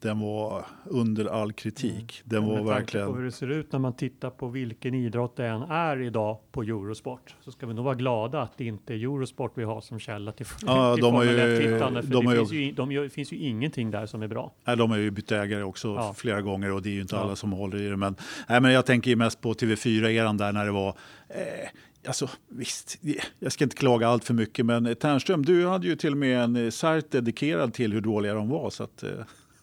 Den 0.00 0.20
var 0.20 0.66
under 0.84 1.24
all 1.24 1.52
kritik. 1.52 2.22
Den 2.24 2.44
var 2.46 2.48
Med 2.54 2.56
tanke 2.56 2.68
på 2.68 2.74
verkligen... 2.74 3.14
hur 3.14 3.24
det 3.24 3.32
ser 3.32 3.50
ut 3.50 3.72
när 3.72 3.78
man 3.78 3.92
tittar 3.96 4.30
på 4.30 4.48
vilken 4.48 4.94
idrott 4.94 5.36
det 5.36 5.46
än 5.46 5.62
är 5.62 6.00
idag 6.00 6.38
på 6.52 6.62
Eurosport 6.62 7.34
så 7.40 7.52
ska 7.52 7.66
vi 7.66 7.74
nog 7.74 7.84
vara 7.84 7.94
glada 7.94 8.42
att 8.42 8.58
det 8.58 8.64
inte 8.64 8.94
är 8.94 8.98
Eurosport 8.98 9.52
vi 9.54 9.64
har 9.64 9.80
som 9.80 9.98
källa 9.98 10.32
till, 10.32 10.46
Ja, 10.66 10.94
till 10.94 11.02
de 11.04 11.12
Formel 11.12 11.28
ju- 11.28 11.38
1-tittande. 11.38 12.02
För 12.02 12.10
de 12.10 12.24
det 12.26 12.32
ju- 12.32 12.38
finns 12.38 12.52
ju, 12.52 12.72
de 12.72 12.92
gör, 12.92 13.08
finns 13.08 13.32
ju 13.32 13.36
ingenting 13.36 13.90
där 13.90 14.06
som 14.06 14.22
är 14.22 14.28
bra. 14.28 14.52
Nej, 14.64 14.76
de 14.76 14.90
har 14.90 14.98
ju 14.98 15.10
bytt 15.10 15.32
ägare 15.32 15.62
också 15.62 15.88
Ja. 15.88 16.14
flera 16.16 16.42
gånger 16.42 16.72
och 16.72 16.82
det 16.82 16.88
är 16.88 16.94
ju 16.94 17.00
inte 17.00 17.16
Ja. 17.16 17.22
alla 17.22 17.36
som 17.36 17.52
håller 17.52 17.78
i 17.82 17.88
det. 17.88 17.96
Men, 17.96 18.16
nej, 18.48 18.60
men 18.60 18.72
jag 18.72 18.86
tänker 18.86 19.10
ju 19.10 19.16
mest 19.16 19.40
på 19.40 19.52
TV4-eran 19.54 20.38
där 20.38 20.52
när 20.52 20.64
det 20.64 20.72
var... 20.72 20.88
Eh, 21.28 21.68
alltså 22.06 22.28
visst, 22.48 22.98
jag 23.38 23.52
ska 23.52 23.64
inte 23.64 23.76
klaga 23.76 24.08
allt 24.08 24.24
för 24.24 24.34
mycket 24.34 24.66
men 24.66 24.96
Ternström, 24.96 25.44
du 25.44 25.66
hade 25.66 25.86
ju 25.86 25.96
till 25.96 26.12
och 26.12 26.18
med 26.18 26.40
en 26.44 26.56
eh, 26.56 26.70
sajt 26.70 27.10
dedikerad 27.10 27.74
till 27.74 27.92
hur 27.92 28.00
dåliga 28.00 28.34
de 28.34 28.48
var. 28.48 28.70
Så 28.70 28.82
att, 28.84 29.02
eh, 29.02 29.10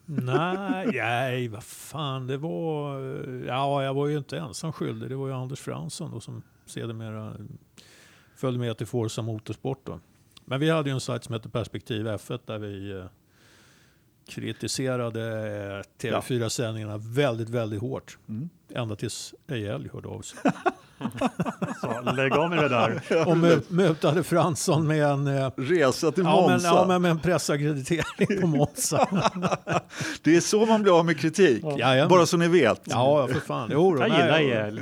nej, 0.06 0.88
nej, 0.94 1.48
vad 1.48 1.64
fan, 1.64 2.28
det 2.28 2.38
var... 2.38 3.00
Ja, 3.48 3.84
jag 3.84 3.94
var 3.94 4.08
ju 4.08 4.18
inte 4.18 4.38
ensam 4.38 4.74
skyldig. 4.74 5.10
Det 5.10 5.16
var 5.16 5.28
ju 5.28 5.34
Anders 5.34 5.60
Fransson 5.60 6.12
då 6.12 6.20
som 6.20 6.42
sedermera 6.66 7.34
följde 8.36 8.60
med 8.60 8.78
till 8.78 8.88
Forza 8.88 9.22
Motorsport. 9.22 9.80
Då. 9.84 10.00
Men 10.46 10.60
vi 10.60 10.70
hade 10.70 10.90
ju 10.90 10.94
en 10.94 11.00
sajt 11.00 11.24
som 11.24 11.34
hette 11.34 11.50
Perspektiv 11.50 12.08
F1 12.08 12.40
där 12.46 12.58
vi 12.58 12.92
eh, 12.92 13.06
kritiserade 14.28 15.22
eh, 15.78 16.08
TV4-sändningarna 16.10 16.98
väldigt, 16.98 17.50
väldigt 17.50 17.82
hårt. 17.82 18.18
Mm. 18.28 18.50
Ända 18.70 18.96
tills 18.96 19.34
Ejell 19.48 19.90
hörde 19.94 20.08
av 20.08 20.22
sig. 20.22 20.40
Så 21.82 22.12
lägg 22.12 22.34
av 22.34 22.50
med 22.50 22.58
det 22.60 22.70
där. 22.70 22.92
Och 23.28 23.36
mö- 23.38 23.62
mötade 23.70 24.24
Fransson 24.24 24.88
med 24.88 25.04
en, 25.06 25.28
eh, 25.28 25.52
resa 25.58 26.12
till 26.12 26.24
ja, 26.24 26.48
men, 26.50 26.60
ja, 26.64 26.86
men 26.88 27.02
med 27.02 27.12
en 27.12 27.20
pressackreditering 27.20 28.42
på 28.42 28.48
Monza. 28.48 29.08
Det 30.24 30.36
är 30.36 30.42
så 30.42 30.66
man 30.66 30.82
blir 30.84 31.00
av 31.00 31.06
med 31.06 31.20
kritik. 31.20 31.64
Jajamän. 31.78 32.10
Bara 32.10 32.26
så 32.26 32.38
ni 32.38 32.48
vet. 32.48 32.82
ja, 32.86 33.22
ja, 33.22 33.28
för 33.34 33.40
fan. 33.40 33.70
Jo, 33.74 33.98
Jag 34.00 34.08
gillar 34.10 34.40
ja. 34.40 34.50
Jag 34.50 34.74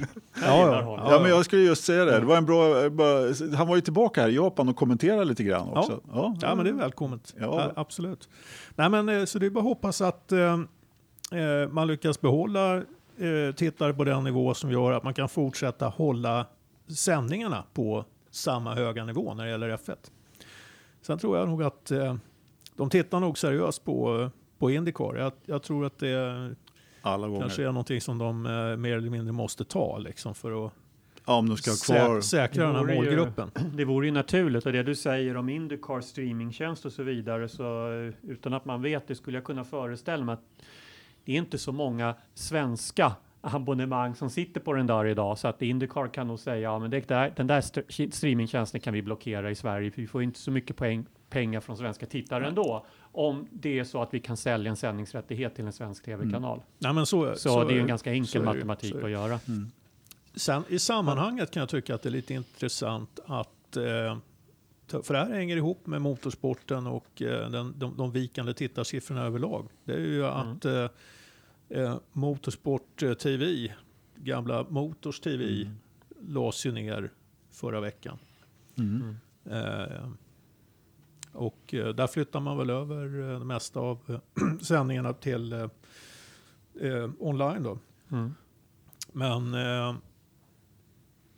Ja, 0.46 0.72
ja. 0.72 1.08
Ja, 1.12 1.20
men 1.22 1.30
jag 1.30 1.46
skulle 1.46 1.62
just 1.62 1.84
säga 1.86 2.06
det. 2.06 2.20
det 2.20 2.26
var 2.26 2.38
en 2.38 2.46
bra, 2.46 2.90
bara, 2.90 3.56
han 3.58 3.68
var 3.68 3.76
ju 3.76 3.82
tillbaka 3.82 4.22
här 4.22 4.30
i 4.30 4.36
Japan 4.36 4.70
och 4.70 4.76
kommenterade 4.76 5.26
lite 5.26 5.44
grann 5.44 5.68
Ja. 5.74 5.80
också. 5.80 6.00
Ja, 6.14 6.36
Ja, 6.42 6.56
men 6.56 6.66
det 6.66 6.72
är 6.72 6.76
välkommet. 6.76 7.34
Ja. 7.40 7.46
Ja, 7.46 7.72
absolut. 7.82 8.30
Nej, 8.76 8.90
men, 8.90 9.10
eh, 9.10 9.26
så 9.26 9.40
det 9.40 9.46
är 9.46 9.50
bara 9.50 9.60
att 9.60 9.66
hoppas 9.66 10.02
att 10.02 10.32
eh, 10.32 10.40
eh, 10.40 11.70
man 11.72 11.88
lyckas 11.88 12.22
behålla 12.22 12.82
eh, 13.18 13.56
tittare 13.56 13.94
på 13.94 14.04
den 14.04 14.24
nivå 14.24 14.54
som 14.54 14.72
gör 14.72 14.92
att 14.92 15.04
man 15.04 15.14
kan 15.14 15.30
fortsätta 15.30 15.88
hålla 15.88 16.46
sändningarna 16.88 17.64
på 17.74 18.06
samma 18.32 18.76
höga 18.76 19.06
nivå 19.06 19.34
när 19.34 19.44
det 19.46 19.52
gäller 19.52 19.78
F1. 19.78 19.96
Sen 21.02 21.18
tror 21.18 21.38
jag 21.38 21.48
nog 21.50 21.64
att 21.64 21.92
eh, 21.92 22.16
de 22.76 22.90
tittar 22.90 23.20
nog 23.20 23.38
seriöst 23.38 23.86
på, 23.86 24.30
på 24.60 24.72
Indycar. 24.72 25.16
Jag, 25.16 25.32
jag 25.46 25.64
tror 25.64 25.86
att 25.86 25.98
det 26.00 26.56
Alla 27.02 27.28
gånger. 27.28 27.42
kanske 27.42 27.62
är 27.64 27.68
någonting 27.68 28.02
som 28.02 28.18
de 28.18 28.46
eh, 28.46 28.78
mer 28.78 28.98
eller 28.98 29.10
mindre 29.10 29.32
måste 29.32 29.64
ta 29.64 29.98
liksom, 29.98 30.36
för 30.36 30.66
att 30.66 30.72
Ja, 31.26 31.36
om 31.38 31.50
de 31.50 31.58
ska 31.58 31.72
ha 31.72 32.08
kvar... 32.08 32.22
säkra 32.22 32.66
den 32.66 32.76
här 32.76 32.82
vore 32.82 32.94
ju- 32.94 33.00
målgruppen. 33.00 33.52
Det 33.76 33.86
vore 33.86 34.06
ju 34.06 34.12
naturligt 34.12 34.66
och 34.66 34.72
det 34.72 34.84
du 34.84 34.96
säger 34.96 35.38
om 35.38 35.50
Indycar 35.50 36.02
streamingtjänst 36.02 36.86
och 36.86 36.92
så 36.92 37.04
vidare 37.04 37.50
så 37.50 37.92
eh, 37.92 38.14
utan 38.32 38.54
att 38.54 38.66
man 38.66 38.82
vet 38.82 39.08
det 39.08 39.16
skulle 39.16 39.38
jag 39.38 39.44
kunna 39.44 39.64
föreställa 39.64 40.24
mig 40.26 40.34
att 40.34 40.44
det 41.26 41.32
är 41.32 41.38
inte 41.38 41.58
så 41.58 41.72
många 41.72 42.16
svenska 42.34 43.12
abonnemang 43.42 44.16
som 44.16 44.30
sitter 44.30 44.60
på 44.62 44.74
den 44.74 44.88
där 44.88 45.06
idag 45.06 45.38
så 45.38 45.48
att 45.48 45.62
Indycar 45.62 46.08
kan 46.08 46.28
nog 46.28 46.40
säga 46.40 46.60
ja 46.60 46.80
men 46.80 46.92
det 46.92 47.08
där, 47.08 47.34
den 47.36 47.48
där 47.48 47.58
st- 47.58 48.12
streamingtjänsten 48.12 48.82
kan 48.82 48.94
vi 48.94 49.02
blockera 49.02 49.52
i 49.52 49.56
Sverige 49.56 49.92
för 49.92 50.02
vi 50.02 50.08
får 50.08 50.24
inte 50.24 50.40
så 50.40 50.52
mycket 50.52 50.76
poäng, 50.76 51.06
pengar 51.30 51.60
från 51.60 51.78
svenska 51.78 52.06
tittare 52.06 52.48
ändå. 52.48 52.86
Om 53.02 53.48
det 53.52 53.80
är 53.80 53.84
så 53.84 54.02
att 54.02 54.14
vi 54.14 54.20
kan 54.20 54.38
sälja 54.38 54.70
en 54.70 54.76
sändningsrättighet 54.76 55.56
till 55.56 55.66
en 55.66 55.74
svensk 55.74 56.06
tv-kanal. 56.06 56.62
Nej, 56.80 56.94
men 56.94 57.06
så, 57.06 57.36
Så, 57.36 57.64
det 57.64 57.74
är 57.74 57.80
en 57.80 57.88
ganska 57.88 58.10
så 58.10 58.14
enkel 58.14 58.42
det 58.42 58.46
matematik 58.46 58.92
Så 59.00 59.06
att 59.06 59.12
göra. 59.12 59.40
Sen, 60.36 60.64
I 60.70 60.80
sammanhanget 60.80 61.52
kan 61.52 61.60
jag 61.60 61.70
tycka 61.70 61.96
att 61.96 62.02
det 62.02 62.10
är 62.10 62.12
lite 62.12 62.34
intressant 62.34 63.20
att 63.26 63.78
eh, 63.78 64.18
för 65.02 65.14
det 65.14 65.20
här 65.20 65.30
hänger 65.30 65.58
ihop 65.58 65.88
med 65.88 66.02
motorsporten 66.02 66.88
och 66.88 67.22
eh, 67.22 67.50
den, 67.50 67.80
de, 67.80 67.98
de 67.98 68.12
vikande 68.12 68.54
tittarsiffrorna 68.54 69.22
överlag. 69.24 69.70
Det 69.84 69.94
är 69.94 70.00
ju 70.00 70.26
att 70.26 70.66
eh, 70.66 70.90
eh, 71.70 71.98
Motorsport 72.12 73.04
TV, 73.22 73.74
gamla 74.16 74.66
Motors 74.70 75.20
TV, 75.20 75.44
Mm. 75.62 76.34
lades 76.34 76.66
ju 76.66 76.72
ner 76.72 77.12
förra 77.52 77.80
veckan. 77.80 78.18
Mm. 78.78 79.16
Eh, 79.46 80.10
och 81.32 81.74
eh, 81.74 81.88
där 81.88 82.08
flyttar 82.08 82.40
man 82.40 82.58
väl 82.58 82.70
över 82.70 83.06
det 83.40 83.46
mesta 83.46 83.80
av 83.80 84.20
sändningarna 84.62 85.14
till 85.14 85.54
eh, 85.54 87.10
online 87.20 87.64
då. 87.64 87.80
Mm. 88.12 88.34
Men 89.12 89.54
eh, 89.54 89.96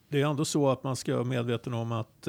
det 0.10 0.22
är 0.22 0.26
ändå 0.30 0.46
så 0.46 0.70
att 0.70 0.84
man 0.84 0.96
ska 0.96 1.14
vara 1.14 1.24
medveten 1.24 1.74
om 1.74 1.92
att 1.92 2.28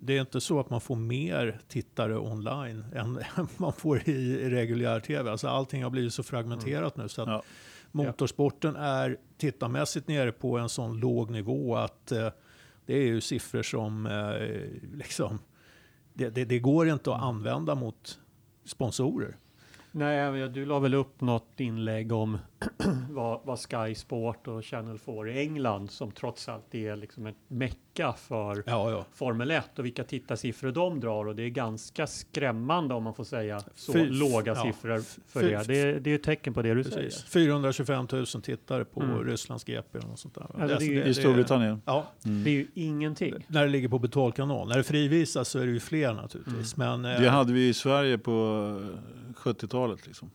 det 0.00 0.16
är 0.16 0.20
inte 0.20 0.40
så 0.40 0.60
att 0.60 0.70
man 0.70 0.80
får 0.80 0.96
mer 0.96 1.60
tittare 1.68 2.18
online 2.18 2.84
än 2.94 3.18
man 3.56 3.72
får 3.72 4.08
i, 4.08 4.50
reguljär 4.50 5.00
tv. 5.00 5.30
Alltså 5.30 5.48
allting 5.48 5.82
har 5.82 5.90
blivit 5.90 6.14
så 6.14 6.22
fragmenterat 6.22 6.96
nu 6.96 7.08
så 7.08 7.22
att 7.22 7.28
Ja. 7.28 7.42
motorsporten 7.92 8.76
är 8.76 9.16
tittarmässigt 9.38 10.08
nere 10.08 10.32
på 10.32 10.58
en 10.58 10.68
sån 10.68 11.00
låg 11.00 11.30
nivå 11.30 11.76
att 11.76 12.12
eh, 12.12 12.28
det 12.86 12.94
är 12.94 13.06
ju 13.06 13.20
siffror 13.20 13.62
som 13.62 14.06
eh, 14.06 14.96
liksom, 14.96 15.38
det, 16.14 16.30
det, 16.30 16.44
det 16.44 16.58
går 16.58 16.88
inte 16.88 17.14
att 17.14 17.22
använda 17.22 17.74
mot 17.74 18.18
sponsorer. 18.64 19.36
Nej, 19.92 20.32
men 20.32 20.52
du 20.52 20.64
la 20.66 20.78
väl 20.78 20.94
upp 20.94 21.20
något 21.20 21.60
inlägg 21.60 22.12
om 22.12 22.38
vad, 23.10 23.40
vad 23.44 23.58
Sky 23.58 23.94
Sport 23.94 24.48
och 24.48 24.64
Channel 24.64 24.98
4 24.98 25.30
i 25.30 25.38
England 25.38 25.90
som 25.90 26.10
trots 26.12 26.48
allt 26.48 26.74
är 26.74 26.96
liksom 26.96 27.26
ett 27.26 27.36
mecka 27.48 28.12
för 28.12 28.62
Ja, 28.66 28.90
ja. 28.90 29.04
Formel 29.14 29.50
1 29.50 29.78
och 29.78 29.84
vilka 29.84 30.04
tittarsiffror 30.04 30.72
de 30.72 31.00
drar 31.00 31.24
och 31.26 31.36
det 31.36 31.42
är 31.42 31.48
ganska 31.48 32.06
skrämmande 32.06 32.94
om 32.94 33.02
man 33.02 33.14
får 33.14 33.24
säga 33.24 33.60
så 33.74 33.92
Fy- 33.92 34.06
låga 34.10 34.52
ja, 34.54 34.62
siffror 34.62 34.98
för 35.28 35.40
fy- 35.40 35.46
det. 35.48 35.64
Det 35.66 35.80
är, 35.80 36.00
det 36.00 36.10
är 36.10 36.14
ett 36.14 36.22
tecken 36.22 36.54
på 36.54 36.62
det 36.62 36.74
du 36.74 36.82
Precis. 36.84 36.94
säger. 37.14 37.46
425 37.46 38.06
000 38.12 38.26
tittare 38.26 38.84
på 38.84 39.02
Mm. 39.02 39.24
Rysslands 39.24 39.64
GP. 39.64 39.98
Och 39.98 40.18
sånt 40.18 40.34
där. 40.34 40.42
Alltså, 40.62 40.78
det 40.78 40.84
är 40.84 40.88
ju- 40.90 41.04
I 41.04 41.14
Storbritannien. 41.14 41.82
Ja, 41.84 42.06
Det 42.22 42.50
är 42.50 42.54
ju 42.54 42.66
ingenting. 42.74 43.34
när 43.48 43.62
det 43.64 43.70
ligger 43.70 43.88
på 43.88 43.98
betalkanal. 43.98 44.68
När 44.68 44.76
det 44.76 44.82
frivisas 44.84 45.48
så 45.48 45.58
är 45.58 45.66
det 45.66 45.72
ju 45.72 45.80
fler 45.80 46.14
naturligtvis. 46.14 46.76
Men, 46.76 47.04
eh, 47.04 47.20
Det 47.20 47.28
hade 47.30 47.52
vi 47.52 47.68
i 47.68 47.74
Sverige 47.74 48.18
på 48.18 48.32
eh, 48.82 49.27
70-talet. 49.38 50.06
Liksom. 50.06 50.30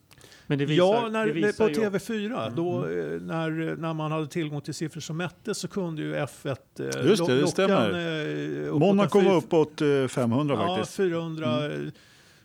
Men 0.47 0.57
det 0.57 0.65
visar, 0.65 0.83
ja, 0.85 1.09
när, 1.09 1.27
det 1.27 1.33
visar 1.33 1.65
på 1.67 1.69
ju, 1.69 1.75
TV4, 1.89 2.53
då, 2.55 2.77
eh, 2.77 3.21
när, 3.21 3.75
när 3.75 3.93
man 3.93 4.11
hade 4.11 4.27
tillgång 4.27 4.61
till 4.61 4.73
siffror 4.73 5.01
som 5.01 5.17
mättes 5.17 5.57
så 5.57 5.67
kunde 5.67 6.01
ju 6.01 6.15
F1 6.15 6.47
eh, 6.79 7.07
Just 7.07 7.25
det, 7.27 7.33
det 7.35 7.39
locka 7.41 7.51
stämmer. 7.51 8.65
eh, 8.67 8.73
Monaco 8.73 9.19
var 9.21 9.35
uppåt 9.35 9.81
eh, 9.81 10.07
500 10.07 10.55
Ja, 10.55 10.75
faktiskt. 10.75 10.95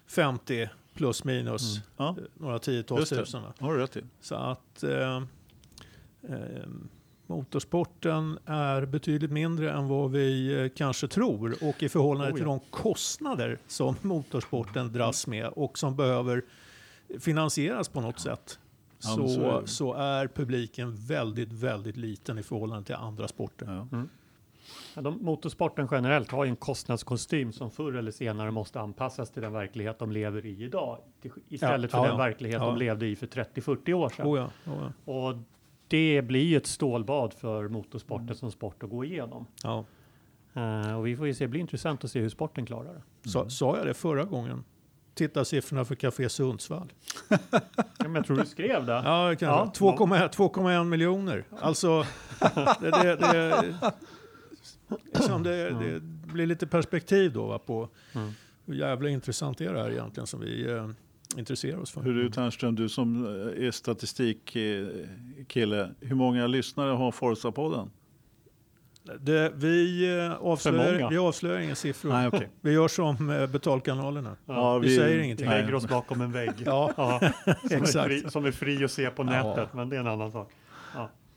450 0.07 0.69
plus 0.95 1.25
minus 1.25 1.77
Mm. 1.77 1.83
Ja, 1.97 2.09
eh, 2.19 2.25
några 2.35 2.59
tiotals 2.59 3.09
tusen. 3.09 3.43
har 3.59 3.75
du 3.75 3.81
rätt 3.81 3.97
i. 3.97 4.03
Så 4.21 4.35
att 4.35 4.83
eh, 4.83 5.17
eh, 5.17 5.23
motorsporten 7.29 8.39
är 8.47 8.87
betydligt 8.87 9.31
mindre 9.31 9.73
än 9.73 9.89
vad 9.89 10.11
vi 10.11 10.63
eh, 10.65 10.69
kanske 10.69 11.09
tror 11.09 11.55
och 11.63 11.83
i 11.83 11.89
förhållande 11.89 12.33
Oh, 12.33 12.37
till 12.37 12.43
ja. 12.47 12.49
de 12.49 12.61
kostnader 12.71 13.59
som 13.67 13.95
motorsporten 14.03 14.93
dras 14.93 15.27
med 15.27 15.47
och 15.49 15.79
som 15.79 15.97
behöver 15.97 16.43
finansieras 17.21 17.89
på 17.89 18.01
något 18.01 18.21
sätt. 18.21 18.59
Ja, 19.03 19.09
så, 19.09 19.29
så 19.29 19.43
är 19.61 19.67
så 19.67 19.95
är 19.95 20.27
publiken 20.27 20.97
väldigt, 20.97 21.53
väldigt 21.53 21.97
liten 21.97 22.39
i 22.39 22.43
förhållande 22.43 22.85
till 22.85 22.95
andra 22.95 23.29
sporter. 23.29 23.87
Ja. 23.91 24.03
Ja, 24.95 25.03
de, 25.03 25.19
motorsporten 25.25 25.89
generellt 25.91 26.31
har 26.31 26.45
ju 26.45 26.51
en 26.51 26.57
kostnadskostym 26.57 27.53
som 27.53 27.71
förr 27.71 27.93
eller 27.93 28.11
senare 28.11 28.51
måste 28.51 28.81
anpassas 28.81 29.31
till 29.31 29.43
den 29.43 29.53
verklighet 29.53 29.99
de 29.99 30.13
lever 30.13 30.47
i 30.47 30.63
idag. 30.65 30.99
till- 31.23 31.31
Istället 31.49 31.93
Ja, 31.93 31.99
för 31.99 32.05
ja, 32.05 32.11
den 32.11 32.21
ja. 32.21 32.25
verklighet 32.27 32.61
Ja. 32.61 32.67
de 32.67 32.77
levde 32.77 33.07
i 33.07 33.17
för 33.17 33.27
30-40 33.27 33.93
år 33.93 34.09
sedan. 34.09 34.27
Oh 34.27 34.39
ja, 34.39 34.73
oh 34.73 34.93
ja. 35.07 35.13
Och 35.13 35.37
det 35.89 36.23
blir 36.23 36.45
ju 36.45 36.57
ett 36.57 36.67
stålbad 36.67 37.35
för 37.35 37.69
motorsporten 37.69 38.35
som 38.37 38.51
sport 38.51 38.83
att 38.83 38.91
gå 38.91 39.05
igenom. 39.05 39.47
Ja. 39.63 39.85
Eh, 40.55 40.99
och 40.99 41.07
vi 41.07 41.17
får 41.17 41.27
ju 41.27 41.35
se, 41.35 41.45
det 41.45 41.49
blir 41.49 41.61
intressant 41.61 42.05
att 42.05 42.11
se 42.11 42.21
hur 42.21 42.29
sporten 42.29 42.67
klarar 42.67 43.03
det. 43.23 43.29
Sa, 43.31 43.49
sa 43.51 43.77
jag 43.77 43.87
det 43.87 43.95
förra 43.95 44.25
gången? 44.25 44.65
Titta 45.15 45.45
siffrorna 45.45 45.85
för 45.85 45.95
Café 45.95 46.29
Sundsvall. 46.29 46.93
Ja, 47.29 47.39
men 47.99 48.15
jag 48.15 48.27
tror 48.27 48.37
du 48.37 48.47
skrev 48.47 48.87
det. 48.87 48.93
Ja, 48.93 49.35
kanske. 49.39 49.45
Ja. 49.47 49.73
2,1 49.97 50.31
2,1 50.37 50.85
miljoner. 50.85 51.45
Alltså, 51.61 52.05
det, 52.81 52.91
det, 52.91 53.17
det, 53.17 53.65
liksom 55.15 55.43
det, 55.43 55.71
det 55.71 56.01
blir 56.33 56.47
lite 56.47 56.67
perspektiv 56.67 57.33
då 57.33 57.47
va, 57.47 57.59
på 57.59 57.89
Mm. 58.15 58.31
hur 58.67 58.75
jävla 58.75 59.09
intressant 59.09 59.61
är 59.61 59.73
det 59.75 59.81
här 59.83 59.91
egentligen 59.91 60.27
som 60.27 60.41
vi 60.41 60.71
eh, 60.71 60.89
intresserar 61.37 61.79
oss 61.81 61.91
för. 61.91 62.03
Hur 62.03 62.19
är 62.19 62.23
det 62.25 62.31
Ternström, 62.31 62.75
du 62.75 62.89
som 62.89 63.25
eh, 63.27 63.67
är 63.67 63.71
statistikkille, 63.71 65.91
hur 66.01 66.15
många 66.15 66.47
lyssnare 66.47 66.91
har 66.91 67.11
Forza-podden? 67.13 67.91
Det, 69.21 69.53
vi, 69.55 70.09
eh, 70.19 70.33
avslöjar, 70.35 71.11
vi 71.11 71.19
avslöjar 71.19 71.61
inga 71.61 71.75
siffror. 71.75 72.11
Nej, 72.11 72.29
okej. 72.29 72.49
Vi 72.61 72.73
gör 72.73 72.89
som 72.89 73.31
eh, 73.31 73.47
betalkanalerna. 73.47 74.37
Ja, 74.47 74.79
vi 74.79 74.97
säger 74.97 75.19
Vi 75.19 75.25
ingenting. 75.25 75.47
Nej. 75.47 75.61
lägger 75.63 75.75
oss 75.75 75.89
bakom 75.89 76.21
en 76.21 76.33
vägg. 76.33 76.51
Ja, 76.65 76.93
Ja, 76.97 77.21
som, 77.69 77.83
är 77.83 78.05
fri, 78.05 78.25
som 78.31 78.45
är 78.45 78.51
fri 78.53 78.85
att 78.85 78.91
se 78.91 79.11
på 79.11 79.23
Ja. 79.23 79.27
nätet, 79.27 79.75
men 79.75 79.89
det 79.89 79.97
är 79.97 80.01
en 80.01 80.07
annan 80.07 80.33
sak. 80.33 80.51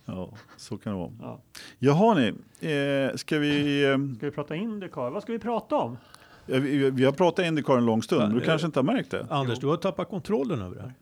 Ja, 0.05 0.33
så 0.57 0.77
kan 0.77 0.93
det 0.93 0.99
vara. 0.99 1.11
Ja. 1.21 1.41
Jaha 1.79 2.13
ni, 2.13 2.27
eh, 2.71 3.15
ska 3.15 3.37
vi... 3.37 3.83
Eh, 3.85 3.97
Ska 4.17 4.25
vi 4.25 4.31
prata 4.31 4.55
Indycar? 4.55 5.09
Vad 5.09 5.23
ska 5.23 5.31
vi 5.31 5.39
prata 5.39 5.75
om? 5.75 5.97
Vi, 6.59 6.89
vi 6.91 7.05
har 7.05 7.11
pratat 7.11 7.45
Indycar 7.45 7.77
en 7.77 7.85
lång 7.85 8.03
stund, 8.03 8.33
du 8.33 8.39
det- 8.39 8.45
kanske 8.45 8.65
inte 8.65 8.79
har 8.79 8.83
märkt 8.83 9.11
det? 9.11 9.27
Anders, 9.29 9.59
du 9.59 9.67
har 9.67 9.77
tappat 9.77 10.09
kontrollen 10.09 10.61
över 10.61 10.75
det 10.75 10.81
här. 10.81 10.93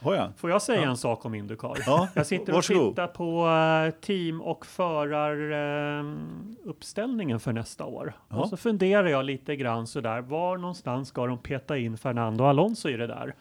Har 0.00 0.14
jag? 0.14 0.28
Får 0.36 0.50
jag 0.50 0.62
säga 0.62 0.82
Ja. 0.82 0.90
en 0.90 0.96
sak 0.96 1.24
om 1.24 1.34
Indycar? 1.34 1.76
Ja, 1.86 2.08
Jag 2.14 2.26
sitter 2.26 2.48
och 2.52 2.54
varsågod. 2.54 2.92
tittar 2.92 3.06
på 3.06 3.48
eh, 3.94 4.00
team 4.00 4.40
och 4.40 4.66
föraruppställningen 4.66 6.56
uppställningen 6.64 7.40
för 7.40 7.52
nästa 7.52 7.84
år. 7.84 8.12
Ja. 8.28 8.36
Och 8.36 8.48
så 8.48 8.56
funderar 8.56 9.06
jag 9.08 9.24
lite 9.24 9.56
grann 9.56 9.86
sådär, 9.86 10.20
var 10.20 10.56
någonstans 10.56 11.08
ska 11.08 11.26
de 11.26 11.38
peta 11.38 11.78
in 11.78 11.96
Fernando 11.98 12.44
Alonso 12.44 12.88
i 12.88 12.96
det 12.96 13.06
där? 13.06 13.34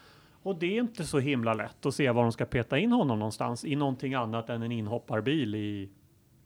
Och 0.44 0.56
det 0.56 0.66
är 0.78 0.80
inte 0.82 1.04
så 1.04 1.20
himla 1.20 1.54
lätt 1.54 1.86
att 1.86 1.96
se 1.96 2.12
var 2.12 2.24
de 2.24 2.32
ska 2.32 2.46
peta 2.46 2.78
in 2.80 2.92
honom 2.92 3.20
någonstans 3.20 3.66
i 3.66 3.76
någonting 3.76 4.14
annat 4.14 4.50
än 4.50 4.62
en 4.64 4.72
inhopparbil 4.72 5.56
i, 5.56 5.90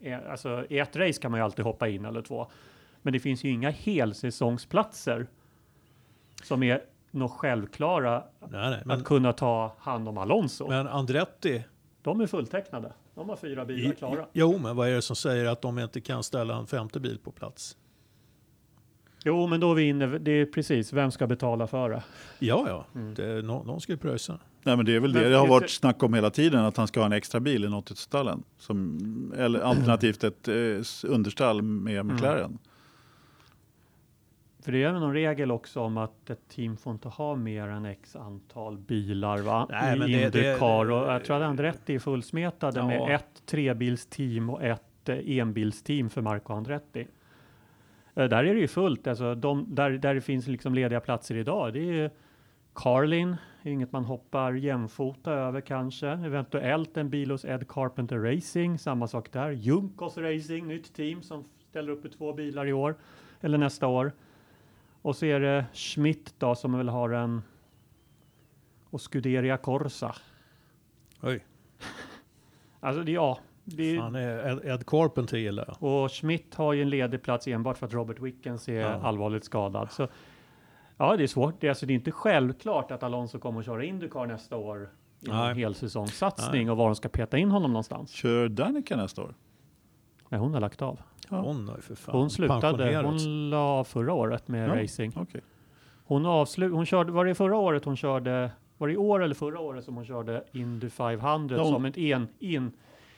eh, 0.00 0.18
alltså 0.30 0.64
i 0.68 0.78
ett 0.78 0.96
race 0.96 1.20
kan 1.22 1.30
man 1.30 1.40
ju 1.40 1.44
alltid 1.44 1.64
hoppa 1.64 1.88
in 1.88 2.04
eller 2.04 2.22
två. 2.22 2.46
Men 3.02 3.12
det 3.12 3.20
finns 3.20 3.44
ju 3.44 3.48
inga 3.50 3.70
helsäsongsplatser 3.70 5.26
som 6.42 6.62
är 6.62 6.82
något 7.10 7.30
självklara 7.32 8.24
Nej, 8.50 8.70
nej, 8.70 8.82
men, 8.84 8.98
att 8.98 9.04
kunna 9.04 9.32
ta 9.32 9.74
hand 9.78 10.08
om 10.08 10.18
Alonso. 10.18 10.68
men 10.68 10.88
Andretti, 10.88 11.64
De 12.02 12.20
är 12.20 12.26
fulltecknade. 12.26 12.92
De 13.14 13.28
har 13.28 13.36
fyra 13.36 13.64
bilar 13.64 13.92
klara. 13.94 14.26
jo 14.32 14.58
men 14.58 14.76
vad 14.76 14.88
är 14.88 14.92
det 14.94 15.02
som 15.02 15.16
säger 15.16 15.46
att 15.46 15.62
de 15.62 15.78
inte 15.78 16.00
kan 16.00 16.22
ställa 16.22 16.56
en 16.56 16.66
femte 16.66 17.00
bil 17.00 17.18
på 17.24 17.30
plats? 17.32 17.76
Jo, 19.24 19.46
men 19.46 19.60
då 19.60 19.70
är 19.70 19.74
vi 19.74 19.82
inne, 19.88 20.06
det 20.06 20.30
är 20.32 20.46
precis, 20.46 20.92
vem 20.92 21.10
ska 21.10 21.26
betala 21.26 21.66
för 21.66 21.90
det? 21.90 22.02
Ja, 22.38 22.64
ja, 22.68 22.86
Mm. 22.94 23.14
det, 23.14 23.42
nå- 23.42 23.62
någon 23.62 23.80
ska 23.80 23.92
ju 23.92 23.98
pröjsa. 23.98 24.38
Nej, 24.62 24.76
men 24.76 24.86
det 24.86 24.96
är 24.96 25.00
väl 25.00 25.12
Men 25.12 25.22
det 25.22 25.28
det 25.28 25.36
har 25.36 25.46
varit 25.46 25.62
det- 25.62 25.68
snack 25.68 26.02
om 26.02 26.14
hela 26.14 26.30
tiden, 26.30 26.60
att 26.64 26.76
han 26.76 26.86
ska 26.88 27.00
ha 27.00 27.06
en 27.06 27.12
extra 27.12 27.40
bil 27.40 27.64
i 27.64 27.68
något 27.68 27.90
av 27.90 27.94
stallen. 27.94 28.42
Som, 28.58 29.34
eller 29.36 29.60
alternativt 29.60 30.24
ett 30.24 30.48
eh, 30.48 30.54
understall 31.10 31.62
med 31.62 32.00
Mm. 32.00 32.58
För 34.62 34.72
det 34.72 34.82
är 34.84 34.92
väl 34.92 35.00
någon 35.00 35.12
regel 35.12 35.50
också 35.50 35.80
om 35.80 35.96
att 35.96 36.30
ett 36.30 36.48
team 36.48 36.76
får 36.76 36.92
inte 36.92 37.08
ha 37.08 37.34
mer 37.36 37.68
än 37.68 37.84
x 37.84 38.16
antal 38.16 38.78
bilar 38.78 39.38
va? 39.38 39.66
Nej, 39.70 39.96
i 39.96 39.98
men 39.98 40.10
det- 40.12 40.24
Indycar. 40.24 40.90
och 40.90 41.12
jag 41.12 41.24
tror 41.24 41.36
att 41.36 41.42
Andretti 41.42 41.94
är 41.94 41.98
fullsmetade 41.98 42.78
Ja. 42.80 42.86
med 42.86 43.14
ett 43.14 43.42
trebilsteam 43.46 44.50
och 44.50 44.62
ett 44.62 45.08
eh, 45.08 45.38
enbilsteam 45.38 46.10
för 46.10 46.20
Marco 46.22 46.52
Andretti. 46.52 47.06
Eh, 48.14 48.24
Där 48.28 48.44
är 48.44 48.54
det 48.54 48.60
ju 48.60 48.68
fullt, 48.68 49.06
alltså 49.06 49.34
de, 49.34 49.74
där, 49.74 49.90
där 49.90 50.14
det 50.14 50.20
finns 50.20 50.46
liksom 50.46 50.74
lediga 50.74 51.00
platser 51.00 51.34
idag. 51.36 51.72
Det 51.72 51.78
är 51.80 51.92
ju 52.02 52.10
Carlin, 52.74 53.36
inget 53.62 53.92
man 53.92 54.04
hoppar 54.04 54.52
jämfota 54.52 55.32
över 55.32 55.60
kanske. 55.60 56.08
Eventuellt 56.08 56.96
en 56.96 57.10
bil 57.10 57.30
hos 57.30 57.44
Ed 57.44 57.68
Carpenter 57.68 58.18
Racing, 58.18 58.78
samma 58.78 59.06
sak 59.08 59.32
där. 59.32 59.50
Junkos 59.50 60.18
Racing, 60.18 60.66
nytt 60.68 60.94
team 60.94 61.22
som 61.22 61.44
ställer 61.70 61.92
upp 61.92 62.04
i 62.04 62.08
två 62.08 62.32
bilar 62.32 62.66
i 62.66 62.72
år 62.72 62.94
eller 63.40 63.58
nästa 63.58 63.86
år. 63.86 64.12
Och 65.02 65.16
så 65.16 65.26
är 65.26 65.40
det 65.40 65.66
Schmidt 65.72 66.34
då 66.38 66.54
som 66.54 66.78
väl 66.78 66.88
har 66.88 67.10
en 67.10 67.42
och 68.90 69.00
Scuderia 69.12 69.56
Corsa. 69.56 70.14
Oj, 71.22 71.44
Alltså 72.80 73.02
det, 73.02 73.12
ja, 73.12 73.38
det, 73.64 73.96
han 73.98 74.14
är 74.14 74.48
Ed, 74.52 74.60
Ed 74.64 74.86
Carpenter 74.86 75.36
gillar 75.38 75.64
jag. 75.80 75.82
och 76.04 76.10
Schmidt 76.12 76.54
har 76.54 76.72
ju 76.72 76.82
en 76.82 76.90
ledig 76.90 77.22
plats 77.22 77.46
enbart 77.48 77.78
för 77.78 77.86
att 77.86 77.92
Robert 77.92 78.20
Wickens 78.20 78.68
är 78.68 78.72
Ja. 78.80 78.88
allvarligt 78.88 79.44
skadad. 79.44 79.90
Så 79.92 80.08
ja, 80.96 81.16
det 81.16 81.22
är 81.22 81.26
svårt. 81.26 81.60
Det 81.60 81.66
är, 81.66 81.68
alltså, 81.68 81.86
det 81.86 81.92
är 81.92 81.94
inte 81.94 82.12
självklart 82.12 82.90
att 82.90 83.02
Alonso 83.02 83.38
kommer 83.38 83.60
att 83.60 83.66
köra 83.66 83.84
Indycar 83.84 84.26
nästa 84.26 84.56
år 84.56 84.90
i 85.20 85.30
en 85.30 85.36
Nej. 85.36 85.54
helsäsongssatsning 85.54 86.70
och 86.70 86.76
var 86.76 86.86
de 86.86 86.96
ska 86.96 87.08
peta 87.08 87.38
in 87.38 87.50
honom 87.50 87.72
någonstans. 87.72 88.10
Kör 88.10 88.48
Danica 88.48 88.96
nästa 88.96 89.22
år? 89.22 89.34
Nej, 90.28 90.40
hon 90.40 90.54
har 90.54 90.60
lagt 90.60 90.82
av. 90.82 91.00
Ja. 91.30 91.36
Hon 91.40 91.68
har 91.68 91.76
ju 91.76 91.82
för 91.82 91.94
fan 91.94 92.14
Hon 92.16 92.30
slutade. 92.30 92.96
Hon 93.02 93.50
la 93.50 93.84
förra 93.84 94.12
året 94.12 94.48
med 94.48 94.68
Ja. 94.68 94.82
racing. 94.82 95.12
Okej. 95.16 95.40
Hon 96.04 96.26
avslut, 96.26 96.72
hon 96.72 96.86
körde, 96.86 97.12
var 97.12 97.24
det 97.24 97.34
förra 97.34 97.56
året 97.56 97.84
hon 97.84 97.96
körde, 97.96 98.50
var 98.78 98.88
det 98.88 98.94
i 98.94 98.96
år 98.96 99.22
eller 99.22 99.34
förra 99.34 99.60
året 99.60 99.84
som 99.84 99.96
hon 99.96 100.04
körde 100.04 100.44
Indy 100.52 100.90
500 100.90 101.56
Ja, 101.56 101.62
hon- 101.62 101.72
som 101.72 101.84
ett, 101.84 101.98
en, 101.98 102.28
in, 102.38 102.72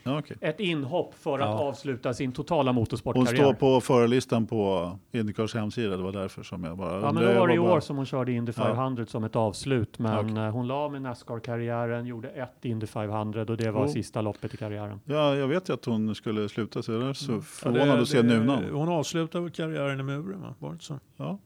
Ja, 0.04 0.18
okej. 0.18 0.36
ett 0.40 0.60
inhopp 0.60 1.14
för 1.14 1.38
att 1.38 1.40
Ja. 1.48 1.58
avsluta 1.68 2.14
sin 2.14 2.32
totala 2.32 2.68
Hon 2.70 2.74
motorsportkarriär? 2.74 3.34
står 3.36 3.54
på 3.54 3.80
förarlistan 3.80 4.46
på 4.46 4.92
Indycars 5.12 5.54
hemsida, 5.54 5.96
det 5.96 6.02
var 6.02 6.12
därför 6.12 6.42
som 6.42 6.64
jag 6.64 6.76
bara 6.78 7.00
Ja, 7.00 7.12
men 7.12 7.22
då 7.24 7.32
var 7.40 7.48
det 7.48 7.54
i 7.54 7.58
bara- 7.58 7.72
år 7.76 7.80
som 7.80 7.96
hon 7.96 8.06
körde 8.06 8.32
Indy 8.32 8.52
Ja. 8.56 8.62
500 8.64 9.06
som 9.06 9.24
ett 9.24 9.36
avslut. 9.36 9.98
Men 9.98 10.18
Okej. 10.30 10.44
eh, 10.44 10.50
hon 10.50 10.66
la 10.66 10.88
med 10.88 11.02
Nascar-karriären, 11.02 12.06
gjorde 12.06 12.28
ett 12.28 12.64
Indy 12.64 12.86
500 12.86 13.40
och 13.40 13.56
det 13.56 13.70
var 13.70 13.86
Jo. 13.86 13.92
sista 13.92 14.20
loppet 14.20 14.54
i 14.54 14.56
karriären. 14.56 15.00
Ja, 15.04 15.36
jag 15.36 15.48
vet 15.48 15.68
ju 15.68 15.72
att 15.74 15.84
hon 15.84 16.14
skulle 16.14 16.48
sluta, 16.48 16.82
så 16.82 16.92
jag 16.92 17.02
är 17.02 17.12
så 17.12 17.32
Ja, 17.32 17.40
förvånad 17.40 18.00
att 18.00 18.08
se 18.08 18.22
nunan. 18.22 18.64
Hon 18.72 18.88
avslutade 18.88 19.42
väl 19.44 19.50
karriären 19.52 20.00
i 20.00 20.02
muren, 20.02 20.40
va? 20.40 20.54
var 20.58 20.68
det 20.68 20.72
inte 20.72 20.84
så? 20.84 20.98
Ja, 21.16 21.38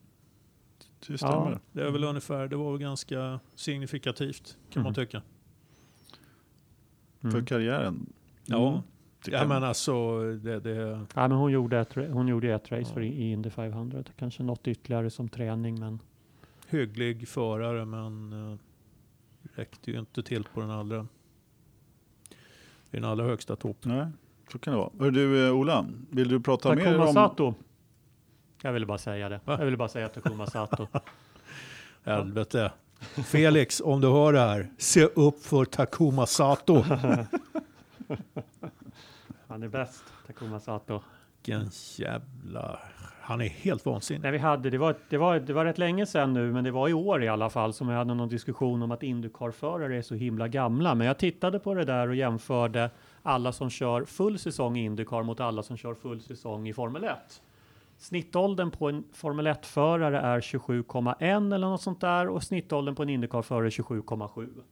det 1.07 1.19
stämmer. 1.19 1.35
Ja. 1.53 1.59
Det 1.73 1.83
är 1.83 1.91
väl 1.91 2.05
ungefär, 2.05 2.49
det 2.49 2.57
var 2.57 2.70
väl 2.73 2.81
ganska 2.81 3.41
signifikativt 3.55 4.57
kan 4.70 4.83
man 4.83 4.91
Mhm. 4.91 4.95
tycka. 4.95 5.23
Mm. 7.24 7.33
För 7.33 7.47
karriären. 7.47 8.07
Ja. 8.47 8.68
Mm, 8.68 8.82
Ja 9.28 9.47
men 9.47 9.64
alltså, 9.64 10.20
det, 10.32 10.60
det, 10.60 11.06
Ja, 11.14 11.28
men 11.28 11.32
hon 11.32 11.52
gjorde 11.52 11.78
ett, 11.81 11.94
hon 11.94 12.28
gjorde 12.28 12.55
ett 12.55 12.73
race 12.73 12.89
Ja. 12.89 12.94
för 12.94 13.01
Indy 13.01 13.51
500. 13.51 14.05
Kanske 14.18 14.43
något 14.43 14.68
ytterligare 14.68 15.10
som 15.10 15.28
träning, 15.28 15.81
men 15.81 15.98
hygglig 16.68 17.28
förare 17.28 17.85
men 17.85 18.32
uh, 18.32 18.59
räckte 19.55 19.90
ju 19.90 19.98
inte 19.98 20.23
till 20.23 20.44
på 20.55 20.60
den 20.60 20.70
allra, 20.70 21.06
den 22.90 23.05
allra 23.05 23.24
högsta 23.24 23.56
toppen. 23.56 23.97
Nej, 23.97 24.06
så 24.52 24.59
kan 24.59 24.73
det 24.73 24.78
vara. 24.78 24.90
Hör 25.01 25.10
du, 25.10 25.47
eh, 25.47 25.52
Ola, 25.55 25.86
vill 26.10 26.28
du 26.28 26.40
prata 26.40 26.74
mer 26.74 26.85
Takuma 26.85 27.06
om... 27.06 27.14
Sato. 27.14 27.55
Jag 28.62 28.73
ville 28.73 28.86
bara 28.86 28.98
säga 28.98 29.28
det. 29.28 29.40
Va? 29.44 29.56
Jag 29.59 29.64
ville 29.64 29.77
bara 29.77 29.89
säga 29.89 30.09
Takuma 30.09 30.47
Sato. 30.47 30.86
Helvete. 32.05 32.73
Felix, 33.24 33.81
om 33.85 34.01
du 34.01 34.09
hör 34.09 34.32
det 34.32 34.40
här, 34.40 34.70
se 34.78 35.05
upp 35.05 35.43
för 35.43 35.64
Takuma 35.64 36.27
Sato. 36.27 36.85
Han 39.49 39.62
är 39.62 39.69
bäst, 39.69 40.05
Takuma 40.27 40.61
Sato. 40.61 41.01
Vilken 41.47 41.70
jävla... 41.99 42.78
Han 43.20 43.41
är 43.41 43.49
helt 43.49 43.87
vansinnig. 43.87 44.23
Nej, 44.23 44.33
vi 44.33 44.39
hade, 44.39 44.70
det, 44.70 44.78
var, 44.78 44.97
det, 45.09 45.19
var, 45.19 45.41
det 45.41 45.53
var 45.53 45.65
rätt 45.65 45.78
länge 45.78 46.07
sedan 46.07 46.33
nu, 46.33 46.53
men 46.53 46.65
det 46.65 46.70
var 46.70 46.89
i 46.89 46.93
år 46.93 47.23
i 47.23 47.28
alla 47.28 47.51
fall 47.51 47.73
som 47.73 47.89
jag 47.89 47.99
hade 47.99 48.15
någon 48.15 48.28
diskussion 48.28 48.83
om 48.83 48.91
att 48.91 49.03
Indycar-förare 49.03 49.97
är 49.97 50.03
så 50.03 50.15
himla 50.15 50.49
gamla. 50.49 50.95
Men 50.95 51.07
jag 51.07 51.19
tittade 51.19 51.59
på 51.59 51.74
det 51.74 51.85
där 51.85 52.09
och 52.09 52.15
jämförde 52.15 52.91
alla 53.23 53.53
som 53.53 53.70
kör 53.70 54.05
full 54.05 54.39
säsong 54.39 54.78
i 54.78 54.85
Indycar 54.85 55.23
mot 55.23 55.41
alla 55.41 55.62
som 55.62 55.77
kör 55.77 55.95
full 55.95 56.20
säsong 56.20 56.69
i 56.69 56.73
Formel 56.73 57.05
1. 57.05 57.12
Snittåldern 57.99 58.70
på 58.70 58.89
en 58.89 59.05
Formel 59.12 59.47
1-förare 59.47 60.20
är 60.20 60.41
27,1 60.41 61.55
eller 61.55 61.69
något 61.69 61.83
sånt 61.83 62.01
där 62.01 62.28
och 62.28 62.43
snittåldern 62.43 62.95
på 62.95 63.03
en 63.03 63.09
Indycar-förare 63.09 63.66
är 63.66 63.70
27,7. 63.70 64.62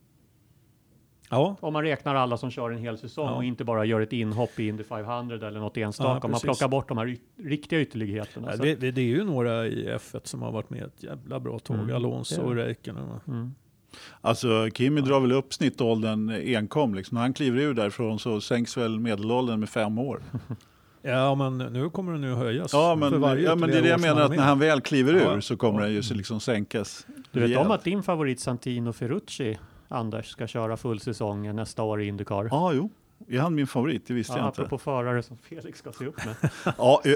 Ja, 1.35 1.56
Om 1.61 1.73
man 1.73 1.82
räknar 1.82 2.15
alla 2.15 2.36
som 2.36 2.51
kör 2.51 2.70
en 2.70 2.78
hel 2.78 2.98
säsong 2.98 3.27
Ja. 3.28 3.35
och 3.35 3.44
inte 3.44 3.65
bara 3.65 3.85
gör 3.85 4.01
ett 4.01 4.12
inhopp 4.12 4.61
i 4.61 4.69
Indy 4.69 4.85
500 4.85 5.48
eller 5.48 5.61
något 5.61 5.77
enstaka. 5.77 6.09
Ja, 6.11 6.20
om 6.24 6.31
man 6.31 6.40
plockar 6.40 6.69
bort 6.69 6.89
de 6.89 6.98
här 6.98 7.06
yt- 7.06 7.20
riktiga 7.44 7.81
ytterligheterna. 7.81 8.48
Ja, 8.51 8.56
det, 8.56 8.74
det, 8.74 8.90
det 8.90 9.01
är 9.01 9.05
ju 9.05 9.24
några 9.24 9.66
i 9.66 9.89
F1 9.89 10.20
som 10.24 10.43
har 10.43 10.52
varit 10.52 10.70
med 10.70 10.82
ett 10.82 11.02
jävla 11.02 11.40
bra 11.40 11.59
tag. 11.59 11.77
Mm, 11.78 11.97
Alonso 11.97 12.43
och. 12.43 12.55
Räikkönen. 12.55 13.09
Mm. 13.28 13.55
Alltså 14.20 14.69
Kimi 14.74 15.01
drar 15.01 15.20
väl 15.20 15.32
upp 15.32 15.55
snittåldern 15.55 16.31
enkom. 16.31 16.94
Liksom. 16.94 17.15
När 17.15 17.23
han 17.23 17.32
kliver 17.32 17.61
ur 17.61 17.74
därifrån 17.74 18.19
så 18.19 18.40
sänks 18.40 18.77
väl 18.77 19.01
medelåldern 19.01 19.61
med 19.61 19.69
fem 19.69 19.98
år. 19.98 20.23
Ja, 21.06 21.35
men 21.35 21.59
nu 21.59 21.90
kommer 21.90 22.12
den 22.12 22.20
nu 22.20 22.35
höjas. 22.35 22.73
Ja, 22.73 22.97
för 23.01 23.11
men, 23.11 23.20
varje 23.20 23.44
ja, 23.44 23.55
men 23.55 23.70
det 23.70 23.78
är 23.78 23.82
det 23.82 23.89
jag 23.89 24.01
menar, 24.01 24.20
att 24.20 24.31
när 24.36 24.43
han 24.43 24.59
väl 24.59 24.81
kliver 24.81 25.12
ur 25.15 25.20
Ja. 25.35 25.40
så 25.40 25.56
kommer 25.56 25.81
Ja. 25.81 25.85
den 25.86 25.94
ju 25.94 26.02
så 26.02 26.15
liksom 26.15 26.40
sänkas. 26.40 27.06
Du 27.32 27.40
vet 27.40 27.48
rejält. 27.48 27.66
om 27.66 27.70
att 27.73 27.85
din 27.85 28.02
favorit 28.02 28.40
Santino 28.40 28.93
Ferrucci, 28.93 29.59
Anders, 29.89 30.28
ska 30.28 30.47
köra 30.47 30.77
full 30.77 31.01
säsong 31.01 31.55
nästa 31.56 31.82
år 31.82 32.02
i 32.02 32.06
Indycar? 32.06 32.48
Ja, 32.51 32.73
jo. 32.73 32.90
Är 33.28 33.39
han 33.39 33.55
min 33.55 33.66
favorit? 33.66 34.06
Det 34.06 34.15
visste 34.15 34.32
Ja, 34.32 34.39
jag 34.39 34.48
inte. 34.48 34.61
apropå 34.62 34.78
förare 34.78 35.23
som 35.23 35.36
Felix 35.36 35.78
ska 35.78 35.93
se 35.93 36.06
upp 36.06 36.16
med. 36.27 36.51
Ja, 36.78 37.02
eh, 37.05 37.12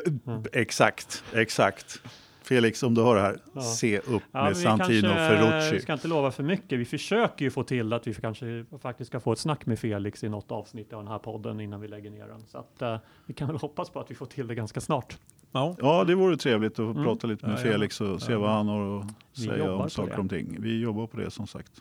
exakt, 0.53 1.25
exakt. 1.35 2.03
Felix, 2.43 2.83
om 2.83 2.95
du 2.95 3.03
hör 3.03 3.15
det 3.15 3.21
här, 3.21 3.37
Ja. 3.55 3.61
se 3.61 3.99
upp 3.99 4.23
Ja, 4.33 4.43
med 4.45 4.49
vi 4.49 4.55
Santino 4.63 5.09
kanske, 5.09 5.31
Vi 5.31 5.39
Ferrucci. 5.39 5.81
ska 5.81 5.93
inte 5.93 6.09
lova 6.09 6.31
för 6.31 6.43
mycket. 6.43 6.79
Vi 6.79 6.85
försöker 6.85 7.45
ju 7.45 7.51
få 7.51 7.63
till 7.63 7.93
att 7.93 8.07
vi 8.07 8.15
kanske 8.15 8.65
faktiskt 8.83 9.11
ska 9.11 9.21
få 9.21 9.33
ett 9.33 9.39
snack 9.39 9.67
med 9.67 9.79
Felix 9.79 10.25
i 10.25 10.29
något 10.29 10.51
avsnitt 10.53 10.93
av 10.93 11.03
den 11.03 11.13
här 11.13 11.19
podden 11.19 11.61
innan 11.61 11.81
vi 11.81 11.89
lägger 11.89 12.11
ner 12.11 12.27
den. 12.29 12.41
Så 12.47 12.59
att 12.59 12.83
eh, 12.83 12.97
vi 13.27 13.35
kan 13.35 13.49
väl 13.49 13.57
hoppas 13.57 13.91
på 13.91 14.01
att 14.01 14.11
vi 14.11 14.15
får 14.15 14.27
till 14.27 14.47
det 14.47 14.55
ganska 14.55 14.81
snart. 14.81 15.19
Ja, 15.53 15.77
Ja, 15.79 16.05
det 16.05 16.15
vore 16.15 16.37
trevligt 16.37 16.73
att 16.73 16.79
Mm. 16.79 17.05
prata 17.05 17.27
lite 17.27 17.47
med 17.47 17.59
Ja. 17.59 17.63
Felix 17.63 18.01
och 18.01 18.23
se 18.23 18.35
vad 18.35 18.51
han 18.51 18.69
har 18.69 18.99
att 19.01 19.07
Vi 19.37 19.43
säga 19.47 19.73
om 19.73 19.91
saker 19.91 20.17
det. 20.17 20.23
och 20.23 20.31
ting. 20.31 20.57
Vi 20.61 20.81
jobbar 20.81 21.07
på 21.07 21.17
det 21.17 21.31
som 21.31 21.47
sagt. 21.47 21.73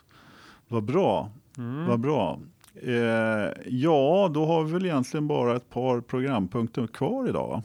Vad 0.68 0.82
bra, 0.84 1.30
Mm. 1.58 1.86
vad 1.86 2.00
bra. 2.00 2.40
Eh, 2.82 2.92
ja, 3.66 4.30
då 4.34 4.46
har 4.46 4.64
vi 4.64 4.72
väl 4.72 4.84
egentligen 4.86 5.26
bara 5.28 5.56
ett 5.56 5.70
par 5.70 6.00
programpunkter 6.00 6.86
kvar 6.86 7.28
idag. 7.28 7.62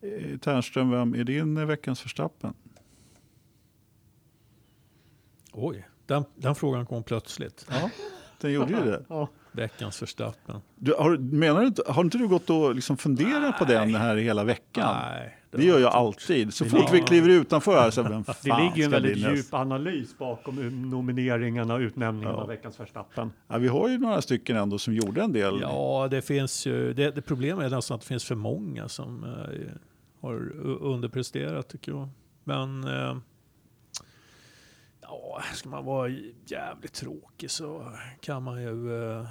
Eh, 0.00 0.38
Ternström, 0.38 0.90
vem 0.90 1.14
är 1.14 1.24
din 1.24 1.66
veckans 1.66 2.00
förstappen? 2.00 2.54
oj. 5.52 5.88
Den, 6.06 6.24
den 6.34 6.54
frågan 6.54 6.86
kom 6.86 7.02
plötsligt. 7.02 7.66
Ja, 7.70 7.90
den 8.40 8.52
gjorde 8.52 8.72
ju 8.72 8.84
det. 8.84 9.04
Ja. 9.08 9.28
Veckans 9.52 9.96
förstappen. 9.96 10.60
Du, 10.76 10.94
har, 10.98 11.16
menar 11.18 11.64
du 11.64 11.82
har 11.86 12.04
inte 12.04 12.18
du 12.18 12.28
gått 12.28 12.50
och 12.50 12.74
liksom 12.74 12.96
funderat 12.96 13.58
på 13.58 13.64
den 13.64 13.94
här 13.94 14.16
hela 14.16 14.44
veckan? 14.44 14.96
Nej. 15.02 15.38
Det 15.58 15.64
gör 15.64 15.78
jag 15.78 15.92
alltid. 15.92 16.54
Så 16.54 16.64
Det 16.64 16.70
fort 16.70 16.78
ligger- 16.80 16.92
vi 16.92 17.00
kliver 17.00 17.28
utanför 17.28 17.80
här 17.80 17.90
så 17.90 18.02
vem 18.02 18.24
fan 18.24 18.34
Det 18.42 18.58
ligger 18.62 18.76
ju 18.76 18.82
en 18.84 18.90
väldigt 18.90 19.16
djup 19.18 19.54
analys 19.54 20.18
bakom 20.18 20.90
nomineringarna 20.90 21.74
och 21.74 21.80
utnämningen 21.80 22.30
Ja. 22.34 22.36
av 22.36 22.48
veckans 22.48 22.76
förstappen. 22.76 23.32
Ja, 23.48 23.58
vi 23.58 23.68
har 23.68 23.88
ju 23.88 23.98
några 23.98 24.22
stycken 24.22 24.56
ändå 24.56 24.78
som 24.78 24.94
gjorde 24.94 25.22
en 25.22 25.32
del. 25.32 25.58
Ja, 25.60 26.08
det 26.10 26.22
finns 26.22 26.66
ju. 26.66 26.92
Det, 26.92 27.10
det 27.10 27.22
problemet 27.22 27.72
är 27.72 27.76
nästan 27.76 27.94
att 27.94 28.00
det 28.00 28.06
finns 28.06 28.24
för 28.24 28.34
många 28.34 28.88
som 28.88 29.24
eh, 29.24 29.72
har 30.20 30.56
underpresterat 30.82 31.68
tycker 31.68 31.92
jag. 31.92 32.08
Men 32.44 32.84
eh, 32.84 33.16
ja, 35.00 35.42
ska 35.54 35.68
man 35.68 35.84
vara 35.84 36.08
jävligt 36.46 36.92
tråkig 36.92 37.50
så 37.50 37.92
kan 38.20 38.42
man 38.42 38.62
ju 38.62 39.02
eh, 39.18 39.26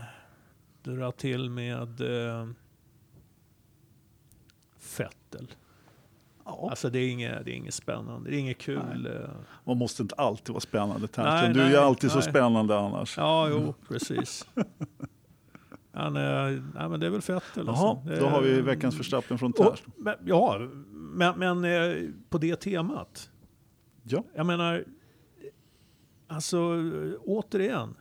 dra 0.83 1.11
till 1.11 1.49
med 1.49 2.01
eh, 2.01 2.47
Fettel. 4.79 5.47
Ja, 6.45 6.67
Alltså 6.69 6.89
det 6.89 6.99
är 6.99 7.09
inget, 7.09 7.45
det 7.45 7.51
är 7.51 7.55
inget 7.55 7.73
spännande, 7.73 8.29
det 8.29 8.35
är 8.35 8.39
inget 8.39 8.57
kul. 8.57 9.05
eh. 9.23 9.29
man 9.63 9.77
måste 9.77 10.01
inte 10.01 10.15
alltid 10.15 10.49
vara 10.53 10.59
spännande 10.61 11.07
Nej. 11.17 11.53
Du 11.53 11.59
är 11.59 11.63
nej, 11.63 11.71
ju 11.73 11.77
alltid 11.79 12.11
så 12.11 12.17
nej. 12.19 12.29
spännande 12.29 12.77
annars. 12.79 13.17
Ja, 13.17 13.49
jo, 13.49 13.73
precis. 13.87 14.47
Han, 15.93 16.15
är- 16.15 16.63
nej, 16.75 16.89
men 16.89 16.99
det 16.99 17.05
är 17.05 17.09
väl 17.09 17.21
Fettel. 17.21 17.63
Jaha, 17.67 17.89
alltså. 17.89 18.09
Det 18.09 18.19
då 18.19 18.25
har 18.25 18.41
vi 18.41 18.57
är- 18.57 18.61
veckans 18.61 18.97
förstappen 18.97 19.37
från 19.37 19.53
men, 19.97 20.15
ja, 20.25 20.59
men, 20.91 21.39
men 21.39 21.65
eh, 21.65 22.09
på 22.29 22.37
det 22.37 22.55
temat. 22.55 23.29
Ja. 24.03 24.23
Jag 24.35 24.45
menar, 24.45 24.83
alltså 26.27 26.57
eh, 26.57 27.13
återigen. 27.21 27.95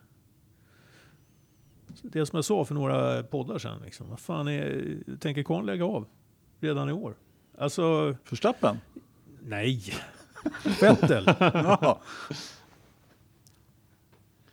Det 2.02 2.26
som 2.26 2.36
jag 2.36 2.44
sa 2.44 2.64
för 2.64 2.74
några 2.74 3.22
poddar 3.22 3.58
sedan. 3.58 3.80
Liksom. 3.84 4.08
Vad 4.08 4.20
fan 4.20 4.48
är, 4.48 4.96
tänker 5.20 5.42
Kahn 5.42 5.66
lägga 5.66 5.84
av 5.84 6.06
redan 6.60 6.88
i 6.88 6.92
år? 6.92 7.14
Alltså, 7.60 8.16
Förstappen? 8.24 8.80
nej. 9.42 9.82
Vettel. 10.80 11.24
Ja. 11.40 12.00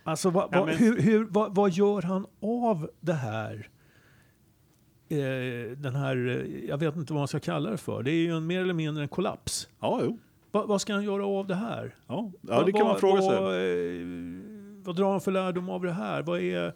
Alltså, 0.03 0.31
Ja, 0.33 0.49
vad, 0.51 0.65
men- 0.65 0.77
hur, 0.77 1.01
hur, 1.01 1.25
vad, 1.25 1.55
vad 1.55 1.71
gör 1.71 2.01
han 2.01 2.25
av 2.41 2.89
det 2.99 3.13
här? 3.13 3.69
Eh, 5.09 5.77
den 5.77 5.95
här, 5.95 6.15
eh, 6.27 6.65
jag 6.69 6.77
vet 6.77 6.95
inte 6.95 7.13
vad 7.13 7.19
man 7.21 7.27
ska 7.27 7.39
kalla 7.39 7.69
det 7.69 7.77
för. 7.77 8.03
Det 8.03 8.11
är 8.11 8.15
ju 8.15 8.37
en, 8.37 8.47
mer 8.47 8.61
eller 8.61 8.73
mindre 8.73 9.03
en 9.03 9.09
kollaps. 9.09 9.67
ja, 9.79 9.99
jo. 10.03 10.17
Va, 10.51 10.65
vad 10.65 10.81
ska 10.81 10.93
han 10.93 11.03
göra 11.03 11.25
av 11.25 11.47
det 11.47 11.55
här? 11.55 11.95
Ja, 12.07 12.31
ja 12.41 12.63
det 12.63 12.71
kan 12.71 12.87
man 12.87 12.99
fråga 12.99 13.21
sig. 13.21 13.31
eh, 13.31 14.07
vad 14.83 14.95
drar 14.95 15.11
han 15.11 15.21
för 15.21 15.31
lärdom 15.31 15.69
av 15.69 15.83
det 15.83 15.91
här? 15.91 16.21
Vad, 16.21 16.39
är, 16.41 16.73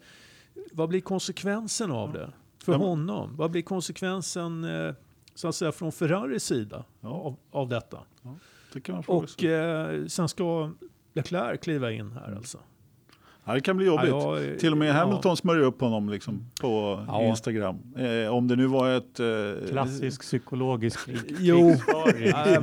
vad 0.72 0.88
blir 0.88 1.00
konsekvensen 1.00 1.90
av 1.92 2.12
det 2.12 2.32
för 2.64 2.72
Ja, 2.72 2.78
men- 2.78 2.88
honom? 2.88 3.36
Vad 3.36 3.50
blir 3.50 3.62
konsekvensen 3.62 4.64
eh, 4.64 4.94
så 5.34 5.48
att 5.48 5.54
säga 5.54 5.72
från 5.72 5.92
Ferraris 5.92 6.44
sida 6.44 6.84
Ja. 7.00 7.08
av, 7.08 7.36
av 7.50 7.68
detta? 7.68 7.98
Det 8.72 8.80
man 8.94 9.02
fråga 9.02 9.18
Och 9.24 9.44
eh, 9.44 10.06
sen 10.06 10.28
ska 10.28 10.70
Leclerc 11.12 11.60
kliva 11.60 11.90
in 11.92 12.12
här 12.12 12.34
alltså. 12.36 12.58
Ja, 13.44 13.52
det 13.54 13.60
kan 13.60 13.76
bli 13.76 13.86
jobbigt. 13.86 14.08
Ja, 14.10 14.40
jag- 14.40 14.58
Till 14.58 14.72
och 14.72 14.78
med 14.78 14.88
ja. 14.88 14.92
Hamilton 14.92 15.36
smörjer 15.36 15.62
upp 15.64 15.80
honom 15.80 16.08
liksom 16.08 16.50
på 16.60 17.04
Ja. 17.08 17.22
Instagram. 17.22 17.76
Eh, 17.98 18.34
om 18.34 18.48
det 18.48 18.56
nu 18.56 18.66
var 18.66 18.90
ett... 18.90 19.20
Eh, 19.20 19.26
Klassisk 19.70 20.20
psykologisk 20.20 21.04
krig. 21.06 21.36
Jo. 21.38 21.56
men 21.66 21.74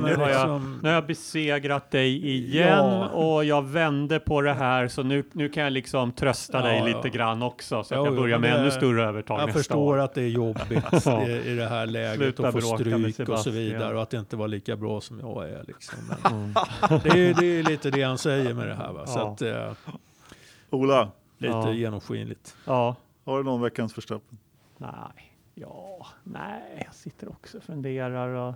nu, 0.02 0.14
har 0.16 0.28
jag, 0.28 0.28
liksom- 0.28 0.78
nu 0.82 0.88
har 0.88 0.94
jag 0.94 1.06
besegrat 1.06 1.90
dig 1.90 2.26
igen 2.26 2.68
Ja. 2.68 3.08
och 3.08 3.44
jag 3.44 3.62
vände 3.62 4.18
på 4.20 4.40
det 4.40 4.52
här 4.54 4.88
så 4.88 5.02
nu, 5.02 5.24
nu 5.32 5.48
kan 5.48 5.62
jag 5.62 5.72
liksom 5.72 6.12
trösta 6.12 6.58
Ja, 6.58 6.64
dig 6.64 6.78
ja. 6.78 6.84
lite 6.96 7.08
grann 7.08 7.42
också 7.42 7.82
så 7.84 7.94
att 7.94 7.98
Jo, 8.00 8.04
jag 8.04 8.16
börjar 8.16 8.38
med 8.38 8.52
det- 8.52 8.58
ännu 8.58 8.70
större 8.70 9.04
övertag 9.04 9.40
Jag 9.40 9.46
nästa 9.46 9.58
förstår 9.58 9.76
år. 9.78 9.98
att 9.98 10.14
det 10.14 10.22
är 10.22 10.28
jobbigt 10.28 10.84
Ja. 11.04 11.28
i, 11.28 11.50
i 11.50 11.54
det 11.56 11.68
här 11.68 11.86
läget 11.86 12.16
Sluta 12.16 12.48
att 12.48 12.54
få 12.54 12.60
stryk 12.60 13.28
och 13.28 13.38
så 13.38 13.50
vidare 13.50 13.96
och 13.96 14.02
att 14.02 14.10
det 14.10 14.16
inte 14.16 14.36
var 14.36 14.48
lika 14.48 14.76
bra 14.76 15.00
som 15.00 15.20
jag 15.20 15.48
är. 15.50 15.64
Liksom. 15.66 15.98
Men 16.22 16.32
Mm. 16.32 16.52
det, 17.02 17.10
är, 17.28 17.34
det 17.40 17.46
är 17.58 17.62
lite 17.62 17.90
det 17.90 18.02
han 18.02 18.18
säger 18.18 18.54
med 18.54 18.68
det 18.68 18.74
här. 18.74 18.92
Va? 18.92 19.06
Så 19.06 19.18
Ja. 19.18 19.32
att, 19.32 19.42
eh, 19.42 19.72
Ola, 20.70 21.10
lite 21.38 21.52
Ja. 21.54 21.72
genomskinligt. 21.72 22.56
Ja, 22.66 22.96
har 23.24 23.38
du 23.38 23.44
någon 23.44 23.60
veckans 23.60 23.98
Verstappen? 23.98 24.38
nej, 24.76 25.34
ja, 25.54 26.06
nej, 26.24 26.82
jag 26.86 26.94
sitter 26.94 27.28
också 27.28 27.56
och 27.58 27.64
funderar 27.64 28.28
och... 28.28 28.54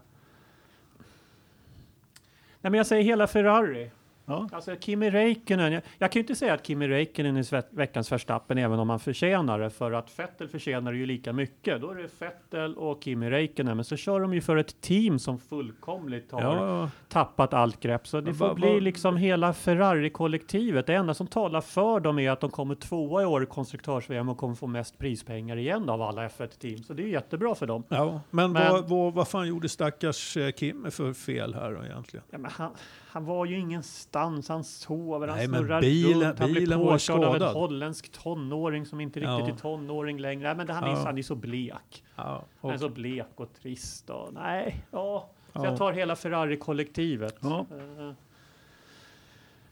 Nej, 2.61 2.71
men 2.71 2.75
jag 2.75 2.87
säger 2.87 3.05
hela 3.05 3.27
Ferrari. 3.27 3.91
Ja. 4.27 4.49
Alltså 4.53 4.77
Kimi 4.81 5.11
Räikkönen, 5.11 5.73
jag, 5.73 5.83
jag 5.99 6.13
kan 6.13 6.21
ju 6.21 6.23
inte 6.23 6.35
säga 6.35 6.55
att 6.55 6.67
Kimi 6.67 6.89
Räikkönen 6.89 7.37
är 7.37 7.77
veckans 7.77 8.13
Verstappen 8.13 8.59
även 8.59 8.79
om 8.79 8.91
han 8.91 9.01
förtjänar 9.01 9.59
det 9.59 9.71
för 9.71 9.93
att 9.93 10.19
Vettel 10.19 10.49
förtjänar 10.49 10.93
ju 10.93 11.07
lika 11.07 11.33
mycket. 11.33 11.81
Då 11.81 11.91
är 11.91 11.95
det 11.95 12.09
Vettel 12.21 12.75
och 12.77 13.03
Kimi 13.05 13.31
Räikkönen 13.31 13.77
men 13.77 13.85
så 13.85 13.97
kör 13.97 14.21
de 14.21 14.35
ju 14.35 14.41
för 14.41 14.57
ett 14.57 14.81
team 14.81 15.19
som 15.19 15.39
fullkomligt 15.39 16.33
har 16.33 16.43
Ja, 16.43 16.91
tappat 17.09 17.55
allt 17.55 17.81
grepp. 17.81 18.07
Så 18.07 18.17
det 18.17 18.25
Men 18.27 18.35
får 18.35 18.47
vad- 18.47 18.57
bli 18.57 18.81
liksom 18.81 19.17
hela 19.17 19.53
Ferrari-kollektivet. 19.53 20.87
Det 20.87 20.95
enda 20.95 21.15
som 21.15 21.27
talar 21.27 21.61
för 21.61 22.01
dem 22.01 22.19
är 22.19 22.31
att 22.31 22.41
de 22.41 22.51
kommer 22.51 22.75
tvåa 22.75 23.23
i 23.23 23.25
år 23.27 23.43
i 23.43 23.47
konstruktörs-VM 23.47 24.29
och 24.29 24.39
kommer 24.39 24.55
få 24.55 24.67
mest 24.67 24.99
prispengar 24.99 25.57
igen 25.57 25.89
av 25.89 26.03
alla 26.03 26.29
F1-team. 26.29 26.79
Så 26.79 26.95
det 26.95 27.03
är 27.03 27.07
jättebra 27.09 27.55
för 27.55 27.67
dem. 27.67 27.85
ja. 27.89 28.21
Men, 28.31 28.53
Men- 28.53 28.73
Vad, 28.73 28.89
vad, 28.89 29.15
vad 29.15 29.29
fan 29.29 29.49
gjorde 29.49 29.69
stackars 29.69 30.37
eh, 30.37 30.51
Kim 30.51 30.91
för 30.91 31.13
fel 31.13 31.55
här 31.55 31.73
då 31.73 31.85
egentligen? 31.85 32.25
Ja, 32.31 32.39
men 32.39 32.51
han, 32.51 32.71
han 33.15 33.25
var 33.25 33.45
ju 33.47 33.59
ingenstans, 33.59 34.49
han 34.49 34.65
sover, 34.65 35.29
han 35.29 35.37
Nej, 35.37 35.49
men 35.49 35.61
snurrar 35.61 35.81
bilen- 35.81 36.29
runt, 36.29 36.39
han 36.39 36.51
blir 36.53 36.61
bilen 36.61 36.79
var 36.81 36.93
påkörd 36.93 37.25
av 37.25 37.35
en 37.37 37.43
holländsk 37.43 38.13
tonåring 38.13 38.87
som 38.87 39.01
inte 39.01 39.21
riktigt 39.21 39.49
Ja. 39.49 39.49
är 39.49 39.57
tonåring 39.57 40.19
längre. 40.21 40.49
Nej, 40.49 40.57
men 40.57 40.67
det, 40.67 40.73
han, 40.73 40.85
är, 40.85 40.89
Ja. 40.91 41.03
han 41.05 41.19
är 41.19 41.23
så 41.23 41.35
blek. 41.35 42.05
Ja, 42.17 42.45
Han 42.61 42.71
är 42.71 42.79
så 42.79 42.89
blek 42.89 43.27
och 43.37 43.53
trist. 43.63 44.11
Och, 44.11 44.29
nej, 44.33 44.85
ja. 44.91 45.29
Så 45.53 45.59
Ja. 45.59 45.65
jag 45.65 45.77
tar 45.79 45.93
hela 45.93 46.17
Ferrari-kollektivet. 46.17 47.45
Eh, 47.45 47.63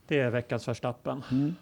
Det 0.06 0.18
är 0.18 0.30
veckans 0.30 0.68
Verstappen. 0.68 1.22
Mm. 1.30 1.54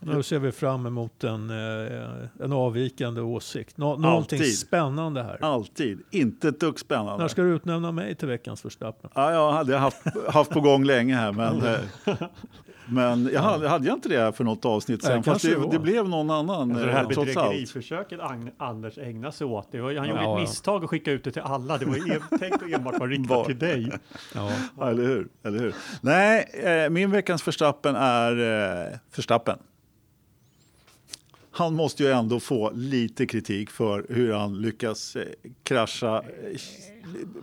Nu 0.00 0.22
ser 0.22 0.38
vi 0.38 0.52
fram 0.52 0.86
emot 0.86 1.24
en, 1.24 1.50
eh, 1.50 2.44
en 2.44 2.52
avvikande 2.52 3.20
åsikt. 3.20 3.76
Nå, 3.78 3.96
någonting 3.96 4.38
Alltid. 4.38 4.58
spännande 4.58 5.22
här. 5.22 5.38
Alltid. 5.40 6.00
Inte 6.10 6.48
ett 6.48 6.60
dugg 6.60 6.80
spännande. 6.80 7.16
När 7.18 7.28
ska 7.28 7.42
du 7.42 7.54
utnämna 7.54 7.92
mig 7.92 8.14
till 8.14 8.28
veckans 8.28 8.64
Verstappen? 8.64 9.10
Ja, 9.14 9.32
jag 9.32 9.52
hade 9.52 9.76
haft, 9.76 10.02
haft 10.28 10.50
på 10.50 10.60
gång 10.60 10.84
länge 10.84 11.14
här, 11.14 11.32
men, 11.32 11.62
eh, 11.62 11.78
men 12.88 13.30
jag 13.32 13.40
hade, 13.40 13.68
hade 13.68 13.86
jag 13.86 13.96
inte 13.96 14.08
det 14.08 14.18
här 14.18 14.32
för 14.32 14.44
något 14.44 14.64
avsnitt 14.64 15.00
Nej, 15.02 15.12
sen? 15.12 15.22
Fast 15.22 15.44
kanske 15.44 15.60
det 15.60 15.72
det, 15.72 15.78
blev 15.78 16.08
någon 16.08 16.30
annan 16.30 16.70
Alltså 16.70 16.86
det 16.86 16.92
här 16.92 17.00
eh, 17.00 17.06
allt. 17.06 17.16
bedrägeriförsöket 17.16 18.20
Anders 18.58 18.98
ägnar 18.98 19.30
sig 19.30 19.46
åt. 19.46 19.68
Det 19.72 19.80
var, 19.80 19.94
han 19.94 20.08
gjorde 20.08 20.22
Ja, 20.22 20.34
ett 20.36 20.40
misstag 20.40 20.84
att 20.84 20.90
skicka 20.90 21.10
ut 21.12 21.24
det 21.24 21.30
till 21.32 21.42
alla. 21.42 21.78
Det 21.78 21.84
var 21.86 22.38
tänkt 22.38 22.62
att 22.62 22.70
enbart 22.70 22.98
vara 22.98 23.10
riktat 23.10 23.30
Var- 23.30 23.44
till 23.44 23.58
dig. 23.58 23.92
Ja. 24.34 24.50
Ja, 24.78 24.90
eller 24.90 25.02
hur? 25.02 25.28
Eller 25.44 25.58
hur? 25.58 25.74
Nej, 26.00 26.90
min 26.90 27.10
veckans 27.10 27.46
Verstappen 27.48 27.96
är 27.96 28.32
eh, 28.92 28.98
Verstappen. 29.16 29.58
Han 31.56 31.74
måste 31.74 32.02
ju 32.02 32.10
ändå 32.10 32.40
få 32.40 32.70
lite 32.70 33.26
kritik 33.26 33.70
för 33.70 34.06
hur 34.08 34.32
han 34.32 34.60
lyckas 34.60 35.16
eh, 35.16 35.22
eh, 35.22 35.28
eh, 35.28 35.50
krascha 35.62 36.22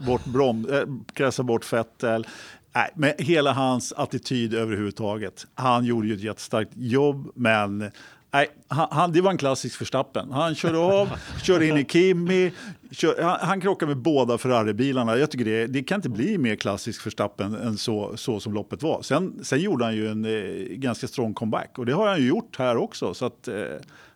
bort, 0.06 0.26
brom, 0.26 0.68
krascha 1.14 1.44
bort 1.44 1.74
Vettel. 1.74 2.28
Nej, 2.76 2.90
men 2.96 3.14
hela 3.18 3.54
hans 3.54 3.94
attityd 3.94 4.54
överhuvudtaget. 4.54 5.46
Han 5.56 5.86
gjorde 5.86 6.08
ju 6.08 6.14
ett 6.14 6.22
jättestarkt 6.24 6.72
jobb, 6.76 7.32
men 7.36 7.92
nej, 8.34 8.48
han, 8.68 8.88
han, 8.92 9.12
det 9.12 9.22
var 9.22 9.32
en 9.32 9.38
klassisk 9.38 9.82
Verstappen. 9.82 10.32
Han 10.32 10.56
körde 10.56 10.78
av, 10.78 11.10
körde 11.44 11.68
in 11.68 11.78
i 11.78 11.86
Kimi, 11.86 12.52
kör, 12.94 13.22
han, 13.22 13.38
han 13.42 13.62
krockade 13.62 13.90
med 13.96 13.98
båda 14.04 14.38
Ferrari-bilarna. 14.38 15.18
Jag 15.18 15.32
tycker 15.32 15.46
det, 15.46 15.68
det 15.68 15.84
kan 15.84 15.96
inte 15.96 16.10
bli 16.10 16.38
mer 16.38 16.56
klassisk 16.56 17.06
Verstappen 17.06 17.56
än 17.56 17.78
så, 17.78 18.18
så 18.18 18.40
som 18.40 18.54
loppet 18.54 18.84
var. 18.84 19.02
Sen, 19.02 19.44
sen 19.44 19.60
gjorde 19.60 19.86
han 19.86 19.96
ju 19.96 20.08
en 20.08 20.26
eh, 20.26 20.76
ganska 20.76 21.08
strong 21.08 21.34
comeback 21.34 21.78
och 21.78 21.86
det 21.86 21.94
har 21.94 22.08
han 22.08 22.20
ju 22.22 22.28
gjort 22.28 22.58
här 22.58 22.78
också. 22.78 23.14
Så 23.14 23.26
att, 23.26 23.48
eh, 23.48 23.56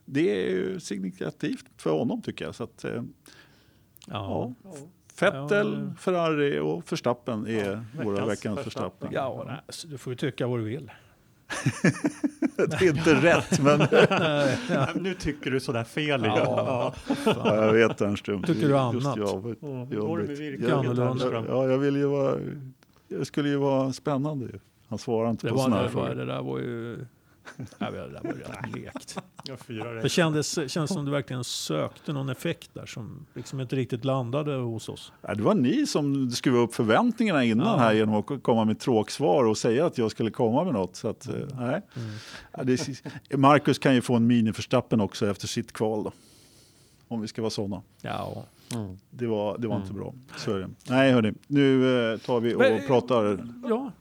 det 0.06 0.46
är 0.46 0.50
ju 0.50 0.80
signifikativt 0.80 1.66
för 1.78 1.90
honom 1.92 2.22
tycker 2.22 2.46
jag. 2.46 2.56
Så 2.56 2.64
att, 2.64 2.84
eh, 2.84 3.04
Ja. 4.08 4.54
ja. 4.64 4.74
Vettel, 5.20 5.88
Ja. 5.90 5.96
Ferrari 6.00 6.60
och 6.60 6.92
Verstappen 6.92 7.48
är 7.48 7.72
Ja, 7.72 8.04
våra 8.04 8.26
veckans 8.26 8.30
veckans 8.30 8.68
Verstappen. 8.68 9.10
Ja, 9.12 9.44
nej, 9.48 9.58
du 9.86 9.98
får 9.98 10.14
ju 10.14 10.18
tycka 10.18 10.48
vad 10.48 10.60
du 10.60 10.64
vill. 10.64 10.92
Det 12.56 12.86
är 12.86 12.90
inte 12.98 13.14
rätt, 13.16 13.60
men 13.60 13.80
Nej, 14.20 14.58
ja. 14.70 14.88
Nu 14.96 15.14
tycker 15.14 15.52
du 15.52 15.60
sådär 15.60 15.84
fel 15.84 16.26
igen. 16.26 16.38
Ja. 16.38 16.94
ja, 17.26 17.56
jag 17.66 17.74
vet 17.74 18.02
Ernström. 18.02 18.44
Tycker 18.44 18.68
du 18.68 18.78
annat? 18.78 19.18
Jag, 19.18 19.18
jobbigt. 19.18 19.62
går 19.62 20.18
det 20.18 20.24
med 20.28 20.38
virket, 20.38 20.70
Jag-? 20.70 20.96
Ternström? 20.96 21.46
Ja, 21.50 21.68
jag 21.68 21.78
vill 21.78 21.96
ju 21.96 22.06
vara... 22.06 22.36
Jag 23.08 23.28
skulle 23.28 23.50
ju 23.50 23.56
vara 23.58 23.94
spännande 23.94 24.46
ju. 24.46 24.60
Han 24.88 24.98
svarar 25.00 25.30
inte 25.30 25.48
Det, 25.48 25.52
på 25.54 25.58
sådana 25.60 25.76
här 25.76 25.84
det, 25.84 25.90
var, 25.96 26.06
frågor. 26.06 26.16
det 26.16 26.26
där 26.26 26.42
var 26.42 26.60
ju... 26.60 27.06
Vet, 27.58 27.70
det 27.80 27.88
där 27.88 28.22
var 28.24 28.34
rätt 28.34 28.72
blekt. 28.72 29.18
Det 30.04 30.10
kändes, 30.10 30.72
känns 30.72 30.94
som 30.94 31.06
du 31.06 31.12
verkligen 31.12 31.44
sökte 31.44 32.14
någon 32.14 32.30
effekt 32.30 32.70
där 32.74 32.86
som 32.86 33.26
liksom 33.34 33.60
inte 33.62 33.76
riktigt 33.76 34.06
landade 34.06 34.54
hos 34.56 34.90
oss. 34.90 35.12
Ja, 35.22 35.34
det 35.36 35.44
var 35.44 35.56
ni 35.56 35.88
som 35.88 36.32
skruvade 36.32 36.64
upp 36.64 36.76
förväntningarna 36.76 37.44
innan 37.44 37.68
Ja. 37.68 37.78
här 37.78 37.94
genom 37.94 38.16
att 38.16 38.44
komma 38.44 38.66
med 38.66 38.80
tråksvar 38.80 39.44
och 39.44 39.58
säga 39.58 39.86
att 39.86 39.98
jag 39.98 40.12
skulle 40.12 40.32
komma 40.32 40.64
med 40.64 40.74
något. 40.74 40.96
Så 40.96 41.08
att, 41.08 41.28
eh, 41.28 41.36
nej. 41.60 41.82
Ja, 42.58 42.64
det 42.64 42.74
är, 42.74 43.38
Marcus 43.38 43.80
kan 43.80 43.96
ju 43.96 44.02
få 44.02 44.16
en 44.16 44.28
mini-förstappen 44.28 45.02
också 45.02 45.28
efter 45.30 45.48
sitt 45.48 45.74
kval 45.74 46.04
då. 46.04 46.12
Om 47.08 47.22
vi 47.22 47.28
ska 47.28 47.42
vara 47.42 47.50
sådana. 47.50 47.82
Ja. 48.02 48.44
Mm. 48.74 48.98
Det 49.10 49.28
var, 49.28 49.58
det 49.58 49.68
var 49.68 49.76
inte 49.76 49.90
Mm. 49.90 50.00
bra. 50.02 50.14
Så 50.38 50.52
är 50.56 50.60
det. 50.60 50.70
Nej 50.90 51.12
hörni, 51.12 51.34
nu 51.48 51.96
eh, 52.14 52.18
tar 52.20 52.40
vi 52.40 52.54
och 52.56 52.60
Men- 52.60 52.88
pratar 52.88 53.40
ja, 53.70 53.92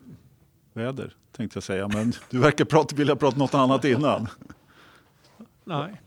väder 0.73 1.15
tänkte 1.37 1.57
jag 1.57 1.65
säga. 1.65 1.89
Men 1.89 2.13
du 2.31 2.39
verkar 2.39 2.65
prata, 2.65 2.97
vilja 2.97 3.17
prata 3.17 3.39
något 3.39 3.55
annat 3.55 3.85
innan. 3.85 4.29
nej. 5.65 6.01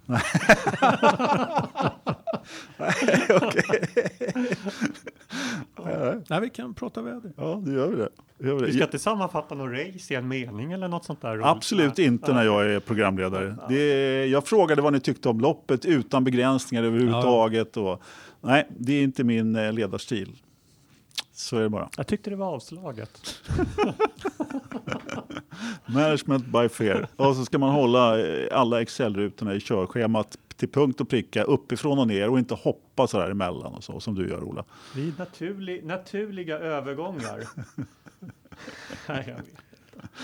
Nej, 6.30 6.40
vi 6.42 6.50
kan 6.50 6.74
prata 6.74 7.02
väder. 7.02 7.32
Ja, 7.38 7.62
det 7.66 7.72
gör 7.72 7.88
vi 7.88 7.96
det. 7.96 8.10
det, 8.38 8.48
gör 8.48 8.56
vi 8.56 8.62
Vi 8.62 8.68
det. 8.68 8.74
ska 8.74 8.84
inte 8.84 9.00
sammanfatta 9.00 9.56
någon 9.56 9.72
race 9.72 10.14
i 10.14 10.18
en 10.18 10.28
mening 10.28 10.72
eller 10.72 10.88
något 10.88 11.06
sånt 11.06 11.22
där? 11.22 11.42
Absolut 11.52 11.98
Nej. 11.98 12.08
inte 12.08 12.34
när 12.34 12.44
jag 12.44 12.66
är 12.72 12.80
programledare. 12.80 13.56
Det 13.70 14.26
jag 14.26 14.48
frågade 14.48 14.82
vad 14.82 14.94
ni 14.94 15.00
tyckte 15.00 15.30
om 15.30 15.40
loppet 15.40 15.86
utan 15.86 16.24
begränsningar 16.24 16.84
överhuvudtaget. 16.84 17.78
Och, 17.78 18.02
nej, 18.42 18.68
det 18.78 18.94
är 18.94 19.02
inte 19.04 19.24
min 19.24 19.56
eh, 19.56 19.74
ledarstil. 19.74 20.36
Så 21.34 21.58
är 21.58 21.62
det 21.62 21.70
bara. 21.70 21.90
Jag 21.98 22.08
tyckte 22.08 22.30
det 22.30 22.36
var 22.36 22.48
avslaget. 22.48 23.36
Management 25.86 26.46
by 26.46 26.70
fear. 26.70 27.08
Och 27.16 27.36
så 27.36 27.46
ska 27.46 27.58
man 27.58 27.72
hålla 27.72 28.20
eh, 28.28 28.48
alla 28.52 28.82
Excel-rutorna 28.82 29.56
i 29.56 29.60
körschemat 29.60 30.38
till 30.56 30.70
punkt 30.70 31.02
och 31.02 31.10
pricka 31.10 31.44
uppifrån 31.44 32.00
och 32.00 32.08
ner 32.08 32.30
och 32.30 32.40
inte 32.40 32.54
hoppa 32.54 33.08
så 33.08 33.20
där 33.20 33.30
emellan 33.32 33.74
och 33.74 33.84
så 33.84 34.00
som 34.00 34.16
du 34.16 34.30
gör 34.30 34.44
Ola. 34.44 34.66
Vid 34.96 35.20
naturlig, 35.20 35.86
naturliga 35.86 36.60
övergångar. 36.60 37.44
Nej, 39.08 39.24
jag 39.28 39.36
vet. 39.36 39.46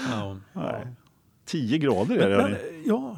Ja. 0.09 0.37
Nej. 0.53 0.87
10 1.45 1.77
grader 1.77 2.15
är 2.17 2.19
Men, 2.19 2.29
det. 2.29 2.37
men, 2.37 2.51
hörni. 2.51 2.83
ja, 2.85 3.17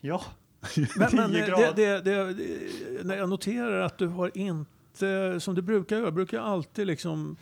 Ja, 0.00 0.22
men, 0.96 1.08
men 1.12 1.30
10 1.30 1.40
det, 1.40 1.46
grader. 1.48 1.72
det, 1.74 2.00
det, 2.00 2.34
det, 2.34 3.04
när 3.04 3.16
jag 3.16 3.28
noterar 3.28 3.80
att 3.80 3.98
du 3.98 4.06
har 4.06 4.30
inte, 4.38 5.40
som 5.40 5.54
du 5.54 5.62
brukar 5.62 5.96
göra, 5.96 6.10
brukar 6.10 6.40
alltid 6.40 6.86
liksom, 6.86 7.36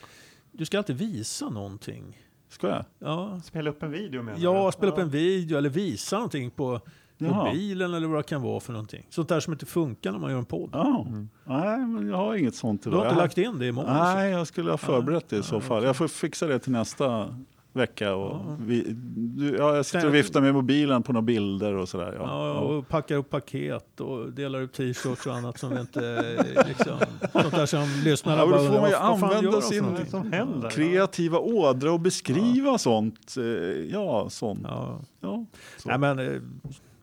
du 0.53 0.65
ska 0.65 0.79
alltid 0.79 0.97
visa 0.97 1.49
någonting. 1.49 2.23
Ska 2.57 2.69
jag? 2.69 2.85
Ja, 2.99 3.41
Spela 3.45 3.71
upp 3.71 3.83
en 3.83 3.91
video 3.91 4.23
menar 4.23 4.39
ja 4.41 4.67
du? 4.67 4.73
spela 4.73 4.93
upp 4.93 4.99
en 4.99 5.09
video 5.11 5.59
eller 5.59 5.69
visa 5.71 6.17
någonting 6.17 6.51
på 6.51 6.81
mobilen 7.19 7.95
eller 7.95 8.07
vad 8.09 8.19
det 8.19 8.23
kan 8.23 8.43
vara 8.43 8.61
för 8.61 8.73
någonting. 8.73 9.07
Sånt 9.11 9.29
där 9.29 9.41
som 9.41 9.53
inte 9.53 9.67
funkar 9.67 10.13
när 10.13 10.19
man 10.19 10.31
gör 10.31 10.39
en 10.39 10.45
podd. 10.45 10.71
Ja. 10.73 11.05
Mm. 11.09 11.29
Nej, 11.45 11.79
men 11.79 12.09
jag 12.09 12.17
har 12.17 12.35
inget 12.35 12.55
sånt 12.55 12.83
Du 12.83 12.91
har 12.91 13.05
inte 13.05 13.17
lagt 13.17 13.39
in 13.39 13.59
det 13.59 13.67
i 13.67 13.73
månus? 13.73 13.91
Nej, 13.93 14.31
jag 14.31 14.47
skulle 14.47 14.71
ha 14.71 14.79
förberett 14.79 15.29
det 15.29 15.37
i 15.37 15.43
så 15.43 15.61
fall. 15.61 15.85
Jag 15.85 15.97
får 15.97 16.09
fixa 16.09 16.47
det 16.47 16.59
till 16.59 16.73
nästa, 16.73 17.37
vecka. 17.77 18.15
Och 18.15 18.31
Ja. 18.37 18.57
vi, 18.61 18.85
du, 19.17 19.57
ja, 19.59 19.77
jag 19.77 19.87
sitter 19.87 20.07
och 20.07 20.15
viftar 20.15 20.41
med 20.41 20.55
mobilen 20.55 21.03
på 21.03 21.13
några 21.13 21.23
bilder 21.23 21.75
och 21.75 21.89
sådär. 21.89 22.15
Ja. 22.19 22.23
Ja, 22.49 22.59
och 22.59 22.89
packar 22.89 23.17
upp 23.17 23.31
paket 23.31 24.01
och 24.01 24.33
delar 24.33 24.61
ut 24.61 24.73
t-shirts 24.73 25.27
och 25.27 25.35
annat 25.35 25.59
som 25.59 25.71
vi 25.75 25.81
inte... 25.81 26.01
Liksom, 26.69 26.99
sånt 27.33 27.55
där 27.55 27.67
som 27.67 27.87
lyssnarna 28.05 28.39
Ja, 28.43 28.47
bara 28.47 28.59
får 28.59 28.65
man 28.81 28.91
ju 28.91 28.97
"Vad- 28.97 29.11
vad 29.11 29.21
fan 29.21 29.37
använda 29.37 29.61
sin- 29.61 29.83
Vad 29.85 29.93
är 29.93 29.93
någonting?" 29.93 30.05
det 30.05 30.11
som 30.11 30.33
händer? 30.33 30.71
Kreativa 30.71 31.39
ådra 31.39 31.93
och 31.93 32.01
beskriva 32.01 32.79
sånt. 32.79 33.35
eh, 33.39 33.45
Ja, 33.93 34.27
sånt. 34.31 34.67
Ja. 35.21 35.45
Nej, 35.85 35.99
men... 35.99 36.19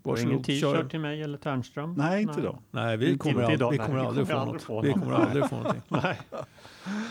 kör. 0.04 0.44
t-shirt 0.44 0.90
till 0.92 1.00
mig 1.00 1.22
eller 1.22 1.38
Ternström? 1.38 1.94
Nej, 1.98 2.22
inte 2.22 2.40
idag. 2.40 2.58
Nej, 2.72 2.98
vi 2.98 3.12
Inte 3.12 3.18
kommer, 3.20 3.52
idag. 3.52 3.52
aldrig, 3.52 3.72
vi 3.72 3.78
Nej, 3.78 3.88
kommer 3.88 4.00
aldrig 4.06 4.28
få 4.28 4.34
kommer 4.34 4.46
något. 4.46 4.48
aldrig 4.48 4.62
få 4.62 4.82
Vi 4.82 4.94
kommer 4.94 5.14
aldrig 5.16 5.50
få 5.50 5.56
någonting. 5.56 5.82
Nej. 5.88 6.20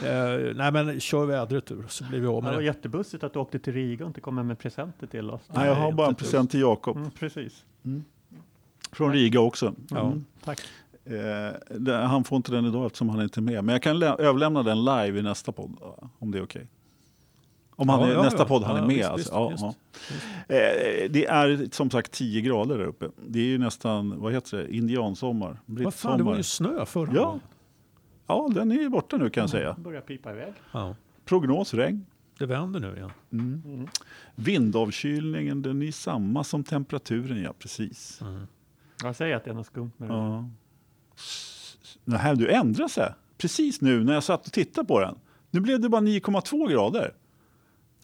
Eh, 0.05 0.55
nej, 0.56 0.73
men 0.73 1.01
kör 1.01 1.27
vädret 1.27 1.70
ur 1.70 1.85
så 1.89 2.05
blir 2.05 2.20
vi 2.20 2.27
av 2.27 2.35
Det 2.35 2.43
med 2.43 2.52
var 2.52 2.60
det. 2.60 2.66
jättebussigt 2.66 3.24
att 3.24 3.32
du 3.32 3.39
åkte 3.39 3.59
till 3.59 3.73
Riga 3.73 4.05
och 4.05 4.09
inte 4.09 4.20
kom 4.20 4.35
med, 4.35 4.47
med 4.47 4.59
presenter 4.59 5.06
till 5.06 5.31
oss. 5.31 5.40
Nej, 5.55 5.66
jag 5.69 5.74
har 5.74 5.93
bara 5.93 6.09
en 6.09 6.14
present 6.14 6.51
till 6.51 6.60
Jakob. 6.60 6.97
Mm, 6.97 7.10
precis. 7.10 7.64
Från 8.93 9.12
Riga 9.12 9.40
också. 9.40 9.74
Ja. 9.90 10.01
Mm. 10.06 10.24
Tack. 10.44 10.60
Eh, 11.05 11.77
det, 11.78 11.94
han 11.97 12.24
får 12.24 12.36
inte 12.36 12.52
den 12.52 12.66
idag 12.66 12.86
eftersom 12.86 13.09
han 13.09 13.23
inte 13.23 13.40
är 13.40 13.43
med. 13.43 13.64
Men 13.64 13.73
jag 13.73 13.82
kan 13.82 13.98
lä- 13.98 14.16
överlämna 14.19 14.62
den 14.62 14.85
live 14.85 15.19
i 15.19 15.23
nästa 15.23 15.52
podd. 15.52 15.77
Om 16.19 16.31
det 16.31 16.39
är 16.39 16.43
okej. 16.43 16.66
Om 17.76 17.88
han 17.88 18.00
Ja, 18.00 18.06
är, 18.08 18.12
ja, 18.12 18.22
nästa 18.22 18.38
ja. 18.38 18.44
podd 18.44 18.62
han 18.62 18.76
Ja, 18.76 18.82
är 18.82 18.86
med. 18.86 18.96
visst, 18.96 19.08
alltså. 19.08 19.16
visst, 19.20 19.32
ja, 19.32 19.48
visst. 19.48 19.78
ja. 20.48 20.54
Eh, 20.56 21.10
det 21.10 21.26
är 21.26 21.68
som 21.74 21.90
sagt 21.90 22.12
10 22.12 22.40
grader 22.40 22.78
där 22.78 22.84
uppe. 22.84 23.08
Det 23.26 23.38
är 23.38 23.44
ju 23.44 23.58
nästan, 23.58 24.20
vad 24.20 24.32
heter 24.32 24.56
det, 24.56 24.76
indiansommar. 24.76 25.60
Vad 25.66 25.94
fan, 25.94 26.18
det 26.18 26.24
var 26.24 26.36
ju 26.36 26.42
snö 26.42 26.86
förra 26.86 27.12
Ja. 27.14 27.38
Ja, 28.26 28.48
den 28.54 28.70
är 28.72 28.76
ju 28.76 28.88
borta 28.88 29.16
nu 29.16 29.30
kan 29.30 29.40
jag 29.40 29.50
säga. 29.50 29.76
Börjar 29.78 30.00
pipa 30.00 30.30
iväg. 30.30 30.52
Ja, 30.72 30.96
Prognos 31.24 31.74
regn. 31.74 32.06
det 32.38 32.46
vänder 32.46 32.80
nu 32.80 32.96
igen. 32.96 33.10
Mm. 33.32 33.86
Vindavkylningen 34.34 35.62
den 35.62 35.82
är 35.82 35.92
samma 35.92 36.44
som 36.44 36.64
temperaturen, 36.64 37.42
ja 37.42 37.52
precis. 37.58 38.20
Mm. 38.20 38.46
Jag 39.02 39.16
säger 39.16 39.36
att 39.36 39.44
det 39.44 39.50
är 39.50 39.54
något 39.54 39.66
skumt 39.66 39.90
med 39.96 40.08
det. 40.08 40.14
Ja. 40.14 40.48
Nej, 42.04 42.36
du 42.36 42.48
ändrar 42.50 42.88
sig. 42.88 43.12
Precis 43.38 43.80
nu 43.80 44.04
när 44.04 44.14
jag 44.14 44.24
satt 44.24 44.46
och 44.46 44.52
tittade 44.52 44.86
på 44.88 45.00
den. 45.00 45.14
Nu 45.50 45.60
blev 45.60 45.80
det 45.80 45.88
bara 45.88 46.00
9,2 46.00 46.70
grader. 46.70 47.12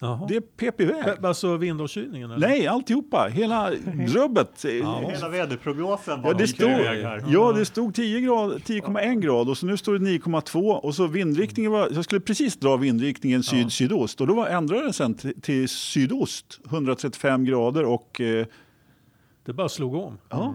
Jaha. 0.00 0.26
Det 0.28 0.40
pep 0.56 0.80
iväg. 0.80 1.24
Alltså 1.24 1.56
vindavkylningen? 1.56 2.30
eller? 2.30 2.48
Nej, 2.48 2.66
alltihopa. 2.66 3.26
Hela 3.32 3.70
drubbet. 4.12 4.64
Ja. 4.64 4.98
Hela 5.10 5.28
väderprognosen 5.28 6.20
Ja, 6.24 6.32
det 6.32 6.38
de 6.38 6.46
stod, 6.46 6.68
här. 6.70 7.24
ja, 7.28 7.52
det 7.52 7.64
stod 7.64 7.94
10 7.94 8.20
grad, 8.20 8.52
10,1 8.52 9.20
grad 9.20 9.48
och 9.48 9.58
så 9.58 9.66
nu 9.66 9.76
står 9.76 9.98
det 9.98 10.10
9,2 10.10 10.72
och 10.72 10.94
så 10.94 11.06
vindriktningen 11.06 11.72
var, 11.72 11.88
jag 11.92 12.04
skulle 12.04 12.20
precis 12.20 12.56
dra 12.56 12.76
vindriktningen 12.76 13.42
syd-sydost 13.42 14.20
och 14.20 14.26
då 14.26 14.34
var, 14.34 14.46
ändrade 14.46 14.82
den 14.82 14.92
sen 14.92 15.14
till, 15.14 15.40
till 15.40 15.68
sydost, 15.68 16.60
135 16.70 17.44
grader 17.44 17.84
och 17.84 18.20
eh, 18.20 18.46
Det 19.44 19.52
bara 19.52 19.68
slog 19.68 19.94
om. 19.94 20.18
ja. 20.28 20.54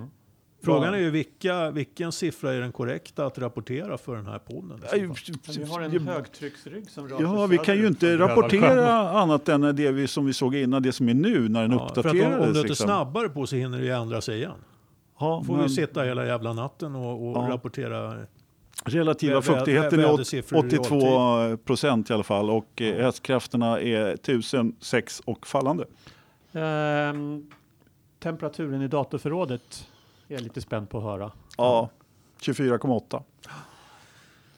Frågan 0.64 0.94
är 0.94 0.98
ju 0.98 1.10
vilka, 1.10 1.72
vilken 1.72 2.12
siffra 2.12 2.54
är 2.54 2.60
den 2.62 2.72
korrekta 2.72 3.26
att 3.26 3.38
rapportera 3.38 3.98
för 3.98 4.16
den 4.16 4.26
här 4.26 4.40
podden? 4.40 4.80
Ja, 4.92 4.98
Vi 5.58 5.64
har 5.64 5.82
en 5.82 6.08
högtrycksrygg 6.08 6.90
som 6.90 7.08
rör 7.10 7.22
Ja, 7.22 7.46
vi 7.48 7.58
kan 7.58 7.78
ju 7.78 7.88
inte 7.88 8.18
rapportera 8.18 9.10
annat 9.10 9.50
än 9.50 9.62
det 9.62 9.92
vi, 9.92 10.08
som 10.08 10.26
vi 10.26 10.34
såg 10.34 10.56
innan, 10.56 10.84
det 10.84 10.92
som 10.92 11.10
är 11.10 11.14
nu 11.14 11.50
när 11.50 11.62
den 11.62 11.72
Ja, 11.72 11.78
för 11.78 11.86
att 11.86 11.98
uppdaterades. 11.98 12.26
om, 12.26 12.34
om 12.34 12.40
du 12.42 12.48
inte 12.48 12.60
är 12.60 12.64
liksom. 12.70 12.86
snabbare 12.88 13.30
på 13.30 13.48
så 13.48 13.56
hinner 13.56 13.78
det 13.80 13.86
ju 13.86 13.92
ändra 13.92 14.22
sig 14.22 14.38
igen. 14.38 14.52
Ja, 15.20 15.44
får 15.48 15.54
men 15.56 15.64
vi 15.64 15.70
sitta 15.70 16.04
hela 16.04 16.26
jävla 16.26 16.54
natten 16.54 16.96
och, 16.96 17.30
och 17.30 17.38
Ja. 17.44 17.50
rapportera. 17.54 18.26
relativa 18.86 19.42
fuktigheten 19.42 20.00
är 20.00 20.06
åt- 20.06 20.12
vädersiffror 20.14 20.66
i 20.66 20.78
82 20.78 21.58
procent 21.58 22.10
i 22.10 22.14
alla 22.14 22.24
fall 22.24 22.50
och 22.50 22.82
eh, 22.82 23.04
hästkrafterna 23.06 23.80
är 23.80 24.14
1006 24.14 25.22
och 25.26 25.48
fallande. 25.48 25.86
Ehm, 26.54 27.46
temperaturen 28.20 28.82
i 28.82 28.88
datorförrådet 28.88 29.88
är 30.34 30.38
jag 30.38 30.44
lite 30.44 30.62
spänd 30.62 30.90
på 30.90 30.98
att 30.98 31.04
höra. 31.04 31.32
Ja, 31.58 31.90
24,8. 32.42 33.24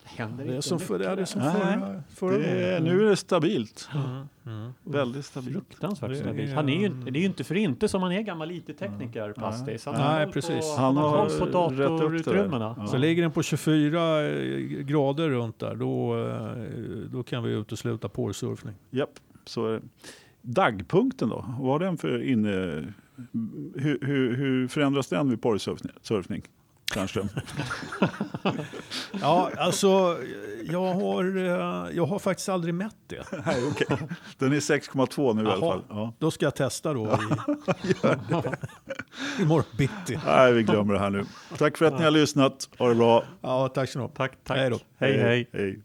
Händer 0.04 0.44
Det 0.44 0.56
är 0.56 0.60
som, 0.60 0.78
för, 0.78 0.98
det 0.98 1.06
är 1.06 1.24
som 1.24 1.40
Nej, 1.42 1.52
förra, 1.52 2.02
förra 2.14 2.38
Det 2.38 2.44
är, 2.46 2.80
gången. 2.80 2.96
nu 2.96 3.06
är 3.06 3.10
det 3.10 3.16
stabilt. 3.16 3.88
Mm, 3.94 4.26
mm. 4.46 4.72
Väldigt 4.82 5.24
stabilt. 5.26 5.52
Fruktansvärt 5.68 6.10
är- 6.10 6.14
stabilt. 6.14 6.54
Han 6.54 6.68
är 6.68 6.80
ju, 6.80 6.86
inte- 6.86 7.10
det 7.10 7.18
är 7.18 7.20
ju 7.20 7.26
inte 7.26 7.44
för 7.44 7.54
inte 7.54 7.88
som 7.88 8.02
han 8.02 8.12
är 8.12 8.20
gammal 8.22 8.50
IT-tekniker, 8.50 9.32
Pastis. 9.32 9.86
Han 9.86 9.94
Nej, 9.94 10.32
precis. 10.32 10.60
På, 10.76 10.82
Han 10.82 10.96
han 10.96 11.04
har 11.04 11.16
har 11.18 11.38
på 11.38 11.46
datorutrymmena. 11.46 12.74
Ja. 12.78 12.86
Så 12.86 12.96
ligger 12.96 13.22
den 13.22 13.32
på 13.32 13.42
24 13.42 14.22
eh, 14.26 14.58
grader 14.66 15.28
runt 15.30 15.58
där, 15.58 15.74
då, 15.74 16.18
eh, 16.26 17.10
då 17.12 17.22
kan 17.22 17.42
vi 17.42 17.52
utesluta 17.52 18.08
porrsurfning. 18.08 18.74
Japp, 18.90 19.10
så 19.44 19.66
är 19.66 19.72
det. 19.72 19.80
Dagpunkten 20.42 21.28
då? 21.28 21.44
Vad 21.60 21.68
har 21.72 21.78
den 21.78 21.96
för 21.98 22.22
inne... 22.22 22.84
Hur, 23.74 23.98
hur, 24.02 24.36
hur 24.36 24.68
förändras 24.68 25.08
den 25.08 25.30
vid 25.30 25.42
porrsurfning? 25.42 26.42
Ternström? 26.94 27.28
Ja, 29.20 29.50
alltså, 29.58 30.18
jag 30.62 30.94
har, 30.94 31.36
eh, 31.36 31.96
jag 31.96 32.06
har 32.06 32.18
faktiskt 32.18 32.48
aldrig 32.48 32.74
mätt 32.74 32.96
det. 33.06 33.24
Nej, 33.46 33.64
okej. 33.70 33.98
Den 34.38 34.52
är 34.52 34.60
6,2 34.60 35.34
nu 35.34 35.42
i 35.42 35.46
alla 35.46 35.60
fall. 35.60 35.82
Ja. 35.88 36.14
Då 36.18 36.30
ska 36.30 36.46
jag 36.46 36.54
testa 36.54 36.94
då 36.94 37.04
i, 37.04 37.94
imorgon 39.42 39.64
bitti. 39.78 40.20
Nej, 40.26 40.52
vi 40.52 40.62
glömmer 40.62 40.94
det 40.94 41.00
här 41.00 41.10
nu. 41.10 41.24
Tack 41.58 41.76
för 41.76 41.84
att 41.84 41.98
ni 41.98 42.04
har 42.04 42.10
lyssnat. 42.10 42.68
Ha 42.78 42.88
det 42.88 42.94
bra. 42.94 43.24
Ja, 43.40 43.68
tack 43.68 43.90
så 43.90 43.98
mycket. 43.98 44.16
Tack, 44.16 44.32
tack. 44.44 44.58
Hej 44.58 44.70
då. 44.70 44.78
hej. 44.98 45.18
hej. 45.18 45.48
hej. 45.52 45.82